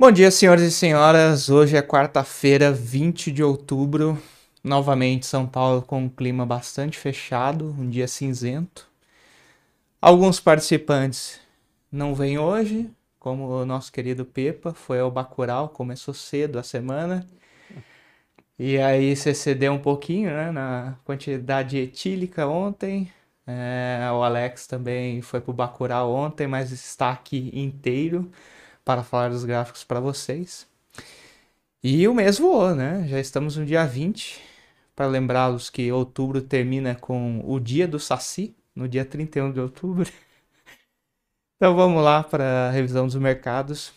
Bom 0.00 0.12
dia, 0.12 0.30
senhoras 0.30 0.62
e 0.62 0.70
senhoras. 0.70 1.50
Hoje 1.50 1.76
é 1.76 1.82
quarta-feira, 1.82 2.70
20 2.70 3.32
de 3.32 3.42
outubro. 3.42 4.16
Novamente, 4.62 5.26
São 5.26 5.44
Paulo 5.44 5.82
com 5.82 6.04
um 6.04 6.08
clima 6.08 6.46
bastante 6.46 6.96
fechado, 6.96 7.74
um 7.76 7.90
dia 7.90 8.06
cinzento. 8.06 8.88
Alguns 10.00 10.38
participantes 10.38 11.40
não 11.90 12.14
vêm 12.14 12.38
hoje, 12.38 12.88
como 13.18 13.48
o 13.48 13.66
nosso 13.66 13.90
querido 13.90 14.24
Pepa, 14.24 14.72
foi 14.72 15.00
ao 15.00 15.10
Bacurau, 15.10 15.68
começou 15.68 16.14
cedo 16.14 16.60
a 16.60 16.62
semana. 16.62 17.26
E 18.56 18.78
aí 18.78 19.16
você 19.16 19.34
cedeu 19.34 19.72
um 19.72 19.80
pouquinho 19.80 20.30
né, 20.30 20.52
na 20.52 20.96
quantidade 21.04 21.76
etílica 21.76 22.46
ontem. 22.46 23.12
É, 23.44 24.08
o 24.12 24.22
Alex 24.22 24.68
também 24.68 25.20
foi 25.22 25.40
pro 25.40 25.52
Bacurau 25.52 26.12
ontem, 26.14 26.46
mas 26.46 26.70
está 26.70 27.10
aqui 27.10 27.50
inteiro 27.52 28.30
para 28.88 29.02
falar 29.02 29.28
dos 29.28 29.44
gráficos 29.44 29.84
para 29.84 30.00
vocês. 30.00 30.66
E 31.84 32.08
o 32.08 32.14
mês 32.14 32.38
voou, 32.38 32.74
né? 32.74 33.06
Já 33.06 33.20
estamos 33.20 33.54
no 33.58 33.66
dia 33.66 33.84
20, 33.84 34.40
para 34.96 35.06
lembrá-los 35.06 35.68
que 35.68 35.92
outubro 35.92 36.40
termina 36.40 36.94
com 36.94 37.42
o 37.44 37.60
dia 37.60 37.86
do 37.86 38.00
Saci, 38.00 38.56
no 38.74 38.88
dia 38.88 39.04
31 39.04 39.52
de 39.52 39.60
outubro. 39.60 40.10
Então 41.60 41.74
vamos 41.74 42.04
lá 42.04 42.22
para 42.22 42.68
a 42.68 42.70
revisão 42.70 43.04
dos 43.04 43.16
mercados. 43.16 43.92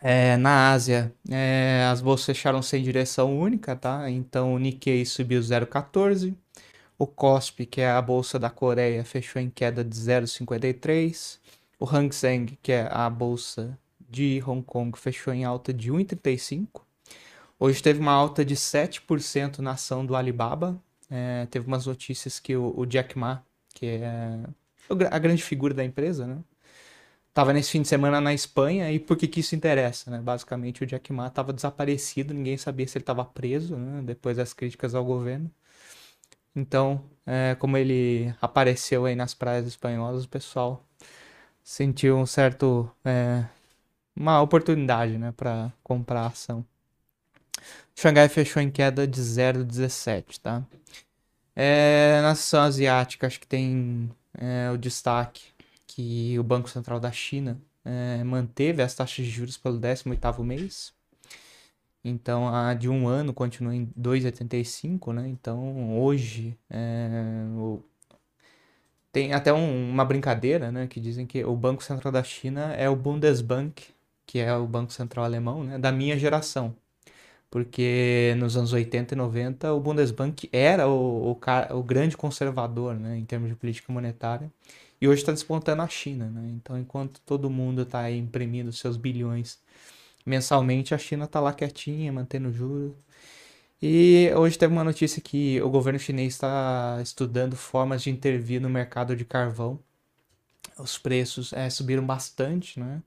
É, 0.00 0.38
na 0.38 0.72
Ásia, 0.72 1.12
é, 1.30 1.86
as 1.92 2.00
bolsas 2.00 2.24
fecharam 2.24 2.62
sem 2.62 2.82
direção 2.82 3.38
única, 3.38 3.76
tá? 3.76 4.10
Então 4.10 4.54
o 4.54 4.58
Nikkei 4.58 5.04
subiu 5.04 5.40
0,14. 5.42 6.34
O 6.98 7.06
KOSPI, 7.06 7.66
que 7.66 7.80
é 7.82 7.90
a 7.90 8.00
bolsa 8.00 8.38
da 8.38 8.48
Coreia, 8.48 9.04
fechou 9.04 9.42
em 9.42 9.50
queda 9.50 9.84
de 9.84 9.94
0,53. 9.94 11.38
O 11.78 11.84
Hang 11.84 12.14
Seng, 12.14 12.58
que 12.62 12.72
é 12.72 12.88
a 12.90 13.10
bolsa 13.10 13.78
de 14.10 14.42
Hong 14.44 14.62
Kong, 14.62 14.98
fechou 14.98 15.32
em 15.32 15.44
alta 15.44 15.72
de 15.72 15.92
1,35. 15.92 16.82
Hoje 17.58 17.82
teve 17.82 18.00
uma 18.00 18.12
alta 18.12 18.44
de 18.44 18.56
7% 18.56 19.58
na 19.58 19.72
ação 19.72 20.04
do 20.04 20.16
Alibaba. 20.16 20.82
É, 21.08 21.46
teve 21.50 21.66
umas 21.66 21.86
notícias 21.86 22.40
que 22.40 22.56
o, 22.56 22.74
o 22.76 22.86
Jack 22.86 23.16
Ma, 23.18 23.42
que 23.74 23.86
é 23.86 24.40
a 25.10 25.18
grande 25.18 25.42
figura 25.42 25.72
da 25.72 25.84
empresa, 25.84 26.26
né? 26.26 26.38
Tava 27.32 27.52
nesse 27.52 27.70
fim 27.70 27.82
de 27.82 27.88
semana 27.88 28.20
na 28.20 28.34
Espanha 28.34 28.90
e 28.90 28.98
por 28.98 29.16
que 29.16 29.28
que 29.28 29.40
isso 29.40 29.54
interessa, 29.54 30.10
né? 30.10 30.18
Basicamente 30.18 30.82
o 30.82 30.86
Jack 30.86 31.12
Ma 31.12 31.28
estava 31.28 31.52
desaparecido, 31.52 32.34
ninguém 32.34 32.56
sabia 32.56 32.86
se 32.88 32.98
ele 32.98 33.02
estava 33.02 33.24
preso, 33.24 33.76
né? 33.76 34.02
Depois 34.02 34.36
das 34.36 34.52
críticas 34.52 34.94
ao 34.94 35.04
governo. 35.04 35.50
Então, 36.54 37.04
é, 37.24 37.54
como 37.56 37.76
ele 37.76 38.34
apareceu 38.40 39.04
aí 39.04 39.14
nas 39.14 39.34
praias 39.34 39.66
espanholas, 39.66 40.24
o 40.24 40.28
pessoal 40.28 40.84
sentiu 41.62 42.16
um 42.18 42.26
certo 42.26 42.90
é, 43.04 43.44
uma 44.20 44.42
oportunidade, 44.42 45.16
né, 45.16 45.32
para 45.32 45.72
comprar 45.82 46.22
a 46.22 46.26
ação. 46.26 46.64
Xangai 47.96 48.28
fechou 48.28 48.60
em 48.60 48.70
queda 48.70 49.06
de 49.06 49.20
0,17, 49.20 50.38
tá? 50.40 50.62
É, 51.56 52.20
na 52.22 52.32
ação 52.32 52.60
asiática, 52.60 53.26
acho 53.26 53.40
que 53.40 53.46
tem 53.46 54.10
é, 54.34 54.70
o 54.70 54.76
destaque 54.76 55.42
que 55.86 56.38
o 56.38 56.42
Banco 56.42 56.68
Central 56.68 57.00
da 57.00 57.10
China 57.10 57.58
é, 57.84 58.22
manteve 58.22 58.82
as 58.82 58.94
taxas 58.94 59.24
de 59.24 59.30
juros 59.30 59.56
pelo 59.56 59.78
18º 59.80 60.44
mês. 60.44 60.92
Então, 62.04 62.48
a 62.48 62.74
de 62.74 62.88
um 62.88 63.08
ano 63.08 63.32
continua 63.32 63.74
em 63.74 63.86
2,85, 63.98 65.12
né? 65.14 65.28
Então, 65.28 65.98
hoje, 65.98 66.56
é, 66.68 67.44
o... 67.56 67.82
tem 69.12 69.32
até 69.32 69.52
um, 69.52 69.90
uma 69.90 70.04
brincadeira, 70.04 70.70
né? 70.70 70.86
Que 70.86 71.00
dizem 71.00 71.26
que 71.26 71.44
o 71.44 71.56
Banco 71.56 71.82
Central 71.82 72.12
da 72.12 72.22
China 72.22 72.74
é 72.74 72.88
o 72.88 72.96
Bundesbank, 72.96 73.82
que 74.30 74.38
é 74.38 74.54
o 74.56 74.64
Banco 74.64 74.92
Central 74.92 75.24
Alemão, 75.24 75.64
né? 75.64 75.76
Da 75.76 75.90
minha 75.90 76.16
geração. 76.16 76.76
Porque 77.50 78.32
nos 78.38 78.56
anos 78.56 78.72
80 78.72 79.14
e 79.14 79.16
90, 79.16 79.74
o 79.74 79.80
Bundesbank 79.80 80.48
era 80.52 80.86
o, 80.88 81.32
o, 81.32 81.38
o 81.76 81.82
grande 81.82 82.16
conservador, 82.16 82.94
né? 82.94 83.18
Em 83.18 83.24
termos 83.24 83.48
de 83.48 83.56
política 83.56 83.92
monetária. 83.92 84.48
E 85.00 85.08
hoje 85.08 85.22
está 85.22 85.32
despontando 85.32 85.82
a 85.82 85.88
China, 85.88 86.26
né? 86.30 86.48
Então, 86.54 86.78
enquanto 86.78 87.20
todo 87.22 87.50
mundo 87.50 87.82
está 87.82 88.08
imprimindo 88.08 88.72
seus 88.72 88.96
bilhões 88.96 89.58
mensalmente, 90.24 90.94
a 90.94 90.98
China 90.98 91.24
está 91.24 91.40
lá 91.40 91.52
quietinha, 91.52 92.12
mantendo 92.12 92.52
juros. 92.52 92.92
E 93.82 94.30
hoje 94.36 94.56
teve 94.58 94.72
uma 94.72 94.84
notícia 94.84 95.20
que 95.20 95.60
o 95.62 95.70
governo 95.70 95.98
chinês 95.98 96.34
está 96.34 97.00
estudando 97.02 97.56
formas 97.56 98.02
de 98.02 98.10
intervir 98.10 98.60
no 98.60 98.70
mercado 98.70 99.16
de 99.16 99.24
carvão. 99.24 99.80
Os 100.78 100.98
preços 100.98 101.52
é, 101.52 101.68
subiram 101.68 102.06
bastante, 102.06 102.78
né? 102.78 103.02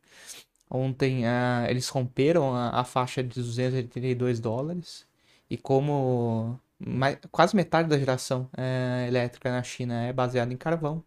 Ontem 0.73 1.23
uh, 1.23 1.69
eles 1.69 1.87
romperam 1.89 2.55
a, 2.55 2.81
a, 2.81 2.83
faixa 2.83 3.23
de 3.23 3.29
282 3.29 4.39
dólares. 4.39 5.05
E 5.47 5.55
como 5.55 6.59
mais, 6.79 7.19
quase 7.31 7.55
metade 7.55 7.87
da 7.87 7.97
geração 7.97 8.49
uh, 8.57 9.07
elétrica 9.07 9.51
na 9.51 9.61
China 9.61 10.01
é 10.03 10.11
baseada 10.11 10.51
em 10.51 10.57
carvão, 10.57 11.03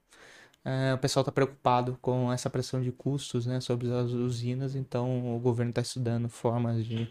é, 0.65 0.94
o 0.94 0.99
pessoal 0.99 1.22
está 1.22 1.31
preocupado 1.31 1.97
com 2.03 2.32
essa 2.32 2.50
pressão 2.50 2.82
de 2.82 2.91
custos 2.91 3.47
né, 3.47 3.60
sobre 3.60 3.88
as 3.93 4.10
usinas, 4.10 4.75
então 4.75 5.37
o 5.37 5.38
governo 5.38 5.71
está 5.71 5.81
estudando 5.81 6.28
formas 6.28 6.84
de 6.84 7.09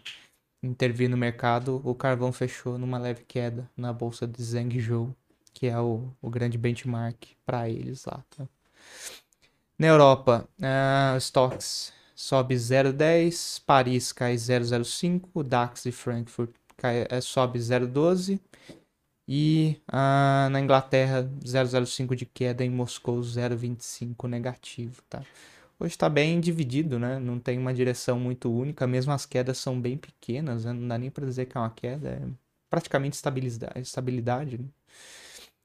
intervir 0.62 1.08
no 1.08 1.16
mercado. 1.16 1.80
O 1.82 1.94
carvão 1.94 2.32
fechou 2.32 2.76
numa 2.78 2.98
leve 2.98 3.24
queda 3.24 3.70
na 3.74 3.94
bolsa 3.94 4.26
de 4.26 4.42
Zhengzhou, 4.42 5.14
que 5.54 5.66
é 5.68 5.80
o, 5.80 6.12
o 6.20 6.28
grande 6.28 6.58
benchmark 6.58 7.28
para 7.46 7.68
eles 7.68 8.04
lá. 8.04 8.22
Tá? 8.36 8.46
Na 9.78 9.86
Europa, 9.86 10.46
uh, 10.58 11.16
stocks 11.16 11.95
sobe 12.16 12.56
0,10, 12.56 13.62
Paris 13.64 14.12
cai 14.12 14.34
0,05, 14.34 15.44
DAX 15.44 15.84
de 15.84 15.92
Frankfurt 15.92 16.50
cai, 16.76 17.06
é, 17.08 17.20
sobe 17.20 17.58
0,12 17.58 18.40
e 19.28 19.80
ah, 19.88 20.48
na 20.50 20.60
Inglaterra, 20.60 21.22
0,05 21.44 22.14
de 22.14 22.26
queda, 22.26 22.64
em 22.64 22.70
Moscou, 22.70 23.20
0,25 23.20 24.28
negativo, 24.28 25.02
tá? 25.08 25.22
Hoje 25.78 25.94
está 25.94 26.08
bem 26.08 26.40
dividido, 26.40 26.98
né? 26.98 27.18
Não 27.18 27.38
tem 27.38 27.58
uma 27.58 27.74
direção 27.74 28.18
muito 28.18 28.50
única, 28.50 28.86
mesmo 28.86 29.12
as 29.12 29.26
quedas 29.26 29.58
são 29.58 29.80
bem 29.80 29.96
pequenas, 29.98 30.64
né? 30.64 30.72
não 30.72 30.88
dá 30.88 30.96
nem 30.96 31.10
para 31.10 31.26
dizer 31.26 31.46
que 31.46 31.56
é 31.56 31.60
uma 31.60 31.70
queda, 31.70 32.08
é 32.08 32.22
praticamente 32.70 33.16
estabilidade. 33.16 33.80
estabilidade 33.80 34.58
né? 34.58 34.64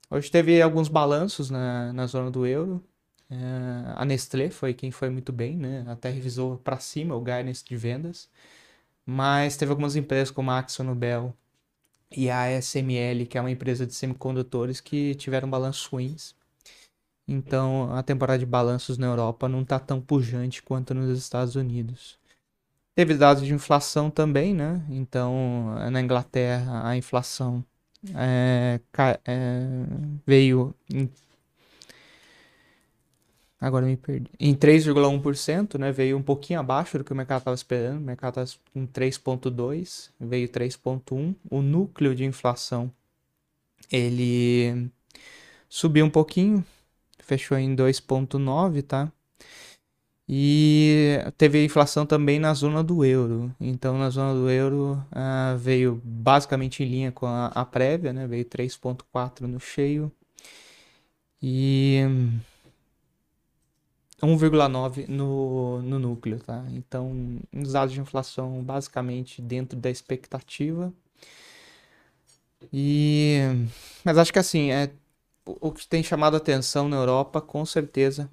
Hoje 0.09 0.29
teve 0.29 0.61
alguns 0.61 0.89
balanços 0.89 1.49
na, 1.49 1.93
na 1.93 2.05
zona 2.05 2.29
do 2.29 2.45
euro. 2.45 2.83
É, 3.31 3.93
a 3.95 4.03
Nestlé 4.03 4.49
foi 4.49 4.73
quem 4.73 4.91
foi 4.91 5.09
muito 5.09 5.31
bem, 5.31 5.55
né? 5.55 5.85
Até 5.87 6.09
revisou 6.09 6.57
para 6.57 6.79
cima 6.79 7.15
o 7.15 7.21
guidance 7.21 7.63
de 7.63 7.77
vendas. 7.77 8.29
Mas 9.05 9.57
teve 9.57 9.71
algumas 9.71 9.95
empresas 9.95 10.31
como 10.31 10.51
a 10.51 10.59
AkzoNobel 10.59 11.33
e 12.11 12.29
a 12.29 12.43
ASML, 12.57 13.25
que 13.27 13.37
é 13.37 13.41
uma 13.41 13.51
empresa 13.51 13.87
de 13.87 13.93
semicondutores 13.93 14.81
que 14.81 15.15
tiveram 15.15 15.49
balanços 15.49 15.85
ruins. 15.85 16.35
Então, 17.27 17.93
a 17.95 18.03
temporada 18.03 18.39
de 18.39 18.45
balanços 18.45 18.97
na 18.97 19.07
Europa 19.07 19.47
não 19.47 19.61
está 19.61 19.79
tão 19.79 20.01
pujante 20.01 20.61
quanto 20.61 20.93
nos 20.93 21.17
Estados 21.17 21.55
Unidos. 21.55 22.19
Teve 22.95 23.15
dados 23.15 23.45
de 23.45 23.53
inflação 23.53 24.11
também, 24.11 24.53
né? 24.53 24.83
Então, 24.89 25.75
na 25.91 26.01
Inglaterra, 26.01 26.87
a 26.87 26.97
inflação 26.97 27.63
é, 28.15 28.81
é, 29.25 29.85
veio 30.25 30.75
em 30.93 31.09
Agora 33.61 33.85
me 33.85 33.95
perdi. 33.95 34.27
Em 34.39 34.55
3,1%, 34.55 35.77
né? 35.77 35.91
Veio 35.91 36.17
um 36.17 36.23
pouquinho 36.23 36.59
abaixo 36.59 36.97
do 36.97 37.03
que 37.03 37.13
o 37.13 37.15
mercado 37.15 37.41
estava 37.41 37.55
esperando. 37.55 37.99
O 37.99 38.01
mercado 38.01 38.41
estava 38.41 38.59
em 38.75 38.87
3,2%, 38.87 40.09
veio 40.19 40.49
3,1%. 40.49 41.35
O 41.47 41.61
núcleo 41.61 42.15
de 42.15 42.25
inflação, 42.25 42.91
ele 43.91 44.89
subiu 45.69 46.03
um 46.05 46.09
pouquinho, 46.09 46.65
fechou 47.19 47.55
em 47.55 47.75
2,9%, 47.75 48.81
tá? 48.81 49.11
E 50.27 51.19
teve 51.37 51.63
inflação 51.63 52.05
também 52.05 52.39
na 52.39 52.53
zona 52.53 52.83
do 52.83 53.05
euro. 53.05 53.53
Então, 53.59 53.97
na 53.97 54.09
zona 54.09 54.33
do 54.33 54.49
euro, 54.49 54.93
uh, 55.11 55.57
veio 55.57 56.01
basicamente 56.03 56.83
em 56.83 56.87
linha 56.87 57.11
com 57.11 57.27
a, 57.27 57.47
a 57.47 57.65
prévia, 57.65 58.13
né? 58.13 58.25
Veio 58.25 58.45
3,4% 58.45 59.41
no 59.41 59.59
cheio. 59.59 60.11
E 61.41 62.05
1,9 64.27 65.07
no, 65.07 65.81
no 65.81 65.99
núcleo, 65.99 66.39
tá? 66.39 66.63
Então, 66.71 67.39
os 67.53 67.73
dados 67.73 67.93
de 67.93 67.99
inflação 67.99 68.63
basicamente 68.63 69.41
dentro 69.41 69.77
da 69.77 69.89
expectativa. 69.89 70.93
E 72.71 73.39
mas 74.03 74.17
acho 74.17 74.31
que 74.31 74.39
assim, 74.39 74.71
é 74.71 74.91
o 75.45 75.71
que 75.71 75.87
tem 75.87 76.03
chamado 76.03 76.37
atenção 76.37 76.87
na 76.87 76.97
Europa, 76.97 77.41
com 77.41 77.65
certeza, 77.65 78.29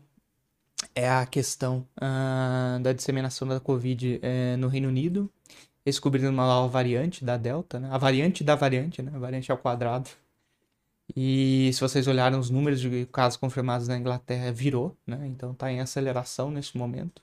é 0.95 1.09
a 1.09 1.27
questão 1.27 1.87
uh, 1.97 2.81
da 2.81 2.93
disseminação 2.93 3.49
da 3.49 3.61
Covid 3.61 4.21
uh, 4.23 4.57
no 4.59 4.69
Reino 4.69 4.89
Unido, 4.89 5.31
descobrindo 5.85 6.29
uma 6.31 6.47
nova 6.47 6.69
variante 6.69 7.25
da 7.25 7.37
Delta, 7.37 7.81
né? 7.81 7.89
A 7.91 7.99
variante 7.99 8.45
da 8.45 8.55
variante, 8.55 9.03
né? 9.03 9.11
A 9.15 9.19
variante 9.19 9.51
ao 9.51 9.59
quadrado. 9.59 10.11
E 11.17 11.71
se 11.73 11.81
vocês 11.81 12.07
olharem 12.07 12.39
os 12.39 12.51
números 12.51 12.81
de 12.81 13.07
casos 13.07 13.37
confirmados 13.37 13.89
na 13.89 13.97
Inglaterra, 13.97 14.53
virou, 14.53 14.97
né? 15.07 15.27
Então 15.27 15.53
está 15.53 15.71
em 15.73 15.81
aceleração 15.81 16.51
nesse 16.51 16.77
momento. 16.77 17.23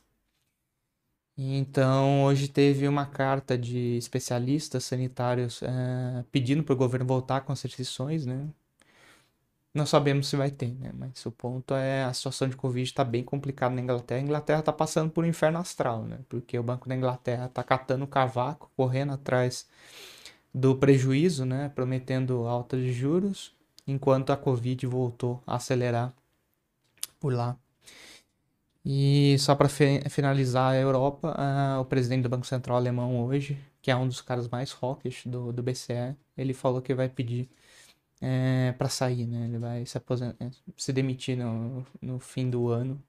Então, 1.37 2.23
hoje 2.23 2.47
teve 2.47 2.87
uma 2.87 3.05
carta 3.05 3.57
de 3.57 3.97
especialistas 3.97 4.85
sanitários 4.85 5.61
é, 5.63 6.23
pedindo 6.31 6.63
para 6.63 6.73
o 6.73 6.77
governo 6.77 7.05
voltar 7.05 7.41
com 7.41 7.51
as 7.51 7.61
restrições, 7.61 8.25
né? 8.25 8.47
Não 9.73 9.85
sabemos 9.85 10.27
se 10.27 10.37
vai 10.37 10.49
ter, 10.49 10.73
né? 10.75 10.91
Mas 10.97 11.25
o 11.25 11.31
ponto 11.31 11.73
é 11.73 12.05
a 12.05 12.13
situação 12.13 12.47
de 12.47 12.55
Covid 12.55 12.87
está 12.87 13.03
bem 13.03 13.23
complicada 13.23 13.75
na 13.75 13.81
Inglaterra. 13.81 14.21
A 14.21 14.23
Inglaterra 14.23 14.59
está 14.59 14.71
passando 14.71 15.11
por 15.11 15.25
um 15.25 15.27
inferno 15.27 15.59
astral, 15.59 16.03
né? 16.05 16.19
Porque 16.29 16.57
o 16.57 16.63
Banco 16.63 16.87
da 16.87 16.95
Inglaterra 16.95 17.47
está 17.47 17.61
catando 17.61 18.05
o 18.05 18.07
cavaco, 18.07 18.71
correndo 18.77 19.11
atrás 19.11 19.67
do 20.53 20.75
prejuízo, 20.77 21.45
né? 21.45 21.69
Prometendo 21.75 22.47
alta 22.47 22.77
de 22.77 22.93
juros, 22.93 23.53
enquanto 23.87 24.31
a 24.31 24.37
Covid 24.37 24.85
voltou 24.87 25.41
a 25.45 25.55
acelerar 25.55 26.13
por 27.19 27.33
lá. 27.33 27.57
E 28.85 29.35
só 29.39 29.55
para 29.55 29.67
finalizar 29.67 30.73
a 30.73 30.77
Europa, 30.77 31.35
uh, 31.37 31.81
o 31.81 31.85
presidente 31.85 32.23
do 32.23 32.29
Banco 32.29 32.45
Central 32.45 32.77
alemão 32.77 33.25
hoje, 33.25 33.57
que 33.81 33.89
é 33.89 33.95
um 33.95 34.07
dos 34.07 34.21
caras 34.21 34.47
mais 34.47 34.75
hawkish 34.79 35.25
do, 35.25 35.51
do 35.51 35.63
BCE, 35.63 36.15
ele 36.37 36.53
falou 36.53 36.81
que 36.81 36.93
vai 36.93 37.09
pedir 37.09 37.49
é, 38.21 38.73
para 38.73 38.89
sair, 38.89 39.27
né? 39.27 39.45
Ele 39.45 39.57
vai 39.59 39.85
se, 39.85 39.97
aposentar, 39.97 40.51
se 40.77 40.93
demitir 40.93 41.37
no, 41.37 41.85
no 42.01 42.19
fim 42.19 42.49
do 42.49 42.69
ano. 42.69 43.01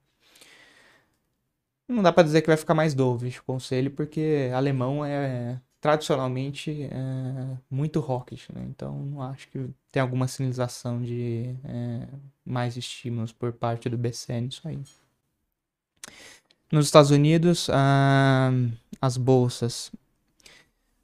Não 1.87 2.03
dá 2.03 2.11
para 2.11 2.23
dizer 2.23 2.41
que 2.41 2.47
vai 2.47 2.57
ficar 2.57 2.73
mais 2.73 2.93
dovish 2.93 3.39
o 3.39 3.43
conselho, 3.43 3.91
porque 3.91 4.51
alemão 4.53 5.05
é 5.05 5.61
tradicionalmente 5.79 6.83
é, 6.83 7.57
muito 7.69 7.99
hawkish, 7.99 8.49
né? 8.49 8.65
Então 8.69 9.21
acho 9.21 9.47
que 9.49 9.69
tem 9.91 10.01
alguma 10.01 10.27
sinalização 10.27 11.01
de 11.01 11.55
é, 11.63 12.07
mais 12.45 12.77
estímulos 12.77 13.31
por 13.31 13.53
parte 13.53 13.89
do 13.89 13.97
BCE 13.97 14.41
nisso 14.41 14.67
aí. 14.67 14.79
Nos 16.71 16.85
Estados 16.85 17.11
Unidos, 17.11 17.69
ah, 17.71 18.51
as 19.01 19.15
bolsas 19.15 19.91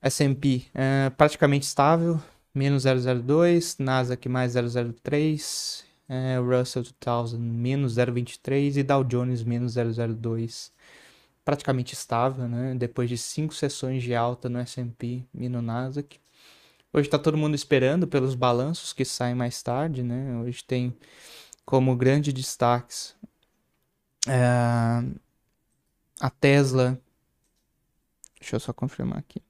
S&P 0.02 0.66
é, 0.74 1.10
praticamente 1.12 1.66
estável, 1.66 2.20
menos 2.54 2.84
002, 2.84 3.78
Nasdaq 3.78 4.28
mais 4.28 4.56
003, 4.56 5.86
é, 6.10 6.38
Russell 6.38 6.84
2000 6.84 7.40
menos 7.40 7.96
023 7.96 8.78
e 8.78 8.84
Dow 8.84 9.04
Jones 9.06 9.44
menos 9.44 9.76
002. 9.76 10.74
Praticamente 11.46 11.94
estável, 11.94 12.48
né? 12.48 12.76
Depois 12.76 13.10
de 13.10 13.18
cinco 13.18 13.54
sessões 13.54 14.02
de 14.02 14.16
alta 14.16 14.48
no 14.48 14.60
S&P 14.60 15.24
e 15.34 15.50
no 15.50 15.62
Nasdaq. 15.62 16.20
Hoje 16.92 17.08
está 17.08 17.18
todo 17.20 17.38
mundo 17.38 17.56
esperando 17.56 18.08
pelos 18.08 18.36
balanços 18.36 18.94
que 18.94 19.04
saem 19.04 19.36
mais 19.36 19.62
tarde, 19.62 20.04
né? 20.04 20.38
Hoje 20.38 20.64
tem 20.64 20.96
como 21.66 21.96
grande 21.96 22.32
destaques 22.32 23.16
é, 24.28 25.04
a 26.20 26.30
Tesla. 26.30 27.00
Deixa 28.40 28.56
eu 28.56 28.60
só 28.60 28.72
confirmar 28.74 29.20
aqui. 29.20 29.42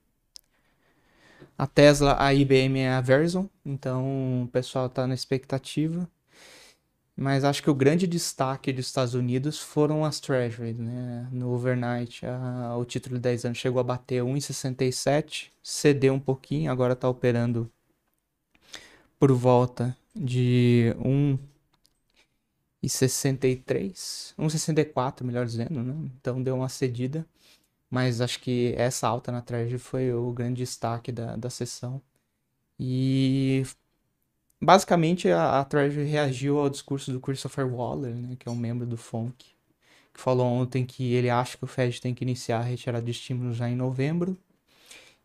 A 1.58 1.68
Tesla, 1.68 2.16
a 2.20 2.34
IBM 2.34 2.80
é 2.80 2.90
a 2.90 3.02
Verizon, 3.02 3.48
então 3.64 4.44
o 4.44 4.48
pessoal 4.48 4.88
está 4.88 5.06
na 5.06 5.14
expectativa. 5.14 6.10
Mas 7.16 7.44
acho 7.44 7.62
que 7.62 7.70
o 7.70 7.76
grande 7.76 8.08
destaque 8.08 8.74
dos 8.74 8.88
Estados 8.88 9.14
Unidos 9.14 9.60
foram 9.60 10.04
as 10.04 10.20
Treasuries, 10.20 10.78
né? 10.78 11.28
No 11.32 11.52
overnight, 11.54 12.26
a, 12.26 12.76
o 12.78 12.86
título 12.86 13.16
de 13.16 13.22
10 13.22 13.46
anos 13.46 13.58
chegou 13.60 13.80
a 13.80 13.84
bater 13.84 14.24
1,67, 14.24 15.52
cedeu 15.62 16.14
um 16.14 16.20
pouquinho, 16.20 16.72
agora 16.72 16.94
está 16.94 17.08
operando 17.08 17.72
por 19.20 19.32
volta 19.34 19.96
de 20.16 20.94
1,63, 22.84 24.34
1,64, 24.38 25.24
melhor 25.24 25.46
dizendo, 25.46 25.84
né? 25.84 25.94
Então 26.20 26.42
deu 26.42 26.56
uma 26.56 26.70
cedida. 26.70 27.26
Mas 27.90 28.22
acho 28.22 28.40
que 28.42 28.74
essa 28.78 29.08
alta 29.08 29.32
na 29.32 29.42
Treasury 29.42 29.78
foi 29.80 30.14
o 30.14 30.32
grande 30.32 30.64
destaque 30.64 31.12
da, 31.12 31.36
da 31.36 31.50
sessão. 31.50 32.02
E 32.80 33.64
basicamente 34.64 35.30
a, 35.30 35.60
a 35.60 35.66
Treasury 35.66 36.06
reagiu 36.06 36.60
ao 36.60 36.70
discurso 36.70 37.12
do 37.12 37.20
Christopher 37.20 37.68
Waller, 37.68 38.16
né, 38.16 38.36
que 38.40 38.48
é 38.48 38.52
um 38.52 38.56
membro 38.56 38.86
do 38.86 38.98
FONC, 38.98 39.34
que 40.14 40.22
falou 40.22 40.48
ontem 40.48 40.86
que 40.86 41.14
ele 41.14 41.30
acha 41.30 41.58
que 41.58 41.64
o 41.64 41.68
Fed 41.68 42.00
tem 42.00 42.14
que 42.14 42.24
iniciar 42.24 42.60
a 42.60 42.64
retirada 42.64 43.04
de 43.04 43.12
estímulos 43.12 43.58
já 43.58 43.70
em 43.70 43.76
novembro 43.76 44.38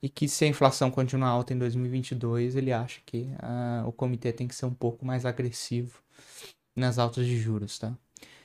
e 0.02 0.08
que 0.08 0.28
se 0.28 0.44
a 0.44 0.48
inflação 0.48 0.90
continuar 0.90 1.28
alta 1.28 1.52
em 1.52 1.58
2022, 1.58 2.56
ele 2.56 2.72
acha 2.72 3.00
que 3.04 3.28
uh, 3.42 3.86
o 3.86 3.92
comitê 3.92 4.32
tem 4.32 4.46
que 4.46 4.54
ser 4.54 4.66
um 4.66 4.74
pouco 4.74 5.04
mais 5.04 5.26
agressivo 5.26 6.00
nas 6.74 6.98
altas 6.98 7.26
de 7.26 7.36
juros, 7.36 7.78
tá? 7.78 7.92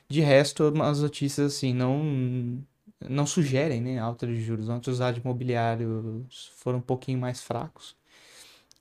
De 0.09 0.21
resto, 0.21 0.73
as 0.81 1.01
notícias 1.01 1.53
assim 1.53 1.73
não 1.73 2.63
não 3.09 3.25
sugerem 3.25 3.81
né, 3.81 3.99
alta 3.99 4.25
de 4.25 4.41
juros. 4.41 4.69
Ontem 4.69 4.89
os 4.89 4.99
dados 4.99 5.21
imobiliários 5.21 6.51
foram 6.55 6.79
um 6.79 6.81
pouquinho 6.81 7.19
mais 7.19 7.41
fracos. 7.41 7.95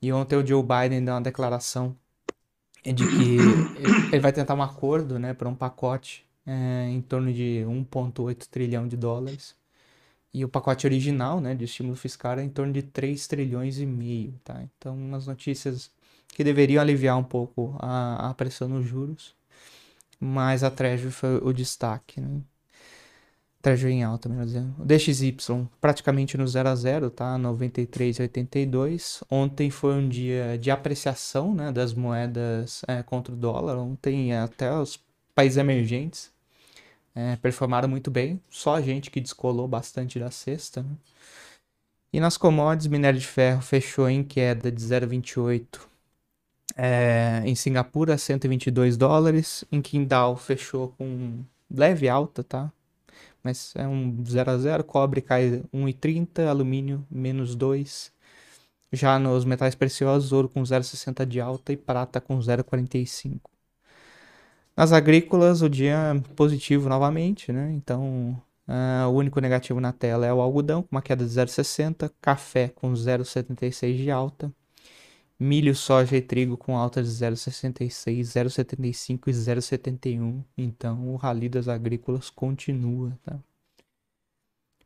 E 0.01 0.11
ontem 0.13 0.35
o 0.37 0.45
Joe 0.45 0.63
Biden 0.63 1.03
deu 1.03 1.13
uma 1.13 1.21
declaração 1.21 1.95
de 2.91 3.05
que 3.07 3.37
ele 4.11 4.19
vai 4.19 4.33
tentar 4.33 4.55
um 4.55 4.61
acordo 4.61 5.17
né, 5.17 5.33
para 5.33 5.47
um 5.47 5.55
pacote 5.55 6.25
é, 6.45 6.87
em 6.89 7.01
torno 7.01 7.31
de 7.31 7.63
1,8 7.67 8.47
trilhão 8.49 8.87
de 8.87 8.97
dólares. 8.97 9.55
E 10.33 10.43
o 10.43 10.49
pacote 10.49 10.87
original 10.87 11.39
né, 11.39 11.53
de 11.53 11.65
estímulo 11.65 11.95
fiscal 11.95 12.39
é 12.39 12.43
em 12.43 12.49
torno 12.49 12.73
de 12.73 12.81
3 12.81 13.27
trilhões 13.27 13.77
e 13.77 13.85
meio. 13.85 14.33
Tá? 14.43 14.63
Então, 14.63 14.95
umas 14.95 15.27
notícias 15.27 15.91
que 16.29 16.43
deveriam 16.43 16.81
aliviar 16.81 17.17
um 17.17 17.23
pouco 17.23 17.75
a, 17.79 18.29
a 18.29 18.33
pressão 18.33 18.67
nos 18.67 18.85
juros. 18.85 19.35
Mas 20.19 20.63
a 20.63 20.71
Treasury 20.71 21.11
foi 21.11 21.37
o 21.37 21.53
destaque. 21.53 22.19
Né? 22.19 22.41
Treasury 23.63 23.93
em 23.93 24.03
alta, 24.03 24.27
melhor 24.27 24.45
dizendo. 24.45 24.75
O 24.77 24.83
DXY 24.83 25.37
praticamente 25.79 26.37
no 26.37 26.45
0 26.45 26.67
a 26.67 26.75
0, 26.75 27.09
tá? 27.09 27.37
93,82. 27.39 29.23
Ontem 29.31 29.69
foi 29.71 29.93
um 29.93 30.09
dia 30.09 30.57
de 30.57 30.69
apreciação, 30.69 31.55
né, 31.55 31.71
das 31.71 31.93
moedas 31.93 32.81
é, 32.89 33.01
contra 33.01 33.33
o 33.33 33.37
dólar. 33.37 33.77
Ontem 33.77 34.35
até 34.35 34.69
os 34.77 34.99
países 35.33 35.57
emergentes 35.57 36.29
é, 37.15 37.37
performaram 37.37 37.87
muito 37.87 38.11
bem. 38.11 38.41
Só 38.49 38.75
a 38.75 38.81
gente 38.81 39.09
que 39.09 39.21
descolou 39.21 39.65
bastante 39.65 40.19
da 40.19 40.29
sexta, 40.29 40.83
né? 40.83 40.97
E 42.11 42.19
nas 42.19 42.35
commodities, 42.37 42.87
minério 42.87 43.19
de 43.19 43.25
ferro 43.25 43.61
fechou 43.61 44.09
em 44.09 44.25
queda 44.25 44.69
de 44.69 44.81
0,28 44.81 45.79
é, 46.75 47.41
em 47.45 47.55
Singapura, 47.55 48.17
122 48.17 48.97
dólares. 48.97 49.63
Em 49.71 49.81
Qingdao 49.81 50.35
fechou 50.35 50.89
com 50.97 51.45
leve 51.71 52.09
alta, 52.09 52.43
tá? 52.43 52.69
Mas 53.43 53.73
é 53.75 53.87
um 53.87 54.23
0 54.25 54.51
a 54.51 54.57
0 54.57 54.83
cobre 54.83 55.21
cai 55.21 55.63
1,30, 55.73 56.47
alumínio 56.47 57.05
menos 57.11 57.55
2. 57.55 58.11
Já 58.91 59.17
nos 59.19 59.43
metais 59.43 59.75
preciosos, 59.75 60.31
ouro 60.31 60.47
com 60.47 60.61
0,60 60.61 61.25
de 61.25 61.41
alta 61.41 61.73
e 61.73 61.77
prata 61.77 62.21
com 62.21 62.37
0,45. 62.39 63.41
Nas 64.75 64.91
agrícolas, 64.91 65.61
o 65.61 65.69
dia 65.69 66.15
é 66.15 66.19
positivo 66.35 66.89
novamente, 66.89 67.51
né? 67.51 67.71
Então, 67.73 68.39
uh, 68.67 69.07
o 69.07 69.11
único 69.11 69.39
negativo 69.39 69.79
na 69.79 69.91
tela 69.91 70.25
é 70.25 70.33
o 70.33 70.41
algodão, 70.41 70.81
com 70.81 70.89
uma 70.91 71.01
queda 71.01 71.25
de 71.25 71.31
0,60, 71.31 72.11
café 72.21 72.69
com 72.69 72.93
0,76 72.93 73.97
de 73.97 74.11
alta, 74.11 74.51
milho, 75.43 75.75
soja 75.75 76.15
e 76.15 76.21
trigo 76.21 76.57
com 76.57 76.77
alta 76.77 77.03
de 77.03 77.09
0,66, 77.09 78.21
0,75 78.21 79.27
e 79.27 79.31
0,71. 79.31 80.43
Então 80.57 81.09
o 81.09 81.15
rally 81.15 81.49
das 81.49 81.67
agrícolas 81.67 82.29
continua. 82.29 83.17
Tá? 83.23 83.37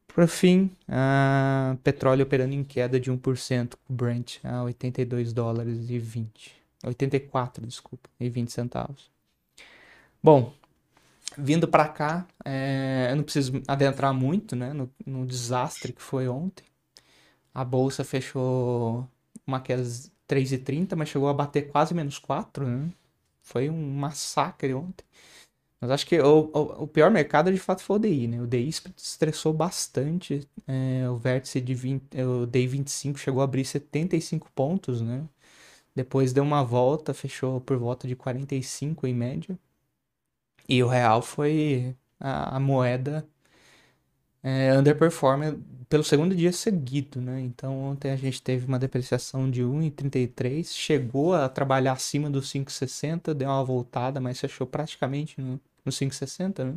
Por 0.07 0.27
fim, 0.27 0.71
a 0.87 1.77
petróleo 1.83 2.23
operando 2.23 2.55
em 2.55 2.63
queda 2.63 2.99
de 2.99 3.11
1%, 3.11 3.75
o 3.87 3.93
Brent 3.93 4.37
a 4.43 4.63
82 4.63 5.31
dólares 5.31 5.89
e 5.89 5.99
20. 5.99 6.55
84, 6.83 7.65
desculpa, 7.65 8.09
e 8.19 8.29
20 8.29 8.51
centavos. 8.51 9.11
Bom, 10.21 10.53
vindo 11.37 11.67
para 11.67 11.87
cá, 11.87 12.27
é, 12.43 13.07
eu 13.11 13.15
não 13.15 13.23
preciso 13.23 13.61
adentrar 13.67 14.13
muito 14.13 14.55
né, 14.55 14.73
no, 14.73 14.89
no 15.05 15.25
desastre 15.25 15.93
que 15.93 16.01
foi 16.01 16.27
ontem. 16.27 16.65
A 17.53 17.63
bolsa 17.63 18.03
fechou 18.03 19.07
uma 19.45 19.59
queda 19.59 19.83
3,30, 20.27 20.95
mas 20.95 21.09
chegou 21.09 21.29
a 21.29 21.33
bater 21.33 21.69
quase 21.69 21.93
menos 21.93 22.19
4, 22.19 22.67
né? 22.67 22.89
Foi 23.41 23.69
um 23.69 23.95
massacre 23.95 24.73
ontem. 24.73 25.05
Mas 25.79 25.91
acho 25.91 26.07
que 26.07 26.19
o, 26.19 26.49
o, 26.53 26.83
o, 26.83 26.87
pior 26.87 27.11
mercado 27.11 27.51
de 27.51 27.59
fato 27.59 27.83
foi 27.83 27.97
o 27.97 27.99
DI, 27.99 28.27
né? 28.27 28.41
O 28.41 28.47
DI 28.47 28.69
estressou 28.97 29.53
bastante. 29.53 30.47
É, 30.67 31.09
o 31.09 31.17
vértice 31.17 31.61
de 31.61 31.73
20, 31.75 32.21
o 32.23 32.45
DI 32.47 32.67
25 32.67 33.19
chegou 33.19 33.41
a 33.41 33.45
abrir 33.45 33.65
75 33.65 34.51
pontos, 34.53 35.01
né? 35.01 35.23
Depois 35.95 36.33
deu 36.33 36.43
uma 36.43 36.63
volta, 36.63 37.13
fechou 37.13 37.61
por 37.61 37.77
volta 37.77 38.07
de 38.07 38.15
45 38.15 39.07
em 39.07 39.13
média. 39.15 39.57
E 40.67 40.83
o 40.83 40.87
real 40.87 41.21
foi 41.21 41.95
a, 42.19 42.57
a 42.57 42.59
moeda 42.59 43.27
é, 44.47 45.55
pelo 45.89 46.03
segundo 46.03 46.35
dia 46.35 46.51
seguido, 46.51 47.21
né? 47.21 47.41
Então 47.41 47.77
ontem 47.79 48.11
a 48.11 48.15
gente 48.15 48.41
teve 48.41 48.65
uma 48.65 48.79
depreciação 48.79 49.49
de 49.49 49.61
1,33, 49.63 50.65
chegou 50.73 51.33
a 51.33 51.47
trabalhar 51.49 51.93
acima 51.93 52.29
dos 52.29 52.51
5,60, 52.51 53.33
deu 53.33 53.49
uma 53.49 53.63
voltada, 53.63 54.19
mas 54.19 54.39
fechou 54.39 54.67
praticamente 54.67 55.39
no, 55.41 55.59
no 55.85 55.91
5,60, 55.91 56.63
né? 56.65 56.75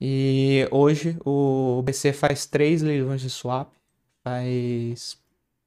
E 0.00 0.68
hoje 0.70 1.16
o 1.24 1.82
BC 1.82 2.12
faz 2.12 2.46
três 2.46 2.82
leilões 2.82 3.20
de 3.20 3.30
swap, 3.30 3.72
faz 4.22 5.18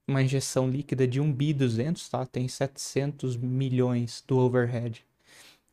uma 0.08 0.22
injeção 0.24 0.70
líquida 0.70 1.08
de 1.08 1.20
1 1.20 1.32
bi 1.34 1.54
200, 1.54 2.10
tá? 2.10 2.26
Tem 2.26 2.48
700 2.48 3.36
milhões 3.38 4.24
do 4.28 4.38
overhead 4.38 5.06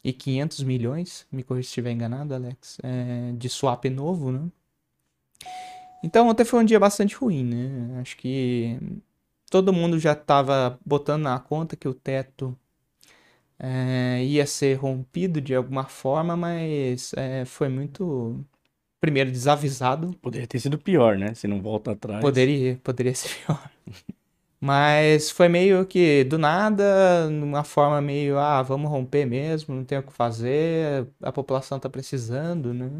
e 0.05 0.13
500 0.13 0.63
milhões, 0.63 1.27
me 1.33 1.43
corrija 1.43 1.65
se 1.67 1.71
estiver 1.71 1.93
enganado, 1.93 2.35
Alex, 2.35 2.79
é, 2.83 3.33
de 3.33 3.49
swap 3.49 3.85
novo, 3.87 4.33
né? 4.33 4.51
Então 6.03 6.29
ontem 6.29 6.45
foi 6.45 6.61
um 6.61 6.65
dia 6.65 6.79
bastante 6.79 7.15
ruim, 7.17 7.45
né? 7.45 8.01
Acho 8.01 8.17
que 8.17 8.79
todo 9.51 9.73
mundo 9.73 9.99
já 9.99 10.13
estava 10.13 10.79
botando 10.85 11.23
na 11.23 11.39
conta 11.39 11.77
que 11.77 11.89
o 11.89 11.95
teto 11.95 12.57
é, 13.59 14.23
ia 14.25 14.47
ser 14.47 14.75
rompido 14.75 15.41
de 15.41 15.55
alguma 15.55 15.85
forma, 15.85 16.37
mas 16.37 17.13
é, 17.15 17.45
foi 17.45 17.69
muito. 17.69 18.45
Primeiro, 19.01 19.31
desavisado. 19.31 20.15
Poderia 20.23 20.47
ter 20.47 20.59
sido 20.59 20.79
pior, 20.79 21.17
né? 21.19 21.35
Se 21.35 21.47
não 21.47 21.61
volta 21.61 21.93
atrás. 21.93 22.21
Poderia, 22.21 22.81
poderia 22.83 23.15
ser 23.15 23.29
pior. 23.29 23.71
mas 24.61 25.31
foi 25.31 25.49
meio 25.49 25.85
que 25.87 26.25
do 26.25 26.39
nada, 26.39 27.29
numa 27.31 27.63
forma 27.63 28.01
meio, 28.01 28.39
ah, 28.39 28.63
vamos 28.63 28.91
romper 28.91 29.27
mesmo, 29.27 29.75
não 29.75 29.85
tem 29.85 29.99
o 29.99 30.03
que 30.03 30.13
fazer, 30.13 31.07
a 31.23 31.31
população 31.31 31.77
está 31.77 31.89
precisando, 31.89 32.73
né? 32.73 32.91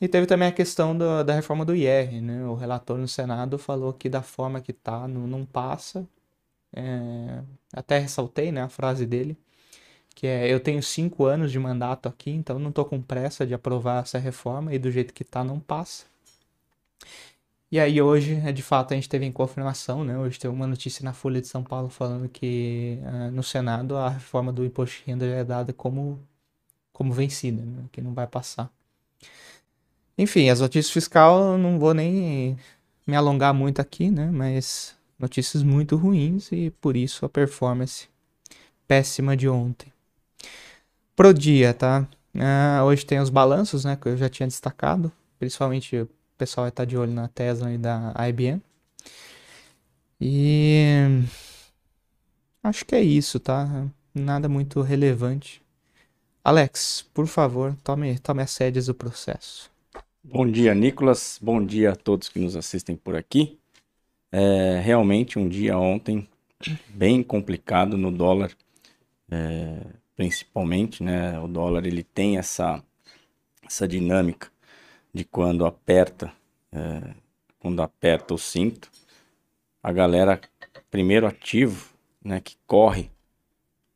E 0.00 0.08
teve 0.08 0.26
também 0.26 0.48
a 0.48 0.52
questão 0.52 0.96
do, 0.96 1.22
da 1.24 1.34
reforma 1.34 1.64
do 1.64 1.74
IR, 1.76 2.20
né? 2.22 2.44
O 2.46 2.54
relator 2.54 2.96
no 2.98 3.06
Senado 3.08 3.58
falou 3.58 3.92
que 3.92 4.08
da 4.08 4.22
forma 4.22 4.60
que 4.60 4.72
tá, 4.72 5.06
não, 5.06 5.26
não 5.26 5.44
passa. 5.44 6.08
É, 6.72 7.42
até 7.72 7.98
ressaltei, 7.98 8.52
né, 8.52 8.62
a 8.62 8.68
frase 8.68 9.06
dele, 9.06 9.36
que 10.14 10.26
é, 10.26 10.48
eu 10.52 10.60
tenho 10.60 10.82
cinco 10.82 11.26
anos 11.26 11.52
de 11.52 11.58
mandato 11.58 12.08
aqui, 12.08 12.30
então 12.30 12.58
não 12.58 12.72
tô 12.72 12.84
com 12.84 13.02
pressa 13.02 13.46
de 13.46 13.54
aprovar 13.54 14.02
essa 14.04 14.18
reforma 14.18 14.74
e 14.74 14.78
do 14.78 14.90
jeito 14.90 15.14
que 15.14 15.24
tá, 15.24 15.44
não 15.44 15.60
passa. 15.60 16.06
E 17.70 17.78
aí 17.78 18.02
hoje, 18.02 18.34
é, 18.44 18.50
de 18.52 18.62
fato, 18.62 18.92
a 18.92 18.96
gente 18.96 19.08
teve 19.08 19.24
em 19.24 19.30
confirmação, 19.32 20.02
né? 20.04 20.18
Hoje 20.18 20.38
tem 20.38 20.50
uma 20.50 20.66
notícia 20.66 21.04
na 21.04 21.12
Folha 21.12 21.40
de 21.40 21.46
São 21.46 21.62
Paulo 21.62 21.88
falando 21.88 22.28
que 22.28 22.98
uh, 23.02 23.30
no 23.30 23.42
Senado 23.44 23.96
a 23.96 24.08
reforma 24.08 24.52
do 24.52 24.64
imposto 24.64 24.98
de 24.98 25.04
renda 25.06 25.28
já 25.28 25.36
é 25.36 25.44
dada 25.44 25.72
como, 25.72 26.20
como 26.92 27.12
vencida, 27.12 27.62
né? 27.64 27.84
Que 27.92 28.00
não 28.02 28.14
vai 28.14 28.26
passar. 28.26 28.72
Enfim, 30.20 30.50
as 30.50 30.60
notícias 30.60 30.92
fiscal 30.92 31.56
não 31.56 31.78
vou 31.78 31.94
nem 31.94 32.54
me 33.06 33.16
alongar 33.16 33.54
muito 33.54 33.80
aqui, 33.80 34.10
né? 34.10 34.30
Mas 34.30 34.94
notícias 35.18 35.62
muito 35.62 35.96
ruins 35.96 36.52
e 36.52 36.68
por 36.78 36.94
isso 36.94 37.24
a 37.24 37.28
performance 37.28 38.06
péssima 38.86 39.34
de 39.34 39.48
ontem. 39.48 39.90
Pro 41.16 41.32
dia, 41.32 41.72
tá? 41.72 42.06
Ah, 42.38 42.84
hoje 42.84 43.06
tem 43.06 43.18
os 43.18 43.30
balanços, 43.30 43.86
né? 43.86 43.96
Que 43.96 44.10
eu 44.10 44.16
já 44.18 44.28
tinha 44.28 44.46
destacado. 44.46 45.10
Principalmente 45.38 45.96
o 45.96 46.08
pessoal 46.36 46.64
vai 46.64 46.68
estar 46.68 46.84
de 46.84 46.98
olho 46.98 47.12
na 47.12 47.26
Tesla 47.28 47.72
e 47.72 47.78
da 47.78 48.12
IBM. 48.28 48.60
E 50.20 51.24
acho 52.62 52.84
que 52.84 52.94
é 52.94 53.02
isso, 53.02 53.40
tá? 53.40 53.86
Nada 54.14 54.50
muito 54.50 54.82
relevante. 54.82 55.62
Alex, 56.44 57.06
por 57.14 57.26
favor, 57.26 57.74
tome, 57.82 58.18
tome 58.18 58.42
as 58.42 58.54
rédeas 58.58 58.84
do 58.84 58.94
processo. 58.94 59.69
Bom 60.22 60.46
dia, 60.46 60.74
Nicolas. 60.74 61.38
Bom 61.40 61.64
dia 61.64 61.92
a 61.92 61.96
todos 61.96 62.28
que 62.28 62.38
nos 62.38 62.54
assistem 62.54 62.94
por 62.94 63.16
aqui. 63.16 63.58
É 64.30 64.78
realmente 64.80 65.38
um 65.38 65.48
dia 65.48 65.78
ontem 65.78 66.28
bem 66.90 67.22
complicado 67.22 67.96
no 67.96 68.12
dólar, 68.12 68.52
é, 69.30 69.80
principalmente, 70.14 71.02
né? 71.02 71.40
O 71.40 71.48
dólar 71.48 71.86
ele 71.86 72.02
tem 72.04 72.36
essa 72.36 72.84
essa 73.66 73.88
dinâmica 73.88 74.50
de 75.12 75.24
quando 75.24 75.66
aperta, 75.66 76.32
é, 76.72 77.14
quando 77.58 77.82
aperta 77.82 78.34
o 78.34 78.38
cinto, 78.38 78.90
a 79.82 79.92
galera 79.92 80.40
primeiro 80.90 81.26
ativo, 81.26 81.94
né? 82.22 82.40
Que 82.40 82.56
corre 82.66 83.10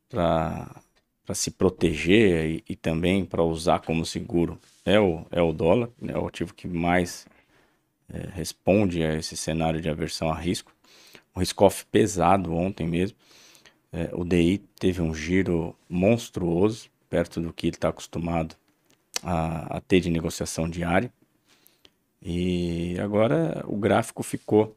para 0.08 0.82
para 1.26 1.34
se 1.34 1.50
proteger 1.50 2.50
e, 2.50 2.64
e 2.70 2.76
também 2.76 3.24
para 3.24 3.42
usar 3.42 3.80
como 3.80 4.06
seguro 4.06 4.58
é 4.84 5.00
o, 5.00 5.26
é 5.30 5.40
o 5.40 5.52
dólar, 5.52 5.88
é 6.06 6.18
o 6.18 6.26
ativo 6.26 6.54
que 6.54 6.68
mais 6.68 7.26
é, 8.12 8.28
responde 8.32 9.02
a 9.02 9.14
esse 9.14 9.36
cenário 9.36 9.80
de 9.80 9.88
aversão 9.88 10.30
a 10.30 10.34
risco. 10.34 10.74
Um 11.34 11.40
risk-off 11.40 11.86
pesado 11.86 12.54
ontem 12.54 12.86
mesmo. 12.86 13.16
É, 13.92 14.10
o 14.12 14.24
DI 14.24 14.58
teve 14.78 15.00
um 15.00 15.14
giro 15.14 15.76
monstruoso, 15.88 16.90
perto 17.08 17.40
do 17.40 17.52
que 17.52 17.68
ele 17.68 17.76
está 17.76 17.88
acostumado 17.88 18.56
a, 19.22 19.76
a 19.76 19.80
ter 19.80 20.00
de 20.00 20.10
negociação 20.10 20.68
diária. 20.68 21.12
E 22.20 22.98
agora 22.98 23.64
o 23.66 23.76
gráfico 23.76 24.22
ficou, 24.22 24.76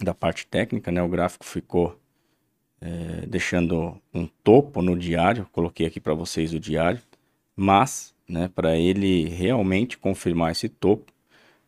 da 0.00 0.14
parte 0.14 0.46
técnica, 0.46 0.92
né, 0.92 1.02
o 1.02 1.08
gráfico 1.08 1.44
ficou 1.44 1.98
é, 2.80 3.26
deixando 3.26 4.00
um 4.12 4.26
topo 4.26 4.80
no 4.80 4.96
diário, 4.96 5.48
coloquei 5.52 5.86
aqui 5.86 6.00
para 6.00 6.14
vocês 6.14 6.52
o 6.54 6.60
diário, 6.60 7.00
mas 7.56 8.14
né, 8.30 8.48
para 8.48 8.76
ele 8.76 9.28
realmente 9.28 9.98
confirmar 9.98 10.52
esse 10.52 10.68
topo, 10.68 11.12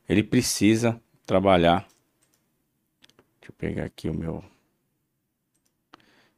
ele 0.09 0.23
precisa 0.23 1.00
trabalhar. 1.26 1.87
Deixa 3.40 3.50
eu 3.50 3.54
pegar 3.59 3.85
aqui 3.85 4.09
o 4.09 4.14
meu. 4.14 4.45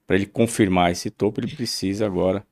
Para 0.06 0.16
ele 0.16 0.26
confirmar 0.26 0.90
esse 0.90 1.10
topo, 1.10 1.40
ele 1.40 1.54
precisa 1.54 2.06
agora 2.06 2.44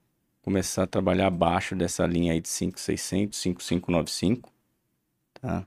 começar 0.43 0.83
a 0.83 0.87
trabalhar 0.87 1.29
abaixo 1.29 1.75
dessa 1.75 2.07
linha 2.07 2.33
aí 2.33 2.41
de 2.41 2.49
5600, 2.49 3.39
5595, 3.39 4.53
tá? 5.35 5.67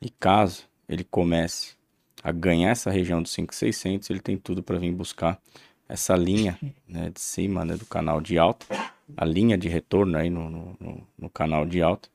E 0.00 0.10
caso 0.10 0.64
ele 0.88 1.04
comece 1.04 1.74
a 2.22 2.30
ganhar 2.30 2.70
essa 2.70 2.90
região 2.90 3.22
dos 3.22 3.32
5600, 3.32 4.08
ele 4.10 4.20
tem 4.20 4.36
tudo 4.36 4.62
para 4.62 4.78
vir 4.78 4.92
buscar 4.92 5.40
essa 5.88 6.14
linha 6.16 6.58
né, 6.88 7.10
de 7.10 7.20
cima 7.20 7.64
né, 7.64 7.76
do 7.76 7.84
canal 7.84 8.20
de 8.20 8.38
alta 8.38 8.93
a 9.16 9.24
linha 9.24 9.56
de 9.56 9.68
retorno 9.68 10.16
aí 10.16 10.30
no, 10.30 10.50
no, 10.50 11.06
no 11.18 11.30
canal 11.30 11.66
de 11.66 11.82
alta 11.82 12.08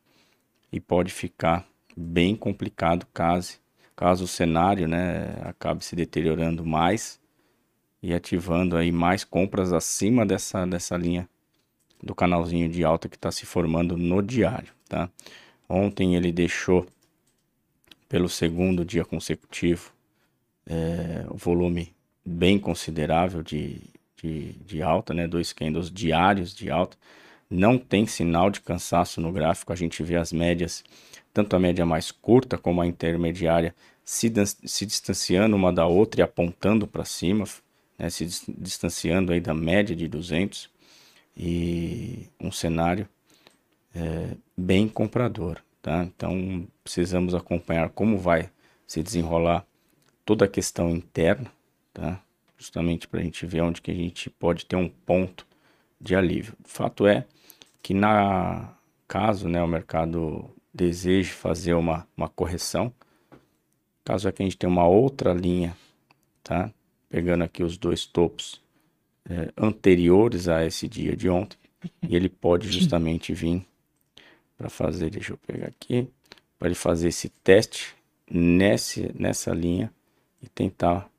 e 0.72 0.80
pode 0.80 1.12
ficar 1.12 1.68
bem 1.96 2.36
complicado 2.36 3.06
caso, 3.14 3.60
caso 3.96 4.24
o 4.24 4.28
cenário 4.28 4.88
né, 4.88 5.38
acabe 5.44 5.84
se 5.84 5.96
deteriorando 5.96 6.66
mais 6.66 7.20
e 8.02 8.14
ativando 8.14 8.78
aí 8.78 8.92
mais 8.92 9.24
compras 9.24 9.74
acima 9.74 10.26
dessa, 10.26 10.66
dessa 10.66 10.96
linha 10.96 11.28
do 12.02 12.16
canalzinho 12.16 12.70
de 12.70 12.84
alta 12.84 13.10
que 13.10 13.18
está 13.18 13.32
se 13.32 13.46
formando 13.46 13.98
no 13.98 14.22
diário, 14.22 14.72
tá? 14.88 15.10
Ontem 15.68 16.16
ele 16.16 16.32
deixou 16.32 16.88
pelo 18.08 18.30
segundo 18.30 18.86
dia 18.86 19.04
consecutivo 19.04 19.92
é, 20.66 21.26
volume 21.30 21.94
bem 22.26 22.58
considerável 22.58 23.44
de, 23.44 23.82
de, 24.22 24.54
de 24.66 24.82
alta, 24.82 25.14
né? 25.14 25.28
Dois 25.28 25.54
candles 25.54 25.92
diários 25.92 26.54
de 26.54 26.70
alta. 26.70 26.98
Não 27.50 27.78
tem 27.78 28.06
sinal 28.06 28.50
de 28.50 28.62
cansaço 28.62 29.20
no 29.20 29.32
gráfico. 29.32 29.74
A 29.74 29.76
gente 29.76 30.04
vê 30.04 30.16
as 30.16 30.32
médias, 30.32 30.84
tanto 31.34 31.56
a 31.56 31.60
média 31.60 31.86
mais 31.86 32.12
curta 32.12 32.58
como 32.58 32.82
a 32.82 32.88
intermediária, 32.88 33.74
se, 34.04 34.32
se 34.66 34.86
distanciando 34.86 35.56
uma 35.56 35.72
da 35.72 35.86
outra 35.86 36.22
e 36.22 36.24
apontando 36.24 36.88
para 36.88 37.06
cima, 37.06 37.46
né? 37.98 38.10
se 38.10 38.26
distanciando 38.58 39.32
aí 39.32 39.40
da 39.40 39.54
média 39.54 39.96
de 39.96 40.08
200. 40.08 40.70
E 41.36 42.28
um 42.40 42.52
cenário 42.52 43.08
é, 43.96 44.36
bem 44.58 44.88
comprador. 44.88 45.62
Tá? 45.82 46.04
Então 46.04 46.68
precisamos 46.84 47.34
acompanhar 47.34 47.90
como 47.90 48.18
vai 48.18 48.50
se 48.86 49.02
desenrolar 49.02 49.66
toda 50.26 50.46
a 50.46 50.48
questão 50.48 50.90
interna, 50.92 51.52
tá? 51.94 52.22
Justamente 52.60 53.08
para 53.08 53.22
a 53.22 53.24
gente 53.24 53.46
ver 53.46 53.62
onde 53.62 53.82
que 53.82 53.90
a 53.90 53.96
gente 53.96 54.30
pode 54.30 54.66
ter 54.66 54.76
um 54.76 54.90
ponto 54.90 55.48
de 56.00 56.14
alívio. 56.14 56.54
O 56.64 56.68
fato 56.68 57.08
é 57.08 57.26
que 57.82 57.94
na 57.94 58.76
caso 59.08 59.48
né, 59.48 59.64
o 59.64 59.68
mercado 59.68 60.48
deseje 60.72 61.32
fazer 61.32 61.74
uma, 61.74 62.06
uma 62.16 62.28
correção, 62.28 62.94
caso 64.04 64.28
é 64.28 64.32
que 64.32 64.44
a 64.44 64.46
gente 64.46 64.58
tenha 64.58 64.72
uma 64.72 64.86
outra 64.86 65.34
linha, 65.34 65.76
tá? 66.44 66.72
Pegando 67.10 67.44
aqui 67.44 67.64
os 67.64 67.78
dois 67.78 68.06
topos 68.06 68.62
é, 69.28 69.52
anteriores 69.58 70.48
a 70.48 70.64
esse 70.66 70.88
dia 70.88 71.16
de 71.16 71.30
ontem, 71.30 71.58
e 72.08 72.16
ele 72.16 72.30
pode 72.30 72.70
justamente 72.70 73.34
vir 73.34 73.66
para 74.58 74.70
fazer, 74.70 75.10
deixa 75.10 75.34
eu 75.34 75.38
pegar 75.38 75.68
aqui, 75.68 76.08
para 76.58 76.68
ele 76.68 76.76
fazer 76.76 77.08
esse 77.08 77.30
teste 77.30 77.96
nesse, 78.30 79.12
nessa 79.18 79.54
linha 79.54 79.92
e 80.42 80.50
tentar 80.50 81.10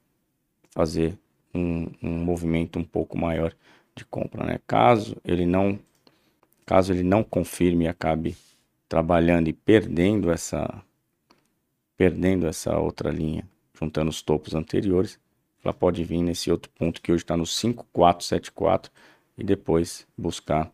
fazer 0.71 1.19
um, 1.55 1.91
um 2.03 2.25
movimento 2.25 2.79
um 2.79 2.85
pouco 2.85 3.19
maior 3.19 3.55
de 3.95 4.05
compra, 4.05 4.45
né? 4.45 4.61
Caso 4.67 5.17
ele 5.25 5.47
não, 5.47 5.79
caso 6.65 6.93
ele 6.93 7.03
não 7.03 7.23
confirme 7.23 7.85
e 7.85 7.89
acabe 7.89 8.37
trabalhando 8.89 9.49
e 9.49 9.53
perdendo 9.53 10.31
essa, 10.31 10.83
perdendo 11.97 12.47
essa 12.47 12.79
outra 12.79 13.11
linha, 13.11 13.47
juntando 13.79 14.11
os 14.11 14.23
topos 14.23 14.55
anteriores, 14.55 15.19
ela 15.63 15.75
pode 15.75 16.03
vir 16.03 16.23
nesse 16.23 16.51
outro 16.51 16.71
ponto 16.73 17.01
que 17.01 17.13
hoje 17.13 17.23
está 17.23 17.37
no 17.37 17.47
5474 17.47 18.91
e 19.37 19.45
depois 19.45 20.07
buscar 20.17 20.73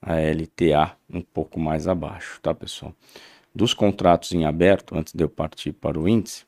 a 0.00 0.14
LTA 0.14 0.96
um 1.08 1.22
pouco 1.22 1.58
mais 1.58 1.88
abaixo, 1.88 2.38
tá 2.40 2.54
pessoal? 2.54 2.94
Dos 3.54 3.72
contratos 3.72 4.32
em 4.32 4.44
aberto, 4.44 4.94
antes 4.94 5.14
de 5.14 5.24
eu 5.24 5.28
partir 5.28 5.72
para 5.72 5.98
o 5.98 6.08
índice, 6.08 6.44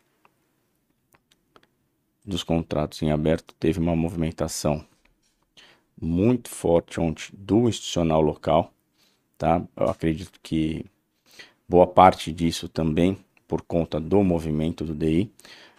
dos 2.29 2.43
contratos 2.43 3.03
em 3.03 3.11
aberto, 3.11 3.55
teve 3.59 3.79
uma 3.79 3.97
movimentação 3.97 4.85
muito 6.01 6.49
forte 6.49 7.01
ontem 7.01 7.31
do 7.33 7.69
institucional 7.69 8.21
local, 8.21 8.73
tá? 9.37 9.63
Eu 9.77 9.89
acredito 9.89 10.39
que 10.43 10.85
boa 11.69 11.87
parte 11.87 12.33
disso 12.33 12.69
também 12.69 13.19
por 13.49 13.63
conta 13.63 13.99
do 13.99 14.23
movimento 14.23 14.85
do 14.85 14.95
DI. 14.95 15.31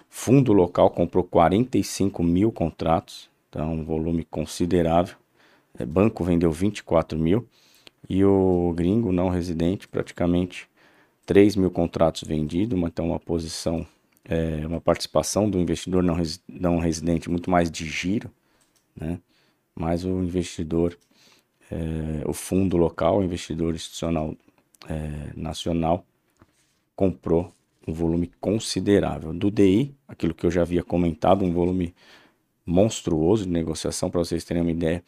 Fundo 0.10 0.52
local 0.52 0.90
comprou 0.90 1.24
45 1.24 2.24
mil 2.24 2.52
contratos, 2.52 3.30
tá? 3.52 3.64
um 3.64 3.84
volume 3.84 4.26
considerável. 4.26 5.16
É, 5.78 5.86
banco 5.86 6.24
vendeu 6.24 6.52
24 6.52 7.18
mil 7.18 7.48
e 8.10 8.26
o 8.26 8.74
gringo 8.76 9.12
não 9.12 9.30
residente 9.30 9.88
praticamente 9.88 10.68
3 11.26 11.56
mil 11.56 11.70
contratos 11.70 12.24
vendidos, 12.24 12.78
então 12.80 13.10
uma 13.10 13.20
posição, 13.20 13.86
é, 14.26 14.66
uma 14.66 14.82
participação 14.82 15.50
do 15.50 15.60
investidor 15.60 16.04
não, 16.04 16.14
res, 16.14 16.42
não 16.48 16.80
residente 16.80 17.30
muito 17.30 17.50
mais 17.50 17.70
de 17.72 17.86
giro, 17.86 18.32
né? 18.96 19.20
mas 19.74 20.04
o 20.04 20.22
investidor, 20.22 20.98
é, 21.72 22.24
o 22.28 22.34
fundo 22.34 22.78
local, 22.78 23.20
o 23.20 23.24
investidor 23.24 23.74
institucional 23.74 24.36
é, 24.88 25.34
nacional, 25.36 26.06
comprou 26.96 27.54
um 27.88 27.94
volume 27.94 28.32
considerável. 28.40 29.34
Do 29.34 29.50
DI, 29.50 29.96
aquilo 30.08 30.34
que 30.34 30.46
eu 30.46 30.52
já 30.52 30.62
havia 30.62 30.84
comentado, 30.84 31.46
um 31.46 31.54
volume 31.54 31.96
monstruoso 32.66 33.46
de 33.46 33.52
negociação, 33.52 34.10
para 34.10 34.20
vocês 34.20 34.44
terem 34.44 34.62
uma 34.62 34.72
ideia, 34.72 35.04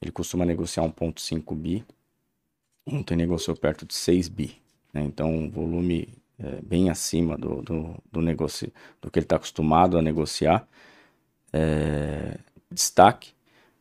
ele 0.00 0.10
costuma 0.10 0.44
negociar 0.44 0.82
1,5 0.84 1.54
bi, 1.54 1.84
ontem 2.86 3.16
negociou 3.16 3.56
perto 3.56 3.86
de 3.86 3.94
6 3.94 4.28
bi, 4.28 4.56
né? 4.92 5.02
então 5.04 5.32
um 5.32 5.50
volume 5.50 6.08
é, 6.38 6.60
bem 6.62 6.90
acima 6.90 7.36
do, 7.36 7.62
do, 7.62 8.02
do, 8.10 8.20
negocio, 8.20 8.72
do 9.00 9.10
que 9.10 9.18
ele 9.18 9.24
está 9.24 9.36
acostumado 9.36 9.96
a 9.98 10.02
negociar. 10.02 10.66
É, 11.52 12.38
destaque 12.70 13.32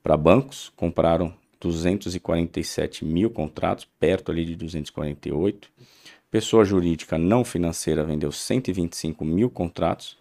para 0.04 0.16
bancos, 0.16 0.72
compraram 0.76 1.34
247 1.60 3.06
mil 3.06 3.30
contratos, 3.30 3.88
perto 4.00 4.32
ali 4.32 4.46
de 4.46 4.56
248. 4.56 5.70
Pessoa 6.30 6.66
jurídica 6.66 7.18
não 7.18 7.44
financeira 7.44 8.04
vendeu 8.04 8.32
125 8.32 9.24
mil 9.24 9.50
contratos 9.50 10.18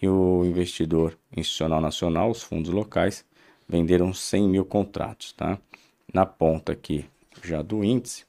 e 0.00 0.08
o 0.08 0.44
investidor 0.44 1.16
institucional 1.36 1.80
nacional, 1.80 2.30
os 2.30 2.42
fundos 2.42 2.70
locais, 2.70 3.24
venderam 3.68 4.12
100 4.12 4.48
mil 4.48 4.64
contratos. 4.64 5.32
Tá? 5.32 5.58
Na 6.12 6.26
ponta 6.26 6.72
aqui 6.72 7.06
já 7.42 7.62
do 7.62 7.82
índice, 7.82 8.24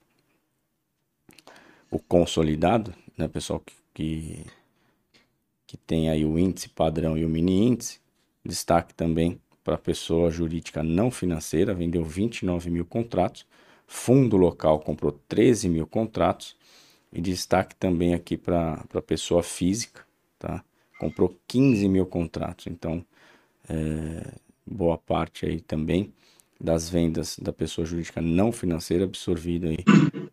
o 1.91 1.99
consolidado, 1.99 2.93
né, 3.17 3.27
pessoal 3.27 3.59
que, 3.59 3.73
que, 3.93 4.45
que 5.67 5.77
tem 5.77 6.09
aí 6.09 6.25
o 6.25 6.37
índice 6.37 6.69
padrão 6.69 7.17
e 7.17 7.25
o 7.25 7.29
mini 7.29 7.67
índice, 7.67 7.99
destaque 8.45 8.93
também 8.93 9.39
para 9.63 9.77
pessoa 9.77 10.29
jurídica 10.29 10.83
não 10.83 11.09
financeira, 11.09 11.73
vendeu 11.73 12.03
29 12.03 12.69
mil 12.69 12.85
contratos. 12.85 13.45
Fundo 13.87 14.35
local 14.35 14.79
comprou 14.79 15.11
13 15.27 15.69
mil 15.69 15.87
contratos. 15.87 16.55
E 17.11 17.21
destaque 17.21 17.75
também 17.75 18.15
aqui 18.15 18.35
para 18.35 18.83
pessoa 19.05 19.43
física, 19.43 20.03
tá? 20.39 20.63
Comprou 20.99 21.37
15 21.47 21.87
mil 21.87 22.07
contratos. 22.07 22.65
Então, 22.67 23.05
é, 23.69 24.33
boa 24.65 24.97
parte 24.97 25.45
aí 25.45 25.61
também 25.61 26.11
das 26.59 26.89
vendas 26.89 27.37
da 27.39 27.53
pessoa 27.53 27.85
jurídica 27.85 28.21
não 28.21 28.51
financeira 28.51 29.03
absorvida 29.03 29.67
aí 29.67 29.83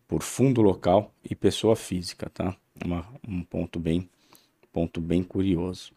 por 0.07 0.23
fundo 0.23 0.61
local 0.61 1.13
e 1.23 1.35
pessoa 1.35 1.75
física, 1.75 2.29
tá? 2.33 2.57
Uma, 2.83 3.07
um 3.27 3.43
ponto 3.43 3.79
bem, 3.79 4.09
ponto 4.71 5.01
bem 5.01 5.23
curioso. 5.23 5.91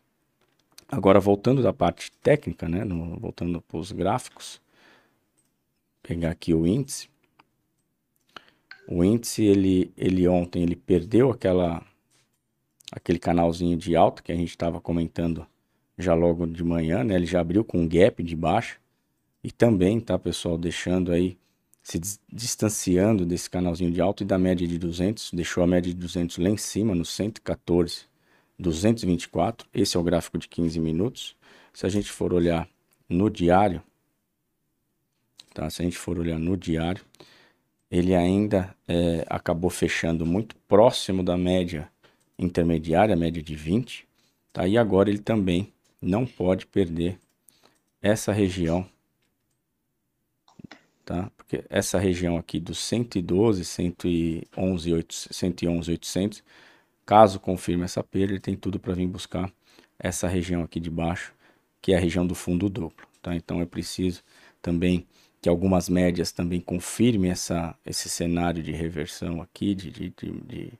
Agora, 0.89 1.19
voltando 1.19 1.63
da 1.63 1.73
parte 1.73 2.13
técnica, 2.23 2.69
né, 2.69 2.85
no, 2.85 3.19
voltando 3.19 3.61
para 3.61 3.79
os 3.79 3.91
gráficos, 3.93 4.61
pegar 6.03 6.31
aqui 6.31 6.53
o 6.53 6.67
índice. 6.67 7.09
O 8.87 9.03
índice, 9.03 9.45
ele, 9.45 9.93
ele 9.97 10.29
ontem, 10.29 10.63
ele 10.63 10.77
perdeu 10.77 11.31
aquela, 11.31 11.83
aquele 12.93 13.19
canalzinho 13.19 13.77
de 13.77 13.97
alta 13.97 14.23
que 14.23 14.31
a 14.31 14.37
gente 14.37 14.51
estava 14.51 14.81
comentando 14.81 15.47
já 15.97 16.15
logo 16.15 16.47
de 16.47 16.63
manhã, 16.63 17.03
né? 17.03 17.15
Ele 17.15 17.27
já 17.27 17.41
abriu 17.41 17.65
com 17.65 17.79
um 17.79 17.89
gap 17.89 18.23
de 18.23 18.37
baixa. 18.37 18.77
E 19.43 19.51
também, 19.51 20.01
tá, 20.01 20.19
pessoal, 20.19 20.59
deixando 20.59 21.13
aí, 21.13 21.37
se 21.85 22.01
distanciando 22.33 23.27
desse 23.27 23.49
canalzinho 23.51 23.93
de 23.93 24.01
alta 24.01 24.23
e 24.23 24.27
da 24.27 24.39
média 24.39 24.67
de 24.67 24.79
200, 24.79 25.31
deixou 25.35 25.63
a 25.63 25.67
média 25.67 25.93
de 25.93 26.01
200 26.01 26.39
lá 26.39 26.49
em 26.49 26.57
cima, 26.57 26.95
no 26.95 27.05
114 27.05 28.07
224. 28.59 29.69
Esse 29.73 29.95
é 29.95 30.01
o 30.01 30.03
gráfico 30.03 30.39
de 30.39 30.49
15 30.49 30.81
minutos. 30.81 31.37
Se 31.75 31.85
a 31.85 31.91
gente 31.91 32.11
for 32.11 32.33
olhar 32.33 32.67
no 33.07 33.29
diário, 33.29 33.83
tá? 35.53 35.69
Se 35.69 35.83
a 35.83 35.85
gente 35.85 35.99
for 35.99 36.19
olhar 36.19 36.39
no 36.39 36.57
diário, 36.57 37.05
ele 37.91 38.15
ainda 38.15 38.75
é, 38.89 39.27
acabou 39.29 39.69
fechando 39.69 40.25
muito 40.25 40.57
próximo 40.67 41.23
da 41.23 41.37
média 41.37 41.91
intermediária, 42.39 43.15
média 43.15 43.43
de 43.43 43.55
20, 43.55 44.09
tá? 44.55 44.67
E 44.67 44.79
agora 44.79 45.11
ele 45.11 45.19
também 45.19 45.71
não 46.01 46.25
pode 46.25 46.67
perder 46.67 47.19
essa 48.01 48.33
região, 48.33 48.89
tá? 51.05 51.31
Porque 51.37 51.65
essa 51.69 51.99
região 51.99 52.37
aqui 52.37 52.59
dos 52.59 52.79
112, 52.79 53.65
111, 53.65 55.07
111 55.11 55.91
800 55.91 56.43
Caso 57.07 57.39
confirme 57.39 57.85
essa 57.85 58.03
perda, 58.03 58.33
ele 58.33 58.41
tem 58.41 58.57
tudo 58.57 58.79
para 58.79 58.95
vir 58.95 59.07
buscar 59.07 59.53
essa 59.99 60.27
região 60.27 60.63
aqui 60.63 60.81
de 60.81 60.91
baixo, 60.91 61.35
que 61.83 61.93
é 61.93 61.97
a 61.97 62.01
região 62.01 62.27
do 62.27 62.35
fundo 62.35 62.69
duplo. 62.69 63.07
Tá? 63.21 63.35
Então 63.35 63.61
é 63.61 63.67
preciso 63.67 64.23
também 64.63 65.07
que 65.43 65.49
algumas 65.49 65.89
médias 65.91 66.33
também 66.33 66.61
confirmem 66.61 67.31
essa, 67.31 67.77
esse 67.85 68.09
cenário 68.09 68.63
de 68.63 68.73
reversão 68.73 69.43
aqui, 69.43 69.75
de, 69.75 69.91
de, 69.91 70.09
de, 70.11 70.73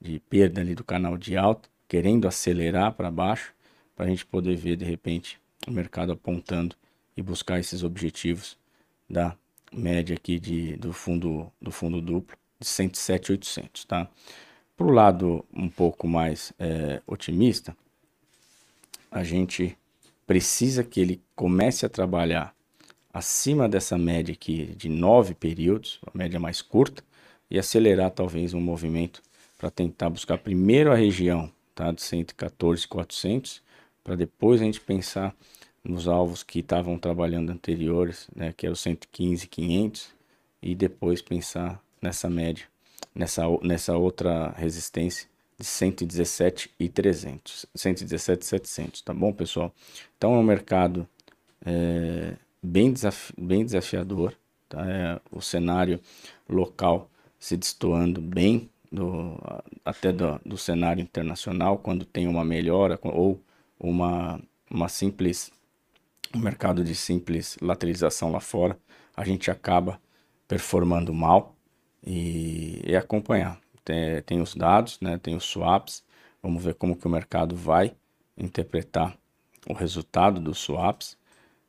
de, 0.00 0.18
perda 0.28 0.60
ali 0.60 0.74
do 0.74 0.82
canal 0.82 1.16
de 1.16 1.36
alta, 1.36 1.68
querendo 1.86 2.26
acelerar 2.26 2.92
para 2.92 3.08
baixo, 3.08 3.54
para 3.94 4.06
a 4.06 4.08
gente 4.08 4.26
poder 4.26 4.56
ver 4.56 4.74
de 4.76 4.84
repente 4.84 5.40
o 5.68 5.70
mercado 5.70 6.10
apontando 6.10 6.74
e 7.16 7.22
buscar 7.22 7.60
esses 7.60 7.84
objetivos 7.84 8.58
da 9.08 9.36
média 9.72 10.16
aqui 10.16 10.38
de, 10.38 10.76
do, 10.76 10.92
fundo, 10.92 11.50
do 11.60 11.70
fundo 11.70 12.00
duplo 12.00 12.36
de 12.58 12.66
107,800, 12.66 13.84
tá? 13.84 14.08
Para 14.76 14.86
o 14.86 14.90
lado 14.90 15.44
um 15.52 15.68
pouco 15.68 16.08
mais 16.08 16.52
é, 16.58 17.00
otimista, 17.06 17.76
a 19.10 19.22
gente 19.22 19.76
precisa 20.26 20.84
que 20.84 21.00
ele 21.00 21.20
comece 21.34 21.84
a 21.84 21.88
trabalhar 21.88 22.54
acima 23.12 23.68
dessa 23.68 23.98
média 23.98 24.32
aqui 24.32 24.74
de 24.76 24.88
nove 24.88 25.34
períodos, 25.34 26.00
a 26.06 26.16
média 26.16 26.38
mais 26.38 26.62
curta, 26.62 27.02
e 27.50 27.58
acelerar 27.58 28.10
talvez 28.10 28.54
um 28.54 28.60
movimento 28.60 29.20
para 29.58 29.70
tentar 29.70 30.08
buscar 30.08 30.38
primeiro 30.38 30.92
a 30.92 30.94
região 30.94 31.50
tá, 31.74 31.90
de 31.90 32.00
114,400, 32.00 33.60
para 34.04 34.14
depois 34.14 34.60
a 34.60 34.64
gente 34.64 34.80
pensar 34.80 35.34
nos 35.84 36.08
alvos 36.08 36.42
que 36.42 36.60
estavam 36.60 36.98
trabalhando 36.98 37.50
anteriores, 37.50 38.28
né, 38.34 38.52
que 38.56 38.66
é 38.66 38.70
o 38.70 38.76
115,500, 38.76 40.08
e 40.62 40.74
depois 40.74 41.22
pensar 41.22 41.82
nessa 42.02 42.28
média 42.28 42.66
nessa, 43.14 43.42
nessa 43.62 43.96
outra 43.96 44.50
resistência 44.56 45.28
de 45.58 45.64
117 45.64 46.70
e 46.78 46.88
300, 46.88 47.66
117 47.74 48.46
700, 48.46 49.02
tá 49.02 49.12
bom, 49.12 49.32
pessoal? 49.32 49.74
Então 50.16 50.34
é 50.34 50.38
um 50.38 50.42
mercado 50.42 51.06
é, 51.64 52.34
bem, 52.62 52.92
desafi 52.92 53.34
bem 53.38 53.64
desafiador, 53.64 54.34
tá? 54.68 54.84
É, 54.88 55.20
o 55.30 55.40
cenário 55.40 56.00
local 56.48 57.10
se 57.38 57.56
destoando 57.56 58.20
bem 58.20 58.70
do, 58.90 59.38
até 59.84 60.12
do, 60.12 60.40
do 60.44 60.56
cenário 60.56 61.02
internacional, 61.02 61.78
quando 61.78 62.04
tem 62.04 62.26
uma 62.26 62.44
melhora 62.44 62.98
ou 63.02 63.38
uma, 63.78 64.40
uma 64.70 64.88
simples, 64.88 65.52
um 66.34 66.38
mercado 66.38 66.84
de 66.84 66.94
simples 66.94 67.56
lateralização 67.60 68.30
lá 68.30 68.40
fora, 68.40 68.78
a 69.16 69.24
gente 69.24 69.50
acaba 69.50 70.00
performando 70.46 71.12
mal, 71.12 71.56
e, 72.04 72.82
e 72.84 72.96
acompanhar. 72.96 73.60
Tem, 73.84 74.22
tem, 74.22 74.40
os 74.40 74.54
dados, 74.54 75.00
né, 75.00 75.18
tem 75.18 75.34
os 75.34 75.44
swaps, 75.44 76.02
vamos 76.42 76.62
ver 76.62 76.74
como 76.74 76.96
que 76.96 77.06
o 77.06 77.10
mercado 77.10 77.56
vai 77.56 77.94
interpretar 78.36 79.16
o 79.68 79.72
resultado 79.72 80.40
dos 80.40 80.58
swaps 80.58 81.16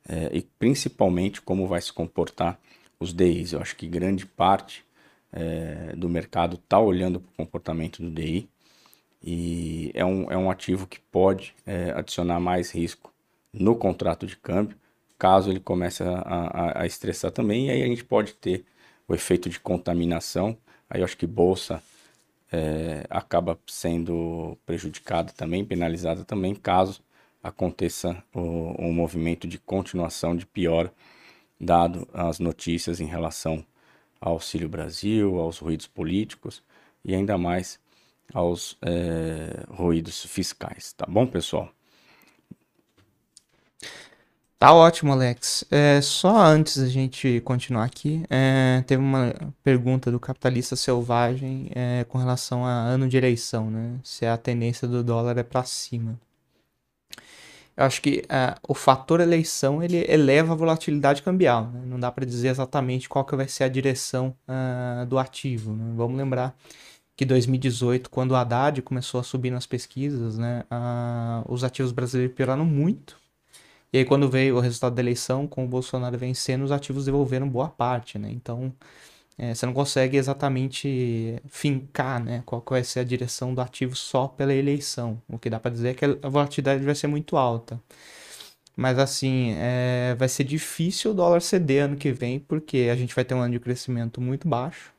é, 0.08 0.30
e 0.34 0.42
principalmente 0.42 1.42
como 1.42 1.68
vai 1.68 1.82
se 1.82 1.92
comportar 1.92 2.60
os 3.00 3.14
DIs. 3.14 3.54
Eu 3.54 3.62
acho 3.62 3.76
que 3.76 3.88
grande 3.88 4.26
parte 4.26 4.84
é, 5.32 5.94
do 5.96 6.10
mercado 6.10 6.56
está 6.56 6.80
olhando 6.80 7.20
para 7.20 7.32
o 7.32 7.46
comportamento 7.46 8.02
do 8.02 8.10
DI 8.10 8.50
e 9.24 9.92
é 9.94 10.06
um, 10.06 10.32
é 10.32 10.38
um 10.38 10.50
ativo 10.50 10.88
que 10.88 11.00
pode 11.00 11.54
é, 11.66 11.92
adicionar 11.92 12.40
mais 12.40 12.72
risco 12.72 13.11
no 13.54 13.76
contrato 13.76 14.26
de 14.26 14.36
câmbio, 14.38 14.78
caso 15.18 15.52
ele 15.52 15.60
comece 15.60 16.04
a, 16.04 16.20
a, 16.20 16.82
a 16.84 16.86
estressar 16.86 17.32
também, 17.32 17.68
e 17.68 17.72
aí 17.72 17.84
a 17.84 17.88
gente 17.88 18.04
pode 18.04 18.34
ter 18.34 18.66
o 19.08 19.14
efeito 19.14 19.50
de 19.50 19.60
contaminação. 19.60 20.58
Aí 20.90 21.02
eu 21.02 21.06
acho 21.06 21.18
que 21.18 21.28
bolsa 21.28 21.82
é, 22.52 23.06
acaba 23.10 23.60
sendo 23.68 24.58
prejudicada 24.66 25.32
também, 25.34 25.66
penalizada 25.66 26.24
também, 26.26 26.56
caso 26.56 27.02
aconteça 27.44 28.24
o, 28.34 28.76
um 28.80 28.94
movimento 28.94 29.48
de 29.48 29.58
continuação 29.58 30.36
de 30.36 30.46
pior, 30.46 30.92
dado 31.60 32.08
as 32.14 32.40
notícias 32.40 33.00
em 33.00 33.06
relação 33.06 33.66
ao 34.20 34.34
Auxílio 34.34 34.70
Brasil, 34.70 35.40
aos 35.40 35.58
ruídos 35.60 35.88
políticos 35.88 36.64
e 37.04 37.16
ainda 37.16 37.38
mais 37.38 37.80
aos 38.34 38.78
é, 38.82 39.66
ruídos 39.70 40.24
fiscais. 40.26 40.94
Tá 40.94 41.06
bom, 41.08 41.28
pessoal? 41.28 41.72
Tá 44.62 44.76
ótimo, 44.76 45.12
Alex. 45.12 45.66
É, 45.72 46.00
só 46.02 46.38
antes 46.38 46.78
da 46.78 46.88
gente 46.88 47.42
continuar 47.42 47.84
aqui, 47.84 48.24
é, 48.30 48.84
teve 48.86 49.02
uma 49.02 49.34
pergunta 49.64 50.12
do 50.12 50.20
capitalista 50.20 50.76
selvagem 50.76 51.72
é, 51.74 52.04
com 52.08 52.20
relação 52.20 52.64
a 52.64 52.70
ano 52.70 53.10
de 53.10 53.18
eleição, 53.18 53.72
né? 53.72 54.00
Se 54.04 54.24
a 54.24 54.38
tendência 54.38 54.88
do 54.88 55.04
dólar 55.04 55.36
é 55.40 55.42
para 55.42 55.64
cima. 55.64 56.16
Eu 57.76 57.86
acho 57.86 58.04
que 58.04 58.24
é, 58.30 58.56
o 58.68 58.76
fator 58.76 59.20
eleição 59.20 59.82
ele 59.82 60.06
eleva 60.08 60.54
a 60.54 60.56
volatilidade 60.56 61.24
cambial. 61.24 61.66
Né? 61.72 61.82
Não 61.88 62.00
dá 62.00 62.12
para 62.12 62.24
dizer 62.24 62.50
exatamente 62.50 63.10
qual 63.10 63.26
que 63.26 63.36
vai 63.36 63.48
ser 63.48 63.64
a 63.64 63.68
direção 63.68 64.36
uh, 64.48 65.06
do 65.08 65.18
ativo. 65.18 65.74
Né? 65.74 65.92
Vamos 65.96 66.16
lembrar 66.16 66.56
que 67.16 67.26
2018, 67.26 68.12
quando 68.12 68.32
o 68.32 68.36
Haddad 68.36 68.80
começou 68.84 69.20
a 69.20 69.24
subir 69.24 69.50
nas 69.50 69.66
pesquisas, 69.66 70.38
né, 70.38 70.64
uh, 70.72 71.52
os 71.52 71.64
ativos 71.64 71.92
brasileiros 71.92 72.36
pioraram 72.36 72.66
muito 72.66 73.21
e 73.94 73.98
aí, 73.98 74.06
quando 74.06 74.30
veio 74.30 74.56
o 74.56 74.60
resultado 74.62 74.96
da 74.96 75.02
eleição, 75.02 75.46
com 75.48 75.66
o 75.66 75.68
Bolsonaro 75.68 76.18
vencendo, 76.18 76.64
os 76.64 76.72
ativos 76.72 77.06
devolveram 77.06 77.48
boa 77.50 77.68
parte, 77.70 78.18
né? 78.18 78.30
Então, 78.32 78.74
é, 79.38 79.54
você 79.54 79.66
não 79.66 79.74
consegue 79.74 80.18
exatamente 80.18 81.42
fincar, 81.50 82.24
né? 82.24 82.44
Qual 82.46 82.64
vai 82.70 82.84
ser 82.84 83.02
a 83.02 83.04
direção 83.04 83.54
do 83.54 83.62
ativo 83.62 83.96
só 83.96 84.28
pela 84.28 84.54
eleição. 84.54 85.22
O 85.28 85.38
que 85.38 85.50
dá 85.50 85.60
para 85.60 85.72
dizer 85.72 85.90
é 85.90 85.94
que 85.94 86.06
a 86.06 86.30
volatilidade 86.30 86.84
vai 86.86 86.96
ser 86.96 87.08
muito 87.08 87.36
alta. 87.38 87.82
Mas, 88.76 88.98
assim, 89.00 89.54
é, 89.58 90.16
vai 90.18 90.30
ser 90.30 90.44
difícil 90.46 91.12
o 91.12 91.14
dólar 91.14 91.42
ceder 91.42 91.86
ano 91.86 91.98
que 91.98 92.12
vem, 92.14 92.40
porque 92.40 92.90
a 92.92 92.96
gente 92.96 93.14
vai 93.14 93.26
ter 93.26 93.36
um 93.36 93.42
ano 93.42 93.54
de 93.54 93.60
crescimento 93.60 94.22
muito 94.22 94.48
baixo. 94.48 94.94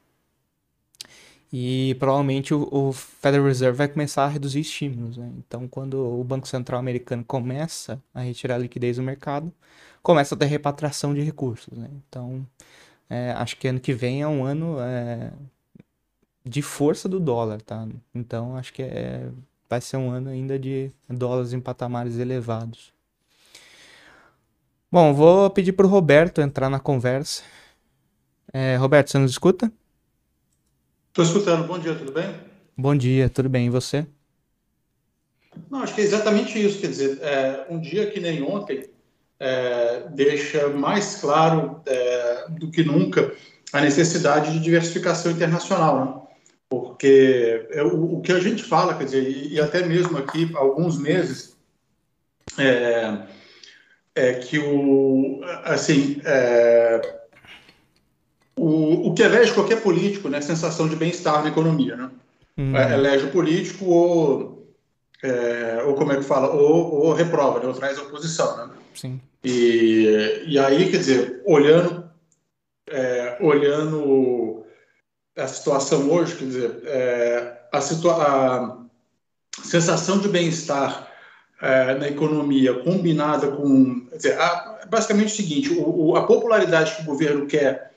E 1.53 1.95
provavelmente 1.99 2.55
o, 2.55 2.67
o, 2.73 2.93
Federal 2.93 3.47
Reserve 3.47 3.77
vai 3.77 3.89
começar 3.89 4.25
a 4.25 4.29
reduzir 4.29 4.61
estímulos. 4.61 5.19
Né? 5.19 5.31
Então, 5.37 5.69
quando 5.69 5.95
o 5.95 6.25
Banco 6.25 6.49
Central 6.49 6.81
americano 6.81 7.23
começa 7.23 8.03
a 8.15 8.23
retirar 8.23 8.57
liquidez 8.57 8.97
do 8.97 9.03
mercado, 9.03 9.53
começa 10.03 10.35
a 10.35 10.39
ter 10.39 10.47
repatriação 10.47 11.13
de 11.13 11.21
recursos. 11.21 11.77
Né? 11.77 11.91
Então, 12.09 12.47
é, 13.11 13.33
acho 13.33 13.59
que 13.59 13.69
ano 13.69 13.81
que 13.81 13.93
vem 13.93 14.23
é 14.23 14.27
um 14.27 14.45
ano 14.45 14.79
é, 14.81 15.31
de 16.43 16.63
força 16.63 17.07
do 17.07 17.21
dólar. 17.21 17.61
Tá? 17.61 17.87
Então, 18.15 18.57
acho 18.57 18.73
que 18.73 18.83
é, 18.83 19.29
vai 19.69 19.83
ser 19.83 19.99
um 19.99 20.11
ano 20.11 20.31
ainda 20.31 20.59
de 20.59 20.91
dólares 21.07 21.53
em 21.53 21.61
patamares 21.61 22.17
elevados. 22.17 22.95
Bom, 24.91 25.13
vou 25.13 25.51
pedir 25.51 25.73
para 25.73 25.87
o 25.87 25.89
Roberto 25.89 26.41
entrar 26.41 26.71
na 26.71 26.81
conversa. 26.81 27.43
É, 28.55 28.77
Roberto, 28.77 29.11
você 29.11 29.19
nos 29.19 29.33
escuta? 29.33 29.71
Estou 31.13 31.27
escutando. 31.27 31.67
Bom 31.67 31.79
dia, 31.79 31.95
tudo 31.95 32.11
bem? 32.11 32.35
Bom 32.75 32.97
dia, 32.97 33.29
tudo 33.29 33.47
bem. 33.47 33.67
E 33.67 33.69
você? 33.69 34.07
Não, 35.71 35.83
acho 35.83 35.95
que 35.95 36.01
é 36.01 36.05
exatamente 36.05 36.59
isso. 36.59 36.81
Quer 36.81 36.87
dizer, 36.87 37.19
é, 37.21 37.67
um 37.69 37.79
dia 37.79 38.11
que 38.11 38.19
nem 38.19 38.43
ontem 38.43 38.89
é, 39.39 40.05
deixa 40.09 40.69
mais 40.69 41.17
claro 41.17 41.83
é, 41.85 42.47
do 42.49 42.71
que 42.71 42.83
nunca 42.83 43.31
a 43.75 43.83
necessidade 43.83 44.55
de 44.55 44.61
diversificação 44.61 45.33
internacional. 45.33 46.03
Né? 46.03 46.23
Porque 46.71 47.69
é, 47.73 47.83
o, 47.83 48.15
o, 48.15 48.23
que 48.23 48.33
a 48.33 48.41
gente 48.41 48.65
fala, 48.65 48.95
quer 48.95 49.05
dizer, 49.05 49.23
e, 49.23 49.53
e 49.53 49.61
até 49.61 49.87
mesmo 49.87 50.17
aqui 50.17 50.51
há 50.55 50.61
alguns 50.61 50.99
meses, 50.99 51.55
é, 52.59 53.19
é 54.15 54.33
que 54.37 54.59
o, 54.59 55.43
assim, 55.63 56.23
é, 56.25 57.22
o, 58.57 59.09
o 59.09 59.15
que 59.15 59.23
elege 59.23 59.53
qualquer 59.53 59.83
político, 59.83 60.29
né, 60.29 60.41
sensação 60.41 60.89
de 60.89 60.97
bem-estar 60.97 61.43
na 61.43 61.49
economia, 61.49 61.97
né? 61.97 62.11
Uhum. 62.57 62.77
É, 62.77 62.95
elege 62.95 63.27
o 63.27 63.31
político 63.31 63.87
ou, 63.87 64.75
é, 65.23 65.83
ou 65.87 65.95
como 65.95 66.13
é 66.13 66.17
que 66.17 66.23
fala, 66.23 66.51
ou, 66.51 67.07
ou 67.07 67.13
reprova, 67.13 67.61
né, 67.61 67.67
ou 67.67 67.75
traz 67.75 67.99
oposição, 67.99 68.57
né? 68.57 68.75
Sim. 68.95 69.21
E, 69.43 70.45
e 70.47 70.59
aí, 70.59 70.91
quer 70.91 70.99
dizer, 70.99 71.43
olhando, 71.45 72.05
é, 72.89 73.39
olhando 73.41 74.65
a 75.37 75.47
situação 75.47 76.11
hoje, 76.11 76.37
quer 76.37 76.45
dizer, 76.45 76.83
é, 76.85 77.59
a, 77.73 77.81
situa 77.81 78.15
a 78.23 78.77
sensação 79.65 80.19
de 80.19 80.29
bem-estar 80.29 81.11
é, 81.61 81.95
na 81.95 82.09
economia 82.09 82.75
combinada 82.75 83.49
com, 83.49 84.07
dizer, 84.15 84.39
a, 84.39 84.81
basicamente 84.89 85.33
o 85.33 85.37
seguinte, 85.37 85.73
o, 85.73 86.09
o, 86.09 86.17
a 86.17 86.27
popularidade 86.27 86.97
que 86.97 87.03
o 87.03 87.07
governo 87.07 87.47
quer 87.47 87.92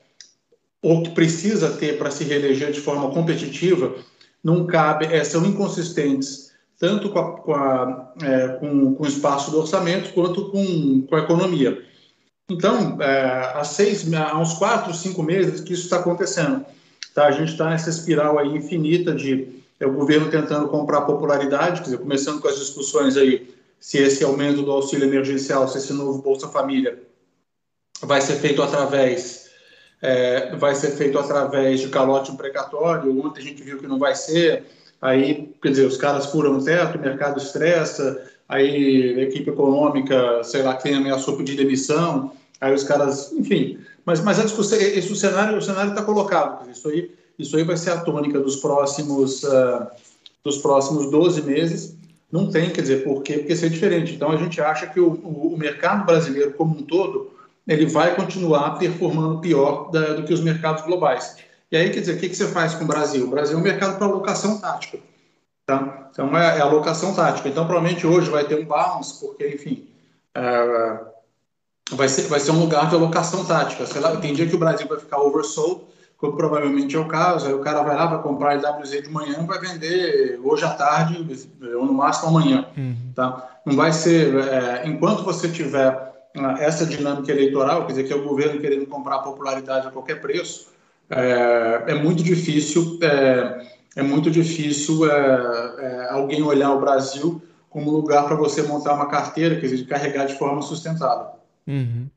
ou 0.85 1.01
que 1.01 1.09
precisa 1.09 1.71
ter 1.71 1.97
para 1.97 2.11
se 2.11 2.23
reeleger 2.23 2.71
de 2.71 2.79
forma 2.79 3.09
competitiva, 3.09 3.95
não 4.43 4.67
cabe, 4.67 5.07
é, 5.07 5.23
são 5.23 5.43
inconsistentes 5.43 6.53
tanto 6.77 7.09
com, 7.09 7.17
a, 7.17 7.31
com, 7.39 7.53
a, 7.55 8.13
é, 8.21 8.47
com, 8.59 8.93
com, 8.93 9.03
o 9.03 9.07
espaço 9.07 9.49
do 9.49 9.57
orçamento 9.57 10.13
quanto 10.13 10.51
com, 10.51 11.01
com 11.09 11.15
a 11.15 11.21
economia. 11.21 11.83
Então, 12.47 13.01
é, 13.01 13.53
há, 13.55 13.63
seis, 13.63 14.05
há 14.13 14.37
uns 14.37 14.53
quatro, 14.53 14.93
cinco 14.93 15.23
meses 15.23 15.61
que 15.61 15.73
isso 15.73 15.85
está 15.85 15.97
acontecendo. 15.97 16.63
Tá? 17.15 17.25
A 17.25 17.31
gente 17.31 17.53
está 17.53 17.67
nessa 17.67 17.89
espiral 17.89 18.37
aí 18.37 18.49
infinita 18.49 19.11
de 19.11 19.63
é, 19.79 19.87
o 19.87 19.93
governo 19.93 20.29
tentando 20.29 20.67
comprar 20.67 21.01
popularidade, 21.01 21.79
quer 21.79 21.85
dizer, 21.85 21.97
começando 21.97 22.39
com 22.39 22.47
as 22.47 22.59
discussões 22.59 23.17
aí 23.17 23.55
se 23.79 23.97
esse 23.97 24.23
aumento 24.23 24.61
do 24.61 24.71
auxílio 24.71 25.07
emergencial, 25.07 25.67
se 25.67 25.79
esse 25.79 25.93
novo 25.93 26.21
Bolsa 26.21 26.47
Família 26.47 27.01
vai 28.03 28.21
ser 28.21 28.35
feito 28.35 28.61
através 28.61 29.44
é, 30.05 30.55
vai 30.55 30.75
ser 30.75 30.91
feito 30.91 31.17
através 31.17 31.79
de 31.79 31.87
calote 31.89 32.31
precatório. 32.33 33.25
Ontem 33.25 33.41
a 33.41 33.43
gente 33.43 33.63
viu 33.63 33.79
que 33.79 33.87
não 33.87 33.97
vai 33.97 34.13
ser. 34.13 34.63
Aí, 35.01 35.51
quer 35.61 35.69
dizer, 35.69 35.85
os 35.85 35.97
caras 35.97 36.27
furam 36.27 36.57
o 36.57 36.63
teto, 36.63 36.97
o 36.97 37.01
mercado 37.01 37.39
estressa, 37.39 38.23
aí 38.47 39.19
a 39.19 39.23
equipe 39.23 39.49
econômica, 39.49 40.43
sei 40.43 40.61
lá, 40.61 40.75
quem 40.75 40.93
ameaçou 40.93 41.35
pedir 41.37 41.57
demissão, 41.57 42.31
aí 42.61 42.73
os 42.73 42.83
caras, 42.83 43.31
enfim. 43.33 43.79
Mas, 44.05 44.21
mas 44.21 44.39
a 44.39 44.43
discussão, 44.43 44.77
esse 44.77 45.11
o 45.11 45.15
cenário, 45.15 45.57
o 45.57 45.61
cenário 45.61 45.89
está 45.89 46.03
colocado. 46.03 46.69
Isso 46.69 46.87
aí, 46.87 47.11
isso 47.39 47.57
aí 47.57 47.63
vai 47.63 47.75
ser 47.75 47.89
a 47.89 48.01
tônica 48.01 48.39
dos 48.39 48.57
próximos, 48.57 49.43
uh, 49.43 49.87
dos 50.43 50.59
próximos 50.59 51.09
12 51.09 51.41
meses. 51.41 51.97
Não 52.31 52.51
tem, 52.51 52.69
quer 52.69 52.81
dizer, 52.81 53.03
por 53.03 53.23
quê? 53.23 53.39
Porque 53.39 53.55
ser 53.55 53.71
diferente. 53.71 54.13
Então 54.13 54.31
a 54.31 54.37
gente 54.37 54.61
acha 54.61 54.85
que 54.85 54.99
o, 54.99 55.13
o 55.13 55.57
mercado 55.57 56.05
brasileiro 56.05 56.53
como 56.53 56.77
um 56.77 56.83
todo 56.83 57.34
ele 57.67 57.85
vai 57.85 58.15
continuar 58.15 58.77
performando 58.77 59.39
pior 59.39 59.89
da, 59.91 60.13
do 60.13 60.23
que 60.23 60.33
os 60.33 60.41
mercados 60.41 60.83
globais. 60.83 61.37
E 61.71 61.77
aí, 61.77 61.89
quer 61.89 61.99
dizer, 61.99 62.15
o 62.15 62.19
que, 62.19 62.29
que 62.29 62.35
você 62.35 62.47
faz 62.47 62.75
com 62.75 62.83
o 62.83 62.87
Brasil? 62.87 63.25
O 63.25 63.29
Brasil 63.29 63.57
é 63.57 63.59
um 63.59 63.63
mercado 63.63 63.97
para 63.97 64.05
alocação 64.05 64.59
tática. 64.59 64.99
Tá? 65.65 66.09
Então, 66.11 66.37
é, 66.37 66.59
é 66.59 66.61
alocação 66.61 67.13
tática. 67.15 67.49
Então, 67.49 67.65
provavelmente 67.65 68.05
hoje 68.05 68.29
vai 68.29 68.43
ter 68.43 68.59
um 68.59 68.65
bounce, 68.65 69.19
porque, 69.19 69.47
enfim, 69.47 69.87
é, 70.35 70.99
vai, 71.91 72.07
ser, 72.07 72.23
vai 72.23 72.39
ser 72.39 72.51
um 72.51 72.59
lugar 72.59 72.87
de 72.87 72.95
alocação 72.95 73.43
tática. 73.45 73.85
Sei 73.87 73.99
lá, 73.99 74.15
tem 74.17 74.33
dia 74.33 74.47
que 74.47 74.55
o 74.55 74.59
Brasil 74.59 74.87
vai 74.87 74.99
ficar 74.99 75.19
oversold, 75.19 75.81
como 76.17 76.37
provavelmente 76.37 76.95
é 76.95 76.99
o 76.99 77.07
caso, 77.07 77.47
aí 77.47 77.53
o 77.53 77.59
cara 77.59 77.81
vai 77.81 77.95
lá, 77.95 78.05
vai 78.05 78.21
comprar 78.21 78.55
IWZ 78.55 79.03
de 79.03 79.09
manhã 79.09 79.39
e 79.41 79.45
vai 79.45 79.59
vender 79.59 80.39
hoje 80.43 80.63
à 80.63 80.69
tarde, 80.69 81.27
ou 81.75 81.85
no 81.85 81.93
máximo 81.93 82.29
amanhã. 82.29 82.65
Uhum. 82.77 82.95
Tá? 83.13 83.59
Não 83.65 83.75
vai 83.75 83.91
ser, 83.91 84.35
é, 84.35 84.87
enquanto 84.87 85.23
você 85.23 85.49
tiver 85.49 86.14
essa 86.59 86.85
dinâmica 86.85 87.31
eleitoral, 87.31 87.85
quer 87.85 87.93
dizer, 87.93 88.03
que 88.03 88.13
é 88.13 88.15
o 88.15 88.23
governo 88.23 88.59
querendo 88.59 88.85
comprar 88.85 89.19
popularidade 89.19 89.87
a 89.87 89.91
qualquer 89.91 90.21
preço, 90.21 90.67
é, 91.09 91.83
é 91.87 91.93
muito 91.95 92.23
difícil, 92.23 92.99
é, 93.01 93.67
é 93.95 94.03
muito 94.03 94.29
difícil 94.31 95.09
é, 95.09 95.75
é 95.79 96.07
alguém 96.11 96.41
olhar 96.41 96.71
o 96.71 96.79
Brasil 96.79 97.41
como 97.69 97.91
lugar 97.91 98.25
para 98.25 98.35
você 98.35 98.61
montar 98.63 98.93
uma 98.93 99.07
carteira, 99.07 99.55
quer 99.55 99.67
dizer, 99.67 99.77
de 99.77 99.85
carregar 99.85 100.25
de 100.25 100.37
forma 100.37 100.61
sustentável. 100.61 101.27
Uhum. 101.67 102.07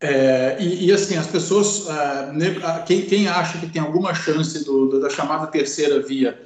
É, 0.00 0.56
e, 0.60 0.86
e, 0.86 0.92
assim, 0.92 1.16
as 1.16 1.26
pessoas, 1.26 1.86
é, 1.88 2.82
quem, 2.86 3.02
quem, 3.02 3.28
acha 3.28 3.58
que 3.58 3.68
tem 3.68 3.82
alguma 3.82 4.14
chance 4.14 4.64
do, 4.64 5.00
da 5.00 5.10
chamada 5.10 5.46
terceira 5.46 6.00
via 6.00 6.38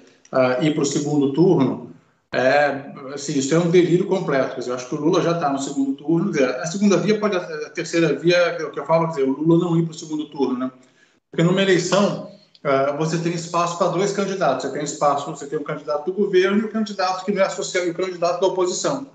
ir 0.62 0.72
para 0.72 0.82
o 0.82 0.86
segundo 0.86 1.32
turno, 1.32 1.91
é, 2.34 2.92
assim, 3.12 3.38
isso 3.38 3.54
é 3.54 3.58
um 3.58 3.70
delírio 3.70 4.06
completo. 4.06 4.56
Dizer, 4.56 4.70
eu 4.70 4.74
acho 4.74 4.88
que 4.88 4.94
o 4.94 5.00
Lula 5.00 5.20
já 5.20 5.32
está 5.32 5.50
no 5.50 5.58
segundo 5.58 5.92
turno. 5.92 6.30
Dizer, 6.30 6.48
a 6.48 6.66
segunda 6.66 6.96
via 6.96 7.20
pode, 7.20 7.36
a 7.36 7.70
terceira 7.70 8.14
via, 8.18 8.36
é 8.36 8.64
o 8.64 8.70
que 8.70 8.80
eu 8.80 8.86
falo, 8.86 9.08
dizer, 9.08 9.24
o 9.24 9.32
Lula 9.32 9.64
não 9.64 9.78
ir 9.78 9.84
para 9.84 9.92
o 9.92 9.94
segundo 9.94 10.28
turno, 10.30 10.58
né? 10.58 10.70
Porque 11.30 11.42
numa 11.42 11.60
eleição 11.60 12.30
uh, 12.64 12.96
você 12.96 13.18
tem 13.18 13.34
espaço 13.34 13.76
para 13.76 13.88
dois 13.88 14.12
candidatos. 14.12 14.64
Você 14.64 14.72
tem 14.72 14.82
espaço, 14.82 15.30
você 15.30 15.46
tem 15.46 15.58
o 15.58 15.64
candidato 15.64 16.06
do 16.06 16.12
governo 16.12 16.58
e 16.58 16.64
o 16.64 16.70
candidato 16.70 17.24
que 17.24 17.32
não 17.32 17.42
é 17.42 17.46
associado, 17.46 17.90
o 17.90 17.94
candidato 17.94 18.40
da 18.40 18.46
oposição. 18.46 19.08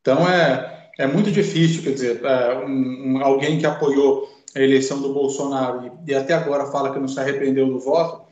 Então 0.00 0.28
é, 0.28 0.90
é 0.98 1.06
muito 1.06 1.32
difícil, 1.32 1.82
quer 1.82 1.92
dizer, 1.92 2.24
é, 2.24 2.58
um, 2.58 3.16
um, 3.16 3.24
alguém 3.24 3.58
que 3.58 3.66
apoiou 3.66 4.28
a 4.54 4.60
eleição 4.60 5.00
do 5.00 5.12
Bolsonaro 5.12 5.90
e, 6.06 6.12
e 6.12 6.14
até 6.14 6.34
agora 6.34 6.66
fala 6.66 6.92
que 6.92 7.00
não 7.00 7.08
se 7.08 7.18
arrependeu 7.18 7.66
do 7.66 7.80
voto, 7.80 8.23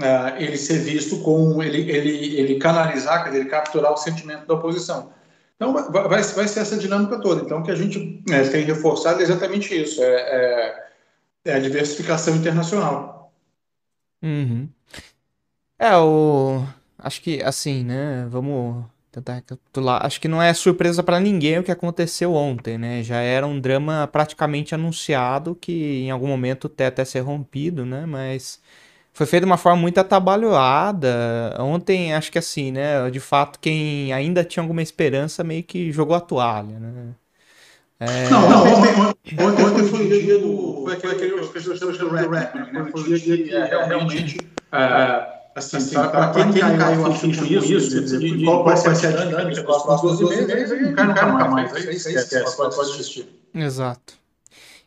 uh, 0.00 0.36
ele 0.38 0.56
ser 0.56 0.78
visto 0.78 1.20
como 1.20 1.62
ele, 1.62 1.90
ele, 1.90 2.36
ele 2.38 2.58
canalizar, 2.58 3.22
quer 3.22 3.30
dizer, 3.30 3.40
ele 3.42 3.50
capturar 3.50 3.92
o 3.92 3.96
sentimento 3.96 4.46
da 4.46 4.54
oposição. 4.54 5.12
Então, 5.56 5.72
vai, 5.72 6.22
vai, 6.22 6.48
ser 6.48 6.60
essa 6.60 6.76
dinâmica 6.76 7.20
toda. 7.20 7.42
Então, 7.42 7.60
o 7.60 7.62
que 7.62 7.70
a 7.70 7.76
gente 7.76 8.22
é, 8.28 8.42
tem 8.42 8.64
reforçado 8.64 9.20
é 9.20 9.22
exatamente 9.22 9.74
isso: 9.74 10.02
é, 10.02 10.06
é, 10.06 10.86
é 11.44 11.54
a 11.54 11.60
diversificação 11.60 12.34
internacional. 12.34 13.32
Uhum. 14.22 14.68
É, 15.78 15.96
o. 15.96 16.64
Acho 16.98 17.20
que, 17.20 17.42
assim, 17.42 17.84
né? 17.84 18.26
Vamos 18.28 18.84
tentar 19.12 19.34
recapitular. 19.34 20.04
Acho 20.04 20.20
que 20.20 20.26
não 20.26 20.42
é 20.42 20.52
surpresa 20.52 21.02
para 21.02 21.20
ninguém 21.20 21.58
o 21.58 21.62
que 21.62 21.70
aconteceu 21.70 22.34
ontem, 22.34 22.76
né? 22.76 23.02
Já 23.02 23.20
era 23.20 23.46
um 23.46 23.60
drama 23.60 24.08
praticamente 24.08 24.74
anunciado 24.74 25.54
que 25.54 26.02
em 26.02 26.10
algum 26.10 26.26
momento 26.26 26.68
teto 26.68 27.00
ia 27.00 27.04
ser 27.04 27.20
rompido, 27.20 27.86
né? 27.86 28.06
Mas 28.06 28.60
foi 29.14 29.26
feito 29.26 29.44
de 29.44 29.46
uma 29.46 29.56
forma 29.56 29.80
muito 29.80 29.98
atabalhoada. 29.98 31.56
Ontem, 31.60 32.12
acho 32.12 32.32
que 32.32 32.38
assim, 32.38 32.72
né? 32.72 33.08
De 33.10 33.20
fato, 33.20 33.60
quem 33.60 34.12
ainda 34.12 34.42
tinha 34.42 34.60
alguma 34.60 34.82
esperança 34.82 35.44
meio 35.44 35.62
que 35.62 35.92
jogou 35.92 36.16
a 36.16 36.20
toalha, 36.20 36.80
né? 36.80 37.14
É... 38.00 38.26
Não, 38.28 38.50
não, 38.50 38.64
ontem, 38.64 38.90
ontem, 39.40 39.64
ontem 39.64 39.84
foi 39.88 40.04
o 40.04 40.08
dia 40.08 40.38
do. 40.40 40.82
Foi 40.84 41.12
aquele 41.12 41.30
que 41.30 41.40
as 41.40 41.46
pessoas 41.46 41.78
chamam 41.78 42.16
de 42.16 42.28
rap, 42.28 42.72
né? 42.72 42.88
Foi 42.90 43.00
o 43.00 43.04
dia 43.04 43.18
que 43.20 43.54
é, 43.54 43.86
realmente. 43.86 44.36
É, 44.72 45.26
assim, 45.54 45.76
assim 45.76 45.94
para 45.94 46.32
quem, 46.32 46.52
quem 46.52 46.76
caiu 46.76 47.06
a 47.06 47.14
ficha 47.14 47.40
com 47.40 47.54
isso, 47.54 48.00
dizer, 48.02 48.18
de, 48.18 48.44
qual 48.44 48.64
vai 48.64 48.76
ser 48.76 48.88
a 48.88 49.24
dinâmica 49.24 49.62
dos 49.62 49.82
próximos 49.84 50.18
12 50.18 50.46
meses, 50.46 50.72
aí 50.72 50.82
não 50.82 50.92
cai 51.14 51.30
nunca 51.30 51.48
mais. 51.48 51.72
Aí 51.72 51.94
esquece, 51.94 52.56
pode 52.56 52.90
desistir. 52.90 53.28
Exato. 53.54 54.23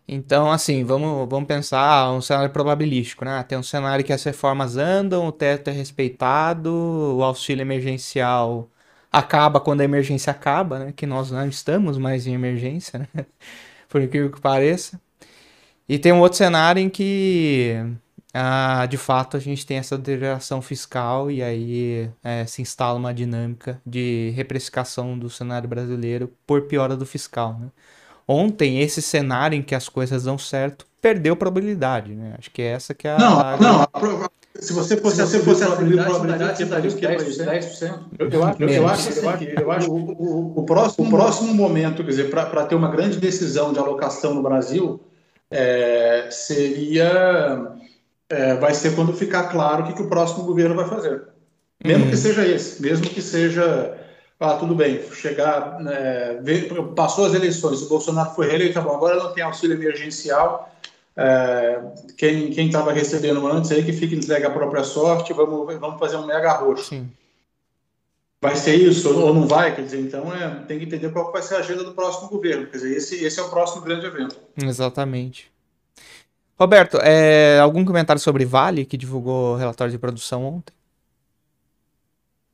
Então, 0.07 0.49
assim, 0.51 0.85
vamos, 0.85 1.27
vamos 1.29 1.47
pensar 1.47 2.11
um 2.13 2.21
cenário 2.21 2.49
probabilístico, 2.51 3.25
né? 3.25 3.43
Tem 3.43 3.57
um 3.57 3.63
cenário 3.63 4.05
que 4.05 4.13
as 4.13 4.23
reformas 4.23 4.77
andam, 4.77 5.27
o 5.27 5.31
teto 5.33 5.69
é 5.69 5.73
respeitado, 5.73 6.71
o 7.17 7.23
auxílio 7.23 7.61
emergencial 7.61 8.69
acaba 9.11 9.59
quando 9.59 9.81
a 9.81 9.83
emergência 9.83 10.31
acaba, 10.31 10.79
né? 10.79 10.93
Que 10.95 11.05
nós 11.05 11.31
não 11.31 11.47
estamos 11.47 11.97
mais 11.97 12.25
em 12.25 12.33
emergência, 12.33 12.99
né? 12.99 13.07
Por 13.89 14.01
incrível 14.01 14.31
que 14.31 14.39
pareça. 14.41 14.99
E 15.89 15.99
tem 15.99 16.11
um 16.13 16.19
outro 16.21 16.37
cenário 16.37 16.81
em 16.81 16.89
que, 16.89 17.75
ah, 18.33 18.85
de 18.87 18.97
fato, 18.97 19.37
a 19.37 19.39
gente 19.39 19.65
tem 19.65 19.77
essa 19.77 19.97
deterioração 19.97 20.61
fiscal 20.61 21.31
e 21.31 21.41
aí 21.43 22.09
é, 22.23 22.45
se 22.45 22.61
instala 22.61 22.99
uma 22.99 23.13
dinâmica 23.13 23.81
de 23.85 24.31
reprecificação 24.35 25.17
do 25.17 25.29
cenário 25.29 25.67
brasileiro 25.69 26.33
por 26.45 26.63
piora 26.63 26.95
do 26.97 27.05
fiscal, 27.05 27.59
né? 27.59 27.69
Ontem, 28.27 28.81
esse 28.81 29.01
cenário 29.01 29.57
em 29.57 29.61
que 29.61 29.73
as 29.73 29.87
coisas 29.87 30.23
dão 30.23 30.37
certo, 30.37 30.85
perdeu 31.01 31.35
probabilidade, 31.35 32.13
né? 32.13 32.35
Acho 32.37 32.51
que 32.51 32.61
é 32.61 32.67
essa 32.71 32.93
que 32.93 33.07
é 33.07 33.11
a... 33.11 33.17
Não, 33.17 33.39
a... 33.39 33.57
não, 33.57 33.87
se 34.59 34.73
você 34.73 34.97
fosse, 34.97 35.17
se 35.17 35.21
você 35.21 35.39
fosse 35.39 35.63
atribuir 35.63 36.03
probabilidade, 36.03 36.57
você 36.57 36.65
daria 36.65 36.89
o 36.89 36.95
quê? 36.95 37.07
10%? 37.07 37.99
Eu, 38.19 38.29
eu, 38.29 38.43
acho, 38.43 38.63
eu 38.63 38.87
acho, 38.87 39.19
eu 39.19 39.29
acho, 39.29 39.43
eu 39.43 39.71
acho 39.71 39.91
o, 39.91 39.95
o, 39.95 40.59
o, 40.59 40.65
próximo, 40.65 41.07
o 41.07 41.09
próximo 41.09 41.53
momento, 41.53 42.03
quer 42.03 42.09
dizer, 42.09 42.29
para 42.29 42.65
ter 42.65 42.75
uma 42.75 42.91
grande 42.91 43.17
decisão 43.17 43.71
de 43.71 43.79
alocação 43.79 44.33
no 44.33 44.43
Brasil, 44.43 44.99
é, 45.49 46.27
seria... 46.29 47.77
É, 48.29 48.55
vai 48.55 48.73
ser 48.73 48.93
quando 48.93 49.13
ficar 49.13 49.43
claro 49.43 49.83
o 49.83 49.87
que, 49.87 49.93
que 49.93 50.01
o 50.01 50.09
próximo 50.09 50.43
governo 50.43 50.75
vai 50.75 50.85
fazer. 50.85 51.23
Mesmo 51.81 52.03
uhum. 52.03 52.09
que 52.09 52.17
seja 52.17 52.45
esse, 52.45 52.81
mesmo 52.81 53.07
que 53.07 53.21
seja 53.21 53.96
ah, 54.39 54.53
tudo 54.55 54.75
bem, 54.75 55.01
chegar, 55.13 55.79
né, 55.79 56.39
passou 56.95 57.25
as 57.25 57.33
eleições, 57.33 57.81
o 57.81 57.89
Bolsonaro 57.89 58.31
foi 58.31 58.47
reeleito, 58.47 58.75
tá 58.75 58.81
bom, 58.81 58.95
agora 58.95 59.15
não 59.15 59.33
tem 59.33 59.43
auxílio 59.43 59.75
emergencial, 59.75 60.71
é, 61.15 61.81
quem 62.15 62.67
estava 62.67 62.93
recebendo 62.93 63.47
antes 63.47 63.71
aí 63.71 63.83
que 63.83 63.91
fica 63.91 64.13
entregue 64.13 64.45
à 64.45 64.51
própria 64.51 64.83
sorte, 64.83 65.33
vamos, 65.33 65.79
vamos 65.79 65.99
fazer 65.99 66.15
um 66.17 66.27
mega 66.27 66.53
roxo. 66.53 66.83
Sim. 66.83 67.09
Vai 68.39 68.55
ser 68.55 68.75
isso 68.75 69.19
ou 69.19 69.33
não 69.33 69.47
vai? 69.47 69.75
Quer 69.75 69.81
dizer, 69.81 69.99
então 69.99 70.31
é, 70.31 70.63
tem 70.67 70.77
que 70.77 70.85
entender 70.85 71.09
qual 71.09 71.31
vai 71.31 71.41
ser 71.41 71.55
a 71.55 71.59
agenda 71.59 71.83
do 71.83 71.93
próximo 71.93 72.29
governo. 72.29 72.67
Quer 72.67 72.77
dizer, 72.77 72.95
esse, 72.95 73.25
esse 73.25 73.39
é 73.39 73.43
o 73.43 73.49
próximo 73.49 73.81
grande 73.81 74.05
evento. 74.05 74.39
Exatamente. 74.55 75.51
Roberto, 76.59 76.97
é, 77.01 77.59
algum 77.59 77.83
comentário 77.83 78.21
sobre 78.21 78.45
Vale, 78.45 78.85
que 78.85 78.95
divulgou 78.95 79.55
relatório 79.55 79.91
de 79.91 79.97
produção 79.97 80.45
ontem? 80.45 80.76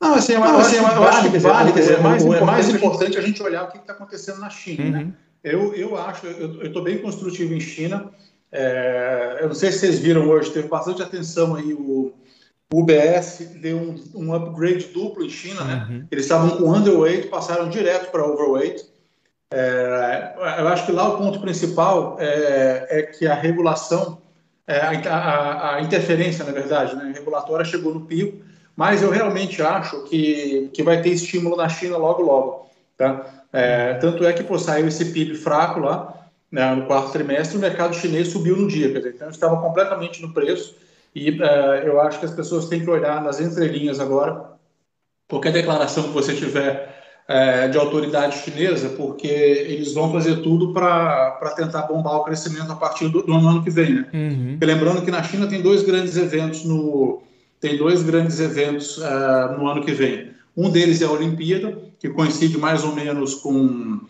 Não, 0.03 0.15
assim, 0.15 0.33
eu, 0.33 0.43
assim, 0.43 0.75
eu, 0.75 0.83
eu 0.83 1.03
acho 1.03 1.31
que 1.31 1.37
vale, 1.39 1.71
quer 1.71 1.79
dizer, 1.79 1.99
é 1.99 2.01
mais, 2.01 2.25
é 2.25 2.41
mais 2.41 2.69
importante 2.69 3.17
a 3.17 3.21
gente 3.21 3.41
olhar 3.41 3.63
o 3.63 3.71
que 3.71 3.77
está 3.77 3.93
acontecendo 3.93 4.39
na 4.39 4.49
China. 4.49 4.83
Né? 4.83 4.99
Uhum. 4.99 5.05
Né? 5.05 5.13
Eu, 5.43 5.73
eu 5.73 5.97
acho, 5.97 6.25
eu 6.27 6.63
estou 6.63 6.83
bem 6.83 6.97
construtivo 6.97 7.53
em 7.53 7.59
China. 7.59 8.11
É, 8.51 9.39
eu 9.41 9.47
não 9.47 9.55
sei 9.55 9.71
se 9.71 9.79
vocês 9.79 9.99
viram 9.99 10.27
hoje, 10.27 10.51
teve 10.51 10.67
bastante 10.67 11.01
atenção 11.01 11.55
aí 11.55 11.73
o, 11.73 12.13
o 12.71 12.79
UBS 12.81 13.39
deu 13.61 13.77
um, 13.77 13.95
um, 14.13 14.33
upgrade 14.33 14.87
duplo 14.87 15.23
em 15.23 15.29
China, 15.29 15.63
né? 15.63 15.87
Uhum. 15.89 16.07
Eles 16.11 16.25
estavam 16.25 16.57
com 16.57 16.71
underweight, 16.71 17.27
passaram 17.29 17.69
direto 17.69 18.11
para 18.11 18.25
overweight. 18.25 18.85
É, 19.51 20.33
eu 20.59 20.67
acho 20.67 20.85
que 20.85 20.91
lá 20.91 21.07
o 21.09 21.17
ponto 21.17 21.39
principal 21.39 22.17
é, 22.19 22.87
é 22.89 23.01
que 23.03 23.25
a 23.25 23.33
regulação, 23.33 24.21
é, 24.67 24.79
a, 24.79 25.15
a, 25.15 25.75
a, 25.75 25.81
interferência, 25.81 26.43
na 26.43 26.51
verdade, 26.51 26.95
né, 26.95 27.11
regulatória 27.15 27.65
chegou 27.65 27.93
no 27.93 28.05
pico 28.05 28.52
mas 28.75 29.01
eu 29.01 29.09
realmente 29.09 29.61
acho 29.61 30.03
que, 30.03 30.69
que 30.73 30.83
vai 30.83 31.01
ter 31.01 31.09
estímulo 31.09 31.55
na 31.55 31.69
China 31.69 31.97
logo, 31.97 32.21
logo. 32.23 32.69
Tá? 32.97 33.45
É, 33.51 33.95
tanto 33.95 34.25
é 34.25 34.33
que 34.33 34.43
pô, 34.43 34.57
saiu 34.57 34.87
esse 34.87 35.05
PIB 35.05 35.35
fraco 35.35 35.79
lá 35.79 36.23
né, 36.53 36.75
no 36.75 36.85
quarto 36.85 37.11
trimestre, 37.11 37.57
o 37.57 37.59
mercado 37.59 37.95
chinês 37.95 38.27
subiu 38.27 38.55
no 38.55 38.67
dia, 38.67 38.91
quer 38.91 38.99
dizer, 38.99 39.15
então 39.15 39.29
estava 39.29 39.59
completamente 39.59 40.21
no 40.21 40.31
preço. 40.31 40.75
E 41.15 41.41
é, 41.41 41.87
eu 41.87 41.99
acho 41.99 42.19
que 42.19 42.25
as 42.25 42.31
pessoas 42.31 42.67
têm 42.67 42.79
que 42.79 42.89
olhar 42.89 43.23
nas 43.23 43.41
entrelinhas 43.41 43.99
agora, 43.99 44.51
qualquer 45.27 45.51
declaração 45.51 46.03
que 46.03 46.09
você 46.09 46.35
tiver 46.35 46.93
é, 47.27 47.67
de 47.67 47.77
autoridade 47.77 48.37
chinesa, 48.37 48.89
porque 48.89 49.27
eles 49.27 49.93
vão 49.93 50.11
fazer 50.11 50.43
tudo 50.43 50.73
para 50.73 51.53
tentar 51.55 51.83
bombar 51.83 52.17
o 52.17 52.23
crescimento 52.23 52.71
a 52.71 52.75
partir 52.75 53.07
do, 53.09 53.23
do 53.23 53.33
ano 53.33 53.63
que 53.63 53.71
vem. 53.71 53.95
Né? 53.95 54.05
Uhum. 54.13 54.57
lembrando 54.61 55.03
que 55.03 55.09
na 55.09 55.23
China 55.23 55.47
tem 55.47 55.61
dois 55.61 55.81
grandes 55.81 56.15
eventos 56.17 56.63
no, 56.65 57.23
tem 57.63 57.77
dois 57.77 58.03
grandes 58.03 58.41
eventos 58.41 58.97
uh, 58.97 59.57
no 59.57 59.69
ano 59.69 59.81
que 59.81 59.93
vem. 59.93 60.31
Um 60.55 60.69
deles 60.69 61.01
é 61.01 61.05
a 61.05 61.11
Olimpíada, 61.11 61.77
que 61.97 62.09
coincide 62.09 62.57
mais 62.57 62.83
ou 62.83 62.93
menos 62.93 63.35
com 63.35 64.01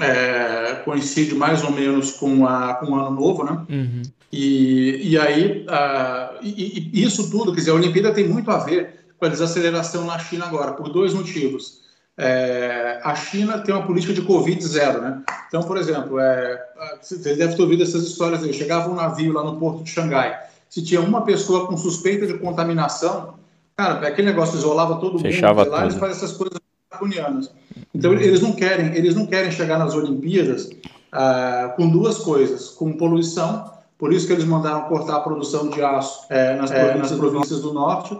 é, 0.00 0.76
coincide 0.84 1.34
mais 1.34 1.64
ou 1.64 1.72
menos 1.72 2.12
com, 2.12 2.46
a, 2.46 2.74
com 2.74 2.92
o 2.92 2.94
ano 2.94 3.10
novo, 3.10 3.42
né? 3.42 3.66
Uhum. 3.68 4.02
E, 4.32 5.10
e 5.10 5.18
aí 5.18 5.66
uh, 5.68 6.38
e, 6.40 6.88
e 6.94 7.02
isso 7.02 7.28
tudo, 7.32 7.50
quer 7.52 7.58
dizer, 7.58 7.72
a 7.72 7.74
Olimpíada 7.74 8.14
tem 8.14 8.28
muito 8.28 8.48
a 8.48 8.58
ver 8.58 9.00
com 9.18 9.26
a 9.26 9.28
desaceleração 9.28 10.04
na 10.04 10.16
China 10.20 10.46
agora, 10.46 10.72
por 10.72 10.88
dois 10.88 11.12
motivos. 11.12 11.80
É, 12.16 13.00
a 13.02 13.16
China 13.16 13.58
tem 13.58 13.74
uma 13.74 13.86
política 13.86 14.12
de 14.12 14.22
Covid 14.22 14.64
zero, 14.64 15.00
né? 15.00 15.20
Então, 15.48 15.64
por 15.64 15.76
exemplo, 15.76 16.20
é, 16.20 16.62
você 17.02 17.34
deve 17.34 17.56
ter 17.56 17.62
ouvido 17.62 17.82
essas 17.82 18.04
histórias 18.04 18.44
aí. 18.44 18.52
Chegava 18.52 18.88
um 18.88 18.94
navio 18.94 19.32
lá 19.32 19.42
no 19.42 19.58
porto 19.58 19.82
de 19.82 19.90
Xangai, 19.90 20.38
se 20.70 20.82
tinha 20.82 21.00
uma 21.00 21.22
pessoa 21.22 21.66
com 21.66 21.76
suspeita 21.76 22.26
de 22.26 22.38
contaminação, 22.38 23.34
cara, 23.76 24.06
aquele 24.06 24.28
negócio 24.28 24.56
isolava 24.56 24.96
todo 25.00 25.18
Fechava 25.18 25.64
mundo, 25.64 25.72
lá 25.72 25.82
eles 25.82 25.96
fazem 25.96 26.16
essas 26.16 26.32
coisas 26.32 26.60
draconianas. 26.88 27.52
Então 27.92 28.12
eles 28.12 28.40
não 28.40 28.52
querem, 28.52 28.94
eles 28.94 29.16
não 29.16 29.26
querem 29.26 29.50
chegar 29.50 29.78
nas 29.78 29.94
Olimpíadas 29.94 30.70
ah, 31.10 31.74
com 31.76 31.88
duas 31.88 32.18
coisas, 32.18 32.68
com 32.70 32.92
poluição, 32.92 33.68
por 33.98 34.12
isso 34.12 34.28
que 34.28 34.32
eles 34.32 34.44
mandaram 34.44 34.82
cortar 34.82 35.16
a 35.16 35.20
produção 35.20 35.68
de 35.68 35.82
aço 35.82 36.24
é, 36.30 36.54
nas, 36.54 36.70
é, 36.70 36.84
províncias, 36.84 37.10
nas, 37.10 37.18
províncias, 37.18 37.60
do 37.60 37.74
norte. 37.74 38.18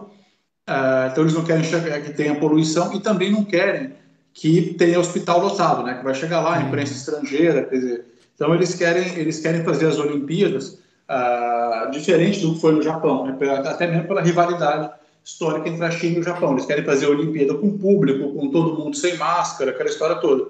Ah, 0.67 1.09
então 1.11 1.23
eles 1.23 1.35
não 1.35 1.45
querem 1.45 1.63
chegar, 1.63 2.01
que 2.01 2.13
tenha 2.13 2.35
poluição 2.35 2.93
e 2.93 2.99
também 2.99 3.31
não 3.31 3.45
querem 3.45 3.93
que 4.35 4.75
tenha 4.75 4.99
hospital 4.99 5.41
lotado, 5.41 5.85
né? 5.85 5.95
Que 5.95 6.05
vai 6.05 6.15
chegar 6.15 6.41
lá, 6.41 6.61
imprensa 6.61 6.93
estrangeira, 6.95 7.65
quer 7.65 7.77
dizer. 7.77 8.05
Então 8.35 8.55
eles 8.55 8.75
querem, 8.75 9.19
eles 9.19 9.39
querem 9.39 9.63
fazer 9.63 9.87
as 9.87 9.99
Olimpíadas 9.99 10.79
uh, 11.11 11.91
diferente 11.91 12.41
do 12.41 12.55
que 12.55 12.61
foi 12.61 12.73
no 12.73 12.83
Japão, 12.83 13.27
né? 13.27 13.37
até 13.67 13.87
mesmo 13.87 14.07
pela 14.07 14.23
rivalidade 14.23 14.91
histórica 15.25 15.69
entre 15.69 15.85
a 15.85 15.91
China 15.91 16.17
e 16.17 16.21
o 16.21 16.23
Japão. 16.23 16.53
Eles 16.53 16.65
querem 16.65 16.85
fazer 16.85 17.07
a 17.07 17.11
Olimpíada 17.11 17.55
com 17.55 17.77
público, 17.77 18.33
com 18.33 18.51
todo 18.51 18.79
mundo 18.79 18.97
sem 18.97 19.17
máscara, 19.17 19.73
aquela 19.73 19.89
história 19.89 20.17
toda. 20.17 20.49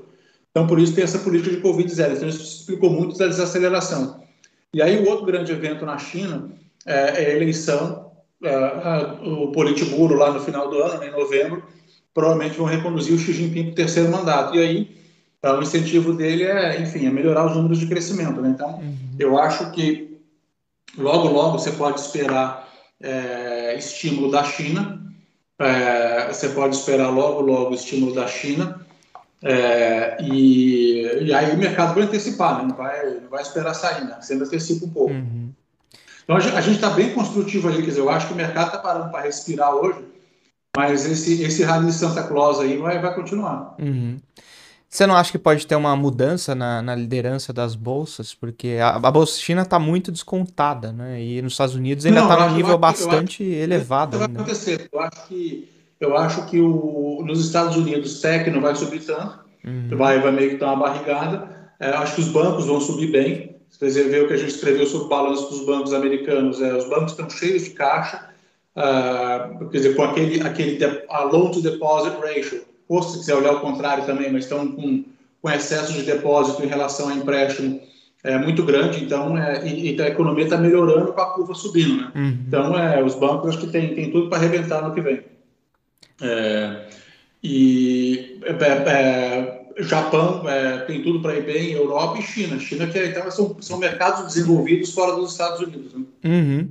Então, 0.51 0.67
por 0.67 0.79
isso 0.79 0.95
tem 0.95 1.05
essa 1.05 1.19
política 1.19 1.55
de 1.55 1.63
Covid-0. 1.63 2.17
Então, 2.17 2.29
isso 2.29 2.43
explicou 2.43 2.91
muito 2.91 3.17
da 3.17 3.27
desaceleração. 3.27 4.21
E 4.75 4.83
aí, 4.83 4.99
o 4.99 5.09
outro 5.09 5.27
grande 5.27 5.51
evento 5.53 5.85
na 5.85 5.99
China 5.99 6.51
é, 6.87 7.25
é 7.25 7.27
a 7.27 7.37
eleição, 7.37 8.11
uh, 8.43 9.29
uh, 9.29 9.45
o 9.45 9.53
Politburo, 9.53 10.17
lá 10.17 10.33
no 10.33 10.41
final 10.41 10.69
do 10.69 10.79
ano, 10.83 11.01
né, 11.01 11.09
em 11.09 11.13
novembro, 11.13 11.63
provavelmente 12.13 12.57
vão 12.57 12.67
reconduzir 12.67 13.15
o 13.15 13.19
Xi 13.19 13.33
Jinping 13.33 13.65
para 13.65 13.73
o 13.73 13.75
terceiro 13.75 14.11
mandato. 14.11 14.57
E 14.57 14.61
aí, 14.61 14.97
uh, 15.45 15.57
o 15.57 15.63
incentivo 15.63 16.13
dele 16.15 16.45
é, 16.45 16.81
enfim, 16.81 17.07
é 17.07 17.11
melhorar 17.11 17.47
os 17.47 17.57
números 17.57 17.79
de 17.79 17.87
crescimento. 17.87 18.41
Né? 18.41 18.51
Então, 18.51 18.71
uhum. 18.71 18.97
eu 19.19 19.39
acho 19.39 19.71
que 19.73 20.10
Logo, 21.01 21.29
logo 21.29 21.59
você 21.59 21.73
pode 21.73 22.01
esperar 22.01 22.69
é, 23.03 23.75
estímulo 23.77 24.31
da 24.31 24.45
China, 24.45 25.01
é, 25.59 26.29
você 26.29 26.51
pode 26.51 26.77
esperar 26.77 27.09
logo, 27.09 27.41
logo 27.41 27.75
estímulo 27.75 28.15
da 28.15 28.27
China, 28.27 28.87
é, 29.43 30.19
e, 30.23 31.25
e, 31.25 31.33
aí 31.33 31.55
o 31.55 31.59
mercado 31.59 31.95
vai 31.95 32.05
antecipar, 32.05 32.59
né? 32.59 32.69
não, 32.69 32.77
vai, 32.77 33.21
não 33.21 33.31
vai 33.31 33.43
esperar 33.43 33.73
sair, 33.73 34.05
né? 34.05 34.19
sempre 34.21 34.45
antecipa 34.45 34.85
um 34.85 34.91
pouco. 34.91 35.13
Uhum. 35.13 35.51
Então 36.23 36.37
a 36.37 36.61
gente 36.61 36.77
está 36.77 36.91
bem 36.91 37.13
construtivo 37.13 37.69
ali, 37.69 37.79
quer 37.79 37.89
dizer, 37.89 38.01
eu 38.01 38.11
acho 38.11 38.29
que 38.29 38.35
o 38.35 38.37
mercado 38.37 38.67
está 38.67 38.79
parando 38.79 39.11
para 39.11 39.23
respirar 39.23 39.75
hoje, 39.75 40.05
mas 40.77 41.05
esse, 41.05 41.43
esse 41.43 41.65
rally 41.65 41.87
de 41.87 41.93
Santa 41.93 42.23
Claus 42.23 42.61
aí 42.61 42.77
vai, 42.77 43.01
vai 43.01 43.15
continuar. 43.15 43.75
Uhum. 43.81 44.19
Você 44.91 45.07
não 45.07 45.15
acha 45.15 45.31
que 45.31 45.39
pode 45.39 45.69
ter 45.69 45.77
uma 45.77 45.95
mudança 45.95 46.53
na, 46.53 46.83
na 46.83 46.97
liderança 46.97 47.53
das 47.53 47.77
bolsas? 47.77 48.35
Porque 48.35 48.79
a, 48.83 48.97
a 48.97 49.11
bolsa 49.11 49.41
China 49.41 49.63
está 49.63 49.79
muito 49.79 50.11
descontada, 50.11 50.91
né? 50.91 51.23
E 51.23 51.41
nos 51.41 51.53
Estados 51.53 51.77
Unidos 51.77 52.05
ainda 52.05 52.23
está 52.23 52.49
num 52.49 52.57
nível 52.57 52.77
bastante 52.77 53.45
acho, 53.45 53.53
elevado. 53.53 54.19
Vai 54.19 54.27
acontecer. 54.27 54.89
Eu 54.93 54.99
acho 54.99 55.29
que, 55.29 55.69
eu 56.01 56.19
acho 56.19 56.47
que 56.47 56.61
o, 56.61 57.23
nos 57.25 57.47
Estados 57.47 57.77
Unidos 57.77 58.17
o 58.17 58.17
SEC 58.17 58.49
não 58.49 58.61
vai 58.61 58.75
subir 58.75 59.07
tanto, 59.07 59.39
uhum. 59.65 59.97
vai, 59.97 60.19
vai 60.19 60.33
meio 60.33 60.51
que 60.51 60.57
dar 60.57 60.73
uma 60.73 60.89
barrigada. 60.89 61.71
É, 61.79 61.91
acho 61.91 62.17
que 62.17 62.23
os 62.23 62.29
bancos 62.29 62.67
vão 62.67 62.81
subir 62.81 63.13
bem. 63.13 63.57
Você 63.71 64.03
vê 64.09 64.19
o 64.19 64.27
que 64.27 64.35
a 64.35 64.37
gente 64.37 64.51
escreveu 64.51 64.87
sobre 64.87 65.07
o 65.07 65.09
balanço 65.09 65.49
dos 65.51 65.65
bancos 65.65 65.93
americanos. 65.93 66.61
É, 66.61 66.75
os 66.75 66.89
bancos 66.89 67.13
estão 67.13 67.31
cheios 67.31 67.63
de 67.63 67.71
caixa, 67.71 68.29
uh, 68.77 69.69
quer 69.69 69.79
dizer, 69.79 69.95
com 69.95 70.03
aquele, 70.03 70.43
aquele 70.43 70.85
a 71.09 71.23
loan 71.23 71.53
to 71.53 71.63
deposit 71.63 72.17
ratio 72.21 72.70
se 73.03 73.19
quiser 73.19 73.37
olhar 73.37 73.53
o 73.53 73.61
contrário 73.61 74.05
também, 74.05 74.33
mas 74.33 74.45
estão 74.45 74.73
com, 74.73 75.05
com 75.41 75.51
excesso 75.51 75.93
de 75.93 76.03
depósito 76.03 76.63
em 76.65 76.67
relação 76.67 77.09
a 77.09 77.15
empréstimo 77.15 77.81
é, 78.23 78.37
muito 78.37 78.63
grande, 78.65 79.03
então, 79.03 79.37
é, 79.39 79.67
e, 79.67 79.95
e, 79.95 80.03
a 80.03 80.09
economia 80.09 80.45
está 80.45 80.57
melhorando 80.57 81.13
com 81.13 81.21
a 81.21 81.33
curva 81.33 81.55
subindo. 81.55 82.03
Né? 82.03 82.13
Uhum. 82.15 82.39
Então, 82.47 82.79
é, 82.79 83.03
os 83.03 83.15
bancos 83.15 83.51
acho 83.51 83.61
que 83.61 83.69
tem, 83.69 83.95
tem 83.95 84.11
tudo 84.11 84.29
para 84.29 84.39
arrebentar 84.39 84.83
no 84.87 84.95
que 84.95 85.01
vem. 85.01 85.23
É, 86.21 86.87
e 87.43 88.39
é, 88.43 88.53
é, 88.53 89.61
Japão 89.79 90.47
é, 90.47 90.79
tem 90.81 91.03
tudo 91.03 91.21
para 91.23 91.37
ir 91.37 91.45
bem, 91.45 91.73
Europa 91.73 92.19
e 92.19 92.23
China. 92.23 92.59
China 92.59 92.87
que 92.87 93.03
então, 93.03 93.31
são, 93.31 93.57
são 93.61 93.79
mercados 93.79 94.27
desenvolvidos 94.27 94.93
fora 94.93 95.17
dos 95.17 95.33
Estados 95.33 95.61
Unidos. 95.61 95.95
Né? 95.95 96.05
Uhum. 96.25 96.69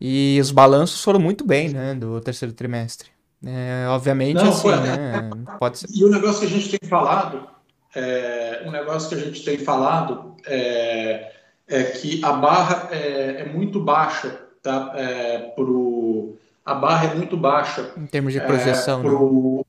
E 0.00 0.38
os 0.40 0.50
balanços 0.50 1.02
foram 1.02 1.20
muito 1.20 1.46
bem, 1.46 1.68
né, 1.68 1.94
do 1.94 2.20
terceiro 2.20 2.52
trimestre. 2.52 3.13
É, 3.46 3.86
obviamente, 3.88 4.36
Não, 4.36 4.48
assim, 4.48 4.62
foi, 4.62 4.76
né? 4.76 5.30
Pode 5.58 5.78
ser. 5.78 5.88
E 5.92 6.04
o 6.04 6.10
negócio 6.10 6.40
que 6.40 6.46
a 6.46 6.58
gente 6.58 6.78
tem 6.78 6.88
falado, 6.88 7.46
é, 7.94 8.62
um 8.66 8.70
negócio 8.70 9.08
que 9.08 9.14
a 9.14 9.18
gente 9.18 9.44
tem 9.44 9.58
falado 9.58 10.36
é, 10.46 11.32
é 11.68 11.82
que 11.84 12.24
a 12.24 12.32
barra 12.32 12.88
é, 12.90 13.42
é 13.42 13.44
muito 13.52 13.80
baixa, 13.80 14.40
tá? 14.62 14.92
É, 14.96 15.38
pro, 15.54 16.36
a 16.64 16.74
barra 16.74 17.12
é 17.12 17.14
muito 17.14 17.36
baixa. 17.36 17.92
Em 17.96 18.06
termos 18.06 18.32
de 18.32 18.40
projeção, 18.40 19.00
é, 19.00 19.02
pro, 19.02 19.56
né? 19.58 19.64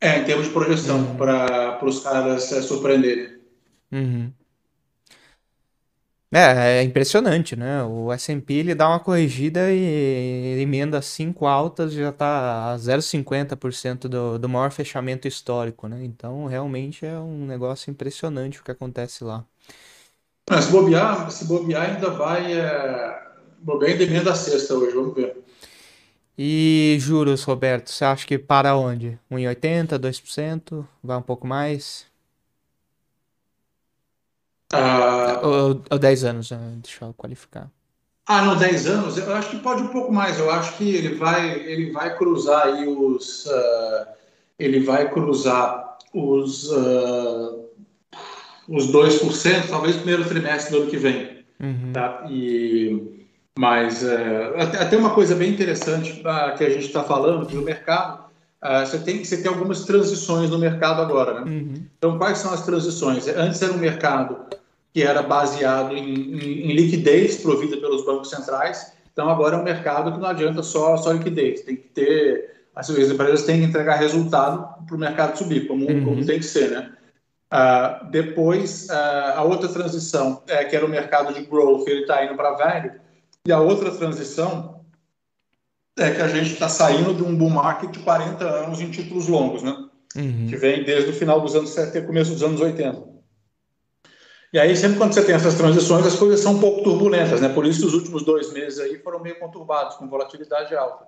É, 0.00 0.18
em 0.18 0.24
termos 0.24 0.46
de 0.46 0.52
projeção, 0.52 0.98
uhum. 0.98 1.16
para 1.16 1.84
os 1.84 2.00
caras 2.00 2.52
é, 2.52 2.62
surpreenderem. 2.62 3.38
Uhum. 3.90 4.32
É, 6.30 6.80
é 6.80 6.82
impressionante, 6.82 7.56
né? 7.56 7.82
O 7.84 8.12
S&P 8.12 8.52
ele 8.52 8.74
dá 8.74 8.86
uma 8.88 9.00
corrigida 9.00 9.72
e 9.72 10.60
emenda 10.60 11.00
cinco 11.00 11.46
altas 11.46 11.92
já 11.94 12.10
está 12.10 12.74
a 12.74 12.76
0,50% 12.76 14.08
do, 14.08 14.38
do 14.38 14.48
maior 14.48 14.70
fechamento 14.70 15.26
histórico, 15.26 15.88
né? 15.88 16.04
Então, 16.04 16.44
realmente 16.44 17.06
é 17.06 17.18
um 17.18 17.46
negócio 17.46 17.90
impressionante 17.90 18.60
o 18.60 18.64
que 18.64 18.70
acontece 18.70 19.24
lá. 19.24 19.42
É, 20.50 20.60
se 20.60 20.70
bobear, 20.70 21.30
se 21.30 21.46
bobear 21.46 21.94
ainda 21.94 22.10
vai... 22.10 22.52
É... 22.52 23.28
Bobear 23.60 23.92
ainda 23.92 24.04
emenda 24.04 24.30
a 24.30 24.34
sexta 24.34 24.74
hoje, 24.74 24.94
vamos 24.94 25.14
ver. 25.14 25.34
E 26.36 26.96
juros, 27.00 27.42
Roberto, 27.42 27.90
você 27.90 28.04
acha 28.04 28.26
que 28.26 28.38
para 28.38 28.76
onde? 28.76 29.18
1,80, 29.30 29.98
2%? 29.98 30.86
Vai 31.02 31.16
um 31.16 31.22
pouco 31.22 31.46
mais? 31.46 32.06
Ah, 34.72 35.40
ou, 35.42 35.82
ou 35.90 35.98
10 35.98 36.24
anos, 36.24 36.50
né? 36.50 36.58
deixa 36.82 37.04
eu 37.04 37.14
qualificar. 37.14 37.70
Ah, 38.26 38.42
não, 38.42 38.56
10 38.56 38.86
anos? 38.86 39.16
Eu 39.16 39.34
acho 39.34 39.50
que 39.50 39.58
pode 39.58 39.82
um 39.82 39.88
pouco 39.88 40.12
mais. 40.12 40.38
Eu 40.38 40.50
acho 40.50 40.76
que 40.76 40.94
ele 40.94 41.14
vai, 41.14 41.50
ele 41.60 41.90
vai 41.90 42.14
cruzar 42.16 42.66
aí 42.66 42.86
os. 42.86 43.46
Uh, 43.46 44.06
ele 44.58 44.80
vai 44.80 45.10
cruzar 45.10 45.96
os, 46.12 46.70
uh, 46.70 47.64
os 48.68 48.92
2%, 48.92 49.68
talvez 49.68 49.96
no 49.96 50.02
primeiro 50.02 50.28
trimestre 50.28 50.72
do 50.72 50.82
ano 50.82 50.90
que 50.90 50.96
vem. 50.96 51.38
Uhum. 51.60 51.92
Tá? 51.92 52.26
E, 52.28 53.26
mas 53.58 54.02
uh, 54.02 54.56
até, 54.58 54.78
até 54.78 54.96
uma 54.96 55.10
coisa 55.10 55.34
bem 55.34 55.50
interessante 55.50 56.20
uh, 56.20 56.56
que 56.56 56.64
a 56.64 56.70
gente 56.70 56.86
está 56.86 57.02
falando, 57.02 57.46
que 57.46 57.56
o 57.56 57.62
mercado. 57.62 58.28
Uh, 58.62 58.84
você, 58.84 58.98
tem, 58.98 59.24
você 59.24 59.40
tem 59.40 59.50
algumas 59.50 59.84
transições 59.84 60.50
no 60.50 60.58
mercado 60.58 61.00
agora. 61.00 61.40
Né? 61.40 61.50
Uhum. 61.50 61.86
Então, 61.96 62.18
quais 62.18 62.38
são 62.38 62.52
as 62.52 62.64
transições? 62.64 63.26
Antes 63.28 63.62
era 63.62 63.72
um 63.72 63.78
mercado 63.78 64.36
que 64.98 65.04
era 65.04 65.22
baseado 65.22 65.96
em, 65.96 66.02
em, 66.02 66.70
em, 66.70 66.72
liquidez 66.72 67.36
provida 67.36 67.76
pelos 67.76 68.04
bancos 68.04 68.30
centrais. 68.30 68.92
Então, 69.12 69.30
agora 69.30 69.54
é 69.54 69.60
um 69.60 69.62
mercado 69.62 70.10
que 70.10 70.18
não 70.18 70.26
adianta 70.26 70.60
só, 70.60 70.96
só 70.96 71.12
liquidez, 71.12 71.60
tem 71.60 71.76
que 71.76 71.88
ter. 71.90 72.66
As 72.74 72.90
empresas 72.90 73.44
têm 73.44 73.60
que 73.60 73.66
entregar 73.66 73.94
resultado 73.94 74.84
para 74.84 74.96
o 74.96 74.98
mercado 74.98 75.38
subir, 75.38 75.68
como, 75.68 75.88
uhum. 75.88 76.04
como 76.04 76.26
tem 76.26 76.40
que 76.40 76.44
ser, 76.44 76.70
né? 76.72 76.92
Uh, 77.52 78.10
depois, 78.10 78.88
uh, 78.90 79.36
a 79.36 79.44
outra 79.44 79.68
transição, 79.68 80.42
é, 80.48 80.64
que 80.64 80.74
era 80.74 80.84
o 80.84 80.88
mercado 80.88 81.32
de 81.32 81.42
growth, 81.44 81.86
ele 81.86 82.00
está 82.00 82.24
indo 82.24 82.34
para 82.34 82.56
value. 82.56 82.90
E 83.46 83.52
a 83.52 83.60
outra 83.60 83.92
transição 83.92 84.80
é 85.96 86.10
que 86.10 86.20
a 86.20 86.26
gente 86.26 86.54
está 86.54 86.68
saindo 86.68 87.14
de 87.14 87.22
um 87.22 87.36
bull 87.36 87.50
market 87.50 87.92
de 87.92 88.00
40 88.00 88.44
anos 88.44 88.80
em 88.80 88.90
títulos 88.90 89.28
longos, 89.28 89.62
né? 89.62 89.76
Uhum. 90.16 90.46
Que 90.48 90.56
vem 90.56 90.82
desde 90.82 91.10
o 91.10 91.14
final 91.14 91.40
dos 91.40 91.54
anos 91.54 91.70
70 91.70 92.04
começo 92.04 92.32
dos 92.32 92.42
anos 92.42 92.60
80. 92.60 93.17
E 94.52 94.58
aí, 94.58 94.74
sempre 94.74 94.96
quando 94.96 95.12
você 95.12 95.24
tem 95.24 95.34
essas 95.34 95.56
transições, 95.56 96.06
as 96.06 96.16
coisas 96.16 96.40
são 96.40 96.54
um 96.54 96.60
pouco 96.60 96.82
turbulentas, 96.82 97.40
né? 97.40 97.50
Por 97.50 97.66
isso 97.66 97.86
os 97.86 97.92
últimos 97.92 98.22
dois 98.24 98.50
meses 98.52 98.78
aí 98.78 98.98
foram 98.98 99.20
meio 99.20 99.38
conturbados, 99.38 99.96
com 99.96 100.08
volatilidade 100.08 100.74
alta. 100.74 101.06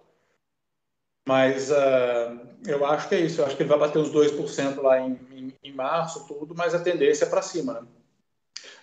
Mas 1.26 1.70
uh, 1.70 2.38
eu 2.66 2.85
acho 2.85 3.09
que 3.09 3.14
é 3.14 3.20
isso. 3.20 3.40
Eu 3.40 3.46
acho 3.46 3.57
que 3.57 3.62
ele 3.62 3.70
vai 3.70 3.79
bater 3.79 3.98
os 3.98 4.11
2% 4.11 4.83
lá 4.83 5.00
em, 5.00 5.18
em, 5.33 5.55
em, 5.62 5.72
março, 5.72 6.26
tudo, 6.26 6.55
mas 6.55 6.74
a 6.74 6.81
tendência 6.81 7.24
é 7.24 7.29
para 7.29 7.40
cima, 7.40 7.74
né? 7.74 7.83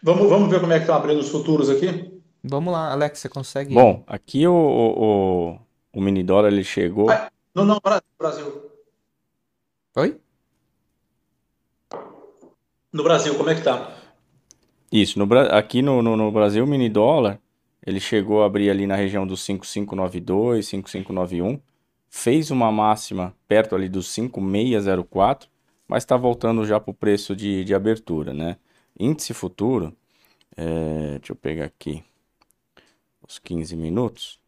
Vamos, 0.01 0.27
vamos 0.27 0.49
ver 0.49 0.59
como 0.59 0.73
é 0.73 0.77
que 0.77 0.83
estão 0.83 0.95
abrindo 0.95 1.19
os 1.19 1.29
futuros 1.29 1.69
aqui? 1.69 2.19
Vamos 2.43 2.73
lá, 2.73 2.91
Alex, 2.91 3.19
você 3.19 3.29
consegue? 3.29 3.73
Bom, 3.73 4.03
aqui 4.07 4.47
o, 4.47 4.53
o, 4.53 5.59
o 5.93 6.01
mini 6.01 6.23
dólar 6.23 6.51
ele 6.51 6.63
chegou. 6.63 7.09
Ah, 7.09 7.29
não, 7.53 7.65
não, 7.65 7.79
Brasil. 8.17 8.71
Oi? 9.95 10.19
No 12.93 13.03
Brasil, 13.03 13.35
como 13.35 13.49
é 13.49 13.55
que 13.55 13.63
tá? 13.63 13.96
Isso, 14.91 15.19
no, 15.19 15.27
aqui 15.51 15.81
no, 15.81 16.01
no, 16.01 16.15
no, 16.15 16.31
Brasil, 16.31 16.63
o 16.63 16.67
mini 16.67 16.89
dólar, 16.89 17.39
ele 17.85 17.99
chegou 17.99 18.41
a 18.41 18.45
abrir 18.45 18.69
ali 18.69 18.87
na 18.87 18.95
região 18.95 19.27
dos 19.27 19.41
5592, 19.43 20.65
5591, 20.67 21.59
fez 22.09 22.51
uma 22.51 22.71
máxima 22.71 23.35
perto 23.47 23.75
ali 23.75 23.89
dos 23.89 24.07
5604, 24.09 25.49
mas 25.87 26.03
está 26.03 26.15
voltando 26.15 26.65
já 26.65 26.79
para 26.79 26.91
o 26.91 26.93
preço 26.93 27.35
de, 27.35 27.63
de 27.65 27.75
abertura, 27.75 28.33
né? 28.33 28.57
Índice 28.99 29.33
futuro, 29.33 29.95
é, 30.55 31.17
deixa 31.19 31.33
eu 31.33 31.35
pegar 31.35 31.65
aqui 31.65 32.03
os 33.27 33.39
15 33.39 33.75
minutos. 33.75 34.39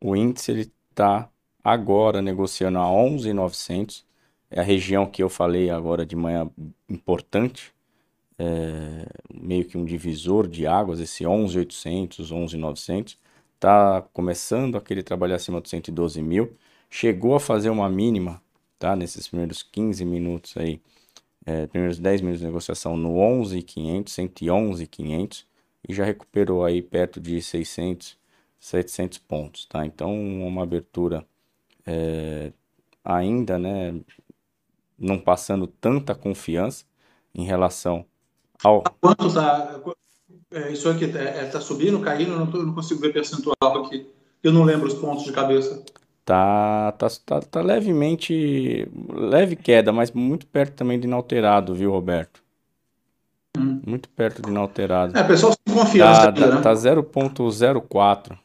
O 0.00 0.16
índice 0.16 0.50
ele 0.50 0.72
está 0.90 1.30
agora 1.62 2.20
negociando 2.20 2.78
a 2.78 2.90
11,900 2.90 4.04
é 4.52 4.60
a 4.60 4.62
região 4.62 5.06
que 5.06 5.22
eu 5.22 5.30
falei 5.30 5.70
agora 5.70 6.04
de 6.04 6.14
manhã 6.14 6.48
importante, 6.88 7.72
é, 8.38 9.06
meio 9.32 9.64
que 9.64 9.78
um 9.78 9.84
divisor 9.84 10.46
de 10.46 10.66
águas, 10.66 11.00
esse 11.00 11.24
11.800, 11.24 12.30
11.900, 12.30 13.16
está 13.54 14.02
começando 14.12 14.76
aquele 14.76 15.02
trabalho 15.02 15.34
acima 15.34 15.60
dos 15.60 15.70
112 15.70 16.20
mil, 16.22 16.56
chegou 16.90 17.34
a 17.34 17.40
fazer 17.40 17.70
uma 17.70 17.88
mínima, 17.88 18.42
tá, 18.78 18.94
nesses 18.94 19.28
primeiros 19.28 19.62
15 19.62 20.04
minutos 20.04 20.56
aí, 20.56 20.80
é, 21.46 21.66
primeiros 21.66 21.98
10 21.98 22.20
minutos 22.20 22.40
de 22.40 22.46
negociação 22.46 22.96
no 22.96 23.14
11.500, 23.14 24.08
111.500, 24.08 25.46
e 25.88 25.94
já 25.94 26.04
recuperou 26.04 26.64
aí 26.64 26.82
perto 26.82 27.20
de 27.20 27.40
600, 27.40 28.18
700 28.60 29.18
pontos, 29.18 29.66
tá? 29.66 29.84
Então, 29.86 30.12
uma 30.14 30.62
abertura 30.62 31.26
é, 31.86 32.52
ainda, 33.04 33.58
né, 33.58 34.00
não 35.02 35.18
passando 35.18 35.66
tanta 35.66 36.14
confiança 36.14 36.84
em 37.34 37.44
relação 37.44 38.06
ao. 38.62 38.82
Quanto 39.00 39.26
está. 39.26 39.80
É, 40.50 40.70
isso 40.70 40.88
aqui 40.88 41.06
está 41.06 41.18
é, 41.18 41.46
tá 41.46 41.60
subindo, 41.60 41.98
caindo? 42.00 42.36
Não, 42.36 42.46
tô, 42.46 42.62
não 42.62 42.74
consigo 42.74 43.00
ver 43.00 43.12
percentual 43.12 43.84
aqui. 43.84 44.06
Eu 44.42 44.52
não 44.52 44.64
lembro 44.64 44.86
os 44.86 44.94
pontos 44.94 45.24
de 45.24 45.32
cabeça. 45.32 45.82
Tá, 46.24 46.92
tá, 46.92 47.08
tá, 47.24 47.40
tá 47.40 47.60
levemente. 47.60 48.88
leve 49.12 49.56
queda, 49.56 49.92
mas 49.92 50.12
muito 50.12 50.46
perto 50.46 50.74
também 50.74 51.00
de 51.00 51.06
inalterado, 51.06 51.74
viu, 51.74 51.90
Roberto? 51.90 52.42
Hum. 53.56 53.80
Muito 53.84 54.08
perto 54.08 54.42
de 54.42 54.48
inalterado. 54.48 55.16
É, 55.16 55.24
pessoal 55.24 55.52
sem 55.52 55.74
confiança. 55.74 56.32
Tá, 56.32 56.48
tá, 56.48 56.60
tá 56.62 56.72
0,04. 56.72 58.38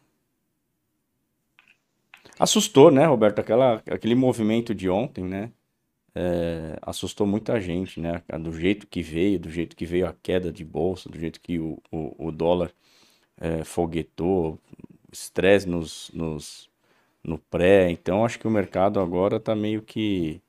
Assustou, 2.40 2.92
né, 2.92 3.06
Roberto? 3.06 3.40
Aquela, 3.40 3.82
aquele 3.90 4.16
movimento 4.16 4.74
de 4.74 4.90
ontem, 4.90 5.24
né? 5.24 5.52
É, 6.20 6.80
assustou 6.82 7.28
muita 7.28 7.62
gente, 7.62 8.00
né? 8.00 8.24
Do 8.42 8.52
jeito 8.52 8.88
que 8.88 9.04
veio, 9.04 9.40
do 9.40 9.52
jeito 9.52 9.76
que 9.76 9.86
veio 9.86 10.08
a 10.08 10.16
queda 10.24 10.52
de 10.52 10.66
bolsa, 10.66 11.10
do 11.10 11.20
jeito 11.20 11.40
que 11.40 11.60
o, 11.60 11.78
o, 11.92 12.28
o 12.28 12.32
dólar 12.32 12.72
é, 13.40 13.64
foguetou, 13.64 14.60
estresse 15.12 15.70
nos, 15.70 16.10
nos, 16.12 16.70
no 17.24 17.38
pré. 17.38 17.92
Então, 17.92 18.26
acho 18.26 18.40
que 18.40 18.48
o 18.48 18.52
mercado 18.52 19.00
agora 19.00 19.38
está 19.38 19.56
meio 19.56 19.84
que 19.84 20.42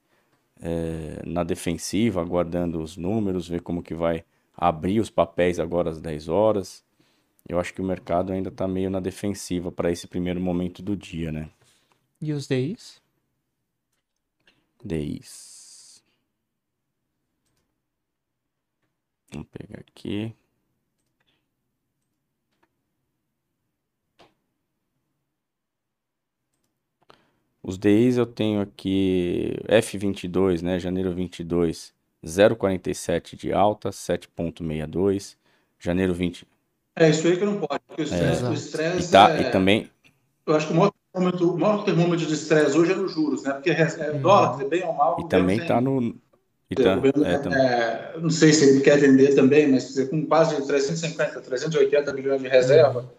é, 0.59 1.23
na 1.27 1.45
defensiva, 1.45 2.23
aguardando 2.23 2.81
os 2.83 2.97
números, 2.97 3.47
ver 3.47 3.61
como 3.61 3.83
que 3.83 3.95
vai 3.95 4.25
abrir 4.57 5.01
os 5.01 5.11
papéis 5.11 5.61
agora 5.61 5.91
às 5.91 6.01
10 6.01 6.29
horas. 6.29 6.83
Eu 7.47 7.61
acho 7.61 7.75
que 7.75 7.83
o 7.83 7.85
mercado 7.85 8.33
ainda 8.33 8.49
está 8.49 8.67
meio 8.67 8.89
na 8.89 9.01
defensiva 9.01 9.71
para 9.71 9.93
esse 9.93 10.07
primeiro 10.07 10.41
momento 10.41 10.83
do 10.83 10.97
dia, 10.97 11.31
né? 11.31 11.51
E 12.23 12.33
os 12.33 12.49
DIs? 12.49 13.03
DIs. 14.83 15.58
Vamos 19.33 19.49
pegar 19.53 19.81
aqui. 19.81 20.35
Os 27.63 27.77
DIs 27.77 28.17
eu 28.17 28.25
tenho 28.25 28.61
aqui 28.61 29.59
F22, 29.69 30.63
né, 30.63 30.79
janeiro 30.79 31.13
22, 31.15 31.93
0,47 32.25 33.37
de 33.37 33.53
alta, 33.53 33.91
7,62. 33.91 35.37
Janeiro 35.79 36.15
20. 36.15 36.47
É 36.97 37.11
isso 37.11 37.27
aí 37.29 37.37
que 37.37 37.45
não 37.45 37.61
pode, 37.61 37.81
porque 37.87 38.03
o 38.03 38.05
estresse, 38.05 38.45
é, 38.45 38.49
o 38.49 38.53
estresse 38.53 39.09
e, 39.09 39.13
tá, 39.13 39.31
é... 39.31 39.43
e 39.43 39.51
também. 39.53 39.91
Eu 40.45 40.57
acho 40.57 40.67
que 40.67 40.73
o 40.73 40.77
maior 40.77 40.93
termômetro, 41.13 41.55
o 41.55 41.59
maior 41.59 41.85
termômetro 41.85 42.27
de 42.27 42.35
estresse 42.35 42.77
hoje 42.77 42.93
é 42.93 42.95
nos 42.97 43.13
juros, 43.13 43.45
né? 43.45 43.53
Porque 43.53 43.71
é, 43.71 44.11
uhum. 44.13 44.21
dólar, 44.21 44.65
bem 44.65 44.85
ou 44.85 44.95
mal. 44.95 45.21
E 45.21 45.29
também 45.29 45.59
está 45.59 45.81
no. 45.81 46.17
E 46.71 46.75
tá, 46.75 47.01
é, 47.25 48.15
é, 48.15 48.21
não 48.21 48.29
sei 48.29 48.53
se 48.53 48.69
ele 48.69 48.81
quer 48.81 48.99
vender 48.99 49.35
também, 49.35 49.67
mas 49.67 49.89
dizer, 49.89 50.11
com 50.11 50.27
quase 50.27 50.67
350, 50.67 51.41
380 51.41 52.13
bilhões 52.13 52.43
de 52.43 52.49
reserva, 52.49 53.11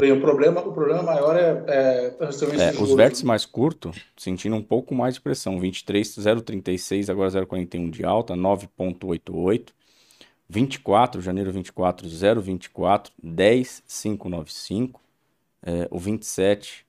Bem, 0.00 0.12
o 0.12 0.20
problema, 0.20 0.62
o 0.62 0.72
problema 0.72 1.02
maior 1.02 1.36
é, 1.36 1.62
é, 1.68 2.16
é 2.18 2.80
os 2.80 2.94
vértices 2.94 3.22
mais 3.22 3.44
curtos 3.44 3.94
sentindo 4.16 4.56
um 4.56 4.62
pouco 4.62 4.94
mais 4.94 5.16
de 5.16 5.20
pressão. 5.20 5.60
23, 5.60 6.08
0,36, 6.16 7.10
agora 7.10 7.28
0,41 7.30 7.90
de 7.90 8.02
alta, 8.02 8.32
9,88. 8.34 9.68
24, 10.48 11.20
janeiro 11.20 11.52
24, 11.52 12.08
0,24, 12.08 13.10
10,595. 13.22 15.02
É, 15.62 15.86
o 15.90 15.98
27 15.98 16.86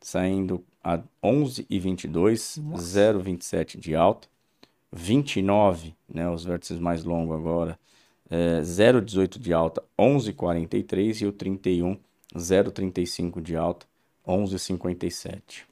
saindo 0.00 0.64
a 0.82 0.98
11,22, 1.22 2.58
0,27 2.74 3.78
de 3.78 3.94
alta. 3.94 4.28
29, 4.96 5.94
né, 6.12 6.28
os 6.28 6.44
vértices 6.44 6.78
mais 6.78 7.04
longos 7.04 7.36
agora, 7.36 7.78
é, 8.30 8.60
0,18 8.60 9.38
de 9.38 9.52
alta, 9.52 9.82
11,43 9.98 11.22
e 11.22 11.26
o 11.26 11.32
31 11.32 11.96
0,35 12.34 13.40
de 13.40 13.56
alta, 13.56 13.86
11,57. 14.26 15.64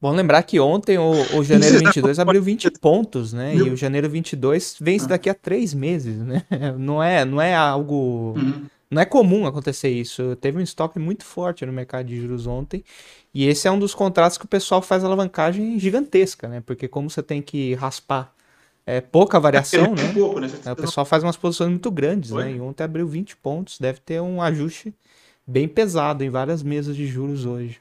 Bom 0.00 0.12
lembrar 0.12 0.42
que 0.42 0.60
ontem 0.60 0.98
o, 0.98 1.12
o 1.36 1.42
janeiro 1.42 1.78
22 1.78 2.18
abriu 2.18 2.42
20 2.42 2.70
pontos, 2.72 3.32
né? 3.32 3.54
E 3.54 3.62
o 3.62 3.76
janeiro 3.76 4.08
22 4.10 4.76
vence 4.80 5.08
daqui 5.08 5.30
a 5.30 5.34
três 5.34 5.72
meses, 5.72 6.18
né? 6.18 6.42
Não 6.78 7.02
é, 7.02 7.24
não 7.24 7.40
é 7.40 7.54
algo. 7.54 8.34
Uhum. 8.36 8.66
Não 8.90 9.02
é 9.02 9.04
comum 9.04 9.46
acontecer 9.46 9.88
isso. 9.88 10.36
Teve 10.36 10.58
um 10.58 10.60
estoque 10.60 10.98
muito 10.98 11.24
forte 11.24 11.66
no 11.66 11.72
mercado 11.72 12.06
de 12.06 12.20
juros 12.20 12.46
ontem. 12.46 12.84
E 13.34 13.46
esse 13.46 13.66
é 13.66 13.70
um 13.70 13.78
dos 13.78 13.94
contratos 13.94 14.38
que 14.38 14.44
o 14.44 14.48
pessoal 14.48 14.80
faz 14.80 15.02
alavancagem 15.02 15.78
gigantesca, 15.78 16.46
né? 16.46 16.62
Porque 16.64 16.86
como 16.86 17.10
você 17.10 17.22
tem 17.22 17.42
que 17.42 17.74
raspar 17.74 18.35
é, 18.86 19.00
pouca 19.00 19.40
variação, 19.40 19.96
né? 19.96 20.12
Pouco, 20.14 20.38
né? 20.38 20.48
O 20.70 20.76
pessoal 20.76 21.04
faz 21.04 21.24
umas 21.24 21.36
posições 21.36 21.70
muito 21.70 21.90
grandes, 21.90 22.30
Oi? 22.30 22.44
né? 22.44 22.52
E 22.52 22.60
ontem 22.60 22.84
abriu 22.84 23.06
20 23.08 23.36
pontos. 23.38 23.80
Deve 23.80 23.98
ter 23.98 24.20
um 24.20 24.40
ajuste 24.40 24.94
bem 25.44 25.66
pesado 25.66 26.22
em 26.22 26.30
várias 26.30 26.62
mesas 26.62 26.94
de 26.94 27.04
juros 27.04 27.44
hoje. 27.44 27.80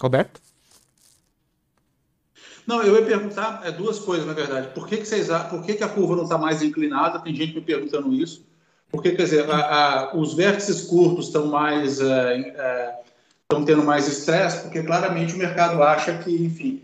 Roberto? 0.00 0.40
Não, 2.66 2.82
eu 2.82 2.96
ia 2.96 3.04
perguntar 3.04 3.60
é, 3.64 3.70
duas 3.70 3.98
coisas, 3.98 4.26
na 4.26 4.32
verdade. 4.32 4.68
Por 4.74 4.88
que, 4.88 4.96
que, 4.96 5.04
vocês, 5.04 5.28
por 5.50 5.62
que, 5.62 5.74
que 5.74 5.84
a 5.84 5.88
curva 5.88 6.16
não 6.16 6.24
está 6.24 6.38
mais 6.38 6.62
inclinada? 6.62 7.20
Tem 7.20 7.34
gente 7.34 7.54
me 7.54 7.60
perguntando 7.60 8.12
isso. 8.14 8.44
Porque, 8.90 9.12
quer 9.12 9.24
dizer, 9.24 9.50
a, 9.50 9.56
a, 9.56 10.16
os 10.16 10.34
vértices 10.34 10.82
curtos 10.82 11.26
estão 11.26 11.46
mais. 11.46 12.00
É, 12.00 12.38
é, 12.38 13.06
estão 13.42 13.64
tendo 13.64 13.84
mais 13.84 14.08
estresse, 14.08 14.62
porque 14.62 14.82
claramente 14.82 15.34
o 15.34 15.38
mercado 15.38 15.80
acha 15.80 16.18
que, 16.18 16.34
enfim, 16.34 16.82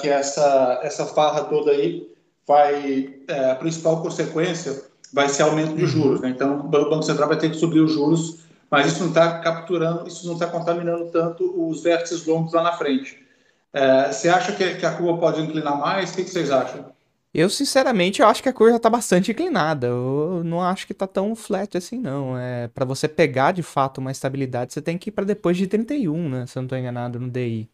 que 0.00 0.08
essa, 0.08 0.80
essa 0.82 1.06
farra 1.06 1.44
toda 1.44 1.70
aí 1.70 2.08
vai. 2.46 3.14
É, 3.28 3.50
a 3.50 3.54
principal 3.54 4.02
consequência 4.02 4.82
vai 5.12 5.28
ser 5.28 5.42
aumento 5.42 5.76
de 5.76 5.86
juros. 5.86 6.20
Né? 6.20 6.30
Então, 6.30 6.60
o 6.60 6.68
Banco 6.68 7.02
Central 7.02 7.28
vai 7.28 7.38
ter 7.38 7.50
que 7.50 7.56
subir 7.56 7.80
os 7.80 7.92
juros, 7.92 8.40
mas 8.70 8.86
isso 8.86 9.00
não 9.00 9.08
está 9.08 9.38
capturando, 9.38 10.08
isso 10.08 10.26
não 10.26 10.34
está 10.34 10.46
contaminando 10.48 11.06
tanto 11.10 11.68
os 11.68 11.82
vértices 11.82 12.26
longos 12.26 12.52
lá 12.52 12.62
na 12.62 12.72
frente. 12.72 13.24
É, 13.72 14.12
você 14.12 14.28
acha 14.28 14.52
que, 14.52 14.74
que, 14.76 14.86
a 14.86 14.92
curva 14.92 15.18
pode 15.18 15.40
inclinar 15.40 15.78
mais? 15.78 16.12
O 16.12 16.16
que, 16.16 16.24
que 16.24 16.30
vocês 16.30 16.50
acham? 16.50 16.92
Eu, 17.32 17.50
sinceramente, 17.50 18.22
eu 18.22 18.28
acho 18.28 18.40
que 18.40 18.48
a 18.48 18.52
curva 18.52 18.76
está 18.76 18.88
bastante 18.88 19.32
inclinada. 19.32 19.88
Eu 19.88 20.42
não 20.44 20.62
acho 20.62 20.86
que 20.86 20.92
está 20.92 21.06
tão 21.06 21.34
flat 21.34 21.76
assim, 21.76 21.98
não. 21.98 22.38
É, 22.38 22.68
para 22.68 22.84
você 22.84 23.08
pegar, 23.08 23.50
de 23.50 23.62
fato, 23.62 23.98
uma 23.98 24.12
estabilidade, 24.12 24.72
você 24.72 24.80
tem 24.80 24.96
que 24.96 25.10
ir 25.10 25.12
para 25.12 25.24
depois 25.24 25.56
de 25.56 25.66
31, 25.66 26.28
né? 26.28 26.46
Se 26.46 26.56
eu 26.56 26.62
não 26.62 26.66
estou 26.66 26.78
enganado, 26.78 27.18
no 27.18 27.28
DI. 27.28 27.68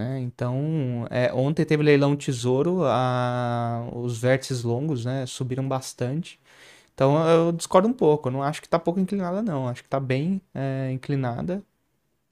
Né? 0.00 0.18
Então, 0.20 1.06
é, 1.10 1.30
ontem 1.34 1.62
teve 1.62 1.82
leilão 1.82 2.16
tesouro, 2.16 2.84
a, 2.84 3.86
os 3.92 4.16
vértices 4.16 4.62
longos 4.62 5.04
né, 5.04 5.26
subiram 5.26 5.68
bastante. 5.68 6.40
Então 6.94 7.22
eu 7.28 7.52
discordo 7.52 7.86
um 7.86 7.92
pouco. 7.92 8.28
Eu 8.28 8.32
não 8.32 8.42
acho 8.42 8.62
que 8.62 8.66
está 8.66 8.78
pouco 8.78 8.98
inclinada, 8.98 9.42
não. 9.42 9.68
Acho 9.68 9.82
que 9.82 9.86
está 9.86 10.00
bem 10.00 10.40
é, 10.54 10.90
inclinada. 10.90 11.62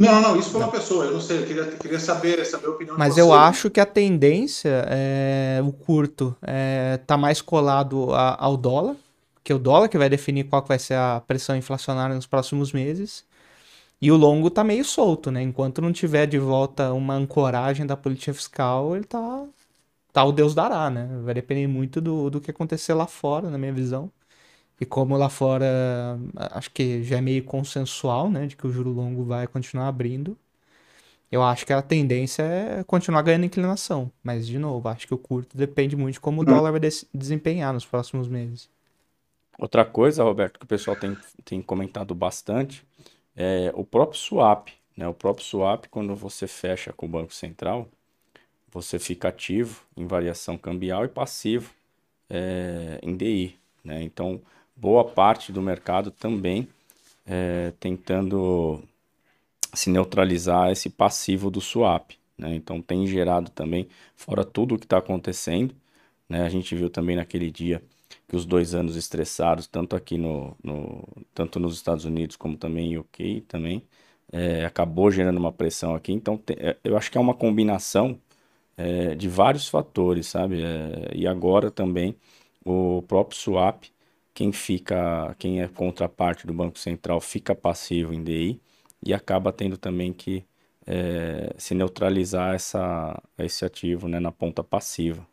Não, 0.01 0.21
não, 0.23 0.39
isso 0.39 0.51
foi 0.51 0.63
uma 0.63 0.71
pessoa. 0.71 1.05
Eu 1.05 1.13
não 1.13 1.21
sei, 1.21 1.43
eu 1.43 1.47
queria, 1.47 1.67
queria 1.73 2.01
saber, 2.01 2.43
saber 2.47 2.69
a 2.69 2.71
opinião 2.71 2.97
Mas 2.97 3.19
eu 3.19 3.35
acho 3.35 3.69
que 3.69 3.81
a 3.81 3.87
tendência, 3.87 4.87
é, 4.89 5.61
o 5.63 5.73
curto, 5.73 6.35
é, 6.41 6.99
tá 7.07 7.19
mais 7.19 7.43
colado 7.43 8.15
a, 8.15 8.43
ao 8.43 8.57
dólar, 8.57 8.97
que 9.45 9.53
é 9.53 9.55
o 9.55 9.59
dólar 9.59 9.89
que 9.89 9.99
vai 9.99 10.09
definir 10.09 10.45
qual 10.45 10.65
vai 10.65 10.79
ser 10.79 10.95
a 10.95 11.23
pressão 11.27 11.55
inflacionária 11.55 12.15
nos 12.15 12.27
próximos 12.27 12.73
meses. 12.73 13.25
E 14.01 14.11
o 14.13 14.17
longo 14.17 14.51
tá 14.51 14.63
meio 14.65 14.85
solto, 14.85 15.31
né? 15.31 15.43
Enquanto 15.43 15.81
não 15.83 15.93
tiver 15.93 16.27
de 16.27 16.39
volta 16.39 16.93
uma 16.93 17.15
ancoragem 17.15 17.87
da 17.87 17.97
política 17.97 18.33
fiscal, 18.35 18.95
ele 18.97 19.05
tá, 19.05 19.47
tá 20.13 20.25
o 20.25 20.33
Deus 20.33 20.55
dará, 20.55 20.91
né? 20.91 21.09
Vai 21.25 21.35
depender 21.35 21.67
muito 21.69 22.01
do, 22.01 22.31
do 22.31 22.41
que 22.41 22.51
acontecer 22.51 22.95
lá 22.95 23.07
fora, 23.07 23.51
na 23.51 23.59
minha 23.59 23.73
visão. 23.73 24.11
E 24.81 24.87
como 24.87 25.17
lá 25.17 25.29
fora, 25.29 25.67
acho 26.53 26.71
que 26.71 27.03
já 27.03 27.19
é 27.19 27.21
meio 27.21 27.45
consensual, 27.45 28.31
né, 28.31 28.47
de 28.47 28.57
que 28.57 28.67
o 28.67 28.73
juro 28.73 28.91
longo 28.91 29.25
vai 29.25 29.47
continuar 29.47 29.89
abrindo, 29.89 30.37
eu 31.31 31.43
acho 31.43 31.67
que 31.67 31.73
a 31.73 31.83
tendência 31.83 32.43
é 32.43 32.85
continuar 32.85 33.23
ganhando 33.23 33.45
inclinação. 33.45 34.11
Mas, 34.23 34.47
de 34.47 34.59
novo, 34.59 34.89
acho 34.89 35.07
que 35.07 35.15
o 35.15 35.19
curto 35.19 35.57
depende 35.57 35.95
muito 35.95 36.15
de 36.15 36.21
como 36.21 36.41
o 36.43 36.45
dólar 36.45 36.73
vai 36.73 36.81
desempenhar 37.13 37.73
nos 37.75 37.85
próximos 37.85 38.29
meses. 38.29 38.71
Outra 39.59 39.85
coisa, 39.85 40.25
Roberto, 40.25 40.59
que 40.59 40.65
o 40.65 40.69
pessoal 40.69 40.97
tem, 40.97 41.17
tem 41.45 41.61
comentado 41.61 42.15
bastante, 42.15 42.87
é 43.39 43.73
o 43.75 43.85
próprio 43.85 44.19
swap. 44.19 44.69
Né? 44.97 45.07
O 45.07 45.15
próprio 45.15 45.47
swap, 45.47 45.87
quando 45.87 46.15
você 46.17 46.49
fecha 46.49 46.93
com 46.93 47.07
o 47.07 47.09
Banco 47.09 47.33
Central, 47.33 47.89
você 48.69 48.99
fica 48.99 49.29
ativo 49.29 49.81
em 49.97 50.07
variação 50.07 50.59
cambial 50.59 51.05
e 51.05 51.09
passivo 51.09 51.73
é, 52.29 52.99
em 53.01 53.17
DI. 53.17 53.57
Né? 53.85 54.03
Então, 54.03 54.41
boa 54.77 55.05
parte 55.05 55.53
do 55.53 55.63
mercado 55.63 56.11
também 56.11 56.69
é, 57.25 57.73
tentando 57.79 58.83
se 59.73 59.89
neutralizar 59.89 60.73
esse 60.73 60.91
passivo 60.91 61.49
do 61.49 61.61
swap. 61.61 62.11
Né? 62.37 62.57
Então 62.57 62.83
tem 62.83 63.07
gerado 63.07 63.51
também, 63.51 63.89
fora 64.17 64.45
tudo 64.45 64.75
o 64.75 64.79
que 64.79 64.85
está 64.85 64.99
acontecendo, 64.99 65.75
né? 66.29 66.43
a 66.43 66.49
gente 66.49 66.75
viu 66.75 66.91
também 66.91 67.17
naquele 67.17 67.51
dia 67.51 67.83
que 68.27 68.37
os 68.37 68.45
dois 68.47 68.75
anos 68.75 68.97
estressados, 68.97 69.67
tanto 69.67 69.97
aqui 69.97 70.19
no, 70.19 70.57
no 70.63 71.05
tanto 71.35 71.59
nos 71.61 71.75
Estados 71.75 72.05
Unidos 72.05 72.37
como 72.37 72.57
também 72.57 72.93
em 72.95 72.99
UK, 72.99 73.43
também 73.43 73.87
é, 74.33 74.65
acabou 74.65 75.11
gerando 75.11 75.39
uma 75.39 75.53
pressão 75.53 75.95
aqui. 75.95 76.13
Então 76.13 76.37
te, 76.39 76.55
é, 76.55 76.79
eu 76.85 76.97
acho 76.97 77.11
que 77.11 77.19
é 77.19 77.21
uma 77.21 77.35
combinação 77.35 78.21
é, 78.77 79.15
de 79.15 79.29
vários 79.29 79.69
fatores, 79.69 80.27
sabe? 80.29 80.63
É, 80.63 81.13
e 81.17 81.27
agora 81.27 81.71
também 81.71 82.17
o 82.65 83.03
próprio 83.03 83.39
swap 83.39 83.85
quem 84.35 84.53
fica, 84.53 85.35
quem 85.39 85.61
é 85.63 85.69
contraparte 85.69 86.47
do 86.47 86.55
Banco 86.55 86.79
Central 86.79 87.21
fica 87.21 87.55
passivo 87.57 88.13
em 88.15 88.23
DI 88.23 88.61
e 89.05 89.13
acaba 89.15 89.53
tendo 89.53 89.77
também 89.77 90.13
que 90.13 90.45
é, 90.87 91.55
se 91.59 91.75
neutralizar 91.75 92.55
essa, 92.55 93.21
esse 93.39 93.65
ativo 93.65 94.09
né, 94.09 94.21
na 94.21 94.31
ponta 94.33 94.63
passiva. 94.65 95.27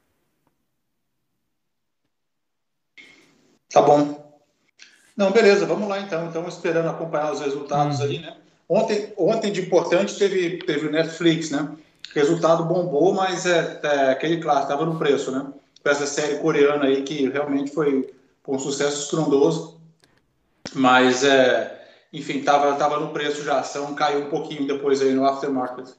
Tá 3.72 3.82
bom. 3.82 4.24
Não, 5.16 5.32
beleza, 5.32 5.66
vamos 5.66 5.88
lá 5.88 6.00
então. 6.00 6.28
Estamos 6.28 6.56
esperando 6.56 6.90
acompanhar 6.90 7.32
os 7.32 7.40
resultados 7.40 8.00
hum. 8.00 8.04
ali, 8.04 8.20
né? 8.20 8.36
Ontem, 8.68 9.14
ontem 9.18 9.52
de 9.52 9.62
importante 9.62 10.18
teve, 10.18 10.58
teve 10.58 10.88
o 10.88 10.92
Netflix, 10.92 11.52
né? 11.52 11.76
resultado 12.16 12.64
bombou, 12.64 13.14
mas 13.14 13.46
é, 13.46 13.80
é 13.84 14.12
aquele 14.12 14.38
clássico, 14.38 14.72
estava 14.72 14.86
no 14.86 14.98
preço, 14.98 15.32
né? 15.32 15.46
Essa 15.84 16.08
série 16.08 16.40
coreana 16.40 16.86
aí 16.86 17.04
que 17.04 17.30
realmente 17.30 17.72
foi 17.72 18.10
um 18.48 18.58
sucesso 18.58 19.04
estrondoso, 19.04 19.80
mas 20.74 21.24
é, 21.24 21.86
enfim, 22.12 22.40
estava 22.40 22.74
tava 22.76 23.00
no 23.00 23.12
preço 23.12 23.44
já, 23.44 23.56
a 23.56 23.60
ação 23.60 23.94
caiu 23.94 24.26
um 24.26 24.30
pouquinho 24.30 24.66
depois 24.66 25.02
aí 25.02 25.14
no 25.14 25.26
aftermarket. 25.26 25.90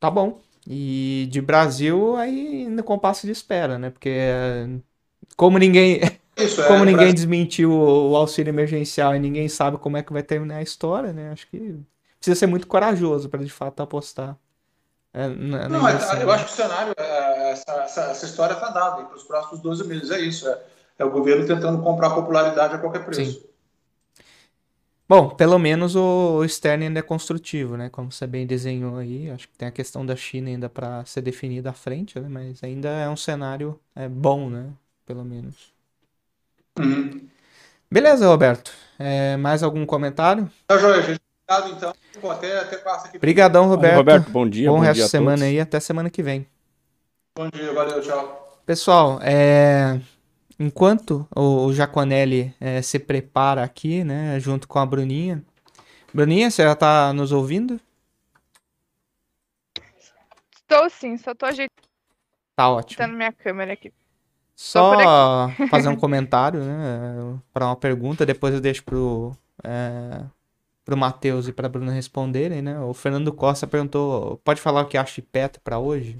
Tá 0.00 0.10
bom. 0.10 0.40
E 0.66 1.28
de 1.30 1.40
Brasil 1.42 2.16
aí 2.16 2.68
no 2.68 2.84
compasso 2.84 3.26
de 3.26 3.32
espera, 3.32 3.78
né? 3.78 3.90
Porque 3.90 4.10
como 5.36 5.58
ninguém 5.58 6.00
Isso, 6.36 6.62
como 6.64 6.82
é, 6.82 6.86
ninguém 6.86 6.96
Brasil... 6.96 7.14
desmentiu 7.14 7.72
o, 7.72 8.16
auxílio 8.16 8.50
emergencial 8.50 9.14
e 9.14 9.18
ninguém 9.18 9.48
sabe 9.48 9.76
como 9.76 9.96
é 9.96 10.02
que 10.02 10.12
vai 10.12 10.22
terminar 10.22 10.56
a 10.56 10.62
história, 10.62 11.12
né? 11.12 11.30
Acho 11.30 11.46
que 11.48 11.78
precisa 12.18 12.38
ser 12.38 12.46
muito 12.46 12.66
corajoso 12.66 13.28
para 13.28 13.44
de 13.44 13.50
fato 13.50 13.82
apostar. 13.82 14.36
É, 15.12 15.28
na, 15.28 15.68
Não, 15.68 15.86
é, 15.86 15.92
eu 16.22 16.30
acho 16.30 16.46
que 16.46 16.52
o 16.52 16.54
cenário, 16.54 16.94
é, 16.96 17.50
essa, 17.50 17.72
essa, 17.82 18.00
essa 18.04 18.24
história 18.26 18.54
está 18.54 18.70
dada 18.70 19.04
para 19.04 19.16
os 19.16 19.24
próximos 19.24 19.60
12 19.60 19.86
meses. 19.86 20.10
É 20.10 20.20
isso, 20.20 20.48
é, 20.48 20.58
é, 20.98 21.04
o 21.04 21.10
governo 21.10 21.46
tentando 21.46 21.82
comprar 21.82 22.10
popularidade 22.10 22.74
a 22.74 22.78
qualquer 22.78 23.04
preço. 23.04 23.32
Sim. 23.32 23.46
Bom, 25.06 25.28
pelo 25.28 25.58
menos 25.58 25.94
o, 25.94 26.38
o 26.38 26.44
externo 26.44 26.84
ainda 26.84 27.00
é 27.00 27.02
construtivo, 27.02 27.76
né? 27.76 27.90
Como 27.90 28.10
você 28.10 28.26
bem 28.26 28.46
desenhou 28.46 28.96
aí. 28.96 29.30
Acho 29.30 29.46
que 29.46 29.58
tem 29.58 29.68
a 29.68 29.72
questão 29.72 30.06
da 30.06 30.16
China 30.16 30.48
ainda 30.48 30.70
para 30.70 31.04
ser 31.04 31.20
definida 31.20 31.68
à 31.68 31.72
frente, 31.74 32.18
né? 32.18 32.28
Mas 32.30 32.64
ainda 32.64 32.88
é 32.88 33.08
um 33.10 33.16
cenário 33.16 33.78
é, 33.94 34.08
bom, 34.08 34.48
né? 34.48 34.70
Pelo 35.12 35.26
menos. 35.26 35.70
Uhum. 36.78 37.28
Beleza, 37.90 38.26
Roberto. 38.26 38.72
É, 38.98 39.36
mais 39.36 39.62
algum 39.62 39.84
comentário? 39.84 40.50
Tá 40.66 40.78
joia, 40.78 41.02
gente. 41.02 41.20
Obrigado, 41.46 41.76
então. 41.76 41.94
Pô, 42.18 42.30
até, 42.30 42.60
até 42.60 42.76
quarta 42.78 43.08
aqui. 43.08 43.18
Obrigadão, 43.18 43.68
Roberto. 43.68 43.96
Roberto, 43.96 44.30
bom 44.30 44.48
dia. 44.48 44.70
Bom, 44.70 44.76
bom 44.76 44.80
resto 44.80 45.02
de 45.02 45.08
semana 45.10 45.44
aí. 45.44 45.60
Até 45.60 45.78
semana 45.80 46.08
que 46.08 46.22
vem. 46.22 46.46
Bom 47.36 47.46
dia, 47.50 47.74
valeu, 47.74 48.00
tchau. 48.00 48.58
Pessoal, 48.64 49.18
é... 49.22 50.00
enquanto 50.58 51.28
o 51.36 51.70
Jaconelli 51.74 52.54
é, 52.58 52.80
se 52.80 52.98
prepara 52.98 53.62
aqui, 53.62 54.02
né, 54.04 54.40
junto 54.40 54.66
com 54.66 54.78
a 54.78 54.86
Bruninha. 54.86 55.44
Bruninha, 56.14 56.50
você 56.50 56.62
já 56.62 56.74
tá 56.74 57.12
nos 57.12 57.32
ouvindo? 57.32 57.78
Estou 60.54 60.88
sim, 60.88 61.18
só 61.18 61.34
tô 61.34 61.44
ajeitando 61.44 61.82
tá 62.56 62.70
ótimo. 62.70 63.08
minha 63.08 63.32
câmera 63.32 63.74
aqui. 63.74 63.92
Só 64.62 65.48
fazer 65.68 65.88
um 65.88 65.96
comentário, 65.96 66.60
né, 66.60 67.36
para 67.52 67.66
uma 67.66 67.74
pergunta, 67.74 68.24
depois 68.24 68.54
eu 68.54 68.60
deixo 68.60 68.84
pro 68.84 69.36
é, 69.64 70.22
pro 70.84 70.96
Matheus 70.96 71.48
e 71.48 71.52
pra 71.52 71.68
Bruna 71.68 71.90
responderem, 71.90 72.62
né? 72.62 72.78
O 72.78 72.94
Fernando 72.94 73.32
Costa 73.32 73.66
perguntou, 73.66 74.40
pode 74.44 74.60
falar 74.60 74.82
o 74.82 74.86
que 74.86 74.96
acha 74.96 75.16
de 75.16 75.22
Petro 75.22 75.60
para 75.62 75.80
hoje? 75.80 76.16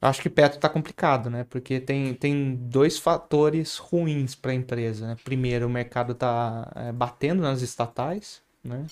Eu 0.00 0.08
acho 0.08 0.22
que 0.22 0.30
Petro 0.30 0.58
tá 0.58 0.66
complicado, 0.66 1.28
né? 1.28 1.44
Porque 1.44 1.78
tem, 1.78 2.14
tem 2.14 2.54
dois 2.56 2.98
fatores 2.98 3.76
ruins 3.76 4.34
para 4.34 4.52
a 4.52 4.54
empresa, 4.54 5.08
né? 5.08 5.16
Primeiro, 5.22 5.66
o 5.66 5.70
mercado 5.70 6.14
tá 6.14 6.72
é, 6.74 6.90
batendo 6.90 7.42
nas 7.42 7.60
estatais, 7.60 8.40
né? 8.64 8.86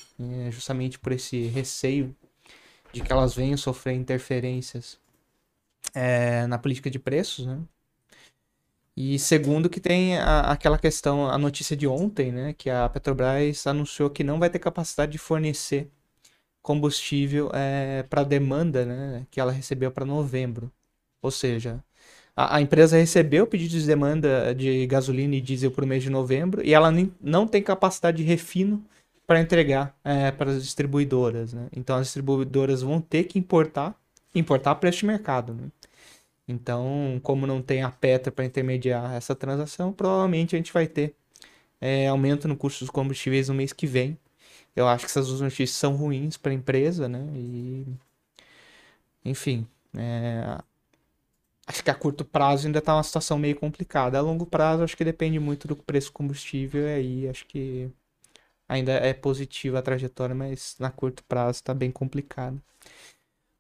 É 0.46 0.50
justamente 0.50 0.98
por 0.98 1.12
esse 1.12 1.46
receio 1.46 2.14
de 2.92 3.00
que 3.00 3.10
elas 3.10 3.34
venham 3.34 3.56
sofrer 3.56 3.94
interferências 3.94 4.98
é, 5.94 6.46
na 6.46 6.58
política 6.58 6.90
de 6.90 6.98
preços, 6.98 7.46
né? 7.46 7.58
E 8.97 9.18
segundo 9.18 9.70
que 9.70 9.80
tem 9.80 10.18
a, 10.18 10.40
aquela 10.53 10.78
questão, 10.78 11.26
a 11.28 11.38
notícia 11.38 11.76
de 11.76 11.86
ontem, 11.86 12.30
né, 12.30 12.53
que 12.53 12.68
a 12.68 12.88
Petrobras 12.88 13.66
anunciou 13.66 14.11
que 14.11 14.22
não 14.22 14.38
vai 14.38 14.51
ter 14.51 14.59
capacidade 14.59 15.12
de 15.12 15.18
fornecer 15.18 15.90
combustível 16.62 17.51
é, 17.55 18.03
para 18.05 18.20
a 18.22 18.24
demanda, 18.24 18.84
né, 18.84 19.26
que 19.30 19.40
ela 19.40 19.53
recebeu 19.53 19.90
para 19.90 20.05
novembro. 20.05 20.70
Ou 21.22 21.30
seja, 21.30 21.82
a, 22.36 22.57
a, 22.57 22.61
empresa 22.61 22.97
recebeu 22.97 23.45
o 23.45 23.47
pedido 23.47 23.70
de 23.70 23.86
demanda 23.86 24.55
de 24.55 24.86
gasolina 24.86 25.36
e 25.36 25.40
diesel 25.40 25.70
para 25.70 25.84
o 25.84 25.88
mês 25.88 26.03
de 26.03 26.11
novembro 26.11 26.64
e 26.64 26.74
ela 26.74 26.90
nem, 26.90 27.12
não 27.20 27.47
tem 27.47 27.62
capacidade 27.62 28.18
de 28.18 28.22
refino 28.24 28.84
para 29.26 29.40
entregar 29.40 29.97
é, 30.05 30.30
para 30.30 30.51
as 30.51 30.62
distribuidoras. 30.62 31.53
Né? 31.55 31.68
Então 31.74 31.97
as 31.97 32.07
distribuidoras 32.07 32.82
vão 32.82 33.01
ter 33.01 33.24
que 33.24 33.38
importar, 33.38 33.95
importar 34.34 34.74
para 34.76 34.88
este 34.88 35.07
mercado. 35.07 35.55
Né? 35.55 35.68
Então, 36.49 37.20
como 37.22 37.47
não 37.47 37.62
tem 37.62 37.82
a 37.82 37.90
Petra 37.90 38.32
para 38.32 38.45
intermediar 38.45 39.14
essa 39.14 39.34
transação, 39.34 39.93
provavelmente 39.93 40.55
a 40.57 40.59
gente 40.59 40.72
vai 40.72 40.86
ter 40.86 41.14
é, 41.80 42.09
aumento 42.09 42.49
no 42.49 42.57
custo 42.57 42.80
dos 42.84 42.90
combustíveis 42.90 43.49
no 43.49 43.55
mês 43.55 43.72
que 43.72 43.86
vem. 43.86 44.18
Eu 44.76 44.88
acho 44.88 45.05
que 45.07 45.11
essas 45.11 45.28
duas 45.28 45.40
notícias 45.43 45.72
são 45.72 45.97
ruins 45.97 46.36
para 46.38 46.53
a 46.53 46.55
empresa, 46.55 47.09
né? 47.09 47.20
E, 47.36 47.86
enfim, 49.24 49.66
é... 49.97 50.59
acho 51.66 51.82
que 51.82 51.90
a 51.90 51.95
curto 51.95 52.24
prazo 52.24 52.66
ainda 52.66 52.78
está 52.78 52.95
uma 52.95 53.03
situação 53.03 53.38
meio 53.38 53.57
complicada. 53.57 54.18
A 54.18 54.20
longo 54.20 54.47
prazo, 54.47 54.82
acho 54.82 54.97
que 54.97 55.05
depende 55.05 55.38
muito 55.38 55.66
do 55.68 55.76
preço 55.76 56.09
do 56.09 56.12
combustível, 56.14 56.82
e 56.88 56.93
aí 56.95 57.28
acho 57.28 57.47
que 57.47 57.90
ainda 58.68 58.93
é 58.93 59.14
positiva 59.14 59.78
a 59.80 59.82
trajetória, 59.82 60.34
mas 60.34 60.76
na 60.80 60.90
curto 60.90 61.24
prazo 61.24 61.59
está 61.59 61.74
bem 61.74 61.93
complicado. 61.93 62.62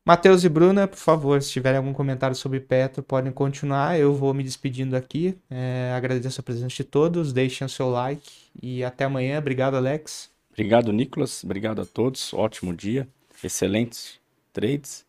Matheus 0.04 0.42
e 0.42 0.48
Bruna, 0.48 0.88
por 0.88 0.98
favor, 0.98 1.40
se 1.40 1.52
tiverem 1.52 1.78
algum 1.78 1.92
comentário 1.92 2.34
sobre 2.34 2.58
Petro, 2.58 3.04
podem 3.04 3.30
continuar. 3.30 3.96
Eu 3.96 4.12
vou 4.12 4.34
me 4.34 4.42
despedindo 4.42 4.96
aqui. 4.96 5.38
É, 5.48 5.92
agradeço 5.96 6.40
a 6.40 6.42
presença 6.44 6.74
de 6.74 6.82
todos. 6.82 7.32
Deixem 7.32 7.64
o 7.64 7.70
seu 7.70 7.88
like 7.88 8.50
e 8.60 8.82
até 8.82 9.04
amanhã. 9.04 9.38
Obrigado, 9.38 9.76
Alex. 9.76 10.28
Obrigado, 10.50 10.92
Nicolas. 10.92 11.44
Obrigado 11.44 11.80
a 11.80 11.86
todos. 11.86 12.34
Ótimo 12.34 12.74
dia. 12.74 13.08
Excelentes 13.44 14.20
trades. 14.52 15.06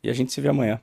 E 0.00 0.08
a 0.08 0.12
gente 0.12 0.32
se 0.32 0.40
vê 0.40 0.48
amanhã. 0.48 0.80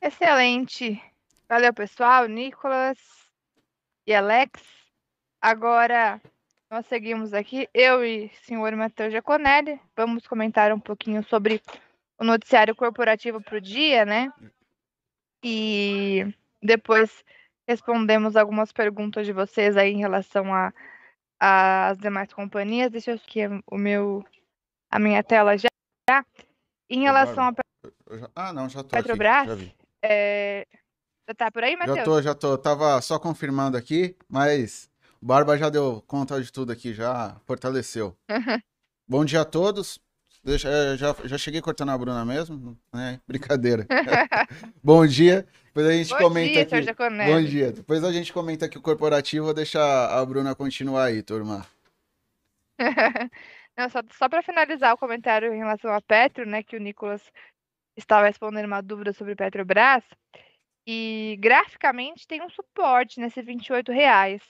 Excelente. 0.00 1.02
Valeu, 1.48 1.74
pessoal. 1.74 2.28
Nicolas 2.28 2.98
e 4.06 4.14
Alex. 4.14 4.62
Agora 5.42 6.20
nós 6.70 6.86
seguimos 6.86 7.32
aqui, 7.32 7.68
eu 7.72 8.04
e 8.04 8.26
o 8.26 8.46
senhor 8.46 8.74
Matheus 8.76 9.10
Giaconelli, 9.10 9.80
vamos 9.96 10.26
comentar 10.26 10.72
um 10.72 10.80
pouquinho 10.80 11.24
sobre 11.24 11.62
o 12.18 12.24
noticiário 12.24 12.76
corporativo 12.76 13.40
para 13.40 13.56
o 13.56 13.60
dia, 13.60 14.04
né? 14.04 14.30
E 15.42 16.26
depois 16.62 17.24
respondemos 17.66 18.36
algumas 18.36 18.70
perguntas 18.72 19.24
de 19.24 19.32
vocês 19.32 19.76
aí 19.76 19.92
em 19.92 19.98
relação 19.98 20.46
às 21.40 21.96
demais 21.98 22.32
companhias. 22.32 22.90
Deixa 22.90 23.12
eu 23.12 23.16
aqui 23.16 23.40
o 23.70 23.78
meu, 23.78 24.24
a 24.90 24.98
minha 24.98 25.22
tela 25.22 25.56
já. 25.56 25.68
Em 26.90 27.00
relação 27.00 27.44
a 27.44 27.54
ah, 28.34 28.52
não, 28.52 28.68
já 28.68 28.82
tô 28.82 28.88
Petrobras, 28.88 29.50
aqui, 29.50 29.64
já. 29.66 29.72
É... 30.02 30.66
Tá 31.36 31.50
por 31.50 31.62
aí, 31.62 31.76
Matheus? 31.76 31.98
Já 31.98 32.04
tô, 32.04 32.22
já 32.22 32.34
tô. 32.34 32.58
Tava 32.58 33.00
só 33.02 33.18
confirmando 33.18 33.76
aqui, 33.76 34.16
mas 34.28 34.90
Barba 35.20 35.56
já 35.56 35.68
deu 35.68 36.02
conta 36.06 36.40
de 36.40 36.52
tudo 36.52 36.72
aqui, 36.72 36.94
já 36.94 37.36
fortaleceu. 37.44 38.16
Bom 39.06 39.24
dia 39.24 39.40
a 39.40 39.44
todos. 39.44 40.00
Deixa, 40.44 40.68
é, 40.68 40.96
já, 40.96 41.14
já 41.24 41.36
cheguei 41.36 41.60
cortando 41.60 41.90
a 41.90 41.98
Bruna 41.98 42.24
mesmo, 42.24 42.78
né? 42.92 43.20
Brincadeira. 43.26 43.86
Bom 44.82 45.06
dia. 45.06 45.46
Depois 45.66 45.86
a 45.86 45.92
gente 45.92 46.10
Bom 46.10 46.18
comenta 46.18 46.64
dia, 46.64 46.92
aqui. 46.92 47.32
Bom 47.32 47.42
dia. 47.42 47.72
Depois 47.72 48.04
a 48.04 48.12
gente 48.12 48.32
comenta 48.32 48.66
aqui 48.66 48.78
o 48.78 48.82
corporativo. 48.82 49.46
Vou 49.46 49.54
deixar 49.54 50.06
a 50.06 50.24
Bruna 50.24 50.54
continuar 50.54 51.04
aí, 51.04 51.22
turma. 51.22 51.66
Não, 53.76 53.88
só, 53.90 54.00
só 54.12 54.28
para 54.28 54.42
finalizar 54.42 54.94
o 54.94 54.98
comentário 54.98 55.52
em 55.52 55.58
relação 55.58 55.92
a 55.92 56.00
Petro, 56.00 56.46
né, 56.46 56.62
que 56.62 56.76
o 56.76 56.80
Nicolas 56.80 57.22
estava 57.96 58.26
respondendo 58.26 58.66
uma 58.66 58.80
dúvida 58.80 59.12
sobre 59.12 59.36
Petrobras, 59.36 60.02
e 60.86 61.36
graficamente 61.38 62.26
tem 62.26 62.42
um 62.42 62.50
suporte 62.50 63.20
nesse 63.20 63.42
28 63.42 63.92
reais 63.92 64.42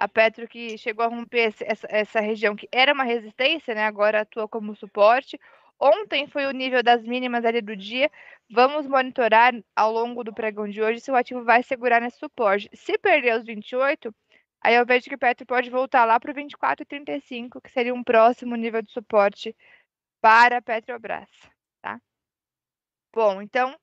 a 0.00 0.08
Petro 0.08 0.48
que 0.48 0.78
chegou 0.78 1.04
a 1.04 1.08
romper 1.08 1.52
essa, 1.60 1.86
essa 1.90 2.20
região 2.20 2.56
que 2.56 2.66
era 2.72 2.94
uma 2.94 3.04
resistência, 3.04 3.74
né? 3.74 3.84
Agora 3.84 4.22
atua 4.22 4.48
como 4.48 4.74
suporte. 4.74 5.38
Ontem 5.78 6.26
foi 6.26 6.46
o 6.46 6.52
nível 6.52 6.82
das 6.82 7.02
mínimas 7.02 7.44
ali 7.44 7.60
do 7.60 7.76
dia. 7.76 8.10
Vamos 8.50 8.86
monitorar 8.86 9.52
ao 9.76 9.92
longo 9.92 10.24
do 10.24 10.32
pregão 10.32 10.66
de 10.66 10.82
hoje 10.82 11.00
se 11.00 11.10
o 11.10 11.16
ativo 11.16 11.44
vai 11.44 11.62
segurar 11.62 12.00
nesse 12.00 12.18
suporte. 12.18 12.70
Se 12.74 12.96
perder 12.98 13.38
os 13.38 13.44
28, 13.44 14.14
aí 14.62 14.74
eu 14.74 14.86
vejo 14.86 15.04
que 15.10 15.18
Petro 15.18 15.46
pode 15.46 15.68
voltar 15.68 16.06
lá 16.06 16.18
para 16.18 16.30
o 16.30 16.34
24,35, 16.34 17.60
que 17.60 17.70
seria 17.70 17.94
um 17.94 18.02
próximo 18.02 18.56
nível 18.56 18.80
de 18.80 18.90
suporte 18.92 19.54
para 20.22 20.58
a 20.58 20.62
Petrobras, 20.62 21.28
tá? 21.82 22.00
Bom, 23.14 23.42
então 23.42 23.76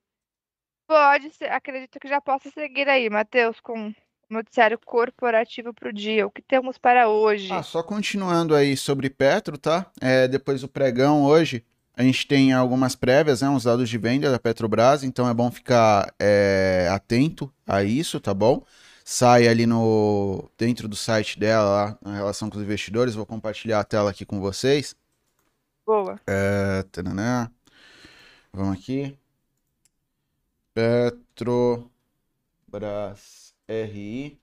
pode 0.88 1.32
ser, 1.32 1.52
acredito 1.52 2.00
que 2.00 2.08
já 2.08 2.20
possa 2.22 2.50
seguir 2.52 2.90
aí, 2.90 3.10
Matheus, 3.10 3.60
com 3.60 3.94
noticiário 4.30 4.78
corporativo 4.78 5.74
para 5.74 5.90
o 5.90 5.94
dia. 5.94 6.28
O 6.28 6.32
que 6.32 6.42
temos 6.42 6.78
para 6.78 7.10
hoje? 7.10 7.52
Ah, 7.52 7.64
só 7.64 7.82
continuando 7.82 8.54
aí 8.56 8.76
sobre 8.76 9.10
Petro, 9.10 9.58
tá? 9.58 9.90
É, 10.02 10.28
depois 10.28 10.62
do 10.62 10.68
pregão 10.68 11.24
hoje, 11.24 11.66
a 11.96 12.04
gente 12.04 12.28
tem 12.28 12.54
algumas 12.54 12.96
prévias, 12.96 13.42
né? 13.42 13.50
Uns 13.50 13.64
dados 13.64 13.90
de 13.90 13.98
venda 13.98 14.30
da 14.30 14.38
Petrobras, 14.38 15.04
então 15.04 15.28
é 15.28 15.34
bom 15.34 15.50
ficar 15.50 16.14
é, 16.20 16.88
atento 16.92 17.52
a 17.66 17.84
isso, 17.84 18.20
tá 18.20 18.34
bom? 18.34 18.64
Sai 19.04 19.48
ali 19.48 19.66
no 19.66 20.52
dentro 20.58 20.88
do 20.88 20.96
site 20.96 21.40
dela, 21.40 21.70
lá, 21.70 21.98
na 22.02 22.14
relação 22.16 22.50
com 22.50 22.58
os 22.58 22.64
investidores. 22.64 23.16
Vou 23.16 23.26
compartilhar 23.26 23.80
a 23.80 23.84
tela 23.84 24.12
aqui 24.12 24.26
com 24.26 24.42
vocês. 24.42 24.96
Boa. 25.86 26.20
É. 26.28 26.84
Vamos 28.52 28.78
aqui. 28.78 29.18
Petrobras 30.74 31.88
RI. 33.68 34.42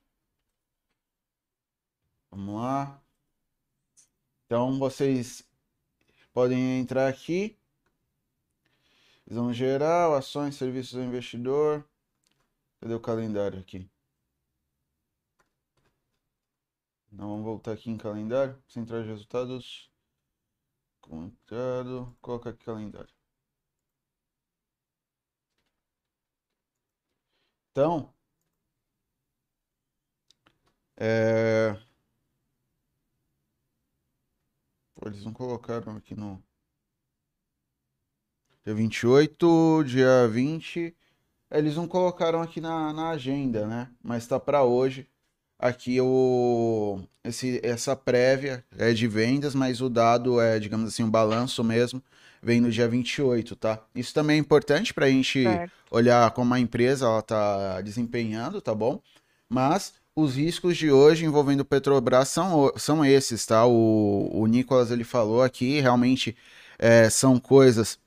Vamos 2.31 2.55
lá. 2.61 3.01
Então 4.45 4.77
vocês 4.77 5.43
podem 6.33 6.79
entrar 6.79 7.07
aqui. 7.07 7.57
Visão 9.25 9.51
geral, 9.53 10.13
ações, 10.13 10.55
serviços 10.55 10.95
ao 10.95 11.03
investidor. 11.03 11.83
Cadê 12.79 12.93
o 12.93 12.99
calendário 12.99 13.59
aqui? 13.59 13.89
Não, 17.11 17.29
vamos 17.29 17.45
voltar 17.45 17.71
aqui 17.73 17.89
em 17.89 17.97
calendário. 17.97 18.61
Central 18.67 19.01
de 19.03 19.09
resultados. 19.09 19.89
Contado. 21.01 22.15
Coloca 22.21 22.49
aqui 22.51 22.63
calendário. 22.65 23.13
Então, 27.71 28.14
é... 30.97 31.75
Pô, 34.95 35.07
eles 35.07 35.23
não 35.25 35.33
colocaram 35.33 35.95
aqui 35.95 36.15
no. 36.15 36.41
Dia 38.63 38.73
28, 38.73 39.83
dia 39.85 40.27
20. 40.27 40.95
Eles 41.51 41.75
não 41.75 41.87
colocaram 41.87 42.41
aqui 42.41 42.59
na, 42.59 42.91
na 42.93 43.09
agenda, 43.09 43.67
né? 43.67 43.91
Mas 44.03 44.25
tá 44.27 44.39
para 44.39 44.63
hoje. 44.63 45.07
Aqui 45.57 46.01
o 46.01 47.01
esse, 47.25 47.59
essa 47.63 47.95
prévia 47.95 48.63
é 48.77 48.93
de 48.93 49.07
vendas, 49.07 49.55
mas 49.55 49.81
o 49.81 49.89
dado 49.89 50.39
é, 50.39 50.59
digamos 50.59 50.89
assim, 50.89 51.03
um 51.03 51.09
balanço 51.09 51.63
mesmo, 51.63 52.01
vem 52.41 52.61
no 52.61 52.69
dia 52.69 52.87
28, 52.87 53.55
tá? 53.55 53.83
Isso 53.95 54.13
também 54.13 54.37
é 54.37 54.39
importante 54.39 54.93
para 54.93 55.07
a 55.07 55.09
gente 55.09 55.43
certo. 55.43 55.71
olhar 55.89 56.29
como 56.31 56.53
a 56.53 56.59
empresa 56.59 57.05
ela 57.05 57.21
tá 57.21 57.81
desempenhando, 57.81 58.61
tá 58.61 58.75
bom? 58.75 59.01
Mas 59.49 59.93
os 60.15 60.35
riscos 60.35 60.77
de 60.77 60.91
hoje 60.91 61.25
envolvendo 61.25 61.65
Petrobras 61.65 62.29
são, 62.29 62.71
são 62.77 63.03
esses, 63.03 63.45
tá? 63.45 63.65
O, 63.65 64.29
o 64.33 64.47
Nicolas 64.47 64.91
ele 64.91 65.03
falou 65.03 65.43
aqui, 65.43 65.79
realmente 65.81 66.35
é, 66.79 67.09
são 67.09 67.39
coisas 67.39 67.99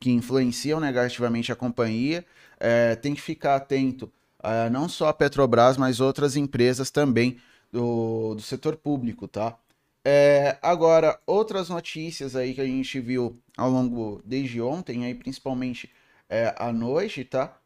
que 0.00 0.10
influenciam 0.10 0.80
negativamente 0.80 1.50
a 1.52 1.56
companhia. 1.56 2.24
É, 2.60 2.96
tem 2.96 3.14
que 3.14 3.20
ficar 3.20 3.56
atento 3.56 4.12
uh, 4.40 4.70
não 4.70 4.88
só 4.88 5.08
a 5.08 5.14
Petrobras, 5.14 5.76
mas 5.76 6.00
outras 6.00 6.36
empresas 6.36 6.90
também 6.90 7.38
do, 7.72 8.34
do 8.34 8.42
setor 8.42 8.76
público, 8.76 9.26
tá? 9.28 9.58
É, 10.04 10.58
agora, 10.62 11.20
outras 11.26 11.68
notícias 11.68 12.34
aí 12.36 12.54
que 12.54 12.60
a 12.60 12.66
gente 12.66 13.00
viu 13.00 13.38
ao 13.56 13.70
longo 13.70 14.22
desde 14.24 14.60
ontem, 14.60 15.04
aí 15.04 15.14
principalmente 15.14 15.90
é, 16.28 16.54
à 16.58 16.72
noite, 16.72 17.24
tá? 17.24 17.58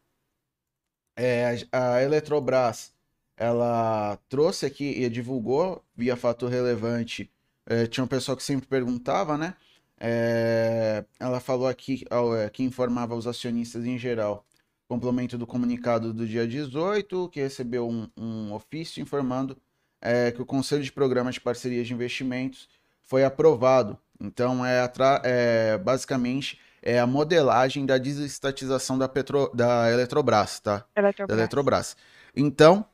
É, 1.15 1.55
a 1.71 2.01
Eletrobras, 2.01 2.91
ela 3.37 4.17
trouxe 4.29 4.65
aqui 4.65 5.03
e 5.03 5.09
divulgou 5.09 5.83
via 5.95 6.15
fator 6.15 6.49
relevante. 6.49 7.31
É, 7.65 7.87
tinha 7.87 8.03
um 8.03 8.07
pessoal 8.07 8.37
que 8.37 8.43
sempre 8.43 8.67
perguntava, 8.67 9.37
né? 9.37 9.55
É, 9.99 11.05
ela 11.19 11.39
falou 11.39 11.67
aqui 11.67 12.03
é, 12.09 12.49
que 12.49 12.63
informava 12.63 13.15
os 13.15 13.25
acionistas 13.25 13.85
em 13.85 13.97
geral 13.97 14.45
complemento 14.87 15.37
do 15.37 15.47
comunicado 15.47 16.13
do 16.13 16.27
dia 16.27 16.47
18, 16.47 17.29
que 17.29 17.39
recebeu 17.39 17.89
um, 17.89 18.07
um 18.15 18.53
ofício 18.53 19.01
informando 19.01 19.57
é, 20.01 20.31
que 20.31 20.41
o 20.41 20.45
Conselho 20.45 20.83
de 20.83 20.91
Programas 20.91 21.35
de 21.35 21.41
Parcerias 21.41 21.87
de 21.87 21.93
Investimentos 21.93 22.67
foi 23.01 23.23
aprovado. 23.23 23.97
Então, 24.19 24.63
é, 24.65 24.87
é 25.23 25.77
basicamente 25.77 26.59
é 26.81 26.99
a 26.99 27.07
modelagem 27.07 27.85
da 27.85 27.97
desestatização 27.97 28.97
da, 28.97 29.07
Petro, 29.07 29.49
da 29.53 29.89
Eletrobras, 29.89 30.59
tá? 30.59 30.85
Eletrobras. 30.95 31.27
Da 31.27 31.41
Eletrobras. 31.41 31.97
Então, 32.35 32.85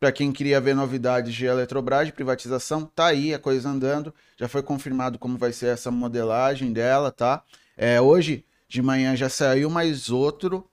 para 0.00 0.10
quem 0.10 0.32
queria 0.32 0.60
ver 0.60 0.74
novidades 0.74 1.34
de 1.34 1.46
Eletrobras, 1.46 2.06
de 2.06 2.12
privatização, 2.12 2.86
tá 2.86 3.06
aí 3.06 3.34
a 3.34 3.38
coisa 3.38 3.68
andando. 3.68 4.12
Já 4.36 4.48
foi 4.48 4.62
confirmado 4.62 5.18
como 5.18 5.38
vai 5.38 5.52
ser 5.52 5.66
essa 5.66 5.90
modelagem 5.90 6.72
dela, 6.72 7.12
tá? 7.12 7.44
É, 7.76 8.00
hoje 8.00 8.44
de 8.66 8.82
manhã 8.82 9.14
já 9.14 9.28
saiu 9.28 9.68
mais 9.70 10.10
outro 10.10 10.66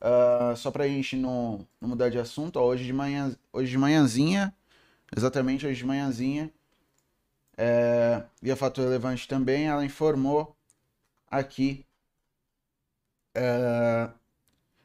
Uh, 0.00 0.54
só 0.56 0.70
para 0.70 0.84
a 0.84 0.88
gente 0.88 1.16
não, 1.16 1.66
não, 1.80 1.88
mudar 1.88 2.10
de 2.10 2.18
assunto, 2.18 2.58
ó, 2.58 2.66
hoje, 2.66 2.84
de 2.84 2.92
manhã, 2.92 3.34
hoje 3.50 3.70
de 3.70 3.78
manhãzinha, 3.78 4.54
exatamente 5.16 5.66
hoje 5.66 5.78
de 5.78 5.86
manhãzinha, 5.86 6.52
é, 7.56 8.22
via 8.42 8.54
fator 8.54 8.84
relevante 8.84 9.26
também, 9.26 9.66
ela 9.66 9.84
informou 9.84 10.54
aqui 11.30 11.86
é, 13.34 14.10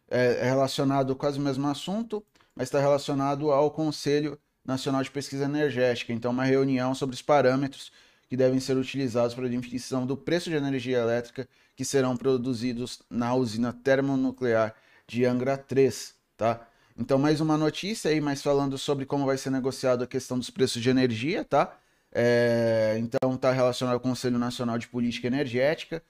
é 0.10 0.44
relacionado 0.46 1.16
quase 1.16 1.40
o 1.40 1.42
mesmo 1.42 1.68
assunto, 1.68 2.26
mas 2.56 2.68
está 2.68 2.80
relacionado 2.80 3.52
ao 3.52 3.72
Conselho 3.72 4.38
Nacional 4.64 5.04
de 5.04 5.12
Pesquisa 5.12 5.46
Energética. 5.46 6.14
Então, 6.14 6.32
uma 6.32 6.44
reunião 6.44 6.94
sobre 6.94 7.16
os 7.16 7.22
parâmetros 7.22 7.92
que 8.30 8.38
devem 8.38 8.60
ser 8.60 8.78
utilizados 8.78 9.34
para 9.34 9.46
a 9.46 9.50
definição 9.50 10.06
do 10.06 10.16
preço 10.16 10.50
de 10.50 10.56
energia 10.56 11.00
elétrica 11.00 11.48
que 11.76 11.84
serão 11.84 12.16
produzidos 12.16 13.02
na 13.10 13.34
usina 13.34 13.74
termonuclear 13.74 14.74
de 15.08 15.26
Angra 15.26 15.58
3, 15.58 16.16
tá? 16.38 16.66
Então, 16.98 17.18
mais 17.18 17.42
uma 17.42 17.58
notícia 17.58 18.12
aí, 18.12 18.22
mas 18.22 18.42
falando 18.42 18.78
sobre 18.78 19.06
como 19.06 19.26
vai 19.26 19.38
ser 19.38 19.50
negociado 19.50 20.04
a 20.04 20.08
questão 20.08 20.38
dos 20.38 20.50
preços 20.50 20.82
de 20.82 20.90
energia, 20.90 21.44
tá? 21.44 21.78
É, 22.12 22.98
então, 23.00 23.34
está 23.36 23.52
relacionado 23.52 23.96
ao 23.96 24.00
Conselho 24.00 24.38
Nacional 24.38 24.78
de 24.78 24.88
Política 24.88 25.28
Energética. 25.28 26.04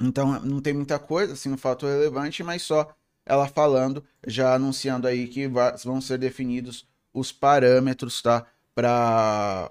Então, 0.00 0.40
não 0.40 0.60
tem 0.60 0.74
muita 0.74 0.98
coisa, 0.98 1.32
assim, 1.32 1.50
um 1.50 1.56
fato 1.56 1.86
relevante, 1.86 2.42
mas 2.42 2.62
só 2.62 2.94
ela 3.26 3.48
falando, 3.48 4.04
já 4.26 4.54
anunciando 4.54 5.08
aí 5.08 5.26
que 5.26 5.50
vão 5.84 6.00
ser 6.00 6.16
definidos 6.16 6.86
os 7.12 7.32
parâmetros, 7.32 8.22
tá? 8.22 8.46
Para 8.74 9.70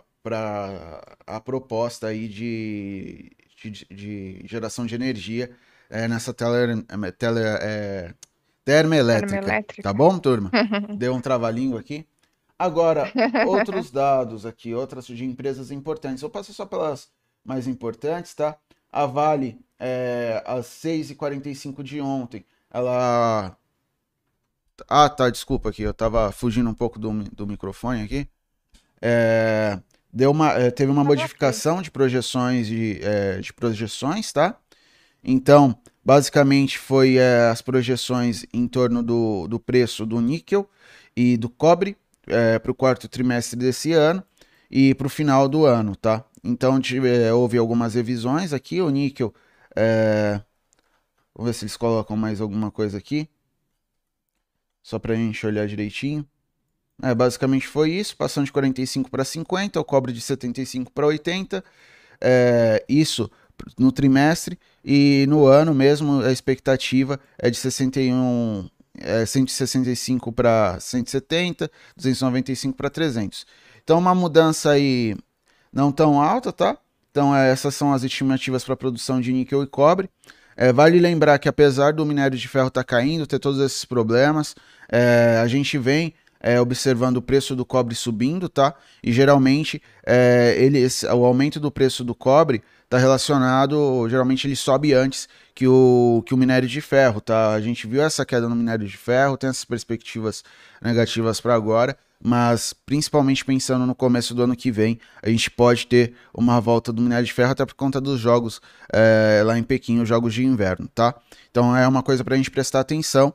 a 1.26 1.40
proposta 1.40 2.08
aí 2.08 2.28
de, 2.28 3.32
de, 3.64 3.86
de 3.90 4.42
geração 4.46 4.86
de 4.86 4.96
energia 4.96 5.52
é, 5.90 6.08
nessa 6.08 6.34
tele, 6.34 6.84
tele, 7.18 7.40
é, 7.40 8.14
termoelétrica, 8.66 9.34
termoelétrica. 9.34 9.84
Tá 9.84 9.94
bom, 9.94 10.18
turma? 10.20 10.52
Deu 10.98 11.14
um 11.14 11.22
trava-língua 11.22 11.80
aqui. 11.80 12.06
Agora, 12.58 13.12
outros 13.46 13.92
dados 13.92 14.46
aqui, 14.46 14.74
outras 14.74 15.06
de 15.06 15.24
empresas 15.24 15.72
importantes. 15.72 16.24
Eu 16.24 16.30
passo 16.30 16.54
só 16.54 16.66
pelas 16.66 17.10
mais 17.44 17.68
importantes, 17.68 18.34
tá? 18.34 18.58
A 18.92 19.06
Vale, 19.06 19.60
é, 19.78 20.42
às 20.46 20.66
6h45 20.68 21.84
de 21.84 22.00
ontem, 22.02 22.46
ela. 22.76 23.58
Ah, 24.90 25.10
tá, 25.10 25.30
desculpa 25.30 25.70
aqui, 25.70 25.82
eu 25.84 25.94
tava 25.94 26.32
fugindo 26.32 26.70
um 26.70 26.74
pouco 26.74 27.00
do, 27.00 27.24
do 27.32 27.48
microfone 27.48 28.04
aqui. 28.04 28.28
É, 29.02 29.80
deu 30.12 30.32
uma, 30.32 30.52
é, 30.52 30.70
teve 30.70 30.92
uma 30.92 31.04
modificação 31.04 31.82
de 31.82 31.90
projeções 31.90 32.68
de, 32.68 33.00
é, 33.02 33.40
de 33.40 33.54
projeções, 33.54 34.34
tá? 34.34 34.58
Então, 35.24 35.78
basicamente 36.04 36.78
foi 36.78 37.18
é, 37.18 37.48
as 37.50 37.62
projeções 37.62 38.46
em 38.54 38.68
torno 38.68 39.02
do, 39.02 39.48
do 39.48 39.60
preço 39.60 40.06
do 40.06 40.20
níquel 40.20 40.70
e 41.16 41.38
do 41.38 41.50
cobre 41.50 41.96
é, 42.28 42.60
para 42.60 42.72
o 42.72 42.76
quarto 42.76 43.08
trimestre 43.08 43.58
desse 43.58 43.94
ano 43.94 44.22
e 44.70 44.94
para 44.96 45.08
o 45.08 45.10
final 45.10 45.48
do 45.48 45.66
ano, 45.66 45.96
tá? 45.96 46.26
Então 46.44 46.80
tive, 46.82 47.10
é, 47.10 47.34
houve 47.34 47.58
algumas 47.58 47.96
revisões 47.96 48.52
aqui, 48.52 48.82
o 48.82 48.90
níquel. 48.90 49.34
É... 49.76 50.42
Vamos 51.36 51.50
ver 51.50 51.54
se 51.54 51.66
eles 51.66 51.76
colocam 51.76 52.16
mais 52.16 52.40
alguma 52.40 52.72
coisa 52.72 52.98
aqui. 52.98 53.30
Só 54.82 54.98
para 54.98 55.14
a 55.14 55.18
gente 55.18 55.46
olhar 55.46 55.68
direitinho. 55.68 56.26
É, 57.04 57.14
basicamente 57.14 57.68
foi 57.68 57.92
isso, 57.92 58.16
passando 58.16 58.46
de 58.46 58.54
45 58.54 59.12
para 59.12 59.26
50, 59.26 59.80
o 59.80 59.84
cobre 59.84 60.14
de 60.14 60.22
75 60.22 60.92
para 60.92 61.06
80. 61.06 61.64
É, 62.22 62.86
isso 62.88 63.30
no 63.78 63.92
trimestre 63.92 64.58
e 64.84 65.26
no 65.28 65.46
ano 65.46 65.74
mesmo 65.74 66.22
a 66.22 66.32
expectativa 66.32 67.20
é 67.38 67.50
de 67.50 67.58
61 67.58 68.70
é 68.98 69.26
165 69.26 70.32
para 70.32 70.80
170, 70.80 71.70
295 71.98 72.78
para 72.78 72.90
300. 72.90 73.46
Então 73.84 74.00
uma 74.00 74.16
mudança 74.16 74.72
aí 74.72 75.16
não 75.72 75.92
tão 75.92 76.22
alta, 76.22 76.54
tá? 76.54 76.78
Então 77.12 77.36
é, 77.36 77.52
essas 77.52 77.76
são 77.76 77.94
as 77.94 78.04
estimativas 78.04 78.64
para 78.64 78.76
produção 78.76 79.20
de 79.20 79.34
níquel 79.34 79.64
e 79.64 79.68
cobre. 79.68 80.10
É, 80.58 80.72
vale 80.72 81.00
lembrar 81.00 81.38
que 81.38 81.50
apesar 81.50 81.94
do 81.94 82.06
minério 82.06 82.38
de 82.38 82.48
ferro 82.48 82.70
estar 82.70 82.84
tá 82.84 82.86
caindo, 82.86 83.28
ter 83.28 83.40
todos 83.40 83.60
esses 83.60 83.84
problemas, 83.84 84.56
é, 84.90 85.40
a 85.44 85.48
gente 85.48 85.78
vem 85.78 86.14
é, 86.40 86.62
observando 86.62 87.18
o 87.18 87.22
preço 87.22 87.56
do 87.56 87.66
cobre 87.66 87.96
subindo, 87.96 88.48
tá? 88.48 88.76
E 89.04 89.12
geralmente 89.12 89.82
é, 90.06 90.56
ele, 90.58 90.80
esse, 90.80 91.06
o 91.08 91.26
aumento 91.26 91.60
do 91.60 91.72
preço 91.72 92.04
do 92.04 92.14
cobre 92.14 92.62
está 92.84 92.98
relacionado, 92.98 94.08
geralmente 94.10 94.46
ele 94.46 94.56
sobe 94.56 94.94
antes 94.94 95.28
que 95.56 95.68
o, 95.68 96.24
que 96.26 96.34
o 96.34 96.38
minério 96.38 96.70
de 96.70 96.82
ferro, 96.82 97.20
tá? 97.20 97.54
A 97.54 97.60
gente 97.60 97.88
viu 97.88 98.02
essa 98.02 98.26
queda 98.26 98.48
no 98.48 98.56
minério 98.56 98.88
de 98.88 98.96
ferro, 98.96 99.38
tem 99.38 99.50
essas 99.50 99.66
perspectivas 99.66 100.44
negativas 100.82 101.42
para 101.42 101.56
agora, 101.56 101.98
mas 102.24 102.74
principalmente 102.74 103.44
pensando 103.44 103.86
no 103.86 103.96
começo 103.96 104.34
do 104.34 104.44
ano 104.44 104.56
que 104.56 104.72
vem, 104.72 105.00
a 105.22 105.30
gente 105.30 105.50
pode 105.52 105.88
ter 105.88 106.14
uma 106.34 106.60
volta 106.60 106.92
do 106.92 107.02
minério 107.02 107.26
de 107.26 107.34
ferro 107.34 107.52
até 107.52 107.66
por 107.66 107.76
conta 107.76 108.02
dos 108.02 108.20
jogos 108.20 108.62
é, 108.92 109.42
lá 109.46 109.58
em 109.58 109.64
Pequim, 109.64 110.00
os 110.00 110.10
jogos 110.10 110.34
de 110.34 110.44
inverno, 110.44 110.88
tá? 110.94 111.16
Então 111.52 111.76
é 111.76 111.88
uma 111.88 112.02
coisa 112.02 112.24
para 112.24 112.36
a 112.36 112.38
gente 112.38 112.52
prestar 112.52 112.80
atenção 112.80 113.34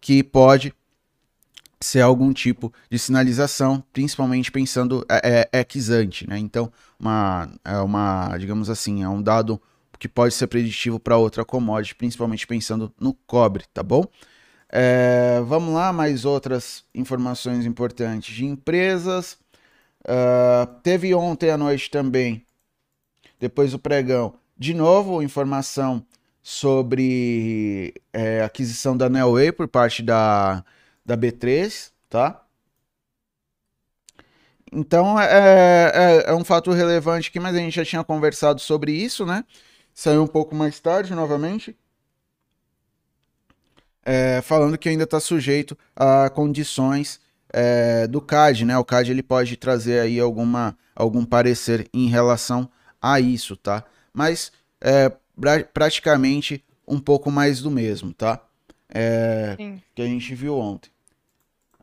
que 0.00 0.22
pode 0.22 0.74
ser 1.80 2.00
algum 2.00 2.32
tipo 2.32 2.72
de 2.90 2.98
sinalização, 2.98 3.82
principalmente 3.92 4.50
pensando 4.50 5.04
é, 5.08 5.48
é, 5.52 5.66
exante, 5.74 6.28
né? 6.28 6.38
Então, 6.38 6.72
uma, 6.98 7.48
é 7.64 7.78
uma, 7.78 8.36
digamos 8.38 8.70
assim, 8.70 9.02
é 9.02 9.08
um 9.08 9.20
dado 9.20 9.60
que 9.98 10.08
pode 10.08 10.34
ser 10.34 10.46
preditivo 10.46 10.98
para 10.98 11.16
outra 11.16 11.44
commodity, 11.44 11.94
principalmente 11.94 12.46
pensando 12.46 12.92
no 13.00 13.14
cobre, 13.26 13.64
tá 13.72 13.82
bom? 13.82 14.04
É, 14.72 15.40
vamos 15.42 15.74
lá, 15.74 15.92
mais 15.92 16.24
outras 16.24 16.84
informações 16.94 17.66
importantes 17.66 18.34
de 18.34 18.46
empresas. 18.46 19.38
Uh, 20.02 20.66
teve 20.82 21.14
ontem 21.14 21.50
à 21.50 21.58
noite 21.58 21.90
também, 21.90 22.44
depois 23.38 23.72
do 23.72 23.78
pregão, 23.78 24.34
de 24.56 24.74
novo 24.74 25.22
informação 25.22 26.04
sobre 26.42 27.94
é, 28.12 28.42
aquisição 28.42 28.96
da 28.96 29.08
Nelway 29.08 29.52
por 29.52 29.68
parte 29.68 30.02
da, 30.02 30.64
da 31.04 31.16
B3, 31.16 31.92
tá? 32.08 32.44
Então 34.72 35.20
é, 35.20 36.22
é, 36.26 36.30
é, 36.30 36.34
um 36.34 36.44
fato 36.44 36.70
relevante 36.72 37.28
aqui, 37.28 37.38
mas 37.38 37.54
a 37.54 37.58
gente 37.58 37.74
já 37.74 37.84
tinha 37.84 38.02
conversado 38.02 38.60
sobre 38.60 38.92
isso, 38.92 39.26
né? 39.26 39.44
Saiu 39.94 40.22
um 40.22 40.26
pouco 40.26 40.54
mais 40.54 40.80
tarde 40.80 41.14
novamente. 41.14 41.76
É, 44.04 44.40
falando 44.42 44.76
que 44.76 44.88
ainda 44.88 45.04
está 45.04 45.20
sujeito 45.20 45.78
a 45.94 46.28
condições 46.30 47.20
é, 47.52 48.06
do 48.06 48.20
CAD, 48.20 48.64
né? 48.64 48.76
O 48.78 48.84
CAD 48.84 49.10
ele 49.10 49.22
pode 49.22 49.56
trazer 49.56 50.00
aí 50.00 50.18
alguma, 50.18 50.76
algum 50.94 51.24
parecer 51.24 51.88
em 51.92 52.08
relação 52.08 52.68
a 53.00 53.20
isso, 53.20 53.56
tá? 53.56 53.84
Mas 54.12 54.50
é, 54.80 55.12
pra, 55.38 55.62
praticamente 55.64 56.64
um 56.86 56.98
pouco 56.98 57.30
mais 57.30 57.60
do 57.60 57.70
mesmo, 57.70 58.12
tá? 58.12 58.40
É, 58.88 59.56
que 59.94 60.02
a 60.02 60.06
gente 60.06 60.34
viu 60.34 60.58
ontem. 60.58 60.90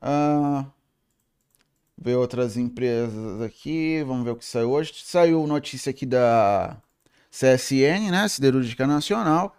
Ah, 0.02 0.66
ver 1.98 2.16
outras 2.16 2.56
empresas 2.56 3.42
aqui, 3.42 4.04
vamos 4.06 4.24
ver 4.24 4.32
o 4.32 4.36
que 4.36 4.46
saiu 4.46 4.72
hoje. 4.72 4.94
Saiu 5.04 5.46
notícia 5.48 5.90
aqui 5.90 6.06
da 6.06 6.78
CSN, 7.32 8.12
né? 8.12 8.28
Siderúrgica 8.28 8.88
Nacional. 8.88 9.56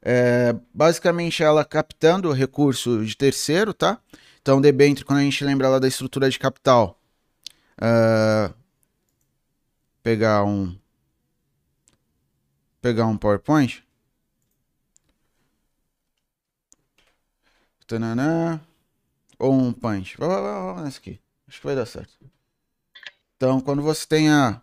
É, 0.00 0.54
basicamente 0.72 1.42
ela 1.42 1.64
captando 1.64 2.32
recurso 2.32 3.04
de 3.04 3.16
terceiro, 3.16 3.74
tá? 3.74 4.00
Então, 4.40 4.60
debênture, 4.60 5.04
quando 5.04 5.18
a 5.18 5.22
gente 5.22 5.44
lembra 5.44 5.68
lá 5.68 5.78
da 5.78 5.88
estrutura 5.88 6.30
de 6.30 6.38
capital, 6.38 6.98
uh, 7.78 8.54
pegar 10.02 10.44
um 10.44 10.76
pegar 12.80 13.06
um 13.06 13.16
PowerPoint. 13.16 13.84
Tananã, 17.86 18.60
ou 19.38 19.52
um 19.52 19.72
punch. 19.72 20.16
Vamos 20.18 20.82
nesse 20.82 20.98
aqui. 20.98 21.20
Acho 21.46 21.60
que 21.60 21.66
vai 21.66 21.74
dar 21.74 21.86
certo. 21.86 22.12
Então, 23.36 23.60
quando 23.60 23.80
você 23.80 24.06
tem 24.06 24.30
a 24.30 24.60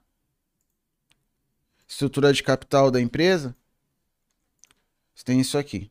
estrutura 1.88 2.34
de 2.34 2.44
capital 2.44 2.92
da 2.92 3.02
empresa, 3.02 3.56
você 5.16 5.24
tem 5.24 5.40
isso 5.40 5.58
aqui. 5.58 5.90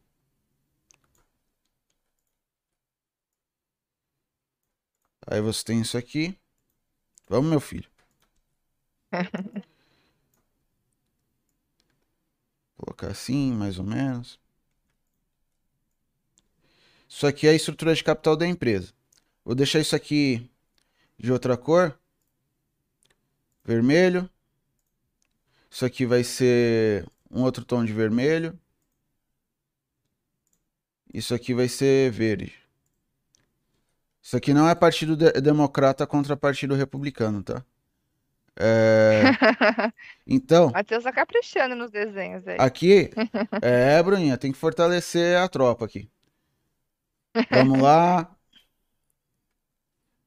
Aí 5.26 5.40
você 5.40 5.64
tem 5.64 5.80
isso 5.80 5.96
aqui. 5.96 6.38
Vamos, 7.28 7.50
meu 7.50 7.60
filho. 7.60 7.88
Colocar 12.76 13.08
assim, 13.08 13.52
mais 13.52 13.78
ou 13.78 13.84
menos. 13.84 14.38
Isso 17.08 17.26
aqui 17.26 17.46
é 17.46 17.50
a 17.50 17.54
estrutura 17.54 17.94
de 17.94 18.04
capital 18.04 18.36
da 18.36 18.46
empresa. 18.46 18.92
Vou 19.44 19.54
deixar 19.54 19.80
isso 19.80 19.96
aqui 19.96 20.50
de 21.18 21.32
outra 21.32 21.56
cor. 21.56 21.98
Vermelho. 23.64 24.28
Isso 25.70 25.86
aqui 25.86 26.04
vai 26.04 26.22
ser 26.22 27.08
um 27.30 27.42
outro 27.42 27.64
tom 27.64 27.84
de 27.84 27.92
vermelho. 27.92 28.58
Isso 31.14 31.32
aqui 31.32 31.54
vai 31.54 31.68
ser 31.68 32.10
verde. 32.10 32.52
Isso 34.20 34.36
aqui 34.36 34.52
não 34.52 34.68
é 34.68 34.74
partido 34.74 35.16
de 35.16 35.30
democrata 35.40 36.04
contra 36.08 36.36
partido 36.36 36.74
republicano, 36.74 37.40
tá? 37.40 37.64
É... 38.56 39.22
Então. 40.26 40.70
Matheus 40.72 41.04
tá 41.04 41.12
caprichando 41.12 41.76
nos 41.76 41.92
desenhos 41.92 42.48
aí. 42.48 42.56
Aqui. 42.58 43.10
É, 43.62 44.02
Bruninha, 44.02 44.36
tem 44.36 44.50
que 44.50 44.58
fortalecer 44.58 45.38
a 45.38 45.48
tropa 45.48 45.84
aqui. 45.84 46.10
Vamos 47.50 47.80
lá. 47.80 48.34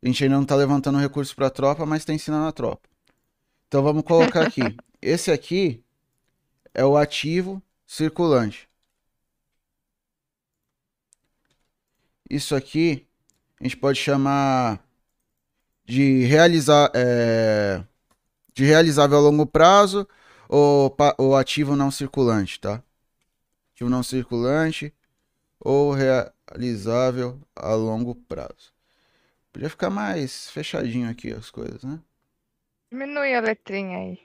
A 0.01 0.07
gente 0.07 0.23
ainda 0.23 0.38
não 0.38 0.45
tá 0.45 0.55
levantando 0.55 0.99
recurso 0.99 1.35
pra 1.35 1.49
tropa, 1.49 1.85
mas 1.85 2.05
tá 2.05 2.13
ensinando 2.13 2.47
a 2.47 2.51
tropa. 2.53 2.88
Então 3.67 3.83
vamos 3.83 4.03
colocar 4.03 4.47
aqui. 4.47 4.61
Esse 5.01 5.31
aqui 5.31 5.83
é 6.73 6.85
o 6.85 6.95
ativo 6.95 7.61
circulante. 7.85 8.66
Isso 12.30 12.55
aqui 12.55 13.07
a 13.59 13.63
gente 13.63 13.78
pode 13.78 13.97
chamar 13.99 14.84
de 15.86 16.23
realizar 16.25 16.91
é, 16.93 17.84
de 18.53 18.65
realizável 18.65 19.17
a 19.17 19.21
longo 19.21 19.45
prazo 19.45 20.07
ou, 20.49 20.95
ou 21.17 21.36
ativo 21.36 21.75
não 21.75 21.89
circulante, 21.89 22.59
tá? 22.59 22.84
Ativo 23.73 23.89
não 23.89 24.03
circulante 24.03 24.93
ou 25.59 25.93
realizável 25.93 27.39
a 27.55 27.73
longo 27.73 28.15
prazo. 28.15 28.73
Podia 29.51 29.69
ficar 29.69 29.89
mais 29.89 30.49
fechadinho 30.51 31.09
aqui 31.09 31.32
as 31.32 31.49
coisas, 31.49 31.84
né? 31.84 31.99
Diminui 32.91 33.34
a 33.34 33.41
letrinha 33.41 33.97
aí. 33.97 34.19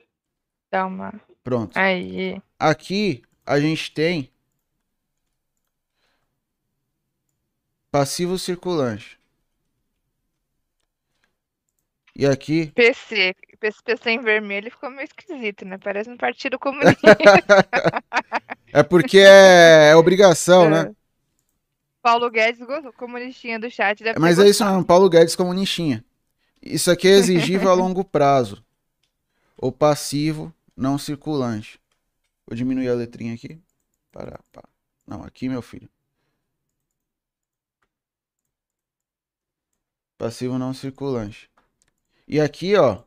Dá 0.70 0.86
uma. 0.86 1.12
Pronto. 1.42 1.76
Aí. 1.78 2.40
Aqui 2.58 3.22
a 3.44 3.58
gente 3.58 3.92
tem 3.92 4.30
passivo 7.92 8.38
circulante. 8.38 9.18
E 12.16 12.26
aqui. 12.26 12.72
PC. 12.74 13.36
Esse 13.62 13.80
PC 13.80 14.10
em 14.10 14.20
vermelho 14.20 14.72
ficou 14.72 14.90
meio 14.90 15.04
esquisito, 15.04 15.64
né? 15.64 15.78
Parece 15.78 16.10
um 16.10 16.16
partido 16.16 16.58
comunista. 16.58 17.16
é 18.72 18.82
porque 18.82 19.18
é, 19.18 19.90
é 19.90 19.96
obrigação, 19.96 20.68
né? 20.68 20.80
é. 20.80 20.84
né? 20.86 20.94
Paulo 22.02 22.28
Guedes, 22.28 22.60
comunistinha 22.96 23.60
do 23.60 23.70
chat. 23.70 24.02
Mas 24.18 24.40
é 24.40 24.48
isso 24.48 24.64
mesmo, 24.64 24.84
Paulo 24.84 25.08
Guedes, 25.08 25.36
comunistinha. 25.36 26.04
Isso 26.60 26.90
aqui 26.90 27.06
é 27.06 27.12
exigível 27.12 27.70
a 27.70 27.74
longo 27.74 28.02
prazo. 28.02 28.64
O 29.56 29.70
passivo 29.70 30.52
não 30.76 30.98
circulante. 30.98 31.78
Vou 32.44 32.56
diminuir 32.56 32.88
a 32.88 32.94
letrinha 32.94 33.34
aqui. 33.34 33.60
Para, 34.10 34.40
para. 34.50 34.68
Não, 35.06 35.22
aqui, 35.22 35.48
meu 35.48 35.62
filho. 35.62 35.88
Passivo 40.22 40.56
não 40.56 40.72
circulante. 40.72 41.50
E 42.28 42.40
aqui, 42.40 42.76
ó. 42.76 43.02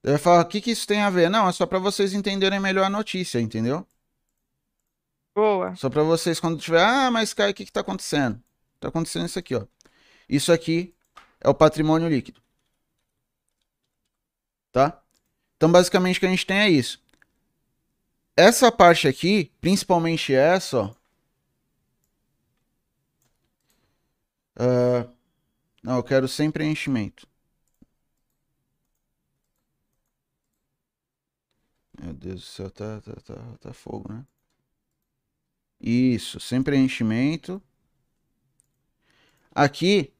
Você 0.00 0.10
vai 0.10 0.18
falar, 0.18 0.42
o 0.42 0.44
que, 0.48 0.60
que 0.60 0.70
isso 0.70 0.86
tem 0.86 1.00
a 1.00 1.10
ver? 1.10 1.28
Não, 1.28 1.48
é 1.48 1.52
só 1.52 1.66
para 1.66 1.80
vocês 1.80 2.12
entenderem 2.12 2.60
melhor 2.60 2.84
a 2.84 2.88
notícia, 2.88 3.40
entendeu? 3.40 3.84
Boa. 5.34 5.74
Só 5.74 5.90
para 5.90 6.04
vocês, 6.04 6.38
quando 6.38 6.60
tiver, 6.60 6.84
ah, 6.84 7.10
mas 7.10 7.34
Kai, 7.34 7.50
o 7.50 7.54
que, 7.54 7.64
que 7.64 7.72
tá 7.72 7.80
acontecendo? 7.80 8.40
Tá 8.78 8.86
acontecendo 8.86 9.26
isso 9.26 9.40
aqui, 9.40 9.56
ó. 9.56 9.66
Isso 10.28 10.52
aqui 10.52 10.94
é 11.40 11.48
o 11.48 11.54
patrimônio 11.54 12.08
líquido. 12.08 12.40
Tá? 14.70 15.02
Então, 15.56 15.72
basicamente, 15.72 16.18
o 16.18 16.20
que 16.20 16.26
a 16.26 16.30
gente 16.30 16.46
tem 16.46 16.58
é 16.58 16.70
isso. 16.70 17.02
Essa 18.36 18.70
parte 18.70 19.08
aqui, 19.08 19.50
principalmente 19.60 20.32
essa, 20.32 20.78
ó. 20.78 20.94
Uh, 24.56 25.08
não, 25.82 25.96
eu 25.96 26.02
quero 26.02 26.26
sem 26.26 26.50
preenchimento. 26.50 27.26
Meu 32.00 32.12
Deus 32.12 32.40
do 32.40 32.46
céu, 32.46 32.70
tá, 32.70 33.00
tá, 33.00 33.14
tá, 33.24 33.34
tá 33.60 33.72
fogo, 33.72 34.12
né? 34.12 34.24
Isso, 35.80 36.40
sem 36.40 36.62
preenchimento. 36.62 37.62
Aqui 39.54 40.12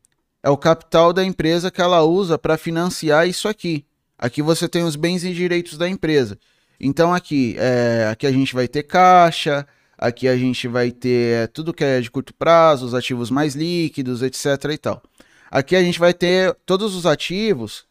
é 0.43 0.49
o 0.49 0.57
capital 0.57 1.13
da 1.13 1.25
empresa 1.25 1.71
que 1.71 1.81
ela 1.81 2.03
usa 2.03 2.39
para 2.39 2.57
financiar 2.57 3.29
isso 3.29 3.49
aqui. 3.49 3.87
Aqui 4.19 4.41
você 4.41 4.69
tem 4.69 4.83
os 4.83 4.97
bens 4.97 5.25
e 5.25 5.35
direitos 5.35 5.77
da 5.77 5.89
empresa. 5.89 6.39
Então 6.81 7.13
aqui, 7.13 7.57
é, 7.59 8.09
aqui 8.11 8.27
a 8.27 8.33
gente 8.33 8.55
vai 8.55 8.69
ter 8.69 8.83
caixa, 8.83 9.67
aqui 9.99 10.29
a 10.29 10.37
gente 10.37 10.69
vai 10.69 10.91
ter 10.91 11.45
é, 11.45 11.47
tudo 11.47 11.73
que 11.73 11.85
é 11.85 12.01
de 12.01 12.11
curto 12.11 12.35
prazo, 12.35 12.87
os 12.87 12.95
ativos 12.95 13.31
mais 13.31 13.55
líquidos, 13.55 14.23
etc 14.23 14.47
e 14.73 14.79
tal. 14.79 15.03
Aqui 15.51 15.77
a 15.77 15.83
gente 15.83 15.99
vai 15.99 16.13
ter 16.13 16.55
todos 16.67 16.95
os 16.95 17.07
ativos, 17.07 17.85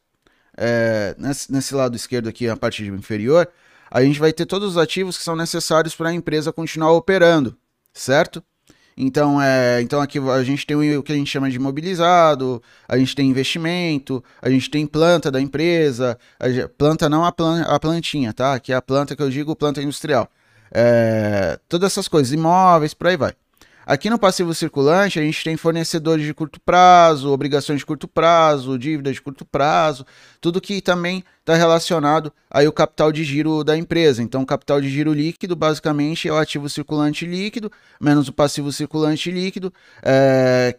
é, 0.58 1.16
nesse, 1.18 1.51
nesse 1.51 1.74
lado 1.74 1.95
esquerdo 1.95 2.28
aqui, 2.30 2.47
a 2.47 2.58
parte 2.58 2.86
inferior, 2.86 3.49
a 3.89 4.03
gente 4.03 4.20
vai 4.20 4.34
ter 4.34 4.45
todos 4.45 4.72
os 4.72 4.78
ativos 4.78 5.18
que 5.18 5.24
são 5.24 5.36
necessários 5.36 5.95
para 5.95 6.10
a 6.10 6.14
empresa 6.14 6.51
continuar 6.51 6.91
operando, 6.91 7.58
certo? 7.93 8.43
Então, 8.97 9.41
é, 9.41 9.82
então 9.82 9.99
aqui 9.99 10.20
a 10.20 10.43
gente 10.43 10.66
tem 10.66 10.76
o 10.97 11.03
que 11.03 11.12
a 11.12 11.16
gente 11.16 11.30
chama 11.30 11.49
de 11.49 11.58
imobilizado, 11.58 12.64
a 12.88 12.97
gente 12.97 13.14
tem 13.14 13.30
investimento, 13.30 14.24
a 14.41 14.49
gente 14.49 14.70
tem 14.70 14.88
planta 14.88 15.30
da 15.30 15.41
empresa, 15.41 16.18
planta 16.78 17.10
não 17.10 17.26
a, 17.26 17.32
plan, 17.32 17.64
a 17.64 17.78
plantinha, 17.78 18.34
tá? 18.34 18.53
Aqui 18.53 18.72
é 18.72 18.76
a 18.76 18.82
planta 18.82 19.16
que 19.16 19.22
eu 19.22 19.30
digo, 19.30 19.56
planta 19.56 19.82
industrial. 19.82 20.30
É, 20.72 21.59
todas 21.70 21.91
essas 21.91 22.07
coisas, 22.07 22.34
imóveis, 22.34 22.93
por 22.93 23.07
aí 23.07 23.18
vai. 23.18 23.34
Aqui 23.86 24.09
no 24.09 24.18
passivo 24.18 24.51
circulante, 24.51 25.20
a 25.20 25.22
gente 25.22 25.43
tem 25.43 25.55
fornecedores 25.55 26.26
de 26.26 26.34
curto 26.34 26.59
prazo, 26.59 27.32
obrigações 27.32 27.80
de 27.80 27.86
curto 27.86 28.07
prazo, 28.07 28.80
dívidas 28.80 29.13
de 29.13 29.22
curto 29.22 29.45
prazo, 29.45 30.03
tudo 30.41 30.59
que 30.59 30.82
também 30.82 31.24
está 31.39 31.53
relacionado 31.53 32.34
aí 32.49 32.68
o 32.68 32.72
capital 32.72 33.11
de 33.11 33.24
giro 33.24 33.63
da 33.63 33.78
empresa. 33.78 34.24
Então, 34.24 34.43
capital 34.43 34.82
de 34.82 34.89
giro 34.89 35.13
líquido, 35.13 35.55
basicamente, 35.55 36.28
é 36.28 36.34
o 36.34 36.38
ativo 36.38 36.68
circulante 36.68 37.28
líquido, 37.28 37.72
menos 38.01 38.28
o 38.28 38.34
passivo 38.34 38.72
circulante 38.72 39.30
líquido. 39.30 39.72
É, 40.01 40.76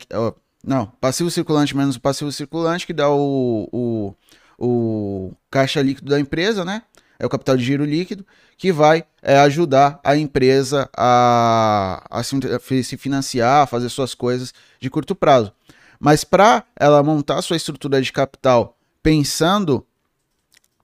não, 0.65 0.87
passivo 1.01 1.31
circulante 1.31 1.77
menos 1.77 1.95
o 1.95 2.01
passivo 2.01 2.33
circulante, 2.33 2.89
que 2.89 2.93
dá 2.93 3.09
o, 3.09 3.69
o, 3.71 4.15
o 4.59 5.33
caixa 5.49 5.81
líquido 5.81 6.11
da 6.11 6.19
empresa, 6.19 6.65
né? 6.65 6.83
É 7.19 7.27
o 7.27 7.29
capital 7.29 7.57
de 7.57 7.65
giro 7.65 7.85
líquido, 7.85 8.27
que 8.57 8.73
vai 8.73 9.05
é, 9.23 9.39
ajudar 9.39 10.01
a 10.05 10.17
empresa 10.17 10.89
a, 10.97 12.05
a 12.11 12.23
se, 12.23 12.85
se 12.85 12.97
financiar, 12.97 13.63
a 13.63 13.67
fazer 13.67 13.89
suas 13.89 14.15
coisas 14.15 14.53
de 14.81 14.91
curto 14.91 15.15
prazo. 15.15 15.53
Mas 15.99 16.25
para 16.25 16.65
ela 16.79 17.03
montar 17.03 17.41
sua 17.43 17.57
estrutura 17.57 18.01
de 18.01 18.13
capital 18.13 18.77
pensando 19.03 19.87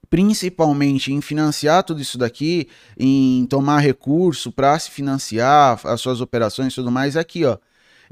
principalmente 0.09 1.11
em 1.11 1.21
financiar 1.21 1.83
tudo 1.83 1.99
isso 1.99 2.19
daqui, 2.19 2.69
em 2.95 3.47
tomar 3.47 3.79
recurso 3.79 4.51
para 4.51 4.77
se 4.77 4.91
financiar 4.91 5.79
as 5.83 6.01
suas 6.01 6.21
operações 6.21 6.71
e 6.71 6.75
tudo 6.75 6.91
mais, 6.91 7.15
é 7.15 7.19
aqui, 7.19 7.43
ó. 7.43 7.57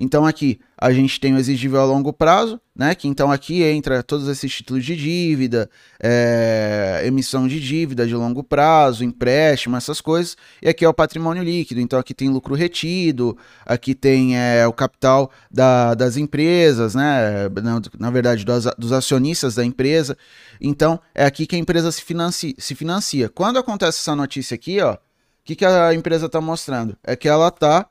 Então 0.03 0.25
aqui 0.25 0.59
a 0.75 0.91
gente 0.91 1.19
tem 1.19 1.31
o 1.35 1.37
exigível 1.37 1.79
a 1.79 1.85
longo 1.85 2.11
prazo, 2.11 2.59
né? 2.75 2.95
Que 2.95 3.07
então 3.07 3.31
aqui 3.31 3.61
entra 3.61 4.01
todos 4.01 4.27
esses 4.27 4.51
títulos 4.51 4.83
de 4.83 4.95
dívida, 4.95 5.69
é, 6.01 7.03
emissão 7.05 7.47
de 7.47 7.59
dívida 7.59 8.07
de 8.07 8.15
longo 8.15 8.43
prazo, 8.43 9.03
empréstimo, 9.03 9.77
essas 9.77 10.01
coisas. 10.01 10.35
E 10.59 10.67
aqui 10.67 10.83
é 10.83 10.89
o 10.89 10.93
patrimônio 10.93 11.43
líquido. 11.43 11.79
Então 11.79 11.99
aqui 11.99 12.15
tem 12.15 12.29
lucro 12.29 12.55
retido, 12.55 13.37
aqui 13.63 13.93
tem 13.93 14.35
é, 14.35 14.65
o 14.65 14.73
capital 14.73 15.29
da, 15.51 15.93
das 15.93 16.17
empresas, 16.17 16.95
né? 16.95 17.47
Na, 17.61 17.79
na 17.99 18.09
verdade, 18.09 18.43
dos, 18.43 18.65
dos, 18.79 18.91
acionistas 18.91 19.53
da 19.53 19.63
empresa. 19.63 20.17
Então 20.59 20.99
é 21.13 21.25
aqui 21.25 21.45
que 21.45 21.55
a 21.55 21.59
empresa 21.59 21.91
se 21.91 22.01
financia. 22.01 22.55
Se 22.57 22.73
financia. 22.73 23.29
Quando 23.29 23.59
acontece 23.59 23.99
essa 23.99 24.15
notícia 24.15 24.55
aqui, 24.55 24.81
ó, 24.81 24.95
o 24.95 24.97
que, 25.43 25.55
que 25.55 25.63
a 25.65 25.93
empresa 25.93 26.25
está 26.25 26.41
mostrando? 26.41 26.97
É 27.03 27.15
que 27.15 27.29
ela 27.29 27.49
está 27.49 27.87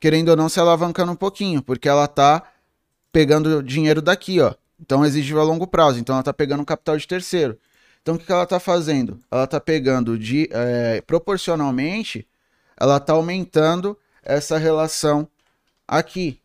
querendo 0.00 0.30
ou 0.30 0.36
não, 0.36 0.48
se 0.48 0.60
alavancando 0.60 1.12
um 1.12 1.16
pouquinho, 1.16 1.62
porque 1.62 1.88
ela 1.88 2.06
tá 2.06 2.42
pegando 3.12 3.62
dinheiro 3.62 4.00
daqui, 4.00 4.40
ó. 4.40 4.54
Então 4.80 5.04
exige 5.04 5.34
a 5.34 5.42
longo 5.42 5.66
prazo. 5.66 5.98
Então 5.98 6.14
ela 6.14 6.22
tá 6.22 6.32
pegando 6.32 6.64
capital 6.64 6.96
de 6.96 7.06
terceiro. 7.06 7.58
Então 8.00 8.14
o 8.14 8.18
que, 8.18 8.24
que 8.24 8.32
ela 8.32 8.46
tá 8.46 8.60
fazendo? 8.60 9.20
Ela 9.30 9.46
tá 9.46 9.60
pegando 9.60 10.18
de 10.18 10.48
é, 10.52 11.00
proporcionalmente, 11.02 12.26
ela 12.78 13.00
tá 13.00 13.12
aumentando 13.12 13.98
essa 14.22 14.56
relação 14.56 15.28
aqui. 15.86 16.40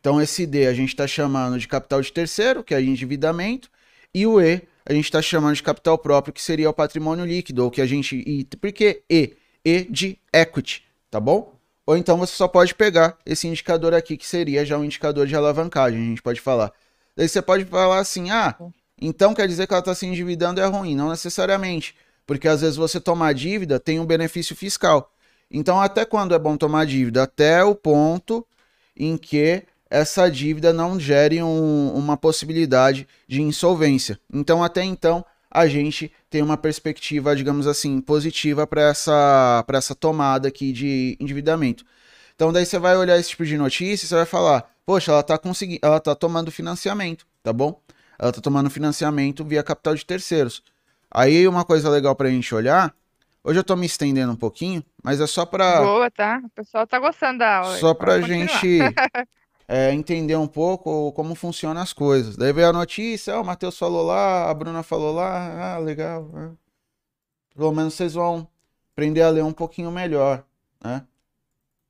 Então 0.00 0.20
esse 0.20 0.46
D 0.46 0.66
a 0.66 0.74
gente 0.74 0.90
está 0.90 1.06
chamando 1.06 1.58
de 1.58 1.68
capital 1.68 2.02
de 2.02 2.12
terceiro, 2.12 2.62
que 2.64 2.74
é 2.74 2.82
endividamento, 2.82 3.70
e 4.12 4.26
o 4.26 4.40
E 4.40 4.62
a 4.84 4.92
gente 4.92 5.04
está 5.04 5.20
chamando 5.20 5.54
de 5.54 5.62
capital 5.62 5.98
próprio, 5.98 6.32
que 6.32 6.42
seria 6.42 6.70
o 6.70 6.74
patrimônio 6.74 7.24
líquido, 7.24 7.64
ou 7.64 7.70
que 7.70 7.80
a 7.80 7.86
gente. 7.86 8.46
Por 8.60 8.72
que 8.72 9.02
E? 9.10 9.36
E 9.64 9.84
de 9.84 10.18
equity, 10.32 10.84
tá 11.10 11.18
bom? 11.18 11.55
Ou 11.86 11.96
então 11.96 12.18
você 12.18 12.34
só 12.34 12.48
pode 12.48 12.74
pegar 12.74 13.16
esse 13.24 13.46
indicador 13.46 13.94
aqui, 13.94 14.16
que 14.16 14.26
seria 14.26 14.66
já 14.66 14.76
um 14.76 14.84
indicador 14.84 15.26
de 15.26 15.36
alavancagem, 15.36 16.00
a 16.00 16.04
gente 16.04 16.22
pode 16.22 16.40
falar. 16.40 16.72
Daí 17.16 17.28
você 17.28 17.40
pode 17.40 17.64
falar 17.64 18.00
assim, 18.00 18.30
ah, 18.30 18.56
então 19.00 19.32
quer 19.32 19.46
dizer 19.46 19.66
que 19.66 19.72
ela 19.72 19.80
está 19.80 19.94
se 19.94 20.04
endividando 20.04 20.60
é 20.60 20.66
ruim. 20.66 20.96
Não 20.96 21.10
necessariamente, 21.10 21.94
porque 22.26 22.48
às 22.48 22.60
vezes 22.60 22.76
você 22.76 23.00
tomar 23.00 23.32
dívida 23.32 23.78
tem 23.78 24.00
um 24.00 24.04
benefício 24.04 24.56
fiscal. 24.56 25.12
Então 25.50 25.80
até 25.80 26.04
quando 26.04 26.34
é 26.34 26.38
bom 26.38 26.56
tomar 26.56 26.84
dívida? 26.86 27.22
Até 27.22 27.62
o 27.62 27.74
ponto 27.74 28.44
em 28.96 29.16
que 29.16 29.62
essa 29.88 30.28
dívida 30.28 30.72
não 30.72 30.98
gere 30.98 31.40
um, 31.40 31.92
uma 31.94 32.16
possibilidade 32.16 33.06
de 33.28 33.40
insolvência. 33.40 34.18
Então 34.32 34.64
até 34.64 34.82
então 34.82 35.24
a 35.48 35.68
gente 35.68 36.12
tem 36.36 36.42
uma 36.42 36.58
perspectiva, 36.58 37.34
digamos 37.34 37.66
assim, 37.66 37.98
positiva 37.98 38.66
para 38.66 38.82
essa, 38.82 39.64
essa 39.72 39.94
tomada 39.94 40.48
aqui 40.48 40.70
de 40.70 41.16
endividamento. 41.18 41.82
Então 42.34 42.52
daí 42.52 42.66
você 42.66 42.78
vai 42.78 42.94
olhar 42.94 43.16
esse 43.16 43.30
tipo 43.30 43.46
de 43.46 43.56
notícia 43.56 44.04
e 44.04 44.08
você 44.08 44.14
vai 44.14 44.26
falar, 44.26 44.70
poxa, 44.84 45.12
ela 45.12 45.20
está 45.20 45.38
conseguindo, 45.38 45.80
ela 45.82 45.98
tá 45.98 46.14
tomando 46.14 46.50
financiamento, 46.50 47.26
tá 47.42 47.54
bom? 47.54 47.80
Ela 48.18 48.28
está 48.28 48.42
tomando 48.42 48.68
financiamento 48.68 49.42
via 49.46 49.62
capital 49.62 49.94
de 49.94 50.04
terceiros. 50.04 50.62
Aí 51.10 51.48
uma 51.48 51.64
coisa 51.64 51.88
legal 51.88 52.14
para 52.14 52.28
a 52.28 52.30
gente 52.30 52.54
olhar, 52.54 52.94
hoje 53.42 53.58
eu 53.58 53.62
estou 53.62 53.74
me 53.74 53.86
estendendo 53.86 54.32
um 54.32 54.36
pouquinho, 54.36 54.84
mas 55.02 55.18
é 55.18 55.26
só 55.26 55.46
para 55.46 55.80
Boa, 55.80 56.10
tá? 56.10 56.42
O 56.44 56.50
pessoal 56.50 56.86
tá 56.86 56.98
gostando 56.98 57.38
da 57.38 57.60
aula. 57.60 57.78
Só 57.78 57.94
para 57.94 58.12
a 58.12 58.20
gente 58.20 58.78
é, 59.68 59.92
entender 59.92 60.36
um 60.36 60.46
pouco 60.46 61.12
como 61.12 61.34
funcionam 61.34 61.82
as 61.82 61.92
coisas. 61.92 62.36
Daí 62.36 62.52
veio 62.52 62.68
a 62.68 62.72
notícia, 62.72 63.36
oh, 63.36 63.42
o 63.42 63.44
Matheus 63.44 63.76
falou 63.76 64.04
lá, 64.04 64.48
a 64.48 64.54
Bruna 64.54 64.82
falou 64.82 65.14
lá, 65.14 65.74
ah, 65.74 65.78
legal. 65.78 66.30
Ah. 66.34 66.50
Pelo 67.54 67.72
menos 67.72 67.94
vocês 67.94 68.14
vão 68.14 68.46
aprender 68.92 69.22
a 69.22 69.30
ler 69.30 69.42
um 69.42 69.52
pouquinho 69.52 69.90
melhor, 69.90 70.44
né? 70.82 71.04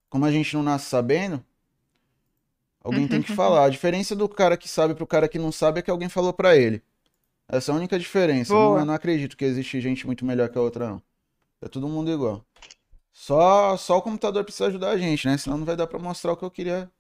Como 0.09 0.25
a 0.25 0.33
gente 0.33 0.55
não 0.55 0.63
nasce 0.63 0.87
sabendo, 0.87 1.45
alguém 2.81 3.07
tem 3.07 3.21
que 3.21 3.35
falar. 3.35 3.65
A 3.65 3.69
diferença 3.69 4.15
do 4.15 4.29
cara 4.29 4.57
que 4.57 4.69
sabe 4.69 4.95
pro 4.95 5.07
cara 5.07 5.29
que 5.29 5.39
não 5.39 5.53
sabe 5.53 5.81
é 5.81 5.83
que 5.83 5.91
alguém 5.91 6.09
falou 6.09 6.33
para 6.33 6.57
ele. 6.57 6.83
Essa 7.49 7.71
é 7.71 7.75
a 7.75 7.77
única 7.77 7.99
diferença. 7.99 8.55
Não, 8.55 8.79
eu 8.79 8.85
não 8.85 8.95
acredito 8.95 9.37
que 9.37 9.45
existe 9.45 9.81
gente 9.81 10.07
muito 10.07 10.25
melhor 10.25 10.49
que 10.49 10.57
a 10.57 10.61
outra, 10.61 10.89
não. 10.89 11.03
É 11.61 11.69
todo 11.69 11.89
mundo 11.89 12.11
igual. 12.11 12.45
Só, 13.13 13.77
só 13.77 13.99
o 13.99 14.03
computador 14.03 14.45
precisa 14.45 14.67
ajudar 14.67 14.91
a 14.91 14.99
gente, 14.99 15.27
né? 15.27 15.37
Senão 15.37 15.59
não 15.59 15.65
vai 15.65 15.77
dar 15.77 15.87
pra 15.87 15.99
mostrar 15.99 16.33
o 16.33 16.37
que 16.37 16.45
eu 16.45 16.51
queria 16.51 16.91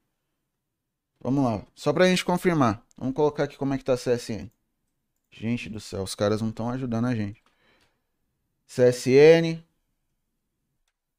Vamos 1.20 1.44
lá. 1.44 1.66
Só 1.74 1.92
pra 1.92 2.06
gente 2.06 2.24
confirmar. 2.24 2.84
Vamos 2.96 3.14
colocar 3.14 3.44
aqui 3.44 3.56
como 3.56 3.74
é 3.74 3.78
que 3.78 3.84
tá 3.84 3.94
a 3.94 3.96
CSN. 3.96 4.50
Gente 5.30 5.68
do 5.68 5.80
céu, 5.80 6.02
os 6.02 6.14
caras 6.14 6.40
não 6.40 6.50
estão 6.50 6.70
ajudando 6.70 7.06
a 7.06 7.14
gente. 7.14 7.42
CSN. 8.66 9.62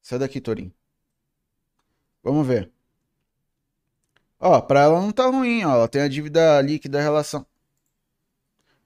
Sai 0.02 0.18
daqui, 0.18 0.40
Torinho. 0.40 0.72
Vamos 2.22 2.46
ver. 2.46 2.70
Ó, 4.40 4.60
pra 4.60 4.82
ela 4.82 5.00
não 5.00 5.12
tá 5.12 5.26
ruim, 5.26 5.64
ó. 5.64 5.74
Ela 5.74 5.88
tem 5.88 6.02
a 6.02 6.08
dívida 6.08 6.60
líquida 6.62 7.00
em 7.00 7.02
relação. 7.02 7.46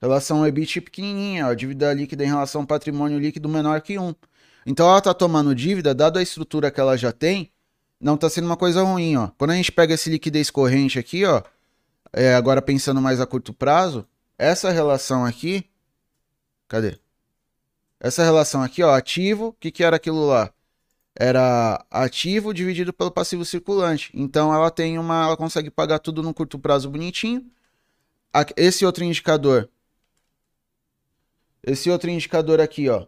Relação 0.01 0.45
EBIT 0.45 0.81
pequenininha, 0.81 1.47
ó. 1.47 1.53
Dívida 1.53 1.93
líquida 1.93 2.23
em 2.23 2.27
relação 2.27 2.61
ao 2.61 2.67
patrimônio 2.67 3.19
líquido 3.19 3.47
menor 3.47 3.81
que 3.81 3.97
1. 3.97 4.13
Então 4.65 4.87
ela 4.89 5.01
tá 5.01 5.13
tomando 5.13 5.53
dívida, 5.53 5.93
dado 5.93 6.19
a 6.19 6.21
estrutura 6.21 6.71
que 6.71 6.79
ela 6.79 6.97
já 6.97 7.11
tem, 7.11 7.51
não 8.03 8.17
tá 8.17 8.29
sendo 8.29 8.45
uma 8.45 8.57
coisa 8.57 8.83
ruim, 8.83 9.15
ó. 9.15 9.29
Quando 9.37 9.51
a 9.51 9.55
gente 9.55 9.71
pega 9.71 9.93
esse 9.93 10.09
liquidez 10.09 10.51
corrente 10.51 10.99
aqui, 10.99 11.23
ó, 11.25 11.41
é, 12.11 12.35
agora 12.35 12.61
pensando 12.61 13.01
mais 13.01 13.21
a 13.21 13.25
curto 13.25 13.53
prazo, 13.53 14.05
essa 14.37 14.69
relação 14.69 15.25
aqui, 15.25 15.65
cadê? 16.67 16.99
Essa 17.99 18.21
relação 18.21 18.61
aqui, 18.61 18.83
ó, 18.83 18.93
ativo, 18.93 19.47
o 19.47 19.53
que 19.53 19.71
que 19.71 19.83
era 19.83 19.95
aquilo 19.95 20.27
lá? 20.27 20.53
Era 21.15 21.85
ativo 21.89 22.53
dividido 22.53 22.91
pelo 22.91 23.09
passivo 23.09 23.45
circulante. 23.45 24.11
Então 24.13 24.53
ela 24.53 24.69
tem 24.69 24.99
uma, 24.99 25.23
ela 25.23 25.37
consegue 25.37 25.69
pagar 25.71 25.99
tudo 25.99 26.21
no 26.21 26.33
curto 26.33 26.59
prazo 26.59 26.89
bonitinho. 26.89 27.49
Esse 28.57 28.85
outro 28.85 29.03
indicador, 29.05 29.69
esse 31.63 31.89
outro 31.89 32.09
indicador 32.09 32.59
aqui, 32.59 32.89
ó, 32.89 33.05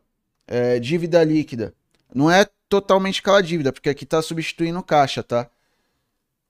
é 0.48 0.80
dívida 0.80 1.22
líquida. 1.24 1.74
Não 2.14 2.32
é 2.32 2.48
totalmente 2.70 3.20
aquela 3.20 3.42
dívida, 3.42 3.72
porque 3.72 3.90
aqui 3.90 4.04
está 4.04 4.22
substituindo 4.22 4.82
caixa, 4.84 5.24
tá? 5.24 5.50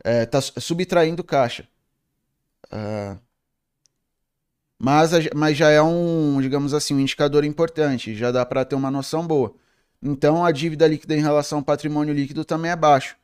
É, 0.03 0.25
tá 0.25 0.39
subtraindo 0.41 1.23
caixa. 1.23 1.67
Uh, 2.67 3.19
mas, 4.77 5.11
mas 5.33 5.57
já 5.57 5.69
é 5.69 5.81
um, 5.81 6.39
digamos 6.41 6.73
assim, 6.73 6.93
um 6.93 6.99
indicador 6.99 7.43
importante, 7.43 8.15
já 8.15 8.31
dá 8.31 8.45
para 8.45 8.65
ter 8.65 8.75
uma 8.75 8.91
noção 8.91 9.25
boa. 9.25 9.55
Então 10.01 10.45
a 10.45 10.51
dívida 10.51 10.87
líquida 10.87 11.15
em 11.15 11.21
relação 11.21 11.59
ao 11.59 11.63
patrimônio 11.63 12.13
líquido 12.13 12.45
também 12.45 12.71
é 12.71 12.75
baixo. 12.75 13.15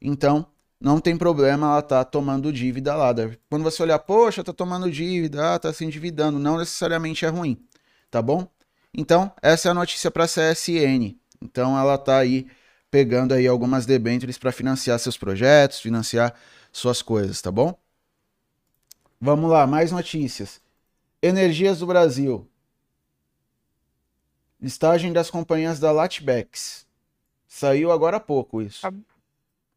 Então 0.00 0.46
não 0.80 1.00
tem 1.00 1.16
problema 1.16 1.66
ela 1.66 1.82
tá 1.82 2.04
tomando 2.04 2.52
dívida 2.52 2.94
lá. 2.94 3.12
Quando 3.50 3.64
você 3.64 3.82
olhar, 3.82 3.98
poxa, 3.98 4.44
tá 4.44 4.52
tomando 4.52 4.90
dívida, 4.90 5.54
ah, 5.54 5.58
tá 5.58 5.72
se 5.72 5.84
endividando, 5.84 6.38
não 6.38 6.58
necessariamente 6.58 7.24
é 7.24 7.28
ruim, 7.28 7.60
tá 8.10 8.22
bom? 8.22 8.46
Então 8.94 9.32
essa 9.42 9.68
é 9.68 9.70
a 9.70 9.74
notícia 9.74 10.10
para 10.10 10.24
a 10.24 10.28
CSN. 10.28 11.16
Então 11.40 11.78
ela 11.78 11.94
está 11.94 12.18
aí 12.18 12.48
pegando 12.90 13.34
aí 13.34 13.46
algumas 13.46 13.86
debêntures 13.86 14.38
para 14.38 14.52
financiar 14.52 14.98
seus 14.98 15.16
projetos, 15.16 15.80
financiar 15.80 16.34
suas 16.72 17.02
coisas, 17.02 17.40
tá 17.40 17.50
bom? 17.50 17.78
Vamos 19.20 19.50
lá, 19.50 19.66
mais 19.66 19.90
notícias. 19.90 20.60
Energias 21.20 21.80
do 21.80 21.86
Brasil. 21.86 22.48
Listagem 24.60 25.12
das 25.12 25.30
companhias 25.30 25.78
da 25.78 25.92
Latbex. 25.92 26.86
Saiu 27.46 27.90
agora 27.90 28.18
há 28.18 28.20
pouco 28.20 28.60
isso. 28.62 28.86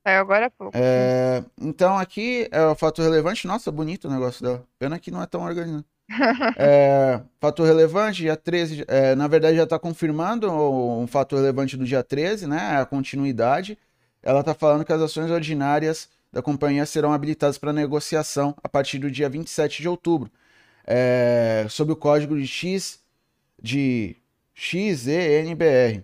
É 0.03 0.17
agora 0.17 0.47
há 0.47 0.49
pouco. 0.49 0.75
É, 0.75 1.43
então 1.59 1.97
aqui 1.97 2.47
é 2.51 2.65
o 2.65 2.75
fato 2.75 3.01
relevante. 3.01 3.47
Nossa, 3.47 3.71
bonito 3.71 4.07
o 4.07 4.11
negócio 4.11 4.43
dela. 4.43 4.67
Pena 4.79 4.99
que 4.99 5.11
não 5.11 5.21
é 5.21 5.27
tão 5.27 5.41
organizado. 5.41 5.85
É, 6.57 7.21
fato 7.39 7.63
relevante, 7.63 8.21
dia 8.21 8.35
13. 8.35 8.85
É, 8.87 9.15
na 9.15 9.27
verdade, 9.27 9.57
já 9.57 9.63
está 9.63 9.79
confirmando 9.79 10.51
um 10.51 11.07
fato 11.07 11.35
relevante 11.35 11.77
do 11.77 11.85
dia 11.85 12.03
13, 12.03 12.47
né? 12.47 12.79
A 12.79 12.85
continuidade. 12.85 13.77
Ela 14.21 14.41
está 14.41 14.53
falando 14.53 14.85
que 14.85 14.93
as 14.93 15.01
ações 15.01 15.31
ordinárias 15.31 16.09
da 16.31 16.41
companhia 16.41 16.85
serão 16.85 17.11
habilitadas 17.11 17.57
para 17.57 17.73
negociação 17.73 18.55
a 18.63 18.69
partir 18.69 18.99
do 18.99 19.09
dia 19.11 19.29
27 19.29 19.81
de 19.81 19.89
outubro. 19.89 20.31
É, 20.85 21.65
sob 21.69 21.91
o 21.91 21.95
código 21.95 22.37
de 22.37 22.47
X 22.47 22.99
de 23.61 24.15
XENBR. 24.55 26.03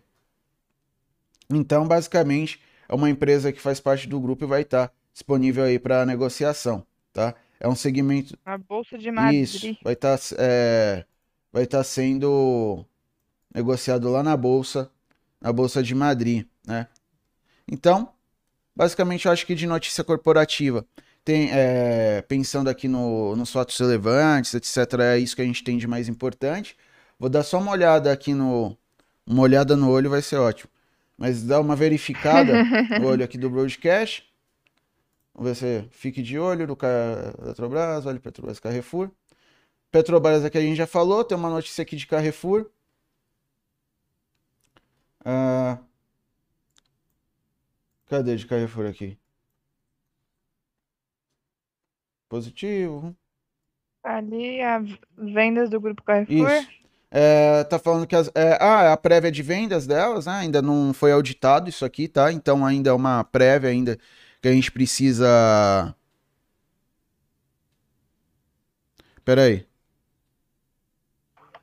Então, 1.49 1.87
basicamente, 1.87 2.59
é 2.87 2.93
uma 2.93 3.09
empresa 3.09 3.51
que 3.51 3.61
faz 3.61 3.79
parte 3.79 4.07
do 4.07 4.19
grupo 4.19 4.43
e 4.43 4.47
vai 4.47 4.61
estar 4.61 4.91
disponível 5.13 5.63
aí 5.63 5.79
para 5.79 6.05
negociação, 6.05 6.85
tá? 7.13 7.33
É 7.59 7.67
um 7.67 7.75
segmento. 7.75 8.37
A 8.45 8.57
Bolsa 8.57 8.97
de 8.97 9.11
Madrid. 9.11 9.43
Isso, 9.43 9.77
vai 9.83 9.93
estar 9.93 10.19
é... 10.37 11.05
vai 11.51 11.63
estar 11.63 11.83
sendo 11.83 12.85
negociado 13.53 14.09
lá 14.09 14.21
na 14.21 14.37
Bolsa, 14.37 14.91
na 15.41 15.51
Bolsa 15.51 15.81
de 15.81 15.95
Madrid, 15.95 16.45
né? 16.65 16.87
Então, 17.69 18.09
basicamente, 18.75 19.25
eu 19.25 19.31
acho 19.31 19.45
que 19.45 19.55
de 19.55 19.65
notícia 19.65 20.03
corporativa, 20.03 20.85
tem, 21.25 21.49
é... 21.51 22.21
pensando 22.21 22.69
aqui 22.69 22.87
no, 22.87 23.35
nos 23.35 23.51
fatos 23.51 23.77
relevantes, 23.79 24.53
etc., 24.53 24.99
é 24.99 25.17
isso 25.17 25.35
que 25.35 25.41
a 25.41 25.45
gente 25.45 25.63
tem 25.63 25.77
de 25.77 25.87
mais 25.87 26.07
importante. 26.07 26.77
Vou 27.19 27.29
dar 27.29 27.43
só 27.43 27.59
uma 27.59 27.71
olhada 27.71 28.11
aqui 28.11 28.33
no. 28.33 28.77
Uma 29.25 29.41
olhada 29.41 29.75
no 29.75 29.89
olho 29.89 30.09
vai 30.09 30.21
ser 30.21 30.37
ótimo. 30.37 30.69
Mas 31.17 31.43
dá 31.43 31.59
uma 31.59 31.75
verificada 31.75 32.63
no 32.99 33.07
olho 33.09 33.23
aqui 33.23 33.37
do 33.37 33.49
broadcast. 33.49 34.23
Vamos 35.37 35.59
ver 35.59 35.83
se 35.83 35.89
fique 35.91 36.23
de 36.23 36.39
olho 36.39 36.65
no 36.65 36.75
Petrobras, 36.75 38.07
olha 38.07 38.19
Petrobras 38.19 38.59
Carrefour. 38.59 39.11
Petrobras 39.91 40.43
aqui 40.43 40.57
a 40.57 40.61
gente 40.61 40.75
já 40.77 40.87
falou, 40.87 41.23
tem 41.23 41.37
uma 41.37 41.51
notícia 41.51 41.83
aqui 41.83 41.95
de 41.95 42.07
Carrefour. 42.07 42.65
Ah, 45.23 45.77
cadê 48.07 48.35
de 48.35 48.47
Carrefour 48.47 48.87
aqui? 48.87 49.15
Positivo. 52.27 53.15
Ali, 54.03 54.59
as 54.61 54.89
vendas 55.15 55.69
do 55.69 55.79
grupo 55.79 56.01
Carrefour. 56.01 56.49
Isso. 56.49 56.77
É, 57.11 57.63
tá 57.65 57.77
falando 57.77 58.07
que 58.07 58.15
as, 58.15 58.27
é, 58.33 58.57
ah, 58.59 58.91
a 58.91 58.97
prévia 58.97 59.31
de 59.31 59.43
vendas 59.43 59.85
delas, 59.85 60.25
né? 60.25 60.33
Ainda 60.33 60.63
não 60.63 60.93
foi 60.95 61.11
auditado 61.11 61.69
isso 61.69 61.85
aqui, 61.85 62.07
tá? 62.07 62.33
Então 62.33 62.65
ainda 62.65 62.89
é 62.89 62.93
uma 62.93 63.23
prévia 63.23 63.69
ainda 63.69 63.99
que 64.41 64.47
a 64.47 64.51
gente 64.51 64.71
precisa. 64.71 65.95
Pera 69.23 69.43
aí. 69.43 69.67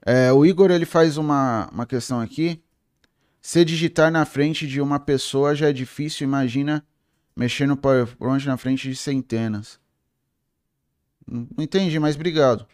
É, 0.07 0.33
o 0.33 0.45
Igor 0.45 0.71
ele 0.71 0.85
faz 0.85 1.17
uma, 1.17 1.69
uma 1.73 1.87
questão 1.87 2.21
aqui. 2.21 2.63
Se 3.41 3.65
digitar 3.65 4.11
na 4.11 4.25
frente 4.25 4.67
de 4.67 4.81
uma 4.81 4.99
pessoa 4.99 5.55
já 5.55 5.69
é 5.69 5.73
difícil, 5.73 6.25
imagina 6.25 6.87
mexer 7.37 7.67
no 7.67 7.77
PowerPoint 7.77 8.47
na 8.47 8.57
frente 8.57 8.89
de 8.89 8.97
centenas. 8.97 9.81
Não 11.27 11.65
entendi, 11.65 11.99
mas 11.99 12.17
obrigado. 12.17 12.67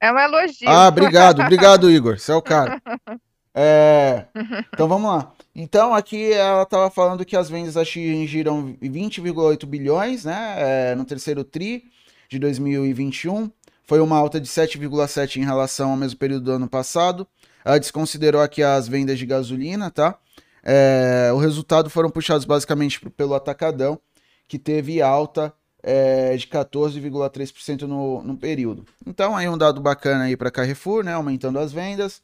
É 0.00 0.10
um 0.10 0.18
elogio. 0.18 0.68
Ah, 0.68 0.88
obrigado, 0.88 1.42
obrigado, 1.42 1.90
Igor. 1.90 2.18
Você 2.18 2.32
é 2.32 2.34
o 2.34 2.42
cara. 2.42 2.80
É... 3.54 4.26
Então 4.72 4.88
vamos 4.88 5.10
lá. 5.10 5.32
Então 5.54 5.94
aqui 5.94 6.32
ela 6.32 6.62
estava 6.62 6.90
falando 6.90 7.24
que 7.24 7.36
as 7.36 7.50
vendas 7.50 7.76
atingiram 7.76 8.74
20,8 8.82 9.66
bilhões, 9.66 10.24
né? 10.24 10.54
É, 10.58 10.94
no 10.94 11.04
terceiro 11.04 11.44
tri 11.44 11.84
de 12.28 12.38
2021. 12.38 13.50
Foi 13.84 14.00
uma 14.00 14.16
alta 14.16 14.40
de 14.40 14.48
7,7 14.48 15.36
em 15.36 15.44
relação 15.44 15.90
ao 15.90 15.96
mesmo 15.96 16.18
período 16.18 16.44
do 16.44 16.52
ano 16.52 16.68
passado. 16.68 17.26
Ela 17.64 17.78
desconsiderou 17.78 18.40
aqui 18.40 18.62
as 18.62 18.88
vendas 18.88 19.18
de 19.18 19.26
gasolina, 19.26 19.90
tá? 19.90 20.18
É, 20.62 21.30
o 21.34 21.38
resultado 21.38 21.90
foram 21.90 22.08
puxados 22.08 22.44
basicamente 22.44 23.00
pelo 23.10 23.34
atacadão, 23.34 23.98
que 24.46 24.58
teve 24.58 25.02
alta 25.02 25.52
é, 25.82 26.36
de 26.36 26.46
14,3% 26.46 27.82
no, 27.82 28.22
no 28.22 28.36
período. 28.36 28.86
Então, 29.06 29.36
aí 29.36 29.48
um 29.48 29.58
dado 29.58 29.80
bacana 29.80 30.24
aí 30.24 30.36
para 30.36 30.50
Carrefour, 30.50 31.04
né? 31.04 31.12
Aumentando 31.12 31.58
as 31.58 31.72
vendas. 31.72 32.22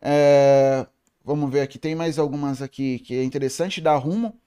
É, 0.00 0.86
vamos 1.24 1.50
ver 1.50 1.60
aqui, 1.60 1.78
tem 1.78 1.94
mais 1.94 2.18
algumas 2.18 2.62
aqui 2.62 2.98
que 3.00 3.14
é 3.16 3.24
interessante 3.24 3.80
da 3.80 3.94
Rumo. 3.96 4.38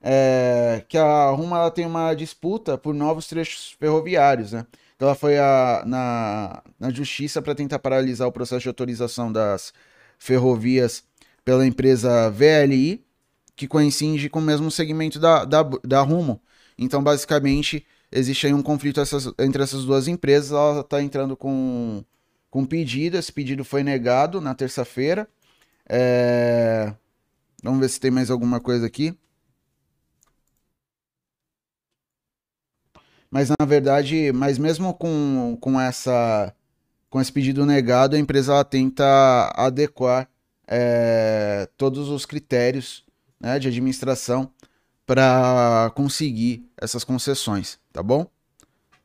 É, 0.00 0.84
que 0.88 0.98
a 0.98 1.30
Rumo 1.30 1.54
ela 1.54 1.70
tem 1.70 1.86
uma 1.86 2.14
disputa 2.14 2.78
por 2.78 2.94
novos 2.94 3.26
trechos 3.26 3.72
ferroviários, 3.78 4.52
né? 4.52 4.66
Ela 4.98 5.14
foi 5.14 5.38
a, 5.38 5.82
na, 5.86 6.62
na 6.78 6.90
justiça 6.90 7.42
para 7.42 7.54
tentar 7.54 7.78
paralisar 7.78 8.28
o 8.28 8.32
processo 8.32 8.62
de 8.62 8.68
autorização 8.68 9.32
das 9.32 9.72
ferrovias 10.18 11.04
pela 11.44 11.66
empresa 11.66 12.30
VLI, 12.30 13.04
que 13.54 13.68
coincide 13.68 14.28
com 14.28 14.38
o 14.38 14.42
mesmo 14.42 14.70
segmento 14.70 15.18
da, 15.18 15.44
da, 15.44 15.62
da 15.84 16.00
Rumo. 16.02 16.40
Então, 16.78 17.02
basicamente, 17.02 17.86
existe 18.10 18.46
aí 18.46 18.54
um 18.54 18.62
conflito 18.62 19.00
essas, 19.00 19.32
entre 19.38 19.62
essas 19.62 19.84
duas 19.84 20.08
empresas. 20.08 20.52
Ela 20.52 20.80
está 20.80 21.02
entrando 21.02 21.36
com, 21.36 22.04
com 22.56 22.64
pedido. 22.64 23.18
Esse 23.18 23.30
pedido 23.30 23.62
foi 23.66 23.82
negado 23.82 24.40
na 24.40 24.54
terça-feira. 24.54 25.28
É... 25.86 26.94
Vamos 27.62 27.80
ver 27.80 27.90
se 27.90 28.00
tem 28.00 28.10
mais 28.10 28.30
alguma 28.30 28.60
coisa 28.60 28.86
aqui. 28.86 29.14
Mas 33.30 33.50
na 33.50 33.66
verdade, 33.66 34.32
mas 34.32 34.56
mesmo 34.56 34.94
com, 34.94 35.58
com 35.60 35.78
essa 35.78 36.54
com 37.10 37.20
esse 37.20 37.30
pedido 37.30 37.66
negado, 37.66 38.16
a 38.16 38.18
empresa 38.18 38.64
tenta 38.64 39.52
adequar 39.54 40.26
é, 40.66 41.68
todos 41.76 42.08
os 42.08 42.24
critérios 42.24 43.04
né, 43.38 43.58
de 43.58 43.68
administração 43.68 44.50
para 45.04 45.92
conseguir 45.94 46.66
essas 46.76 47.04
concessões, 47.04 47.78
tá 47.92 48.02
bom? 48.02 48.26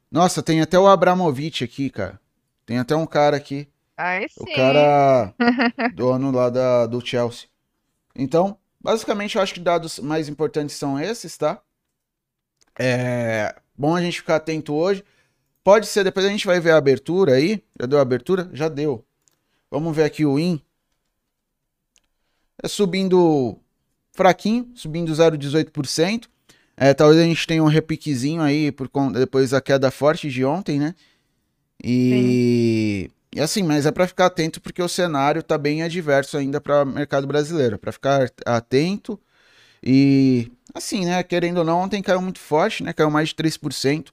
Nossa, 0.10 0.41
tem 0.41 0.62
até 0.62 0.80
o 0.80 0.88
Abramovich 0.88 1.64
aqui, 1.64 1.89
cara. 1.89 2.20
Tem 2.66 2.80
até 2.80 2.95
um 2.95 3.05
cara 3.05 3.38
aqui. 3.38 3.68
Aí 3.97 4.28
sim. 4.30 4.41
O 4.41 4.55
cara 4.55 5.34
dono 5.95 6.32
lá 6.32 6.49
da, 6.49 6.88
do 6.88 7.05
Chelsea. 7.05 7.47
Então, 8.16 8.57
basicamente, 8.80 9.36
eu 9.36 9.41
acho 9.41 9.53
que 9.53 9.59
dados 9.59 9.99
mais 9.99 10.28
importantes 10.28 10.76
são 10.76 10.99
esses, 10.99 11.38
tá? 11.38 11.62
É 12.80 13.55
bom 13.78 13.95
a 13.95 14.01
gente 14.01 14.20
ficar 14.20 14.38
atento 14.38 14.74
hoje. 14.74 15.03
Pode 15.64 15.86
ser, 15.86 16.03
depois 16.03 16.26
a 16.26 16.30
gente 16.30 16.45
vai 16.45 16.59
ver 16.59 16.72
a 16.72 16.78
abertura 16.78 17.34
aí. 17.34 17.64
Já 17.80 17.86
deu 17.86 17.99
a 17.99 18.01
abertura? 18.01 18.49
Já 18.53 18.68
deu. 18.68 19.05
Vamos 19.70 19.95
ver 19.95 20.03
aqui 20.03 20.26
o 20.26 20.39
IN. 20.39 20.62
É 22.64 22.68
subindo 22.68 23.57
fraquinho, 24.12 24.72
subindo 24.76 25.12
0,18%. 25.12 26.28
É, 26.76 26.93
talvez 26.93 27.22
a 27.22 27.26
gente 27.26 27.45
tenha 27.45 27.64
um 27.64 27.68
repiquezinho 27.68 28.41
aí 28.41 28.72
por 28.72 28.89
depois 29.14 29.51
da 29.51 29.62
queda 29.62 29.91
forte 29.91 30.30
de 30.30 30.43
ontem, 30.43 30.80
né? 30.80 30.95
E, 31.84 33.09
e 33.34 33.41
assim, 33.41 33.63
mas 33.63 33.86
é 33.86 33.91
para 33.91 34.07
ficar 34.07 34.27
atento 34.27 34.61
porque 34.61 34.82
o 34.82 34.88
cenário 34.88 35.41
tá 35.41 35.57
bem 35.57 35.84
adverso 35.84 36.38
ainda 36.38 36.61
para 36.61 36.84
o 36.84 36.86
mercado 36.86 37.25
brasileiro, 37.25 37.77
para 37.77 37.91
ficar 37.91 38.29
atento 38.45 39.19
e 39.84 40.51
assim, 40.73 41.05
né, 41.05 41.23
querendo 41.23 41.57
ou 41.57 41.63
não, 41.63 41.79
ontem 41.79 42.01
caiu 42.01 42.21
muito 42.21 42.39
forte, 42.39 42.84
né? 42.84 42.93
Caiu 42.93 43.09
mais 43.09 43.29
de 43.29 43.36
3%. 43.36 44.11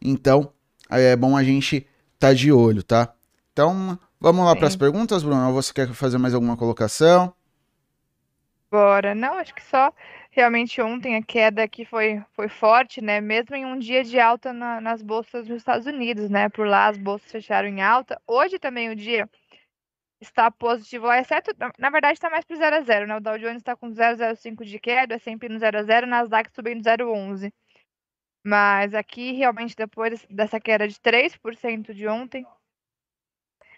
Então, 0.00 0.52
é 0.90 1.16
bom 1.16 1.36
a 1.36 1.42
gente 1.42 1.86
tá 2.18 2.32
de 2.32 2.52
olho, 2.52 2.82
tá? 2.82 3.14
Então, 3.52 3.98
vamos 4.20 4.44
lá 4.44 4.54
para 4.54 4.68
as 4.68 4.76
perguntas, 4.76 5.22
Bruno. 5.22 5.52
Você 5.54 5.72
quer 5.72 5.88
fazer 5.94 6.18
mais 6.18 6.34
alguma 6.34 6.56
colocação? 6.56 7.32
Bora. 8.70 9.14
Não, 9.14 9.38
acho 9.38 9.54
que 9.54 9.62
só 9.62 9.92
realmente 10.34 10.80
ontem 10.82 11.16
a 11.16 11.22
queda 11.22 11.62
aqui 11.62 11.84
foi, 11.84 12.22
foi 12.32 12.48
forte, 12.48 13.00
né? 13.00 13.20
Mesmo 13.20 13.54
em 13.54 13.64
um 13.64 13.78
dia 13.78 14.02
de 14.02 14.18
alta 14.18 14.52
na, 14.52 14.80
nas 14.80 15.00
bolsas 15.02 15.46
dos 15.46 15.58
Estados 15.58 15.86
Unidos, 15.86 16.28
né? 16.28 16.48
Por 16.48 16.66
lá 16.66 16.88
as 16.88 16.98
bolsas 16.98 17.30
fecharam 17.30 17.68
em 17.68 17.80
alta. 17.80 18.20
Hoje 18.26 18.58
também 18.58 18.90
o 18.90 18.96
dia 18.96 19.28
está 20.20 20.50
positivo 20.50 21.06
lá, 21.06 21.18
exceto, 21.18 21.52
na, 21.78 21.90
verdade 21.90 22.14
está 22.14 22.30
mais 22.30 22.44
para 22.44 22.56
0 22.56 22.76
a 22.76 22.80
0, 22.80 23.06
né? 23.06 23.16
O 23.16 23.20
Dow 23.20 23.38
Jones 23.38 23.58
está 23.58 23.76
com 23.76 23.88
0,05 23.90 24.64
de 24.64 24.78
queda, 24.78 25.18
sempre 25.18 25.48
no 25.48 25.58
0 25.58 25.78
a 25.78 25.82
0, 25.82 26.06
Nasdaq 26.06 26.50
subindo 26.52 26.82
0,11. 26.82 27.52
Mas 28.44 28.94
aqui 28.94 29.32
realmente 29.32 29.76
depois 29.76 30.26
dessa 30.30 30.60
queda 30.60 30.88
de 30.88 30.96
3% 30.96 31.94
de 31.94 32.06
ontem, 32.08 32.46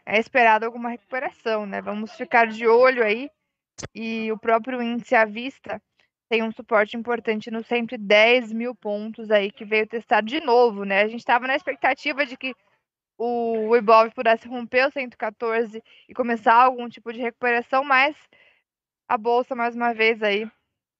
é 0.06 0.18
esperado 0.18 0.64
alguma 0.64 0.88
recuperação, 0.88 1.66
né? 1.66 1.82
Vamos 1.82 2.12
ficar 2.12 2.46
de 2.46 2.66
olho 2.66 3.04
aí 3.04 3.30
e 3.94 4.32
o 4.32 4.38
próprio 4.38 4.80
índice 4.82 5.14
à 5.14 5.24
vista 5.24 5.82
tem 6.28 6.42
um 6.42 6.52
suporte 6.52 6.96
importante 6.96 7.50
nos 7.50 7.66
110 7.66 8.52
mil 8.52 8.74
pontos 8.74 9.30
aí 9.30 9.50
que 9.50 9.64
veio 9.64 9.86
testar 9.86 10.22
de 10.22 10.40
novo, 10.40 10.84
né? 10.84 11.02
A 11.02 11.08
gente 11.08 11.20
estava 11.20 11.46
na 11.46 11.56
expectativa 11.56 12.26
de 12.26 12.36
que 12.36 12.54
o 13.18 13.74
Ibov 13.76 14.12
pudesse 14.14 14.48
romper 14.48 14.88
o 14.88 14.92
114 14.92 15.82
e 16.08 16.14
começar 16.14 16.54
algum 16.54 16.88
tipo 16.88 17.12
de 17.12 17.20
recuperação, 17.20 17.84
mas 17.84 18.16
a 19.08 19.16
bolsa 19.16 19.54
mais 19.54 19.74
uma 19.74 19.94
vez 19.94 20.22
aí 20.22 20.50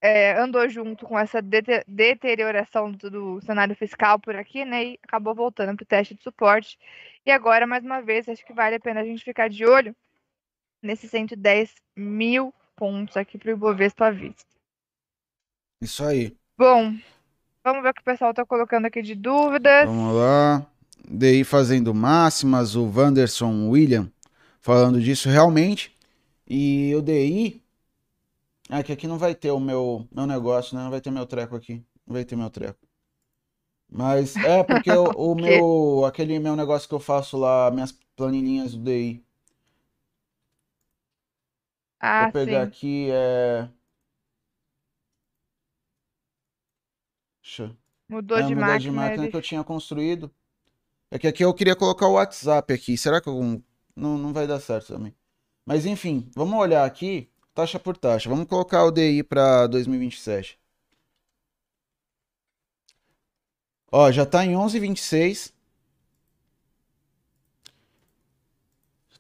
é, 0.01 0.39
andou 0.39 0.69
junto 0.69 1.07
com 1.07 1.19
essa 1.19 1.43
dete 1.43 1.83
deterioração 1.87 2.93
do, 2.93 3.11
do, 3.11 3.41
cenário 3.41 3.75
fiscal 3.75 4.19
por 4.21 4.37
aqui, 4.37 4.65
né? 4.65 4.85
E 4.85 4.99
acabou 5.03 5.35
voltando 5.35 5.77
para 5.77 5.85
o 5.85 5.87
teste 5.87 6.15
de 6.15 6.23
suporte. 6.23 6.79
E 7.25 7.31
agora, 7.31 7.67
mais 7.67 7.85
uma 7.85 8.01
vez, 8.01 8.29
acho 8.29 8.45
que 8.45 8.53
vale 8.53 8.77
a 8.77 8.81
pena 8.81 9.01
a 9.01 9.05
gente 9.05 9.25
ficar 9.25 9.49
de 9.49 9.65
olho 9.67 9.95
nesses 10.83 11.11
110 11.11 11.75
mil 11.97 12.55
pontos 12.77 13.17
aqui 13.17 13.39
para 13.39 13.49
o 13.49 13.53
Ibovespa 13.53 14.07
à 14.07 14.11
vista. 14.11 14.56
Isso 15.81 16.05
aí. 16.05 16.37
Bom, 16.59 16.95
vamos 17.65 17.83
ver 17.83 17.91
o 17.91 17.95
que 17.95 18.01
o 18.01 18.05
pessoal 18.05 18.31
está 18.31 18.45
colocando 18.45 18.87
aqui 18.87 19.03
de 19.03 19.15
dúvidas. 19.15 19.87
Vamos 19.87 20.15
lá. 20.15 20.67
DI 21.09 21.45
fazendo 21.45 21.95
máximas, 21.95 22.75
o 22.75 22.91
Wanderson 22.91 23.69
William 23.69 24.11
falando 24.61 25.01
disso 25.01 25.29
realmente. 25.29 25.97
E 26.49 26.93
o 26.97 27.03
DI. 27.03 27.63
É 28.69 28.83
que 28.83 28.93
aqui 28.93 29.07
não 29.07 29.17
vai 29.17 29.35
ter 29.35 29.53
o 29.53 29.61
meu, 29.61 30.09
meu 30.11 30.27
negócio, 30.27 30.77
né? 30.77 30.83
Não 30.83 30.91
vai 30.91 31.01
ter 31.01 31.11
meu 31.13 31.25
treco 31.25 31.55
aqui. 31.55 31.85
Não 32.07 32.15
vai 32.15 32.25
ter 32.25 32.35
meu 32.35 32.51
treco. 32.51 32.81
Mas 33.89 34.37
é 34.37 34.65
porque 34.65 34.91
o, 34.91 35.05
o 35.15 35.35
meu. 35.37 36.05
Aquele 36.05 36.39
meu 36.39 36.57
negócio 36.57 36.89
que 36.89 36.95
eu 36.95 37.01
faço 37.01 37.37
lá, 37.37 37.71
minhas 37.71 37.93
planilhinhas 38.17 38.73
do 38.75 38.83
DI. 38.83 39.25
Ah, 42.01 42.25
Vou 42.25 42.33
pegar 42.33 42.65
sim. 42.65 42.69
aqui 42.69 43.09
é. 43.11 43.69
Mudou 48.09 48.39
é, 48.39 48.43
de 48.43 48.55
máquina. 48.55 48.79
de 48.79 48.91
máquina 48.91 49.23
ele- 49.25 49.31
que 49.31 49.37
eu 49.37 49.43
tinha 49.43 49.63
construído. 49.63 50.31
É 51.11 51.19
que 51.19 51.27
aqui 51.27 51.45
eu 51.45 51.55
queria 51.55 51.77
colocar 51.77 52.09
o 52.09 52.15
WhatsApp 52.15 52.73
aqui. 52.73 52.97
Será 52.97 53.21
que 53.21 53.29
eu... 53.29 53.63
não, 53.95 54.19
não 54.19 54.33
vai 54.33 54.47
dar 54.47 54.61
certo 54.61 54.89
também? 54.89 55.15
Mas 55.65 55.87
enfim, 55.87 56.29
vamos 56.35 56.59
olhar 56.59 56.85
aqui, 56.85 57.29
taxa 57.55 57.79
por 57.79 57.97
taxa. 57.97 58.29
Vamos 58.29 58.47
colocar 58.47 58.85
o 58.85 58.91
DI 58.91 59.23
para 59.23 59.67
2027. 59.67 60.59
Ó, 63.91 64.11
já 64.11 64.27
tá 64.27 64.45
em 64.45 64.55
11,26. 64.55 65.53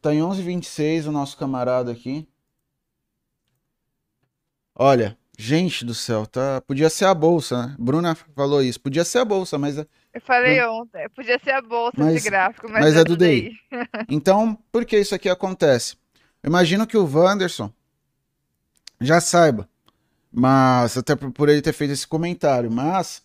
Tá 0.00 0.14
em 0.14 0.20
11,26 0.20 1.08
o 1.08 1.12
nosso 1.12 1.36
camarada 1.36 1.90
aqui. 1.90 2.28
Olha, 4.74 5.18
gente 5.36 5.84
do 5.84 5.94
céu, 5.94 6.26
tá? 6.26 6.60
Podia 6.62 6.88
ser 6.88 7.04
a 7.04 7.14
bolsa, 7.14 7.66
né? 7.66 7.76
Bruna 7.78 8.14
falou 8.34 8.62
isso. 8.62 8.80
Podia 8.80 9.04
ser 9.04 9.18
a 9.18 9.24
bolsa, 9.24 9.58
mas 9.58 9.76
é- 9.78 9.86
Eu 10.14 10.20
falei 10.22 10.62
ontem, 10.64 11.06
podia 11.10 11.38
ser 11.38 11.50
a 11.50 11.60
bolsa 11.60 11.92
Mas- 11.98 12.16
esse 12.16 12.30
gráfico, 12.30 12.66
mas, 12.70 12.82
mas 12.84 12.96
é 12.96 13.00
é 13.00 13.04
do 13.04 13.16
DI. 13.16 13.52
Então, 14.08 14.58
por 14.72 14.84
que 14.86 14.98
isso 14.98 15.14
aqui 15.14 15.28
acontece? 15.28 15.96
Eu 16.42 16.48
imagino 16.48 16.86
que 16.86 16.96
o 16.96 17.04
Wanderson 17.06 17.70
já 19.00 19.20
saiba, 19.20 19.68
mas 20.32 20.96
até 20.96 21.14
por, 21.14 21.48
ele 21.48 21.60
ter 21.62 21.72
feito 21.72 21.92
esse 21.92 22.06
comentário, 22.06 22.70
mas 22.70 23.22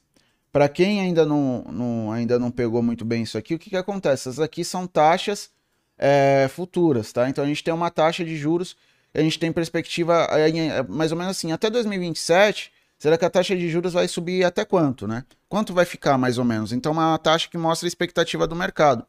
para 0.51 0.67
quem 0.67 0.99
ainda 0.99 1.25
não, 1.25 1.63
não- 1.71 2.11
ainda 2.11 2.37
não 2.37 2.51
pegou 2.51 2.81
muito 2.83 3.05
bem 3.05 3.23
isso 3.23 3.37
aqui, 3.37 3.55
o 3.55 3.59
que, 3.59 3.69
que 3.69 3.77
acontece? 3.77 4.27
Essas 4.27 4.39
aqui 4.39 4.65
são 4.65 4.85
taxas 4.85 5.49
é, 5.97 6.47
futuras, 6.49 7.13
tá? 7.13 7.29
Então 7.29 7.43
a 7.43 7.47
gente 7.47 7.63
tem 7.63 7.73
uma 7.73 7.89
taxa 7.91 8.25
de 8.25 8.35
juros, 8.35 8.75
a 9.13 9.21
gente 9.21 9.39
tem 9.39 9.51
perspectiva 9.51 10.27
em- 10.49 10.69
é, 10.69 10.83
mais 10.83 11.11
ou 11.11 11.17
menos 11.17 11.31
assim, 11.37 11.51
até 11.51 11.69
2027, 11.69 12.71
será 12.97 13.17
que 13.17 13.25
a 13.25 13.29
taxa 13.29 13.55
de 13.55 13.69
juros 13.69 13.93
vai 13.93 14.07
subir 14.07 14.43
até 14.43 14.63
quanto, 14.63 15.07
né? 15.07 15.23
Quanto 15.49 15.73
vai 15.73 15.85
ficar 15.85 16.17
mais 16.17 16.37
ou 16.37 16.45
menos? 16.45 16.71
Então 16.71 16.91
uma 16.91 17.17
taxa 17.17 17.49
que 17.49 17.57
mostra 17.57 17.87
a 17.87 17.89
expectativa 17.89 18.47
do 18.47 18.55
mercado. 18.55 19.05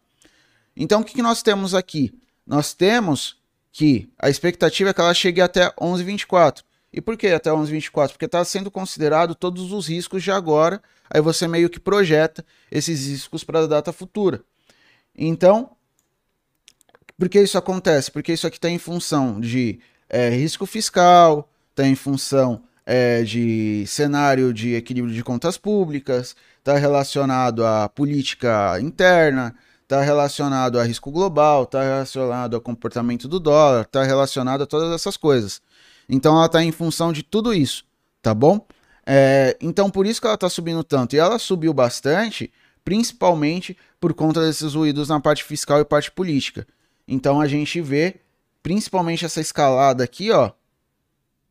Então, 0.76 1.02
o 1.02 1.04
que, 1.04 1.14
que 1.14 1.22
nós 1.22 1.42
temos 1.42 1.74
aqui? 1.74 2.12
Nós 2.46 2.74
temos 2.74 3.36
que 3.70 4.08
a 4.18 4.28
expectativa 4.28 4.90
é 4.90 4.94
que 4.94 5.00
ela 5.00 5.14
chegue 5.14 5.40
até 5.40 5.70
11,24. 5.80 6.62
E 6.92 7.00
por 7.00 7.16
que 7.16 7.28
até 7.28 7.50
11,24? 7.50 8.12
Porque 8.12 8.26
está 8.26 8.44
sendo 8.44 8.70
considerado 8.70 9.34
todos 9.34 9.72
os 9.72 9.86
riscos 9.88 10.22
de 10.22 10.30
agora, 10.30 10.82
aí 11.10 11.20
você 11.20 11.48
meio 11.48 11.70
que 11.70 11.80
projeta 11.80 12.44
esses 12.70 13.06
riscos 13.06 13.44
para 13.44 13.60
a 13.60 13.66
data 13.66 13.92
futura. 13.92 14.42
Então, 15.16 15.76
por 17.22 17.28
que 17.28 17.40
isso 17.40 17.56
acontece? 17.56 18.10
Porque 18.10 18.32
isso 18.32 18.48
aqui 18.48 18.56
está 18.56 18.68
em 18.68 18.78
função 18.78 19.40
de 19.40 19.78
é, 20.08 20.30
risco 20.30 20.66
fiscal, 20.66 21.48
está 21.70 21.86
em 21.86 21.94
função 21.94 22.64
é, 22.84 23.22
de 23.22 23.84
cenário 23.86 24.52
de 24.52 24.74
equilíbrio 24.74 25.14
de 25.14 25.22
contas 25.22 25.56
públicas, 25.56 26.34
está 26.58 26.76
relacionado 26.76 27.64
à 27.64 27.88
política 27.88 28.76
interna, 28.80 29.54
está 29.84 30.00
relacionado 30.00 30.80
a 30.80 30.82
risco 30.82 31.12
global, 31.12 31.62
está 31.62 31.84
relacionado 31.84 32.56
ao 32.56 32.60
comportamento 32.60 33.28
do 33.28 33.38
dólar, 33.38 33.82
está 33.82 34.02
relacionado 34.02 34.62
a 34.62 34.66
todas 34.66 34.92
essas 34.92 35.16
coisas. 35.16 35.62
Então 36.08 36.34
ela 36.34 36.46
está 36.46 36.60
em 36.64 36.72
função 36.72 37.12
de 37.12 37.22
tudo 37.22 37.54
isso, 37.54 37.84
tá 38.20 38.34
bom? 38.34 38.66
É, 39.06 39.56
então 39.60 39.88
por 39.88 40.06
isso 40.06 40.20
que 40.20 40.26
ela 40.26 40.34
está 40.34 40.50
subindo 40.50 40.82
tanto. 40.82 41.14
E 41.14 41.20
ela 41.20 41.38
subiu 41.38 41.72
bastante, 41.72 42.52
principalmente 42.84 43.78
por 44.00 44.12
conta 44.12 44.40
desses 44.40 44.74
ruídos 44.74 45.08
na 45.08 45.20
parte 45.20 45.44
fiscal 45.44 45.78
e 45.80 45.84
parte 45.84 46.10
política. 46.10 46.66
Então 47.12 47.42
a 47.42 47.46
gente 47.46 47.78
vê, 47.78 48.20
principalmente 48.62 49.26
essa 49.26 49.38
escalada 49.38 50.02
aqui, 50.02 50.30
ó. 50.30 50.50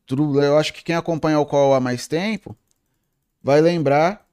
Eu 0.09 0.57
acho 0.57 0.73
que 0.73 0.83
quem 0.83 0.95
acompanha 0.95 1.39
o 1.39 1.45
call 1.45 1.75
há 1.75 1.79
mais 1.79 2.07
tempo 2.07 2.57
vai 3.43 3.61
lembrar 3.61 4.27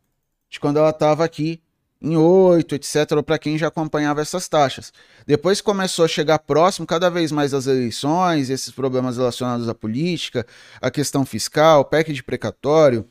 de 0.48 0.58
quando 0.58 0.78
ela 0.78 0.88
estava 0.88 1.24
aqui 1.24 1.62
em 2.00 2.16
8, 2.16 2.74
etc., 2.76 3.22
para 3.24 3.38
quem 3.38 3.58
já 3.58 3.68
acompanhava 3.68 4.22
essas 4.22 4.48
taxas. 4.48 4.90
Depois 5.26 5.60
começou 5.60 6.04
a 6.06 6.08
chegar 6.08 6.38
próximo 6.38 6.86
cada 6.86 7.10
vez 7.10 7.30
mais 7.30 7.50
das 7.50 7.66
eleições, 7.66 8.48
esses 8.48 8.70
problemas 8.70 9.18
relacionados 9.18 9.68
à 9.68 9.74
política, 9.74 10.46
a 10.80 10.90
questão 10.90 11.26
fiscal, 11.26 11.84
PEC 11.84 12.12
de 12.14 12.22
precatório, 12.22 13.06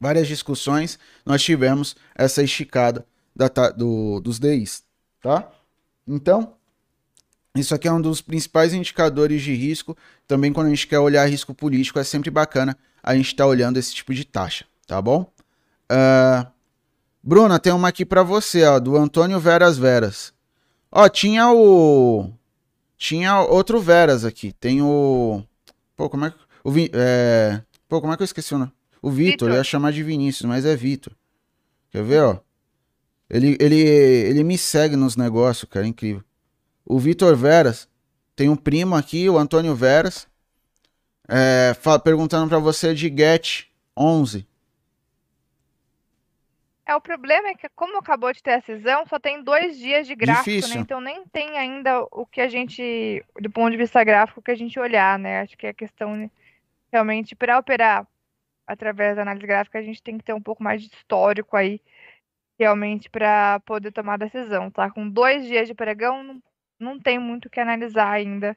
várias 0.00 0.26
discussões, 0.26 0.98
nós 1.26 1.42
tivemos 1.42 1.94
essa 2.14 2.42
esticada 2.42 3.04
da 3.36 3.48
do- 3.70 4.18
dos 4.20 4.38
DIs, 4.38 4.82
tá? 5.20 5.50
Então, 6.08 6.54
isso 7.54 7.74
aqui 7.74 7.86
é 7.86 7.92
um 7.92 8.00
dos 8.00 8.20
principais 8.22 8.72
indicadores 8.72 9.42
de 9.42 9.54
risco. 9.54 9.96
Também 10.26 10.52
quando 10.52 10.68
a 10.68 10.70
gente 10.70 10.86
quer 10.86 10.98
olhar 10.98 11.26
risco 11.28 11.54
político, 11.54 11.98
é 11.98 12.04
sempre 12.04 12.30
bacana 12.30 12.76
a 13.02 13.14
gente 13.14 13.26
estar 13.26 13.46
olhando 13.46 13.76
esse 13.78 13.94
tipo 13.94 14.14
de 14.14 14.24
taxa, 14.24 14.64
tá 14.86 15.00
bom? 15.02 15.30
Ah, 15.88 16.50
Bruna, 17.22 17.58
tem 17.58 17.72
uma 17.72 17.88
aqui 17.88 18.04
pra 18.04 18.22
você, 18.22 18.64
ó, 18.64 18.78
do 18.80 18.96
Antônio 18.96 19.38
Veras 19.38 19.76
Veras. 19.76 20.32
Ó, 20.90 21.08
tinha 21.08 21.50
o. 21.52 22.30
Tinha 22.96 23.40
outro 23.40 23.80
Veras 23.80 24.24
aqui. 24.24 24.52
Tem 24.52 24.80
o. 24.82 25.42
Pô, 25.96 26.08
como 26.08 26.24
é 26.26 26.30
que. 26.30 26.36
O 26.64 26.70
Vi- 26.70 26.90
é... 26.92 27.60
Pô, 27.88 28.00
como 28.00 28.12
é 28.12 28.16
que 28.16 28.22
eu 28.22 28.24
esqueci 28.24 28.54
o 28.54 28.58
nome? 28.58 28.72
O 29.00 29.10
Vitor, 29.10 29.48
eu 29.48 29.56
ia 29.56 29.64
chamar 29.64 29.92
de 29.92 30.02
Vinícius, 30.02 30.48
mas 30.48 30.64
é 30.64 30.76
Vitor. 30.76 31.12
Quer 31.90 32.04
ver, 32.04 32.22
ó? 32.22 32.38
Ele, 33.28 33.56
ele, 33.60 33.80
ele 33.80 34.44
me 34.44 34.56
segue 34.56 34.94
nos 34.94 35.16
negócios, 35.16 35.68
cara, 35.70 35.84
é 35.86 35.88
incrível. 35.88 36.22
O 36.84 36.98
Vitor 36.98 37.36
Veras. 37.36 37.88
Tem 38.34 38.48
um 38.48 38.56
primo 38.56 38.94
aqui, 38.94 39.28
o 39.28 39.38
Antônio 39.38 39.74
Veras. 39.74 40.28
É, 41.28 41.72
perguntando 42.02 42.48
pra 42.48 42.58
você 42.58 42.94
de 42.94 43.08
Get 43.08 43.66
11. 43.96 44.46
É, 46.84 46.96
o 46.96 47.00
problema 47.00 47.48
é 47.48 47.54
que, 47.54 47.68
como 47.70 47.98
acabou 47.98 48.32
de 48.32 48.42
ter 48.42 48.54
a 48.54 48.60
cisão, 48.60 49.06
só 49.06 49.18
tem 49.18 49.42
dois 49.42 49.78
dias 49.78 50.06
de 50.06 50.14
gráfico, 50.14 50.68
né? 50.68 50.76
Então 50.76 51.00
nem 51.00 51.24
tem 51.26 51.56
ainda 51.56 52.02
o 52.10 52.26
que 52.26 52.40
a 52.40 52.48
gente, 52.48 53.24
do 53.40 53.50
ponto 53.50 53.70
de 53.70 53.76
vista 53.76 54.02
gráfico, 54.02 54.42
que 54.42 54.50
a 54.50 54.56
gente 54.56 54.78
olhar, 54.78 55.18
né? 55.18 55.40
Acho 55.40 55.56
que 55.56 55.66
é 55.66 55.72
questão 55.72 56.30
realmente 56.92 57.34
para 57.34 57.58
operar 57.58 58.06
através 58.66 59.16
da 59.16 59.22
análise 59.22 59.46
gráfica, 59.46 59.78
a 59.78 59.82
gente 59.82 60.02
tem 60.02 60.18
que 60.18 60.24
ter 60.24 60.34
um 60.34 60.40
pouco 60.40 60.62
mais 60.62 60.82
de 60.82 60.88
histórico 60.88 61.56
aí, 61.56 61.80
realmente, 62.58 63.08
para 63.08 63.60
poder 63.60 63.92
tomar 63.92 64.18
decisão, 64.18 64.70
tá? 64.70 64.90
Com 64.90 65.08
dois 65.08 65.46
dias 65.46 65.66
de 65.66 65.74
pregão, 65.74 66.22
não, 66.22 66.42
não 66.82 66.98
tem 66.98 67.18
muito 67.18 67.46
o 67.46 67.50
que 67.50 67.60
analisar 67.60 68.10
ainda 68.10 68.56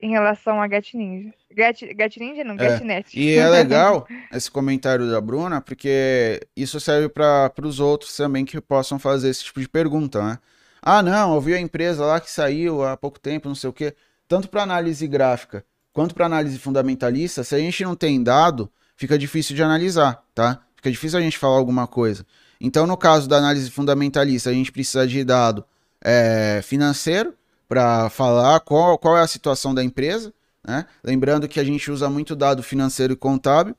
em 0.00 0.10
relação 0.10 0.60
a 0.60 0.68
Get 0.68 0.92
Ninja. 0.94 1.32
Get, 1.56 1.78
Get 1.80 2.16
Ninja 2.18 2.44
não, 2.44 2.56
É, 2.56 2.70
GetNet. 2.70 3.18
E 3.18 3.34
é 3.36 3.48
legal 3.48 4.06
esse 4.32 4.50
comentário 4.50 5.10
da 5.10 5.20
Bruna, 5.20 5.60
porque 5.60 6.40
isso 6.56 6.78
serve 6.78 7.08
para 7.08 7.52
os 7.62 7.80
outros 7.80 8.14
também 8.16 8.44
que 8.44 8.60
possam 8.60 8.98
fazer 8.98 9.30
esse 9.30 9.44
tipo 9.44 9.60
de 9.60 9.68
pergunta, 9.68 10.22
né? 10.22 10.38
Ah, 10.82 11.02
não, 11.02 11.34
eu 11.34 11.40
vi 11.40 11.54
a 11.54 11.60
empresa 11.60 12.04
lá 12.04 12.20
que 12.20 12.30
saiu 12.30 12.84
há 12.84 12.96
pouco 12.96 13.18
tempo, 13.18 13.48
não 13.48 13.54
sei 13.54 13.70
o 13.70 13.72
quê. 13.72 13.94
Tanto 14.28 14.48
para 14.48 14.62
análise 14.62 15.06
gráfica 15.08 15.64
quanto 15.94 16.14
para 16.14 16.26
análise 16.26 16.58
fundamentalista, 16.58 17.44
se 17.44 17.54
a 17.54 17.58
gente 17.58 17.82
não 17.84 17.94
tem 17.94 18.22
dado, 18.22 18.70
fica 18.96 19.16
difícil 19.16 19.54
de 19.54 19.62
analisar, 19.62 20.22
tá? 20.34 20.60
Fica 20.76 20.90
difícil 20.90 21.18
a 21.18 21.22
gente 21.22 21.38
falar 21.38 21.56
alguma 21.56 21.86
coisa. 21.86 22.26
Então, 22.60 22.86
no 22.86 22.96
caso 22.96 23.28
da 23.28 23.38
análise 23.38 23.70
fundamentalista, 23.70 24.50
a 24.50 24.52
gente 24.52 24.72
precisa 24.72 25.06
de 25.06 25.24
dado 25.24 25.64
é, 26.02 26.60
financeiro 26.62 27.32
para 27.68 28.08
falar 28.10 28.60
qual, 28.60 28.98
qual 28.98 29.16
é 29.16 29.22
a 29.22 29.26
situação 29.26 29.74
da 29.74 29.82
empresa, 29.82 30.32
né? 30.66 30.86
Lembrando 31.02 31.48
que 31.48 31.60
a 31.60 31.64
gente 31.64 31.90
usa 31.90 32.08
muito 32.08 32.34
dado 32.34 32.62
financeiro 32.62 33.12
e 33.12 33.16
contábil. 33.16 33.74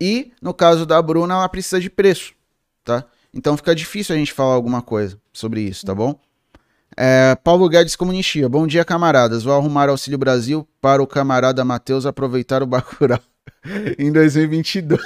E 0.00 0.32
no 0.40 0.54
caso 0.54 0.86
da 0.86 1.00
Bruna, 1.00 1.34
ela 1.34 1.48
precisa 1.48 1.80
de 1.80 1.90
preço, 1.90 2.32
tá? 2.84 3.04
Então 3.32 3.56
fica 3.56 3.74
difícil 3.74 4.14
a 4.14 4.18
gente 4.18 4.32
falar 4.32 4.54
alguma 4.54 4.82
coisa 4.82 5.20
sobre 5.32 5.60
isso, 5.62 5.84
tá 5.84 5.94
bom? 5.94 6.18
É, 6.96 7.36
Paulo 7.36 7.68
Guedes 7.68 7.96
Comunistia. 7.96 8.48
Bom 8.48 8.66
dia, 8.66 8.84
camaradas. 8.84 9.44
Vou 9.44 9.54
arrumar 9.54 9.88
Auxílio 9.88 10.18
Brasil 10.18 10.66
para 10.80 11.02
o 11.02 11.06
camarada 11.06 11.64
Matheus 11.64 12.06
aproveitar 12.06 12.62
o 12.62 12.66
Bacurau 12.66 13.20
em 13.98 14.10
2022. 14.10 15.00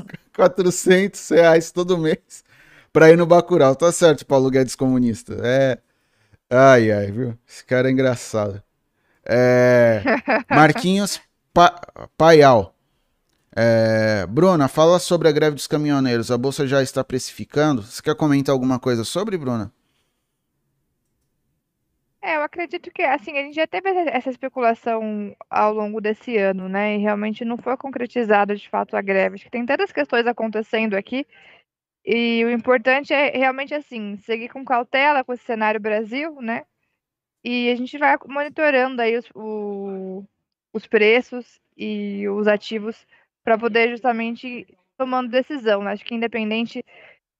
Uhum. 0.00 0.06
400 0.34 1.28
reais 1.30 1.70
todo 1.70 1.98
mês 1.98 2.44
para 2.92 3.10
ir 3.10 3.16
no 3.16 3.26
Bacurau. 3.26 3.74
Tá 3.74 3.90
certo, 3.92 4.24
Paulo 4.24 4.50
Guedes 4.50 4.74
Comunista. 4.74 5.36
É. 5.42 5.78
Ai, 6.50 6.90
ai, 6.90 7.10
viu? 7.10 7.38
Esse 7.46 7.64
cara 7.64 7.88
é 7.88 7.92
engraçado. 7.92 8.62
É... 9.24 10.02
Marquinhos 10.50 11.20
pa... 11.52 11.78
Paial. 12.16 12.74
É... 13.54 14.26
Bruna, 14.26 14.68
fala 14.68 14.98
sobre 14.98 15.28
a 15.28 15.32
greve 15.32 15.56
dos 15.56 15.66
caminhoneiros. 15.66 16.30
A 16.30 16.38
bolsa 16.38 16.66
já 16.66 16.82
está 16.82 17.04
precificando? 17.04 17.82
Você 17.82 18.02
quer 18.02 18.14
comentar 18.14 18.52
alguma 18.52 18.78
coisa 18.78 19.04
sobre, 19.04 19.36
Bruna? 19.36 19.72
É, 22.20 22.36
eu 22.36 22.42
acredito 22.42 22.90
que, 22.90 23.02
assim, 23.02 23.38
a 23.38 23.42
gente 23.42 23.54
já 23.54 23.66
teve 23.66 23.88
essa 23.90 24.28
especulação 24.28 25.34
ao 25.48 25.72
longo 25.72 26.00
desse 26.00 26.36
ano, 26.36 26.68
né? 26.68 26.96
E 26.96 26.98
realmente 26.98 27.44
não 27.44 27.56
foi 27.56 27.76
concretizada 27.76 28.56
de 28.56 28.68
fato 28.68 28.96
a 28.96 29.02
greve. 29.02 29.36
Acho 29.36 29.44
que 29.44 29.50
tem 29.50 29.64
tantas 29.64 29.92
questões 29.92 30.26
acontecendo 30.26 30.94
aqui. 30.94 31.26
E 32.10 32.42
o 32.42 32.50
importante 32.50 33.12
é 33.12 33.36
realmente, 33.36 33.74
assim, 33.74 34.16
seguir 34.16 34.48
com 34.48 34.64
cautela 34.64 35.22
com 35.22 35.34
esse 35.34 35.44
cenário 35.44 35.78
Brasil, 35.78 36.40
né? 36.40 36.64
E 37.44 37.70
a 37.70 37.76
gente 37.76 37.98
vai 37.98 38.16
monitorando 38.26 39.02
aí 39.02 39.14
os, 39.18 39.26
o, 39.34 40.24
os 40.72 40.86
preços 40.86 41.60
e 41.76 42.26
os 42.30 42.48
ativos 42.48 43.06
para 43.44 43.58
poder 43.58 43.90
justamente 43.90 44.66
tomando 44.96 45.30
decisão. 45.30 45.82
Né? 45.82 45.92
Acho 45.92 46.04
que 46.04 46.14
independente 46.14 46.82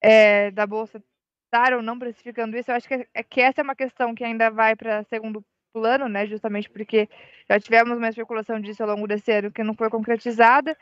é, 0.02 0.50
da 0.50 0.66
bolsa 0.66 1.02
estar 1.46 1.72
ou 1.72 1.82
não 1.82 1.98
precificando 1.98 2.54
isso, 2.54 2.70
eu 2.70 2.74
acho 2.74 2.86
que, 2.86 3.08
é, 3.14 3.22
que 3.22 3.40
essa 3.40 3.62
é 3.62 3.64
uma 3.64 3.74
questão 3.74 4.14
que 4.14 4.22
ainda 4.22 4.50
vai 4.50 4.76
para 4.76 5.02
segundo 5.04 5.42
plano, 5.72 6.08
né? 6.10 6.26
Justamente 6.26 6.68
porque 6.68 7.08
já 7.48 7.58
tivemos 7.58 7.96
uma 7.96 8.10
especulação 8.10 8.60
disso 8.60 8.82
ao 8.82 8.90
longo 8.90 9.06
desse 9.08 9.32
ano 9.32 9.50
que 9.50 9.64
não 9.64 9.74
foi 9.74 9.88
concretizada 9.88 10.76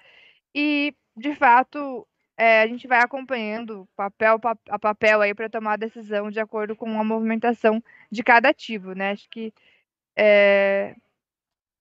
e, 0.53 0.93
de 1.17 1.37
fato, 1.37 2.05
é, 2.37 2.63
a 2.63 2.67
gente 2.67 2.87
vai 2.87 3.01
acompanhando 3.01 3.89
papel 3.97 4.39
a 4.69 4.79
papel 4.79 5.23
aí 5.23 5.35
para 5.35 5.49
tomar 5.49 5.75
a 5.75 5.77
decisão 5.77 6.31
de 6.31 6.41
acordo 6.41 6.77
com 6.77 7.01
a 7.01 7.05
movimentação 7.05 7.83
de 8.11 8.23
cada 8.23 8.51
ativo, 8.51 8.93
né? 8.95 9.13
Acho 9.13 9.29
que 9.31 9.53
é 10.17 10.95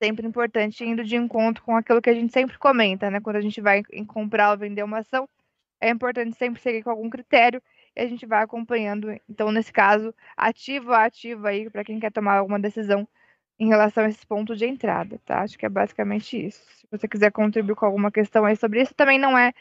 sempre 0.02 0.28
importante 0.28 0.84
indo 0.86 1.04
de 1.04 1.16
encontro 1.16 1.64
com 1.64 1.76
aquilo 1.76 2.02
que 2.02 2.10
a 2.10 2.14
gente 2.14 2.34
sempre 2.34 2.58
comenta, 2.58 3.10
né? 3.10 3.20
Quando 3.22 3.38
a 3.38 3.42
gente 3.42 3.62
vai 3.62 3.84
comprar 4.08 4.52
ou 4.52 4.58
vender 4.58 4.84
uma 4.84 5.00
ação, 5.00 5.28
é 5.82 5.90
importante 5.90 6.38
sempre 6.38 6.62
seguir 6.62 6.84
com 6.84 6.90
algum 6.90 7.10
critério 7.10 7.62
e 7.96 8.02
a 8.02 8.08
gente 8.08 8.26
vai 8.26 8.44
acompanhando. 8.44 9.10
Então, 9.30 9.52
nesse 9.52 9.72
caso, 9.74 10.14
ativo 10.38 10.92
a 10.94 11.06
ativo 11.06 11.48
aí 11.48 11.70
para 11.70 11.84
quem 11.84 12.00
quer 12.00 12.12
tomar 12.12 12.38
alguma 12.38 12.60
decisão 12.60 13.08
em 13.60 13.68
relação 13.70 14.04
a 14.06 14.10
esses 14.10 14.24
pontos 14.26 14.58
de 14.60 14.66
entrada, 14.66 15.20
tá? 15.26 15.42
Acho 15.42 15.58
que 15.58 15.66
é 15.66 15.70
basicamente 15.70 16.46
isso. 16.48 16.62
Se 16.78 16.88
você 16.92 17.08
quiser 17.08 17.32
contribuir 17.32 17.76
com 17.76 17.86
alguma 17.86 18.12
questão 18.12 18.46
aí 18.46 18.56
sobre 18.56 18.82
isso, 18.82 18.94
também 18.94 19.18
não 19.20 19.38
é 19.38 19.54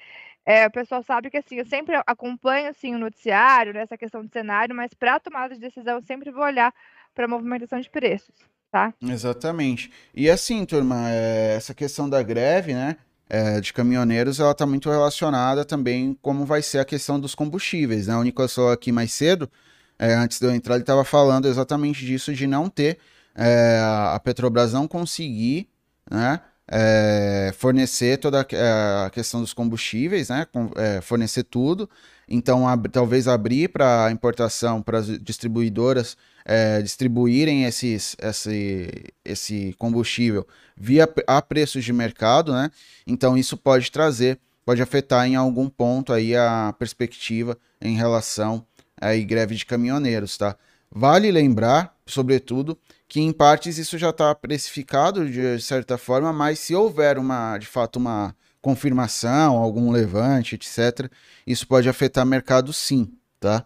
é, 0.47 0.67
o 0.67 0.71
pessoal 0.71 1.03
sabe 1.03 1.31
que 1.31 1.39
assim, 1.39 1.57
eu 1.57 1.67
sempre 1.67 1.97
acompanho 2.07 2.69
assim, 2.69 2.95
o 2.95 2.99
noticiário, 2.99 3.73
né, 3.73 3.81
essa 3.81 3.97
questão 3.97 4.25
de 4.25 4.31
cenário, 4.31 4.75
mas 4.75 4.93
para 4.93 5.19
tomada 5.19 5.55
de 5.55 5.61
decisão 5.61 5.97
eu 5.97 6.03
sempre 6.03 6.31
vou 6.31 6.45
olhar 6.45 6.73
para 7.15 7.25
a 7.25 7.29
movimentação 7.29 7.81
de 7.81 7.89
preços, 7.89 8.35
tá? 8.71 8.93
Exatamente. 9.03 9.91
E 10.15 10.29
assim, 10.29 10.65
turma, 10.67 11.11
é, 11.11 11.55
essa 11.57 11.73
questão 11.73 12.09
da 12.09 12.23
greve, 12.23 12.75
né, 12.75 12.97
é, 13.29 13.61
de 13.61 13.73
caminhoneiros, 13.73 14.39
ela 14.39 14.51
está 14.51 14.67
muito 14.67 14.91
relacionada 14.91 15.65
também 15.65 16.19
como 16.21 16.45
vai 16.45 16.61
ser 16.61 16.79
a 16.79 16.85
questão 16.85 17.19
dos 17.19 17.35
combustíveis, 17.35 18.07
né? 18.07 18.17
O 18.17 18.23
Nicolas 18.23 18.55
falou 18.55 18.71
aqui 18.71 18.93
mais 18.93 19.13
cedo, 19.13 19.51
é, 19.99 20.13
antes 20.13 20.39
de 20.39 20.47
eu 20.47 20.55
entrar, 20.55 20.75
ele 20.75 20.83
estava 20.83 21.05
falando 21.05 21.49
exatamente 21.49 22.05
disso, 22.05 22.35
de 22.35 22.47
não 22.47 22.69
ter, 22.69 22.99
é, 23.35 23.81
a 23.83 24.21
Petrobras 24.23 24.73
não 24.73 24.87
conseguir, 24.87 25.69
né, 26.11 26.41
é, 26.69 27.53
fornecer 27.57 28.19
toda 28.19 28.41
a, 28.41 29.11
questão 29.11 29.41
dos 29.41 29.53
combustíveis, 29.53 30.29
né? 30.29 30.47
É, 30.77 31.01
fornecer 31.01 31.45
tudo. 31.45 31.89
Então, 32.29 32.67
ab 32.67 32.89
talvez 32.89 33.29
abrir 33.29 33.69
para 33.69 34.11
importação 34.11 34.81
para 34.81 34.99
as 34.99 35.07
distribuidoras 35.21 36.17
é, 36.45 36.81
distribuírem 36.83 37.65
esses, 37.65 38.17
esse, 38.21 39.05
esse 39.25 39.75
combustível 39.79 40.47
via 40.77 41.09
a 41.27 41.41
preços 41.41 41.85
de 41.85 41.93
mercado, 41.93 42.53
né? 42.53 42.71
Então, 43.07 43.37
isso 43.37 43.57
pode 43.57 43.91
trazer, 43.91 44.39
pode 44.65 44.83
afetar 44.83 45.27
em 45.27 45.37
algum 45.37 45.69
ponto 45.69 46.13
aí 46.13 46.35
a 46.35 46.75
perspectiva 46.79 47.59
em 47.81 47.97
relação 47.97 48.67
à 49.01 49.15
greve 49.17 49.55
de 49.55 49.67
caminhoneiros, 49.67 50.37
tá? 50.39 50.57
Vale 50.91 51.31
lembrar, 51.31 51.95
sobretudo, 52.07 52.79
que 53.15 53.21
em 53.21 53.33
partes 53.33 53.79
isso 53.79 53.97
já 53.97 54.11
está 54.11 54.35
precificado 54.35 55.25
de 55.31 55.63
certa 55.63 55.97
forma, 55.97 56.33
mas 56.33 56.59
se 56.59 56.75
houver 56.75 57.17
uma, 57.17 57.57
de 57.59 57.65
fato, 57.65 57.95
uma 57.95 58.35
confirmação, 58.61 59.57
algum 59.57 59.93
levante, 59.93 60.57
etc., 60.57 61.09
isso 61.47 61.65
pode 61.65 61.89
afetar 61.89 62.25
o 62.25 62.27
mercado 62.27 62.73
sim, 62.73 63.13
tá? 63.39 63.65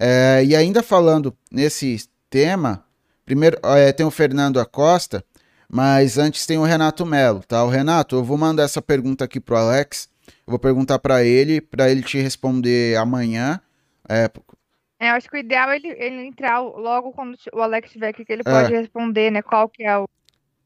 É, 0.00 0.42
e 0.46 0.56
ainda 0.56 0.82
falando 0.82 1.36
nesse 1.52 2.08
tema, 2.30 2.86
primeiro 3.26 3.58
é, 3.64 3.92
tem 3.92 4.06
o 4.06 4.10
Fernando 4.10 4.58
Acosta, 4.58 5.22
mas 5.70 6.16
antes 6.16 6.46
tem 6.46 6.56
o 6.56 6.64
Renato 6.64 7.04
Melo, 7.04 7.42
tá? 7.46 7.62
O 7.64 7.68
Renato, 7.68 8.16
eu 8.16 8.24
vou 8.24 8.38
mandar 8.38 8.62
essa 8.62 8.80
pergunta 8.80 9.26
aqui 9.26 9.38
pro 9.38 9.58
Alex, 9.58 10.08
eu 10.26 10.52
vou 10.52 10.58
perguntar 10.58 10.98
para 11.00 11.22
ele, 11.22 11.60
para 11.60 11.90
ele 11.90 12.02
te 12.02 12.18
responder 12.18 12.96
amanhã, 12.96 13.60
é, 14.08 14.30
é, 14.98 15.10
eu 15.10 15.14
acho 15.14 15.28
que 15.28 15.36
o 15.36 15.40
ideal 15.40 15.70
é 15.70 15.76
ele, 15.76 15.88
ele 15.88 16.26
entrar 16.26 16.60
logo 16.60 17.12
quando 17.12 17.36
o 17.52 17.60
Alex 17.60 17.88
estiver 17.88 18.08
aqui, 18.08 18.24
que 18.24 18.32
ele 18.32 18.42
pode 18.42 18.72
é. 18.72 18.80
responder, 18.80 19.30
né? 19.30 19.42
Qual 19.42 19.68
que 19.68 19.84
é 19.84 19.96
o. 19.98 20.08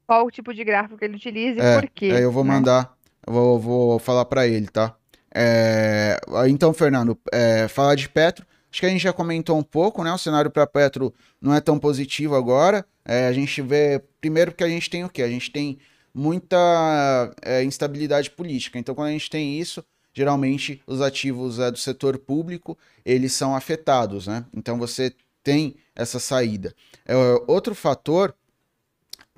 Qual 0.07 0.25
o 0.25 0.31
tipo 0.31 0.53
de 0.53 0.63
gráfico 0.63 0.97
que 0.97 1.05
ele 1.05 1.15
utiliza 1.15 1.61
é, 1.61 1.77
e 1.77 1.81
por 1.81 1.89
quê. 1.89 2.11
Aí 2.13 2.23
eu 2.23 2.31
vou 2.31 2.43
né? 2.43 2.53
mandar, 2.53 2.93
eu 3.25 3.33
vou, 3.33 3.59
vou 3.59 3.99
falar 3.99 4.25
para 4.25 4.47
ele, 4.47 4.67
tá? 4.67 4.95
É, 5.33 6.19
então, 6.49 6.73
Fernando, 6.73 7.17
é, 7.31 7.67
falar 7.69 7.95
de 7.95 8.09
Petro, 8.09 8.45
acho 8.69 8.81
que 8.81 8.85
a 8.85 8.89
gente 8.89 9.01
já 9.01 9.13
comentou 9.13 9.57
um 9.57 9.63
pouco, 9.63 10.03
né? 10.03 10.11
O 10.11 10.17
cenário 10.17 10.51
para 10.51 10.67
Petro 10.67 11.13
não 11.41 11.53
é 11.53 11.61
tão 11.61 11.79
positivo 11.79 12.35
agora. 12.35 12.85
É, 13.05 13.27
a 13.27 13.33
gente 13.33 13.61
vê, 13.61 14.01
primeiro, 14.19 14.51
porque 14.51 14.63
a 14.63 14.69
gente 14.69 14.89
tem 14.89 15.05
o 15.05 15.09
quê? 15.09 15.23
A 15.23 15.29
gente 15.29 15.49
tem 15.49 15.77
muita 16.13 17.33
é, 17.41 17.63
instabilidade 17.63 18.31
política. 18.31 18.77
Então, 18.77 18.93
quando 18.93 19.07
a 19.07 19.11
gente 19.11 19.29
tem 19.29 19.59
isso, 19.59 19.83
geralmente 20.13 20.81
os 20.85 21.01
ativos 21.01 21.59
é, 21.59 21.71
do 21.71 21.77
setor 21.77 22.17
público 22.17 22.77
eles 23.05 23.33
são 23.33 23.55
afetados, 23.55 24.27
né? 24.27 24.45
Então 24.53 24.77
você 24.77 25.13
tem 25.43 25.75
essa 25.95 26.19
saída. 26.19 26.73
É, 27.05 27.15
outro 27.47 27.73
fator 27.73 28.35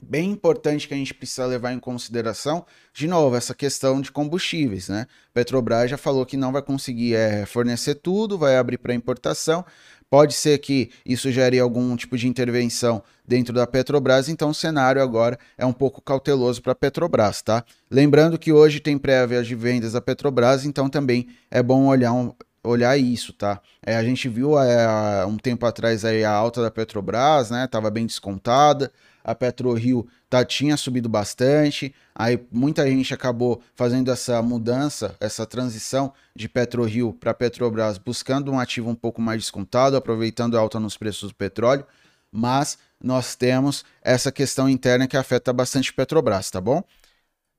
bem 0.01 0.31
importante 0.31 0.87
que 0.87 0.93
a 0.93 0.97
gente 0.97 1.13
precisa 1.13 1.45
levar 1.45 1.71
em 1.71 1.79
consideração, 1.79 2.65
de 2.93 3.07
novo, 3.07 3.35
essa 3.35 3.55
questão 3.55 4.01
de 4.01 4.11
combustíveis, 4.11 4.89
né? 4.89 5.07
Petrobras 5.33 5.89
já 5.89 5.97
falou 5.97 6.25
que 6.25 6.35
não 6.35 6.51
vai 6.51 6.61
conseguir 6.61 7.15
é, 7.15 7.45
fornecer 7.45 7.95
tudo, 7.95 8.37
vai 8.37 8.57
abrir 8.57 8.77
para 8.77 8.93
importação. 8.93 9.65
Pode 10.13 10.35
ser 10.35 10.59
que 10.59 10.91
isso 11.03 11.31
gere 11.31 11.59
algum 11.59 11.95
tipo 11.95 12.15
de 12.15 12.27
intervenção 12.27 13.01
dentro 13.27 13.51
da 13.51 13.65
Petrobras, 13.65 14.29
então 14.29 14.51
o 14.51 14.53
cenário 14.53 15.01
agora 15.01 15.39
é 15.57 15.65
um 15.65 15.73
pouco 15.73 15.99
cauteloso 16.03 16.61
para 16.61 16.73
a 16.73 16.75
Petrobras, 16.75 17.41
tá? 17.41 17.65
Lembrando 17.89 18.37
que 18.37 18.53
hoje 18.53 18.79
tem 18.79 18.95
prévia 18.95 19.41
de 19.41 19.55
vendas 19.55 19.93
da 19.93 20.01
Petrobras, 20.01 20.65
então 20.65 20.87
também 20.87 21.29
é 21.49 21.63
bom 21.63 21.87
olhar, 21.87 22.13
um, 22.13 22.31
olhar 22.63 22.95
isso, 22.95 23.33
tá? 23.33 23.59
É, 23.83 23.95
a 23.95 24.03
gente 24.03 24.29
viu 24.29 24.55
é, 24.59 25.25
um 25.25 25.35
tempo 25.35 25.65
atrás 25.65 26.05
aí 26.05 26.23
a 26.23 26.31
alta 26.31 26.61
da 26.61 26.69
Petrobras, 26.69 27.49
né? 27.49 27.65
Tava 27.65 27.89
bem 27.89 28.05
descontada 28.05 28.91
a 29.23 29.33
PetroRio 29.33 30.05
tá, 30.29 30.43
tinha 30.43 30.75
subido 30.75 31.07
bastante, 31.07 31.93
aí 32.13 32.39
muita 32.51 32.85
gente 32.87 33.13
acabou 33.13 33.61
fazendo 33.75 34.11
essa 34.11 34.41
mudança, 34.41 35.15
essa 35.19 35.45
transição 35.45 36.11
de 36.35 36.49
PetroRio 36.49 37.13
para 37.13 37.33
Petrobras, 37.33 37.97
buscando 37.97 38.51
um 38.51 38.59
ativo 38.59 38.89
um 38.89 38.95
pouco 38.95 39.21
mais 39.21 39.39
descontado, 39.39 39.95
aproveitando 39.95 40.57
a 40.57 40.59
alta 40.59 40.79
nos 40.79 40.97
preços 40.97 41.29
do 41.29 41.35
petróleo, 41.35 41.85
mas 42.31 42.77
nós 43.01 43.35
temos 43.35 43.85
essa 44.01 44.31
questão 44.31 44.67
interna 44.67 45.07
que 45.07 45.15
afeta 45.15 45.53
bastante 45.53 45.93
Petrobras, 45.93 46.49
tá 46.49 46.59
bom? 46.59 46.83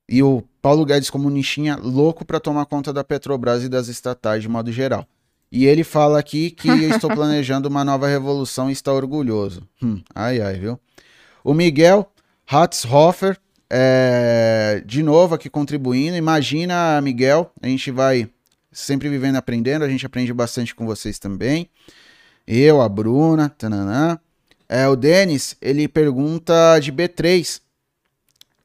E 0.09 0.23
o 0.23 0.43
Paulo 0.61 0.85
Guedes 0.85 1.09
comunistinha 1.09 1.77
louco 1.77 2.24
para 2.24 2.41
tomar 2.41 2.66
conta 2.66 2.93
da 2.93 3.03
Petrobras 3.03 3.62
e 3.62 3.69
das 3.69 3.89
estatais 3.89 4.43
de 4.43 4.49
modo 4.49 4.70
geral. 4.70 5.07
E 5.51 5.66
ele 5.66 5.85
fala 5.85 6.19
aqui 6.19 6.51
que 6.51 6.69
eu 6.69 6.91
estou 6.91 7.09
planejando 7.15 7.69
uma 7.69 7.85
nova 7.85 8.09
revolução 8.09 8.69
e 8.69 8.73
está 8.73 8.93
orgulhoso. 8.93 9.62
Hum, 9.81 10.03
ai, 10.15 10.41
ai, 10.41 10.59
viu? 10.59 10.81
O 11.45 11.53
Miguel 11.53 12.11
Hatzhofer, 12.47 13.39
é, 13.69 14.83
de 14.87 15.03
novo 15.03 15.35
aqui 15.35 15.51
contribuindo. 15.51 16.16
Imagina, 16.16 16.99
Miguel, 17.03 17.53
a 17.61 17.69
gente 17.69 17.91
vai 17.91 18.31
sempre 18.73 19.11
vivendo 19.11 19.37
aprendendo, 19.37 19.85
a 19.85 19.89
gente 19.89 20.07
aprende 20.07 20.33
bastante 20.33 20.75
com 20.75 20.87
vocês 20.87 21.19
também. 21.19 21.69
Eu, 22.47 22.81
a 22.81 22.89
Bruna, 22.89 23.51
tananã. 23.51 24.19
É, 24.66 24.89
o 24.89 24.97
Denis, 24.97 25.55
ele 25.61 25.87
pergunta 25.87 26.79
de 26.81 26.91
B3. 26.91 27.61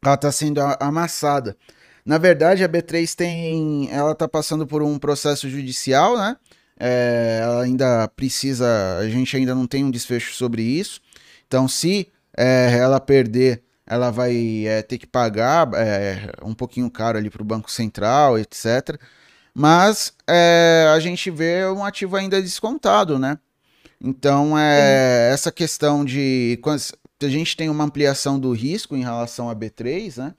Ela 0.02 0.16
está 0.16 0.32
sendo 0.32 0.62
amassada. 0.80 1.58
Na 2.06 2.18
verdade, 2.18 2.64
a 2.64 2.70
B3 2.70 3.14
tem. 3.14 3.90
Ela 3.92 4.14
está 4.14 4.26
passando 4.26 4.66
por 4.66 4.82
um 4.82 4.98
processo 4.98 5.50
judicial, 5.50 6.18
né? 6.18 6.38
É, 6.80 7.42
ela 7.44 7.64
ainda 7.64 8.08
precisa. 8.08 8.98
A 9.00 9.10
gente 9.10 9.36
ainda 9.36 9.54
não 9.54 9.68
tem 9.68 9.84
um 9.84 9.92
desfecho 9.92 10.34
sobre 10.34 10.62
isso. 10.62 11.02
Então, 11.46 11.68
se 11.68 12.08
é, 12.40 12.78
ela 12.78 13.02
perder, 13.02 13.62
ela 13.86 14.12
vai 14.12 14.66
é, 14.66 14.82
ter 14.82 14.98
que 14.98 15.06
pagar 15.06 15.70
é, 15.76 16.32
um 16.42 16.54
pouquinho 16.54 16.90
caro 16.90 17.18
ali 17.18 17.30
para 17.30 17.42
o 17.42 17.46
Banco 17.46 17.70
Central, 17.70 18.40
etc. 18.40 18.98
Mas 19.54 20.14
é, 20.26 20.90
a 20.96 21.00
gente 21.02 21.30
vê 21.30 21.66
um 21.66 21.84
ativo 21.84 22.16
ainda 22.16 22.42
descontado, 22.42 23.20
né? 23.20 23.38
Então, 24.02 24.58
é, 24.58 25.30
essa 25.34 25.52
questão 25.52 26.06
de. 26.06 26.58
A 27.22 27.28
gente 27.28 27.58
tem 27.58 27.68
uma 27.68 27.84
ampliação 27.84 28.40
do 28.40 28.54
risco 28.54 28.96
em 28.96 29.04
relação 29.04 29.50
a 29.50 29.56
B3, 29.56 30.18
né? 30.18 30.34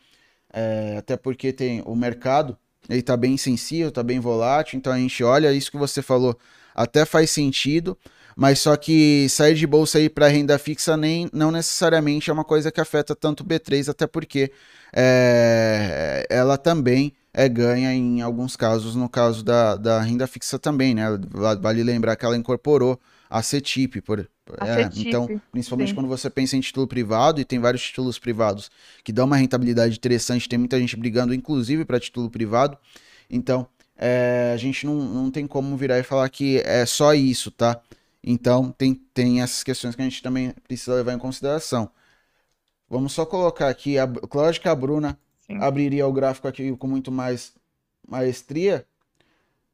É, 0.51 0.97
até 0.97 1.18
porque 1.18 1.52
tem 1.52 1.82
o 1.85 1.94
mercado, 1.94 2.56
ele 2.89 3.01
está 3.01 3.14
bem 3.14 3.36
sensível, 3.36 3.90
está 3.90 4.02
bem 4.02 4.18
volátil, 4.18 4.78
então 4.78 4.90
a 4.90 4.98
gente 4.98 5.22
olha 5.22 5.52
isso 5.52 5.70
que 5.70 5.77
você 5.77 6.01
falou, 6.01 6.36
até 6.74 7.05
faz 7.05 7.31
sentido, 7.31 7.97
mas 8.41 8.59
só 8.59 8.75
que 8.75 9.29
sair 9.29 9.55
de 9.55 9.67
bolsa 9.67 9.99
aí 9.99 10.09
para 10.09 10.27
renda 10.27 10.59
fixa 10.59 10.97
nem 10.97 11.29
não 11.31 11.51
necessariamente 11.51 12.31
é 12.31 12.33
uma 12.33 12.43
coisa 12.43 12.73
que 12.73 12.81
afeta 12.81 13.15
tanto 13.15 13.43
o 13.43 13.47
B3, 13.47 13.91
até 13.91 14.07
porque 14.07 14.51
é, 14.95 16.27
ela 16.31 16.57
também 16.57 17.12
é 17.35 17.47
ganha 17.47 17.93
em 17.93 18.23
alguns 18.23 18.57
casos, 18.57 18.97
no 18.97 19.11
caso 19.11 19.45
da, 19.45 19.77
da 19.77 20.01
renda 20.01 20.27
fixa 20.27 20.59
também, 20.59 20.95
né? 20.95 21.05
Vale 21.61 21.83
lembrar 21.83 22.17
que 22.17 22.25
ela 22.25 22.35
incorporou 22.35 22.99
a 23.29 23.43
CETIP, 23.43 24.01
por, 24.01 24.21
é, 24.21 24.89
então, 24.97 25.29
principalmente 25.53 25.91
Sim. 25.91 25.95
quando 25.95 26.09
você 26.09 26.31
pensa 26.31 26.57
em 26.57 26.61
título 26.61 26.87
privado, 26.87 27.43
e 27.43 27.45
tem 27.45 27.59
vários 27.59 27.83
títulos 27.83 28.19
privados 28.19 28.71
que 29.05 29.12
dão 29.12 29.27
uma 29.27 29.37
rentabilidade 29.37 29.95
interessante, 29.95 30.49
tem 30.49 30.59
muita 30.59 30.81
gente 30.81 30.97
brigando, 30.97 31.35
inclusive, 31.35 31.85
para 31.85 32.01
título 32.01 32.31
privado. 32.31 32.79
Então, 33.29 33.67
é, 33.99 34.53
a 34.55 34.57
gente 34.57 34.87
não, 34.87 34.95
não 34.95 35.31
tem 35.31 35.47
como 35.47 35.77
virar 35.77 35.99
e 35.99 36.03
falar 36.03 36.27
que 36.31 36.62
é 36.65 36.87
só 36.87 37.12
isso, 37.12 37.51
tá? 37.51 37.79
Então, 38.22 38.70
tem, 38.72 38.94
tem 38.94 39.42
essas 39.42 39.62
questões 39.62 39.94
que 39.94 40.02
a 40.02 40.05
gente 40.05 40.22
também 40.22 40.52
precisa 40.66 40.94
levar 40.94 41.14
em 41.14 41.18
consideração. 41.18 41.90
Vamos 42.88 43.12
só 43.12 43.24
colocar 43.24 43.68
aqui, 43.68 43.98
a, 43.98 44.09
lógico 44.34 44.64
que 44.64 44.68
a 44.68 44.74
Bruna 44.74 45.18
Sim. 45.47 45.59
abriria 45.60 46.06
o 46.06 46.12
gráfico 46.12 46.48
aqui 46.48 46.74
com 46.76 46.86
muito 46.86 47.10
mais 47.10 47.52
maestria, 48.06 48.84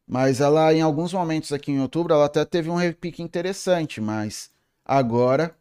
mas 0.06 0.40
ela, 0.40 0.72
em 0.72 0.82
alguns 0.82 1.12
momentos 1.12 1.52
aqui 1.52 1.72
em 1.72 1.80
outubro, 1.80 2.14
ela 2.14 2.26
até 2.26 2.44
teve 2.44 2.70
um 2.70 2.76
repique 2.76 3.22
interessante, 3.22 4.00
mas 4.00 4.50
agora 4.84 5.56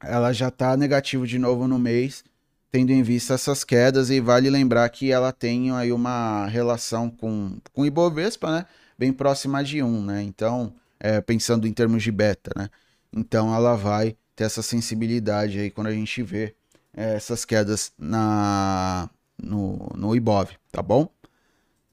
ela 0.00 0.32
já 0.32 0.48
está 0.48 0.76
negativo 0.76 1.26
de 1.26 1.38
novo 1.38 1.66
no 1.66 1.78
mês, 1.78 2.24
tendo 2.70 2.90
em 2.90 3.02
vista 3.02 3.34
essas 3.34 3.64
quedas, 3.64 4.10
e 4.10 4.20
vale 4.20 4.48
lembrar 4.48 4.88
que 4.90 5.10
ela 5.10 5.32
tem 5.32 5.70
aí 5.72 5.92
uma 5.92 6.46
relação 6.46 7.10
com, 7.10 7.58
com 7.72 7.84
Ibovespa, 7.86 8.50
né? 8.50 8.66
Bem 8.98 9.12
próxima 9.12 9.64
de 9.64 9.82
1, 9.82 10.04
né? 10.04 10.22
Então, 10.22 10.74
é, 11.02 11.20
pensando 11.20 11.66
em 11.66 11.72
termos 11.72 12.04
de 12.04 12.12
beta, 12.12 12.52
né? 12.56 12.70
Então 13.12 13.52
ela 13.52 13.76
vai 13.76 14.16
ter 14.36 14.44
essa 14.44 14.62
sensibilidade 14.62 15.58
aí 15.58 15.68
quando 15.68 15.88
a 15.88 15.92
gente 15.92 16.22
vê 16.22 16.54
é, 16.94 17.14
essas 17.14 17.44
quedas 17.44 17.92
na, 17.98 19.10
no, 19.36 19.90
no 19.96 20.14
Ibov, 20.14 20.50
tá 20.70 20.80
bom? 20.80 21.12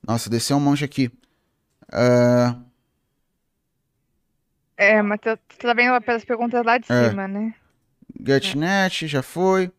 Nossa, 0.05 0.29
desceu 0.29 0.57
um 0.57 0.59
monte 0.59 0.85
aqui. 0.85 1.11
Uh... 1.91 2.63
É, 4.77 5.01
mas 5.01 5.19
você 5.21 5.37
tá 5.57 5.73
vendo 5.73 5.99
pelas 6.01 6.23
perguntas 6.23 6.63
lá 6.63 6.77
de 6.77 6.89
é. 6.89 7.09
cima, 7.09 7.27
né? 7.27 7.53
GetNet, 8.23 9.07
já 9.07 9.23
foi. 9.23 9.71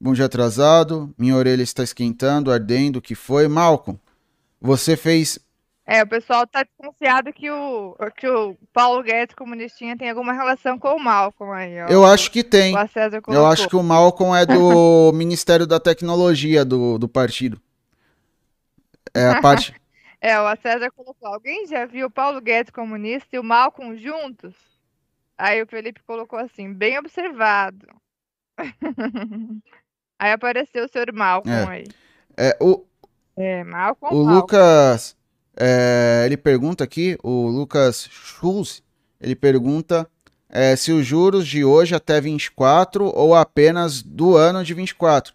Bom 0.00 0.12
dia 0.12 0.24
atrasado. 0.24 1.12
Minha 1.18 1.36
orelha 1.36 1.62
está 1.62 1.82
esquentando, 1.82 2.50
ardendo. 2.50 2.96
O 2.96 3.02
que 3.02 3.14
foi? 3.14 3.48
Malcolm, 3.48 4.00
você 4.60 4.96
fez. 4.96 5.38
É, 5.92 6.02
o 6.02 6.06
pessoal 6.06 6.46
tá 6.46 6.62
desconfiado 6.62 7.30
que 7.34 7.50
o, 7.50 7.94
que 8.16 8.26
o 8.26 8.56
Paulo 8.72 9.02
Guedes 9.02 9.34
comunistinha 9.34 9.94
tem 9.94 10.08
alguma 10.08 10.32
relação 10.32 10.78
com 10.78 10.96
o 10.96 10.98
Malcolm 10.98 11.52
aí, 11.52 11.82
ó. 11.82 11.86
Eu 11.86 12.06
acho 12.06 12.30
que 12.30 12.42
tem. 12.42 12.74
Eu 13.28 13.44
acho 13.44 13.68
que 13.68 13.76
o 13.76 13.82
Malcolm 13.82 14.34
é 14.34 14.46
do 14.46 15.12
Ministério 15.12 15.66
da 15.66 15.78
Tecnologia 15.78 16.64
do, 16.64 16.96
do 16.96 17.06
partido. 17.06 17.60
É 19.12 19.28
a 19.28 19.42
parte. 19.42 19.74
É, 20.24 20.40
o 20.40 20.56
César 20.56 20.88
colocou. 20.92 21.26
Alguém 21.26 21.66
já 21.66 21.84
viu 21.84 22.08
Paulo 22.08 22.40
Guedes 22.40 22.70
comunista 22.70 23.34
e 23.34 23.40
o 23.40 23.42
Malcolm 23.42 23.96
juntos? 23.98 24.54
Aí 25.36 25.60
o 25.60 25.66
Felipe 25.66 26.00
colocou 26.06 26.38
assim, 26.38 26.72
bem 26.72 26.96
observado. 26.96 27.88
aí 30.16 30.30
apareceu 30.30 30.84
o 30.84 30.88
senhor 30.88 31.12
Malcolm 31.12 31.52
é. 31.52 31.68
aí. 31.68 31.84
É, 32.36 32.56
o, 32.60 32.84
é, 33.36 33.64
Malcolm. 33.64 34.14
O 34.14 34.24
Malcolm. 34.24 34.40
Lucas, 34.42 35.16
é, 35.56 36.22
ele 36.26 36.36
pergunta 36.36 36.84
aqui, 36.84 37.18
o 37.22 37.48
Lucas 37.48 38.08
Schulz, 38.10 38.82
ele 39.20 39.34
pergunta 39.34 40.08
é, 40.48 40.76
se 40.76 40.92
os 40.92 41.06
juros 41.06 41.46
de 41.46 41.64
hoje 41.64 41.94
até 41.94 42.20
24 42.20 43.04
ou 43.14 43.34
apenas 43.34 44.02
do 44.02 44.36
ano 44.36 44.64
de 44.64 44.74
24. 44.74 45.32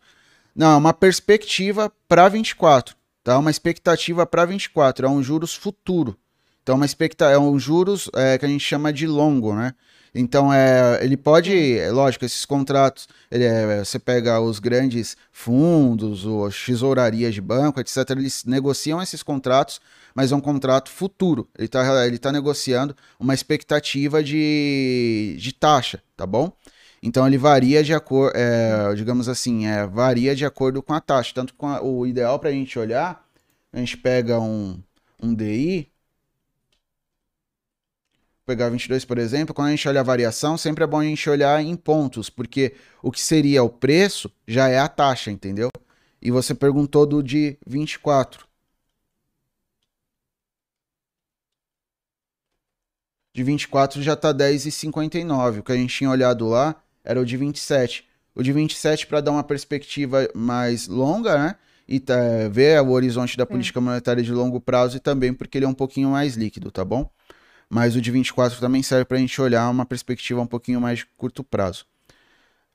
Não, 0.55 0.73
é 0.73 0.77
uma 0.77 0.93
perspectiva 0.93 1.91
para 2.07 2.27
24 2.29 2.97
tá? 3.27 3.37
Uma 3.37 3.51
expectativa 3.51 4.25
para 4.25 4.45
24, 4.45 5.05
é 5.05 5.09
um 5.09 5.21
juros 5.21 5.53
futuro. 5.53 6.17
Então, 6.63 6.77
uma 6.77 6.85
expectativa, 6.85 7.35
é 7.35 7.37
um 7.37 7.59
juros 7.59 8.09
é, 8.15 8.37
que 8.37 8.45
a 8.45 8.47
gente 8.47 8.63
chama 8.63 8.93
de 8.93 9.05
longo, 9.05 9.53
né? 9.53 9.73
Então, 10.17 10.51
é, 10.51 11.03
ele 11.03 11.15
pode, 11.15 11.77
é, 11.77 11.91
lógico, 11.91 12.25
esses 12.25 12.43
contratos, 12.43 13.07
ele 13.29 13.43
é, 13.43 13.83
você 13.83 13.99
pega 13.99 14.39
os 14.41 14.59
grandes 14.59 15.15
fundos, 15.31 16.25
ou 16.25 16.49
tesourarias 16.49 17.33
de 17.33 17.41
banco, 17.41 17.79
etc., 17.79 18.09
eles 18.11 18.43
negociam 18.43 19.01
esses 19.01 19.21
contratos, 19.21 19.79
mas 20.15 20.31
é 20.31 20.35
um 20.35 20.41
contrato 20.41 20.89
futuro. 20.89 21.47
Ele 21.57 21.67
está 21.67 22.07
ele 22.07 22.17
tá 22.17 22.31
negociando 22.31 22.95
uma 23.19 23.33
expectativa 23.33 24.23
de, 24.23 25.37
de 25.39 25.53
taxa, 25.53 26.01
tá 26.15 26.25
bom? 26.25 26.51
Então 27.01 27.27
ele 27.27 27.37
varia 27.37 27.83
de 27.83 27.93
acordo, 27.93 28.35
é, 28.35 28.93
digamos 28.95 29.29
assim, 29.29 29.67
é, 29.67 29.85
varia 29.85 30.35
de 30.35 30.45
acordo 30.45 30.81
com 30.81 30.93
a 30.93 30.99
taxa. 30.99 31.31
Tanto 31.33 31.53
com 31.53 31.67
a, 31.67 31.81
o 31.81 32.07
ideal 32.07 32.39
para 32.39 32.49
a 32.49 32.53
gente 32.53 32.77
olhar, 32.79 33.23
a 33.71 33.77
gente 33.77 33.95
pega 33.97 34.39
um, 34.39 34.81
um 35.21 35.33
DI, 35.33 35.91
pegar 38.47 38.69
22, 38.69 39.03
por 39.03 39.17
exemplo, 39.17 39.53
quando 39.53 39.67
a 39.67 39.71
gente 39.71 39.87
olha 39.89 39.99
a 39.99 40.03
variação, 40.03 40.57
sempre 40.57 40.81
é 40.85 40.87
bom 40.87 41.01
a 41.01 41.03
gente 41.03 41.29
olhar 41.29 41.61
em 41.61 41.75
pontos, 41.75 42.29
porque 42.29 42.73
o 43.03 43.11
que 43.11 43.19
seria 43.19 43.61
o 43.61 43.69
preço 43.69 44.31
já 44.47 44.69
é 44.69 44.79
a 44.79 44.87
taxa, 44.87 45.29
entendeu? 45.29 45.69
E 46.21 46.31
você 46.31 46.55
perguntou 46.55 47.05
do 47.05 47.21
de 47.21 47.57
24. 47.67 48.47
De 53.35 53.43
24 53.43 54.01
já 54.01 54.15
tá 54.15 54.33
10,59. 54.33 55.59
O 55.59 55.63
que 55.63 55.71
a 55.73 55.75
gente 55.75 55.93
tinha 55.93 56.09
olhado 56.09 56.47
lá 56.47 56.81
era 57.03 57.19
o 57.19 57.25
de 57.25 57.35
27. 57.35 58.07
O 58.33 58.41
de 58.41 58.53
27, 58.53 59.07
para 59.07 59.19
dar 59.19 59.31
uma 59.31 59.43
perspectiva 59.43 60.27
mais 60.33 60.87
longa, 60.87 61.37
né? 61.37 61.55
E 61.87 61.99
tá, 61.99 62.15
ver 62.49 62.81
o 62.81 62.91
horizonte 62.91 63.37
da 63.37 63.45
política 63.45 63.81
monetária 63.81 64.23
de 64.23 64.31
longo 64.31 64.59
prazo 64.61 64.97
e 64.97 64.99
também 64.99 65.33
porque 65.33 65.57
ele 65.57 65.65
é 65.65 65.67
um 65.67 65.73
pouquinho 65.73 66.11
mais 66.11 66.35
líquido, 66.35 66.71
tá 66.71 66.83
bom? 66.85 67.09
Mas 67.69 67.95
o 67.95 68.01
de 68.01 68.11
24 68.11 68.59
também 68.59 68.81
serve 68.81 69.05
para 69.05 69.17
a 69.17 69.19
gente 69.19 69.41
olhar 69.41 69.69
uma 69.69 69.85
perspectiva 69.85 70.41
um 70.41 70.47
pouquinho 70.47 70.79
mais 70.79 70.99
de 70.99 71.05
curto 71.17 71.43
prazo. 71.43 71.85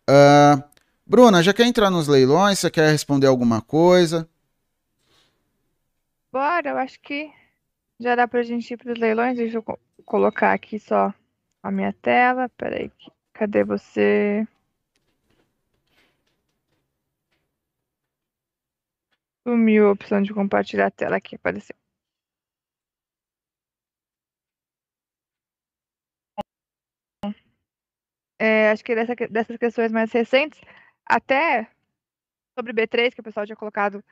Uh, 0.08 0.62
Bruna, 1.06 1.42
já 1.42 1.52
quer 1.52 1.66
entrar 1.66 1.90
nos 1.90 2.08
leilões? 2.08 2.58
Você 2.58 2.70
quer 2.70 2.90
responder 2.90 3.26
alguma 3.26 3.62
coisa? 3.62 4.28
Bora, 6.32 6.70
eu 6.70 6.78
acho 6.78 7.00
que 7.00 7.30
já 8.00 8.14
dá 8.14 8.26
para 8.26 8.40
a 8.40 8.42
gente 8.42 8.72
ir 8.72 8.76
para 8.76 8.92
os 8.92 8.98
leilões. 8.98 9.36
Deixa 9.36 9.58
eu 9.58 9.78
colocar 10.04 10.52
aqui 10.52 10.78
só 10.78 11.12
a 11.62 11.70
minha 11.70 11.92
tela. 11.92 12.48
Peraí, 12.50 12.90
Cadê 13.32 13.64
você? 13.64 14.46
Sumiu 19.46 19.88
a 19.88 19.92
opção 19.92 20.22
de 20.22 20.32
compartilhar 20.32 20.86
a 20.86 20.90
tela 20.90 21.16
aqui, 21.16 21.34
apareceu. 21.36 21.81
É, 28.42 28.70
acho 28.70 28.82
que 28.82 28.92
dessa, 28.92 29.14
dessas 29.30 29.56
questões 29.56 29.92
mais 29.92 30.10
recentes, 30.10 30.60
até 31.06 31.68
sobre 32.58 32.72
B3, 32.72 33.14
que 33.14 33.20
o 33.20 33.22
pessoal 33.22 33.46
tinha 33.46 33.54
colocado 33.54 34.02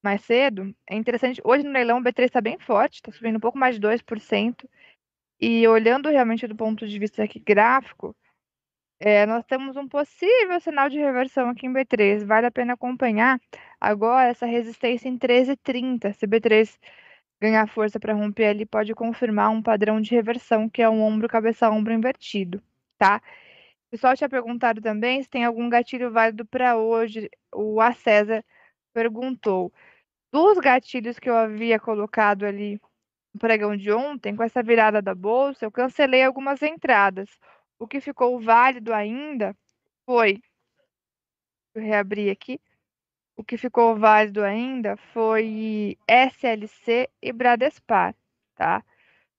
mais 0.00 0.22
cedo, 0.24 0.72
é 0.88 0.94
interessante. 0.94 1.40
Hoje 1.44 1.64
no 1.64 1.72
leilão 1.72 1.98
o 1.98 2.02
B3 2.02 2.26
está 2.26 2.40
bem 2.40 2.56
forte, 2.56 2.96
está 2.96 3.10
subindo 3.10 3.38
um 3.38 3.40
pouco 3.40 3.58
mais 3.58 3.74
de 3.74 3.80
2%. 3.80 4.68
E 5.40 5.66
olhando 5.66 6.08
realmente 6.08 6.46
do 6.46 6.54
ponto 6.54 6.86
de 6.86 6.98
vista 7.00 7.24
aqui 7.24 7.40
gráfico, 7.40 8.14
é, 9.00 9.26
nós 9.26 9.44
temos 9.44 9.76
um 9.76 9.88
possível 9.88 10.60
sinal 10.60 10.88
de 10.88 10.98
reversão 10.98 11.48
aqui 11.50 11.66
em 11.66 11.72
B3. 11.72 12.24
Vale 12.24 12.46
a 12.46 12.50
pena 12.52 12.74
acompanhar 12.74 13.40
agora 13.80 14.28
essa 14.28 14.46
resistência 14.46 15.08
em 15.08 15.18
13,30. 15.18 16.12
Se 16.12 16.28
B3 16.28 16.78
ganhar 17.40 17.66
força 17.68 17.98
para 17.98 18.14
romper 18.14 18.46
ali, 18.46 18.64
pode 18.66 18.94
confirmar 18.94 19.50
um 19.50 19.60
padrão 19.60 20.00
de 20.00 20.14
reversão, 20.14 20.68
que 20.68 20.80
é 20.80 20.88
um 20.88 21.02
ombro, 21.02 21.28
cabeça, 21.28 21.68
ombro 21.70 21.92
invertido, 21.92 22.62
tá? 22.96 23.20
Pessoal 23.90 24.16
tinha 24.16 24.28
perguntado 24.28 24.80
também 24.80 25.20
se 25.20 25.28
tem 25.28 25.44
algum 25.44 25.68
gatilho 25.68 26.12
válido 26.12 26.46
para 26.46 26.76
hoje. 26.76 27.28
O 27.52 27.80
A 27.80 27.92
César 27.92 28.44
perguntou. 28.92 29.72
Dos 30.32 30.58
gatilhos 30.58 31.18
que 31.18 31.28
eu 31.28 31.34
havia 31.36 31.80
colocado 31.80 32.44
ali 32.44 32.80
no 33.34 33.40
pregão 33.40 33.76
de 33.76 33.90
ontem, 33.90 34.36
com 34.36 34.44
essa 34.44 34.62
virada 34.62 35.02
da 35.02 35.14
bolsa, 35.14 35.64
eu 35.64 35.72
cancelei 35.72 36.22
algumas 36.22 36.62
entradas. 36.62 37.28
o 37.78 37.88
que 37.88 38.00
ficou 38.00 38.40
válido 38.40 38.92
ainda 38.94 39.56
foi. 40.06 40.40
Eu 41.74 41.82
reabrir 41.82 42.30
aqui. 42.30 42.60
O 43.36 43.44
que 43.44 43.56
ficou 43.56 43.96
válido 43.96 44.44
ainda 44.44 44.96
foi 45.12 45.96
SLC 46.06 47.08
e 47.22 47.32
Bradespar, 47.32 48.14
tá? 48.54 48.84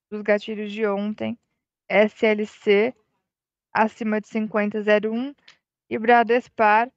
Dos 0.09 0.21
gatilhos 0.21 0.71
de 0.71 0.85
ontem, 0.87 1.37
SLC 1.87 2.93
acima 3.73 4.19
de 4.19 4.27
50,01 4.27 5.35
e 5.89 5.97
Bradespar 5.97 6.89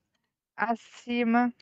acima 0.57 1.53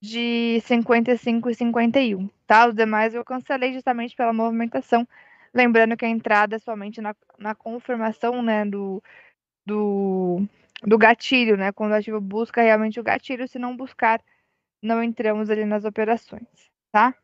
de 0.00 0.60
55 0.62 1.48
e 1.48 1.54
51, 1.54 2.28
tá? 2.46 2.66
Os 2.66 2.74
demais 2.74 3.14
eu 3.14 3.24
cancelei 3.24 3.72
justamente 3.72 4.16
pela 4.16 4.32
movimentação, 4.32 5.06
lembrando 5.54 5.96
que 5.96 6.04
a 6.04 6.08
entrada 6.08 6.56
é 6.56 6.58
somente 6.58 7.00
na, 7.00 7.14
na 7.38 7.54
confirmação, 7.54 8.42
né, 8.42 8.64
do, 8.64 9.02
do, 9.64 10.46
do 10.82 10.98
gatilho, 10.98 11.56
né? 11.56 11.72
Quando 11.72 11.92
o 11.92 11.94
ativo 11.94 12.20
busca 12.20 12.62
realmente 12.62 12.98
o 12.98 13.02
gatilho, 13.04 13.46
se 13.46 13.58
não 13.58 13.76
buscar, 13.76 14.20
não 14.82 15.02
entramos 15.02 15.48
ali 15.50 15.64
nas 15.64 15.84
operações, 15.84 16.48
tá? 16.90 17.14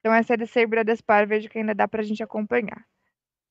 Então, 0.00 0.12
essa 0.12 0.34
é 0.34 0.60
e 0.60 0.66
Bradespar, 0.66 1.26
vejo 1.26 1.48
que 1.48 1.58
ainda 1.58 1.74
dá 1.74 1.88
para 1.88 2.02
a 2.02 2.04
gente 2.04 2.22
acompanhar. 2.22 2.84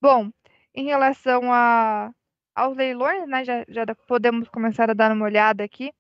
Bom, 0.02 0.30
em 0.76 0.86
relação 0.86 1.52
a, 1.52 2.14
aos 2.56 2.76
leilões, 2.78 3.28
né, 3.28 3.44
já, 3.44 3.66
já 3.68 3.86
podemos 4.08 4.50
começar 4.50 4.90
a 4.90 4.94
dar 4.94 5.12
uma 5.12 5.26
olhada 5.26 5.64
aqui. 5.64 5.94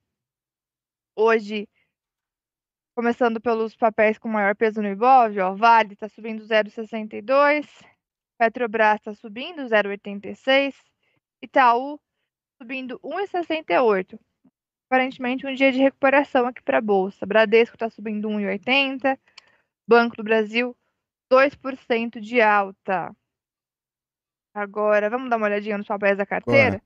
Hoje, 1.16 1.68
começando 2.96 3.40
pelos 3.42 3.76
papéis 3.76 4.18
com 4.18 4.28
maior 4.28 4.56
peso 4.56 4.82
no 4.82 4.88
Ibov, 4.88 5.38
ó, 5.40 5.56
Vale 5.56 5.94
está 5.94 6.10
subindo 6.10 6.44
0,62, 6.44 7.68
Petrobras 8.38 8.96
está 8.96 9.14
subindo 9.14 9.64
0,86, 9.64 10.76
Itaú 11.42 12.00
subindo 12.60 13.00
1,68 13.00 14.20
aparentemente 14.94 15.48
um 15.48 15.56
dia 15.56 15.72
de 15.72 15.80
recuperação 15.80 16.46
aqui 16.46 16.62
para 16.62 16.78
a 16.78 16.82
Bolsa. 16.82 17.26
Bradesco 17.26 17.76
está 17.76 17.90
subindo 17.90 18.30
1,80. 18.30 19.18
Banco 19.88 20.16
do 20.16 20.24
Brasil, 20.24 20.78
2% 21.32 22.22
de 22.22 22.40
alta. 22.40 23.12
Agora, 24.54 25.10
vamos 25.10 25.30
dar 25.30 25.38
uma 25.38 25.48
olhadinha 25.48 25.78
nos 25.78 25.88
papéis 25.88 26.18
da 26.18 26.26
carteira? 26.26 26.82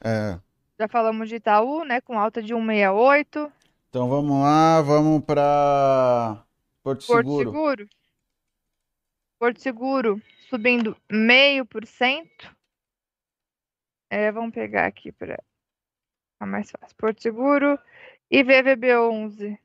É. 0.00 0.38
Já 0.78 0.86
falamos 0.86 1.28
de 1.28 1.36
Itaú, 1.36 1.84
né? 1.84 2.00
Com 2.00 2.18
alta 2.18 2.40
de 2.40 2.54
1,68. 2.54 3.52
Então 3.88 4.08
vamos 4.08 4.40
lá, 4.42 4.80
vamos 4.82 5.24
para 5.24 6.44
Porto 6.82 7.06
Porto 7.06 7.22
Seguro. 7.22 7.50
Seguro. 7.50 7.88
Porto 9.38 9.60
Seguro 9.60 10.22
subindo 10.48 10.96
0,5%. 11.10 12.28
É, 14.10 14.30
vamos 14.30 14.54
pegar 14.54 14.86
aqui 14.86 15.10
para 15.10 15.42
ficar 16.32 16.46
mais 16.46 16.70
fácil. 16.70 16.96
Porto 16.96 17.20
Seguro 17.20 17.78
e 18.30 18.44
VVB11. 18.44 19.58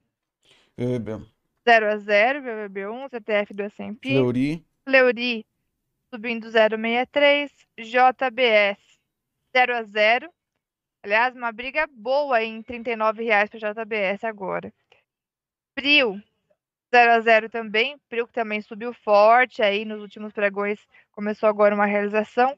VVB. 0.77 1.25
0 1.65 1.91
a 1.91 1.97
0, 1.97 2.41
VVB11, 2.41 3.13
ETF 3.13 3.53
do 3.53 3.63
S&P. 3.63 4.09
Fleury. 4.09 4.65
Fleury 4.83 5.45
subindo 6.13 6.47
0,63, 6.47 7.49
JBS 7.79 8.77
0 9.57 9.75
a 9.75 9.83
0. 9.83 10.33
Aliás, 11.03 11.35
uma 11.35 11.51
briga 11.51 11.87
boa 11.91 12.43
em 12.43 12.57
R$ 12.57 12.63
39,00 12.63 13.49
para 13.49 13.73
JBS 13.73 14.23
agora. 14.23 14.71
Prio 15.73 16.21
0 16.93 17.11
a 17.13 17.19
0 17.19 17.49
também, 17.49 17.97
Prio 18.07 18.27
que 18.27 18.33
também 18.33 18.61
subiu 18.61 18.93
forte 18.93 19.63
aí 19.63 19.85
nos 19.85 20.01
últimos 20.01 20.31
pregões, 20.31 20.79
começou 21.11 21.49
agora 21.49 21.73
uma 21.73 21.87
realização. 21.87 22.55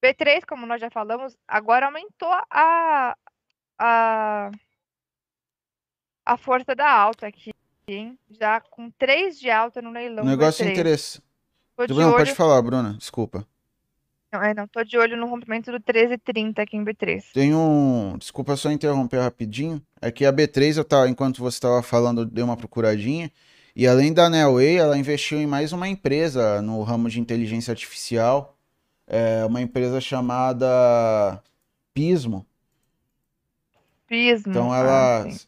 B3, 0.00 0.46
como 0.46 0.64
nós 0.64 0.80
já 0.80 0.88
falamos, 0.88 1.36
agora 1.48 1.86
aumentou 1.86 2.32
a, 2.48 3.16
a, 3.78 4.50
a 6.24 6.36
força 6.36 6.72
da 6.76 6.88
alta 6.88 7.26
aqui, 7.26 7.50
hein? 7.88 8.16
Já 8.30 8.60
com 8.60 8.88
3 8.92 9.40
de 9.40 9.50
alta 9.50 9.82
no 9.82 9.90
leilão. 9.90 10.24
Um 10.24 10.28
negócio 10.28 10.64
B3. 10.64 11.20
Tô 11.76 11.86
de 11.86 11.94
Bruno, 11.94 12.08
olho. 12.08 12.16
pode 12.18 12.34
falar, 12.34 12.60
Bruna. 12.62 12.94
Desculpa. 12.94 13.46
Não, 14.32 14.42
é, 14.42 14.54
não, 14.54 14.66
tô 14.66 14.82
de 14.82 14.96
olho 14.96 15.16
no 15.16 15.26
rompimento 15.26 15.70
do 15.70 15.78
13,30 15.78 16.58
aqui 16.60 16.76
em 16.76 16.84
B3. 16.84 17.32
Tem 17.34 17.54
um. 17.54 18.16
Desculpa 18.18 18.56
só 18.56 18.70
interromper 18.70 19.18
rapidinho. 19.20 19.80
É 20.00 20.10
que 20.10 20.24
a 20.24 20.32
B3, 20.32 20.78
eu 20.78 20.84
tava, 20.84 21.08
enquanto 21.08 21.38
você 21.42 21.56
estava 21.56 21.82
falando, 21.82 22.22
eu 22.22 22.24
dei 22.24 22.42
uma 22.42 22.56
procuradinha. 22.56 23.30
E 23.76 23.86
além 23.86 24.12
da 24.12 24.30
Nelway, 24.30 24.76
ela 24.76 24.96
investiu 24.96 25.38
em 25.38 25.46
mais 25.46 25.72
uma 25.72 25.86
empresa 25.86 26.62
no 26.62 26.82
ramo 26.82 27.10
de 27.10 27.20
inteligência 27.20 27.72
artificial. 27.72 28.56
É 29.06 29.44
uma 29.44 29.60
empresa 29.60 30.00
chamada 30.00 31.42
Pismo. 31.92 32.46
Pismo. 34.06 34.50
Então 34.50 34.72
ah, 34.72 34.78
ela. 34.78 35.30
sim. 35.30 35.46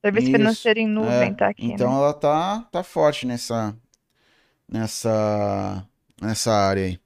Serviço 0.00 0.26
Isso, 0.26 0.36
financeiro 0.36 0.80
em 0.80 0.88
nuvem 0.88 1.30
é, 1.30 1.32
tá 1.32 1.48
aqui, 1.48 1.66
então 1.66 1.88
né? 1.88 1.96
ela 1.96 2.12
tá, 2.12 2.66
tá 2.72 2.82
forte 2.82 3.24
nessa, 3.24 3.72
nessa, 4.72 5.86
nessa 6.20 6.50
área 6.50 6.84
aí. 6.84 7.00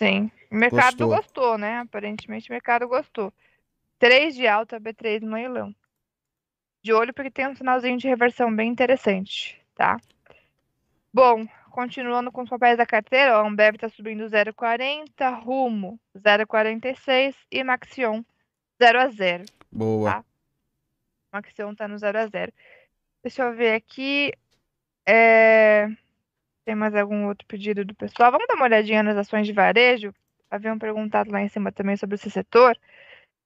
Sim. 0.00 0.30
O 0.50 0.54
mercado 0.54 1.06
Gostou. 1.06 1.08
gostou, 1.08 1.58
né? 1.58 1.78
Aparentemente 1.80 2.48
o 2.48 2.52
mercado 2.52 2.86
gostou. 2.86 3.32
3 3.98 4.34
de 4.34 4.46
alta, 4.46 4.80
B3 4.80 5.22
no 5.22 5.34
leilão. 5.34 5.74
De 6.82 6.92
olho 6.92 7.12
porque 7.12 7.30
tem 7.30 7.48
um 7.48 7.56
sinalzinho 7.56 7.98
de 7.98 8.06
reversão 8.06 8.54
bem 8.54 8.70
interessante, 8.70 9.60
tá? 9.74 9.98
Bom, 11.12 11.46
continuando 11.70 12.30
com 12.30 12.42
os 12.42 12.48
papéis 12.48 12.76
da 12.76 12.86
carteira, 12.86 13.38
ó, 13.38 13.42
a 13.42 13.48
Ambev 13.48 13.74
está 13.74 13.88
subindo 13.88 14.24
0,40, 14.24 15.42
Rumo 15.42 15.98
0,46 16.16 17.34
e 17.50 17.64
Maxion 17.64 18.22
0 18.80 19.00
a 19.00 19.08
0. 19.08 19.44
Boa. 19.72 20.12
Tá. 20.12 20.24
Maxion 21.32 21.74
tá 21.74 21.88
no 21.88 21.98
0 21.98 22.18
a 22.18 22.26
0. 22.26 22.52
Deixa 23.22 23.42
eu 23.42 23.56
ver 23.56 23.74
aqui. 23.74 24.32
É, 25.08 25.88
Tem 26.66 26.74
mais 26.76 26.94
algum 26.94 27.26
outro 27.28 27.46
pedido 27.46 27.84
do 27.84 27.94
pessoal? 27.94 28.32
Vamos 28.32 28.46
dar 28.48 28.54
uma 28.56 28.64
olhadinha 28.66 29.02
nas 29.02 29.16
ações 29.16 29.46
de 29.46 29.52
varejo. 29.52 30.14
Haviam 30.50 30.78
perguntado 30.78 31.30
lá 31.30 31.42
em 31.42 31.48
cima 31.48 31.72
também 31.72 31.96
sobre 31.96 32.16
esse 32.16 32.30
setor. 32.30 32.78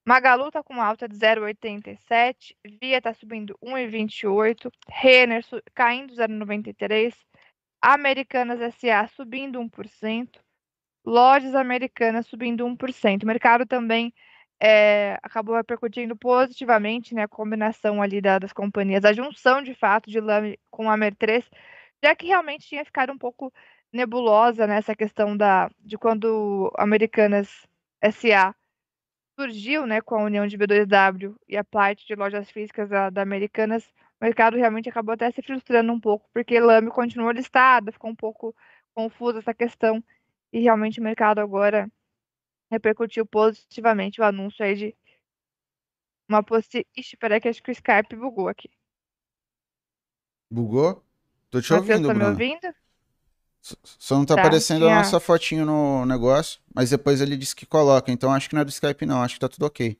Magalu 0.06 0.50
tá 0.50 0.62
com 0.62 0.80
alta 0.80 1.08
de 1.08 1.16
0,87. 1.16 2.56
Via 2.82 3.00
tá 3.02 3.12
subindo 3.14 3.56
1,28. 3.62 4.70
Renner 4.88 5.44
su- 5.44 5.62
caindo 5.74 6.14
0,93. 6.14 7.14
Americanas 7.82 8.60
SA 8.76 9.08
subindo 9.08 9.60
1%. 9.60 10.40
Lojas 11.04 11.54
Americanas 11.54 12.26
subindo 12.26 12.66
1%. 12.66 13.22
O 13.24 13.26
mercado 13.26 13.66
também 13.66 14.12
é, 14.60 15.18
acabou 15.22 15.56
repercutindo 15.56 16.16
positivamente, 16.16 17.14
né, 17.14 17.24
a 17.24 17.28
combinação 17.28 18.02
ali 18.02 18.20
da- 18.20 18.38
das 18.38 18.52
companhias, 18.52 19.04
a 19.04 19.12
junção 19.12 19.62
de 19.62 19.74
fato 19.74 20.10
de 20.10 20.20
Lame 20.20 20.58
com 20.70 20.90
a 20.90 20.96
Mer3, 20.96 21.44
já 22.02 22.14
que 22.14 22.26
realmente 22.26 22.66
tinha 22.68 22.84
ficado 22.84 23.12
um 23.12 23.18
pouco 23.18 23.52
nebulosa 23.92 24.66
nessa 24.66 24.94
questão 24.94 25.36
da, 25.36 25.70
de 25.80 25.96
quando 25.98 26.70
Americanas 26.78 27.66
SA 28.02 28.54
surgiu, 29.38 29.86
né, 29.86 30.00
com 30.00 30.16
a 30.16 30.24
união 30.24 30.46
de 30.46 30.56
B2W 30.56 31.34
e 31.48 31.56
a 31.56 31.64
Plight 31.64 32.06
de 32.06 32.14
lojas 32.14 32.50
físicas 32.50 32.88
da, 32.88 33.10
da 33.10 33.22
Americanas, 33.22 33.84
o 34.20 34.24
mercado 34.24 34.56
realmente 34.56 34.88
acabou 34.88 35.14
até 35.14 35.30
se 35.30 35.42
frustrando 35.42 35.92
um 35.92 36.00
pouco, 36.00 36.28
porque 36.32 36.60
Lame 36.60 36.90
continuou 36.90 37.30
listada, 37.32 37.92
ficou 37.92 38.10
um 38.10 38.14
pouco 38.16 38.54
confusa 38.94 39.38
essa 39.38 39.54
questão, 39.54 40.02
e 40.52 40.60
realmente 40.60 41.00
o 41.00 41.02
mercado 41.02 41.40
agora 41.40 41.88
repercutiu 42.70 43.26
positivamente 43.26 44.20
o 44.20 44.24
anúncio 44.24 44.64
aí 44.64 44.74
de 44.74 44.96
uma 46.30 46.42
possi... 46.42 46.86
Ixi, 46.96 47.16
peraí 47.18 47.40
que 47.42 47.48
acho 47.50 47.62
que 47.62 47.70
o 47.70 47.76
Skype 47.80 48.16
bugou 48.16 48.48
aqui. 48.48 48.70
Bugou? 50.48 51.02
Tô 51.50 51.60
te 51.60 51.72
Matheus, 51.72 52.02
ouvindo, 52.02 52.08
tá 52.08 52.12
me 52.14 52.22
Bruno. 52.22 52.26
ouvindo? 52.26 52.68
Só 53.98 54.16
não 54.16 54.24
tá 54.26 54.34
Tá, 54.34 54.34
aparecendo 54.34 54.86
a 54.86 54.90
tinha- 54.90 54.90
nossa 54.90 55.18
fotinho 55.20 55.64
no 55.66 56.04
negócio, 56.06 56.60
mas 56.74 56.90
depois 56.90 57.20
ele 57.20 57.36
disse 57.36 57.54
que 57.56 57.66
coloca, 57.66 58.10
então 58.10 58.32
acho 58.32 58.48
que 58.48 58.54
não 58.54 58.62
é 58.62 58.64
do 58.64 58.70
Skype 58.70 59.04
não, 59.06 59.22
acho 59.22 59.34
que 59.34 59.40
tá 59.40 59.48
tudo 59.48 59.66
ok. 59.66 59.98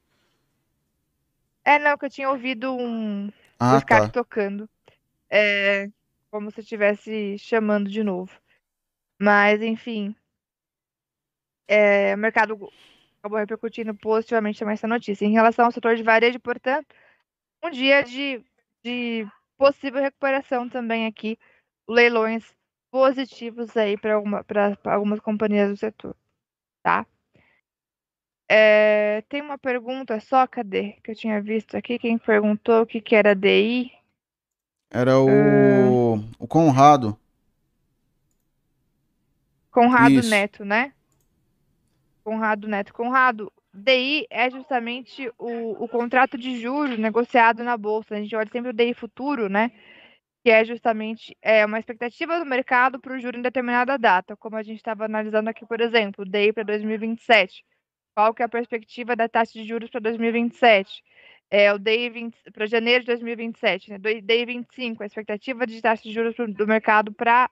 É, 1.65 1.79
não, 1.79 1.97
que 1.99 2.07
eu 2.07 2.11
tinha 2.11 2.31
ouvido 2.31 2.75
um 2.77 3.29
o 3.29 3.33
Ah, 3.59 3.81
Skype 3.81 4.11
tá. 4.11 4.13
tocando. 4.13 4.69
É, 5.31 5.89
como 6.31 6.51
se 6.53 6.61
estivesse 6.63 7.39
chamando 7.39 7.91
de 7.91 8.05
novo. 8.05 8.33
Mas, 9.21 9.63
enfim. 9.63 10.15
É, 11.73 12.17
o 12.17 12.19
mercado 12.19 12.69
acabou 13.21 13.39
repercutindo 13.39 13.95
positivamente 13.95 14.59
também 14.59 14.73
essa 14.75 14.89
notícia. 14.89 15.25
Em 15.25 15.31
relação 15.31 15.67
ao 15.67 15.71
setor 15.71 15.95
de 15.95 16.03
varejo, 16.03 16.41
portanto, 16.41 16.89
um 17.63 17.71
dia 17.71 18.03
de, 18.03 18.45
de 18.83 19.25
possível 19.57 20.03
recuperação 20.03 20.69
também 20.69 21.07
aqui. 21.07 21.39
Leilões 21.89 22.45
positivos 22.91 23.77
aí 23.77 23.97
para 23.97 24.15
alguma, 24.15 24.45
algumas 24.85 25.21
companhias 25.21 25.71
do 25.71 25.77
setor. 25.77 26.17
Tá? 26.83 27.07
É, 28.49 29.23
tem 29.29 29.41
uma 29.41 29.57
pergunta 29.57 30.19
só, 30.19 30.45
cadê? 30.49 30.95
Que 31.05 31.13
eu 31.13 31.15
tinha 31.15 31.41
visto 31.41 31.77
aqui. 31.77 32.01
Quem 32.01 32.19
perguntou 32.19 32.83
o 32.83 32.87
que, 32.87 33.01
que 33.01 33.15
era 33.15 33.33
DI? 33.33 33.93
Era 34.91 35.21
o, 35.21 36.15
o 36.37 36.49
Conrado. 36.49 37.17
Conrado 39.71 40.15
Isso. 40.15 40.31
Neto, 40.31 40.65
né? 40.65 40.93
Conrado 42.23 42.69
Neto. 42.69 42.93
Conrado, 42.93 43.53
DI 43.73 44.27
é 44.31 44.51
justamente 44.51 45.31
o, 45.39 45.85
o 45.85 45.89
contrato 45.89 46.37
de 46.37 46.61
juros 46.61 46.99
negociado 46.99 47.63
na 47.63 47.77
Bolsa. 47.77 48.15
A 48.15 48.19
gente 48.21 48.35
olha 48.35 48.49
sempre 48.51 48.71
o 48.71 48.73
DI 48.73 48.95
futuro, 48.95 49.49
né? 49.49 49.71
Que 50.45 50.51
é 50.51 50.65
justamente 50.65 51.37
é, 51.43 51.65
uma 51.67 51.79
expectativa 51.79 52.39
do 52.39 52.47
mercado 52.47 52.99
para 53.01 53.15
o 53.15 53.21
juro 53.21 53.39
em 53.39 53.43
determinada 53.43 53.99
data, 53.99 54.37
como 54.37 54.57
a 54.57 54.63
gente 54.63 54.79
estava 54.79 55.05
analisando 55.05 55.51
aqui, 55.51 55.67
por 55.67 55.81
exemplo, 55.81 56.25
o 56.25 56.29
DI 56.29 56.53
para 56.53 56.65
2027. 56.65 57.65
Qual 58.15 58.35
que 58.35 58.43
é 58.43 58.47
a 58.47 58.49
perspectiva 58.49 59.15
da 59.15 59.29
taxa 59.29 59.53
de 59.53 59.65
juros 59.65 59.91
para 59.91 60.01
2027? 60.01 61.03
É, 61.51 61.73
o 61.73 61.79
DI 61.79 62.33
para 62.53 62.67
janeiro 62.67 63.01
de 63.01 63.07
2027, 63.07 63.91
né? 63.91 63.99
DI 63.99 64.45
25, 64.47 65.03
a 65.03 65.07
expectativa 65.07 65.67
de 65.67 65.81
taxa 65.81 66.03
de 66.03 66.13
juros 66.13 66.35
do 66.37 66.67
mercado 66.67 67.13
para 67.13 67.51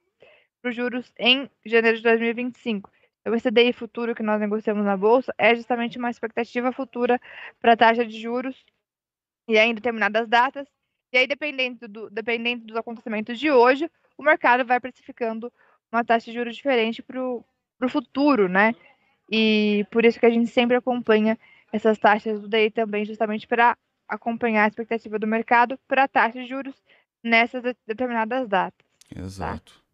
os 0.64 0.74
juros 0.74 1.12
em 1.18 1.48
janeiro 1.64 1.96
de 1.96 2.02
2025. 2.02 2.90
Então, 3.28 3.36
esse 3.36 3.50
DI 3.50 3.74
futuro 3.74 4.14
que 4.14 4.22
nós 4.22 4.40
negociamos 4.40 4.86
na 4.86 4.96
Bolsa 4.96 5.34
é 5.36 5.54
justamente 5.54 5.98
uma 5.98 6.08
expectativa 6.08 6.72
futura 6.72 7.20
para 7.60 7.74
a 7.74 7.76
taxa 7.76 8.02
de 8.02 8.18
juros 8.18 8.64
e 9.46 9.58
aí 9.58 9.68
em 9.68 9.74
determinadas 9.74 10.26
datas. 10.26 10.66
E 11.12 11.18
aí, 11.18 11.26
dependendo, 11.26 11.86
do, 11.86 12.08
dependendo 12.08 12.64
dos 12.64 12.76
acontecimentos 12.76 13.38
de 13.38 13.50
hoje, 13.50 13.90
o 14.16 14.22
mercado 14.22 14.64
vai 14.64 14.80
precificando 14.80 15.52
uma 15.92 16.02
taxa 16.02 16.30
de 16.30 16.38
juros 16.38 16.56
diferente 16.56 17.02
para 17.02 17.22
o 17.22 17.44
futuro, 17.90 18.48
né? 18.48 18.74
E 19.30 19.84
por 19.90 20.06
isso 20.06 20.18
que 20.18 20.24
a 20.24 20.30
gente 20.30 20.46
sempre 20.46 20.76
acompanha 20.78 21.38
essas 21.70 21.98
taxas 21.98 22.40
do 22.40 22.48
DI 22.48 22.70
também, 22.70 23.04
justamente 23.04 23.46
para 23.46 23.76
acompanhar 24.08 24.64
a 24.64 24.68
expectativa 24.68 25.18
do 25.18 25.26
mercado 25.26 25.78
para 25.86 26.04
a 26.04 26.08
taxa 26.08 26.40
de 26.40 26.46
juros 26.46 26.74
nessas 27.22 27.62
determinadas 27.86 28.48
datas. 28.48 28.86
Tá? 29.06 29.20
Exato. 29.20 29.74
Tá? 29.74 29.87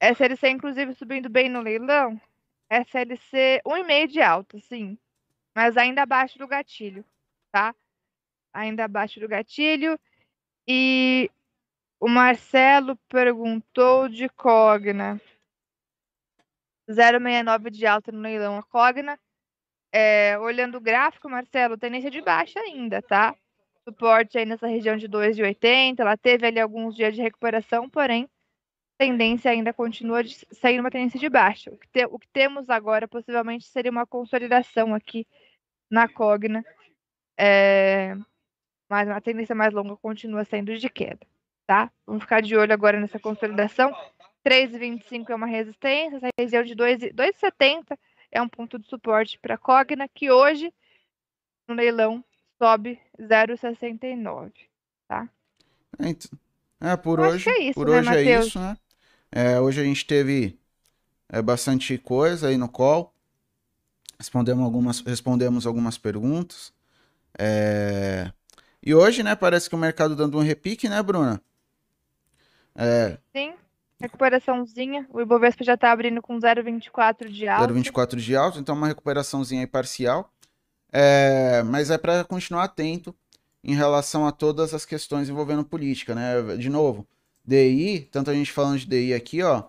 SLC, 0.00 0.48
inclusive, 0.48 0.94
subindo 0.94 1.28
bem 1.28 1.48
no 1.48 1.60
leilão. 1.60 2.20
SLC 2.70 3.60
1,5 3.66 4.06
de 4.06 4.20
alta, 4.20 4.58
sim. 4.60 4.96
Mas 5.54 5.76
ainda 5.76 6.02
abaixo 6.02 6.38
do 6.38 6.46
gatilho, 6.46 7.04
tá? 7.50 7.74
Ainda 8.52 8.84
abaixo 8.84 9.18
do 9.18 9.28
gatilho. 9.28 9.98
E 10.66 11.30
o 11.98 12.08
Marcelo 12.08 12.96
perguntou 13.08 14.08
de 14.08 14.28
Cogna. 14.28 15.20
0,69 16.88 17.70
de 17.70 17.86
alta 17.86 18.12
no 18.12 18.20
leilão. 18.20 18.56
A 18.58 18.62
Cogna, 18.62 19.18
é, 19.92 20.38
olhando 20.38 20.76
o 20.78 20.80
gráfico, 20.80 21.28
Marcelo, 21.28 21.76
tendência 21.76 22.10
de 22.10 22.20
baixa 22.22 22.60
ainda, 22.60 23.02
tá? 23.02 23.34
Suporte 23.84 24.38
aí 24.38 24.46
nessa 24.46 24.66
região 24.66 24.96
de 24.96 25.08
2,80. 25.08 26.00
Ela 26.00 26.16
teve 26.16 26.46
ali 26.46 26.60
alguns 26.60 26.94
dias 26.94 27.14
de 27.14 27.22
recuperação, 27.22 27.88
porém 27.88 28.28
tendência 28.98 29.50
ainda 29.50 29.72
continua 29.72 30.24
de 30.24 30.34
sair 30.52 30.80
uma 30.80 30.90
tendência 30.90 31.20
de 31.20 31.28
baixa. 31.28 31.70
O 31.70 31.78
que, 31.78 31.88
te, 31.88 32.04
o 32.06 32.18
que 32.18 32.28
temos 32.28 32.68
agora 32.68 33.06
possivelmente 33.06 33.64
seria 33.66 33.92
uma 33.92 34.04
consolidação 34.04 34.92
aqui 34.92 35.26
na 35.88 36.08
Cogna, 36.08 36.64
é, 37.38 38.14
mas 38.90 39.08
a 39.08 39.20
tendência 39.20 39.54
mais 39.54 39.72
longa 39.72 39.96
continua 39.96 40.44
sendo 40.44 40.76
de 40.76 40.90
queda, 40.90 41.24
tá? 41.66 41.90
Vamos 42.04 42.24
ficar 42.24 42.42
de 42.42 42.56
olho 42.56 42.72
agora 42.72 43.00
nessa 43.00 43.20
consolidação. 43.20 43.94
3,25 44.44 45.30
é 45.30 45.34
uma 45.34 45.46
resistência, 45.46 46.16
essa 46.16 46.28
região 46.38 46.62
de 46.64 46.74
2,70 46.74 47.96
é 48.30 48.42
um 48.42 48.48
ponto 48.48 48.78
de 48.78 48.86
suporte 48.88 49.38
para 49.38 49.54
a 49.54 49.58
Cogna, 49.58 50.08
que 50.08 50.30
hoje, 50.30 50.72
no 51.68 51.74
leilão, 51.74 52.24
sobe 52.60 53.00
0,69, 53.18 54.52
tá? 55.06 55.28
É, 56.80 56.96
por 56.96 57.18
Eu 57.18 57.26
hoje, 57.26 57.48
é 57.48 57.62
isso, 57.62 57.74
por 57.74 57.88
né, 57.88 57.98
hoje 57.98 58.16
é 58.16 58.40
isso, 58.40 58.58
né? 58.58 58.76
É, 59.30 59.60
hoje 59.60 59.80
a 59.80 59.84
gente 59.84 60.06
teve 60.06 60.58
é, 61.28 61.42
bastante 61.42 61.98
coisa 61.98 62.48
aí 62.48 62.56
no 62.56 62.68
call. 62.68 63.14
Respondemos 64.18 64.64
algumas, 64.64 65.00
respondemos 65.00 65.66
algumas 65.66 65.96
perguntas. 65.96 66.72
É... 67.38 68.32
E 68.82 68.94
hoje, 68.94 69.22
né, 69.22 69.36
parece 69.36 69.68
que 69.68 69.74
o 69.76 69.78
mercado 69.78 70.16
dando 70.16 70.38
um 70.38 70.42
repique, 70.42 70.88
né, 70.88 71.00
Bruna? 71.02 71.40
É... 72.74 73.18
Sim, 73.32 73.54
recuperaçãozinha. 74.00 75.06
O 75.10 75.20
Ibovespa 75.20 75.62
já 75.62 75.74
está 75.74 75.92
abrindo 75.92 76.20
com 76.20 76.36
0,24 76.38 77.28
de 77.28 77.46
alta. 77.46 77.72
0,24 77.72 78.16
de 78.16 78.34
alta, 78.34 78.58
então 78.58 78.74
uma 78.74 78.88
recuperaçãozinha 78.88 79.60
aí 79.60 79.66
parcial. 79.66 80.32
É... 80.90 81.62
Mas 81.62 81.90
é 81.90 81.98
para 81.98 82.24
continuar 82.24 82.64
atento 82.64 83.14
em 83.62 83.74
relação 83.74 84.26
a 84.26 84.32
todas 84.32 84.74
as 84.74 84.84
questões 84.84 85.28
envolvendo 85.28 85.64
política, 85.64 86.14
né? 86.14 86.56
De 86.56 86.68
novo, 86.68 87.06
DI, 87.48 88.08
tanto 88.12 88.30
a 88.30 88.34
gente 88.34 88.52
falando 88.52 88.78
de 88.78 88.86
DI 88.86 89.14
aqui, 89.14 89.42
ó, 89.42 89.64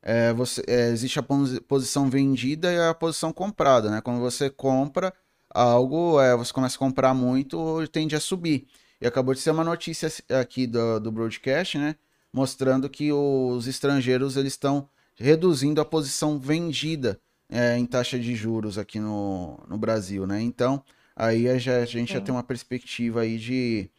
é, 0.00 0.32
você, 0.32 0.62
é, 0.68 0.90
existe 0.90 1.18
a 1.18 1.24
posição 1.66 2.08
vendida 2.08 2.72
e 2.72 2.78
a 2.78 2.94
posição 2.94 3.32
comprada, 3.32 3.90
né? 3.90 4.00
Quando 4.00 4.20
você 4.20 4.48
compra 4.48 5.12
algo, 5.50 6.20
é, 6.20 6.36
você 6.36 6.52
começa 6.52 6.76
a 6.76 6.78
comprar 6.78 7.12
muito, 7.12 7.84
tende 7.88 8.14
a 8.14 8.20
subir. 8.20 8.68
E 9.00 9.06
acabou 9.06 9.34
de 9.34 9.40
ser 9.40 9.50
uma 9.50 9.64
notícia 9.64 10.08
aqui 10.40 10.66
do, 10.66 11.00
do 11.00 11.10
broadcast, 11.10 11.76
né? 11.76 11.96
Mostrando 12.32 12.88
que 12.88 13.12
os 13.12 13.66
estrangeiros 13.66 14.36
eles 14.36 14.52
estão 14.52 14.88
reduzindo 15.16 15.80
a 15.80 15.84
posição 15.84 16.38
vendida 16.38 17.18
é, 17.48 17.76
em 17.76 17.86
taxa 17.86 18.18
de 18.18 18.34
juros 18.36 18.78
aqui 18.78 19.00
no, 19.00 19.58
no 19.68 19.76
Brasil, 19.76 20.26
né? 20.26 20.40
Então, 20.40 20.84
aí 21.16 21.48
a, 21.48 21.54
a 21.54 21.84
gente 21.84 22.12
já 22.12 22.20
tem 22.20 22.32
uma 22.32 22.44
perspectiva 22.44 23.22
aí 23.22 23.38
de, 23.38 23.90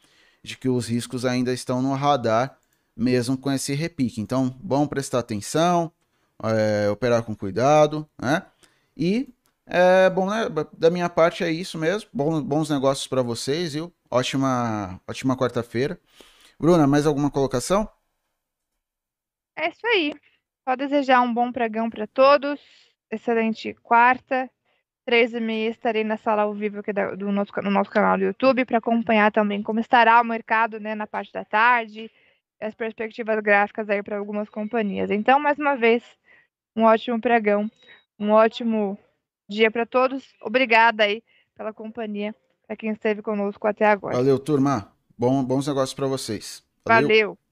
de 0.44 0.57
que 0.57 0.70
os 0.70 0.88
riscos 0.88 1.26
ainda 1.26 1.52
estão 1.52 1.82
no 1.82 1.94
radar 1.94 2.57
mesmo 2.95 3.38
com 3.38 3.51
esse 3.51 3.73
repique. 3.73 4.22
Então, 4.22 4.49
bom 4.61 4.88
prestar 4.88 5.19
atenção, 5.19 5.91
é, 6.43 6.89
operar 6.89 7.23
com 7.23 7.35
cuidado, 7.35 8.07
né? 8.22 8.45
E 8.95 9.34
é 9.65 10.09
bom, 10.09 10.30
né? 10.30 10.45
Da 10.77 10.89
minha 10.89 11.09
parte 11.09 11.43
é 11.43 11.51
isso 11.51 11.77
mesmo. 11.77 12.09
Bom, 12.13 12.41
bons 12.41 12.69
negócios 12.69 13.07
para 13.07 13.22
vocês, 13.22 13.73
viu? 13.73 13.93
Ótima, 14.09 15.01
ótima 15.07 15.35
quarta-feira. 15.35 15.99
Bruna, 16.59 16.88
mais 16.88 17.05
alguma 17.05 17.30
colocação? 17.30 17.89
É 19.55 19.69
isso 19.69 19.85
aí. 19.88 20.13
Só 20.67 20.76
desejar 20.76 21.22
um 21.22 21.34
bom 21.34 21.51
pregão 21.51 21.89
para 21.89 22.07
todos. 22.07 22.59
Excelente 23.11 23.73
quarta. 23.76 24.49
Três 25.05 25.34
e 25.34 25.39
meia 25.39 25.69
estarei 25.69 26.03
na 26.03 26.17
sala 26.17 26.43
ao 26.43 26.53
vivo 26.53 26.80
aqui 26.80 26.91
do 26.91 27.31
nosso, 27.31 27.51
no 27.61 27.69
nosso 27.69 27.91
canal 27.91 28.17
do 28.17 28.23
YouTube 28.23 28.65
para 28.65 28.80
acompanhar 28.80 29.31
também 29.31 29.61
como 29.61 29.80
estará 29.80 30.19
o 30.19 30.26
mercado 30.26 30.80
né, 30.80 30.95
na 30.95 31.05
parte 31.05 31.31
da 31.31 31.45
tarde 31.45 32.09
as 32.66 32.74
perspectivas 32.74 33.40
gráficas 33.42 33.90
aí 33.90 34.02
para 34.02 34.18
algumas 34.18 34.50
companhias. 34.50 35.12
Então, 35.12 35.40
mais 35.40 35.58
uma 35.60 35.76
vez, 35.76 36.04
um 36.76 36.84
ótimo 36.84 37.22
pregão, 37.22 37.70
um 38.20 38.32
ótimo 38.32 38.98
dia 39.48 39.70
para 39.70 39.86
todos. 39.86 40.34
Obrigada 40.42 41.04
aí 41.04 41.24
pela 41.56 41.72
companhia, 41.72 42.36
para 42.66 42.76
quem 42.76 42.92
esteve 42.92 43.22
conosco 43.22 43.68
até 43.68 43.86
agora. 43.86 44.16
Valeu, 44.16 44.40
turma. 44.40 44.92
Bom, 45.18 45.44
bons 45.44 45.68
negócios 45.68 45.94
para 45.94 46.08
vocês. 46.08 46.64
Valeu. 46.86 47.08
Valeu. 47.08 47.44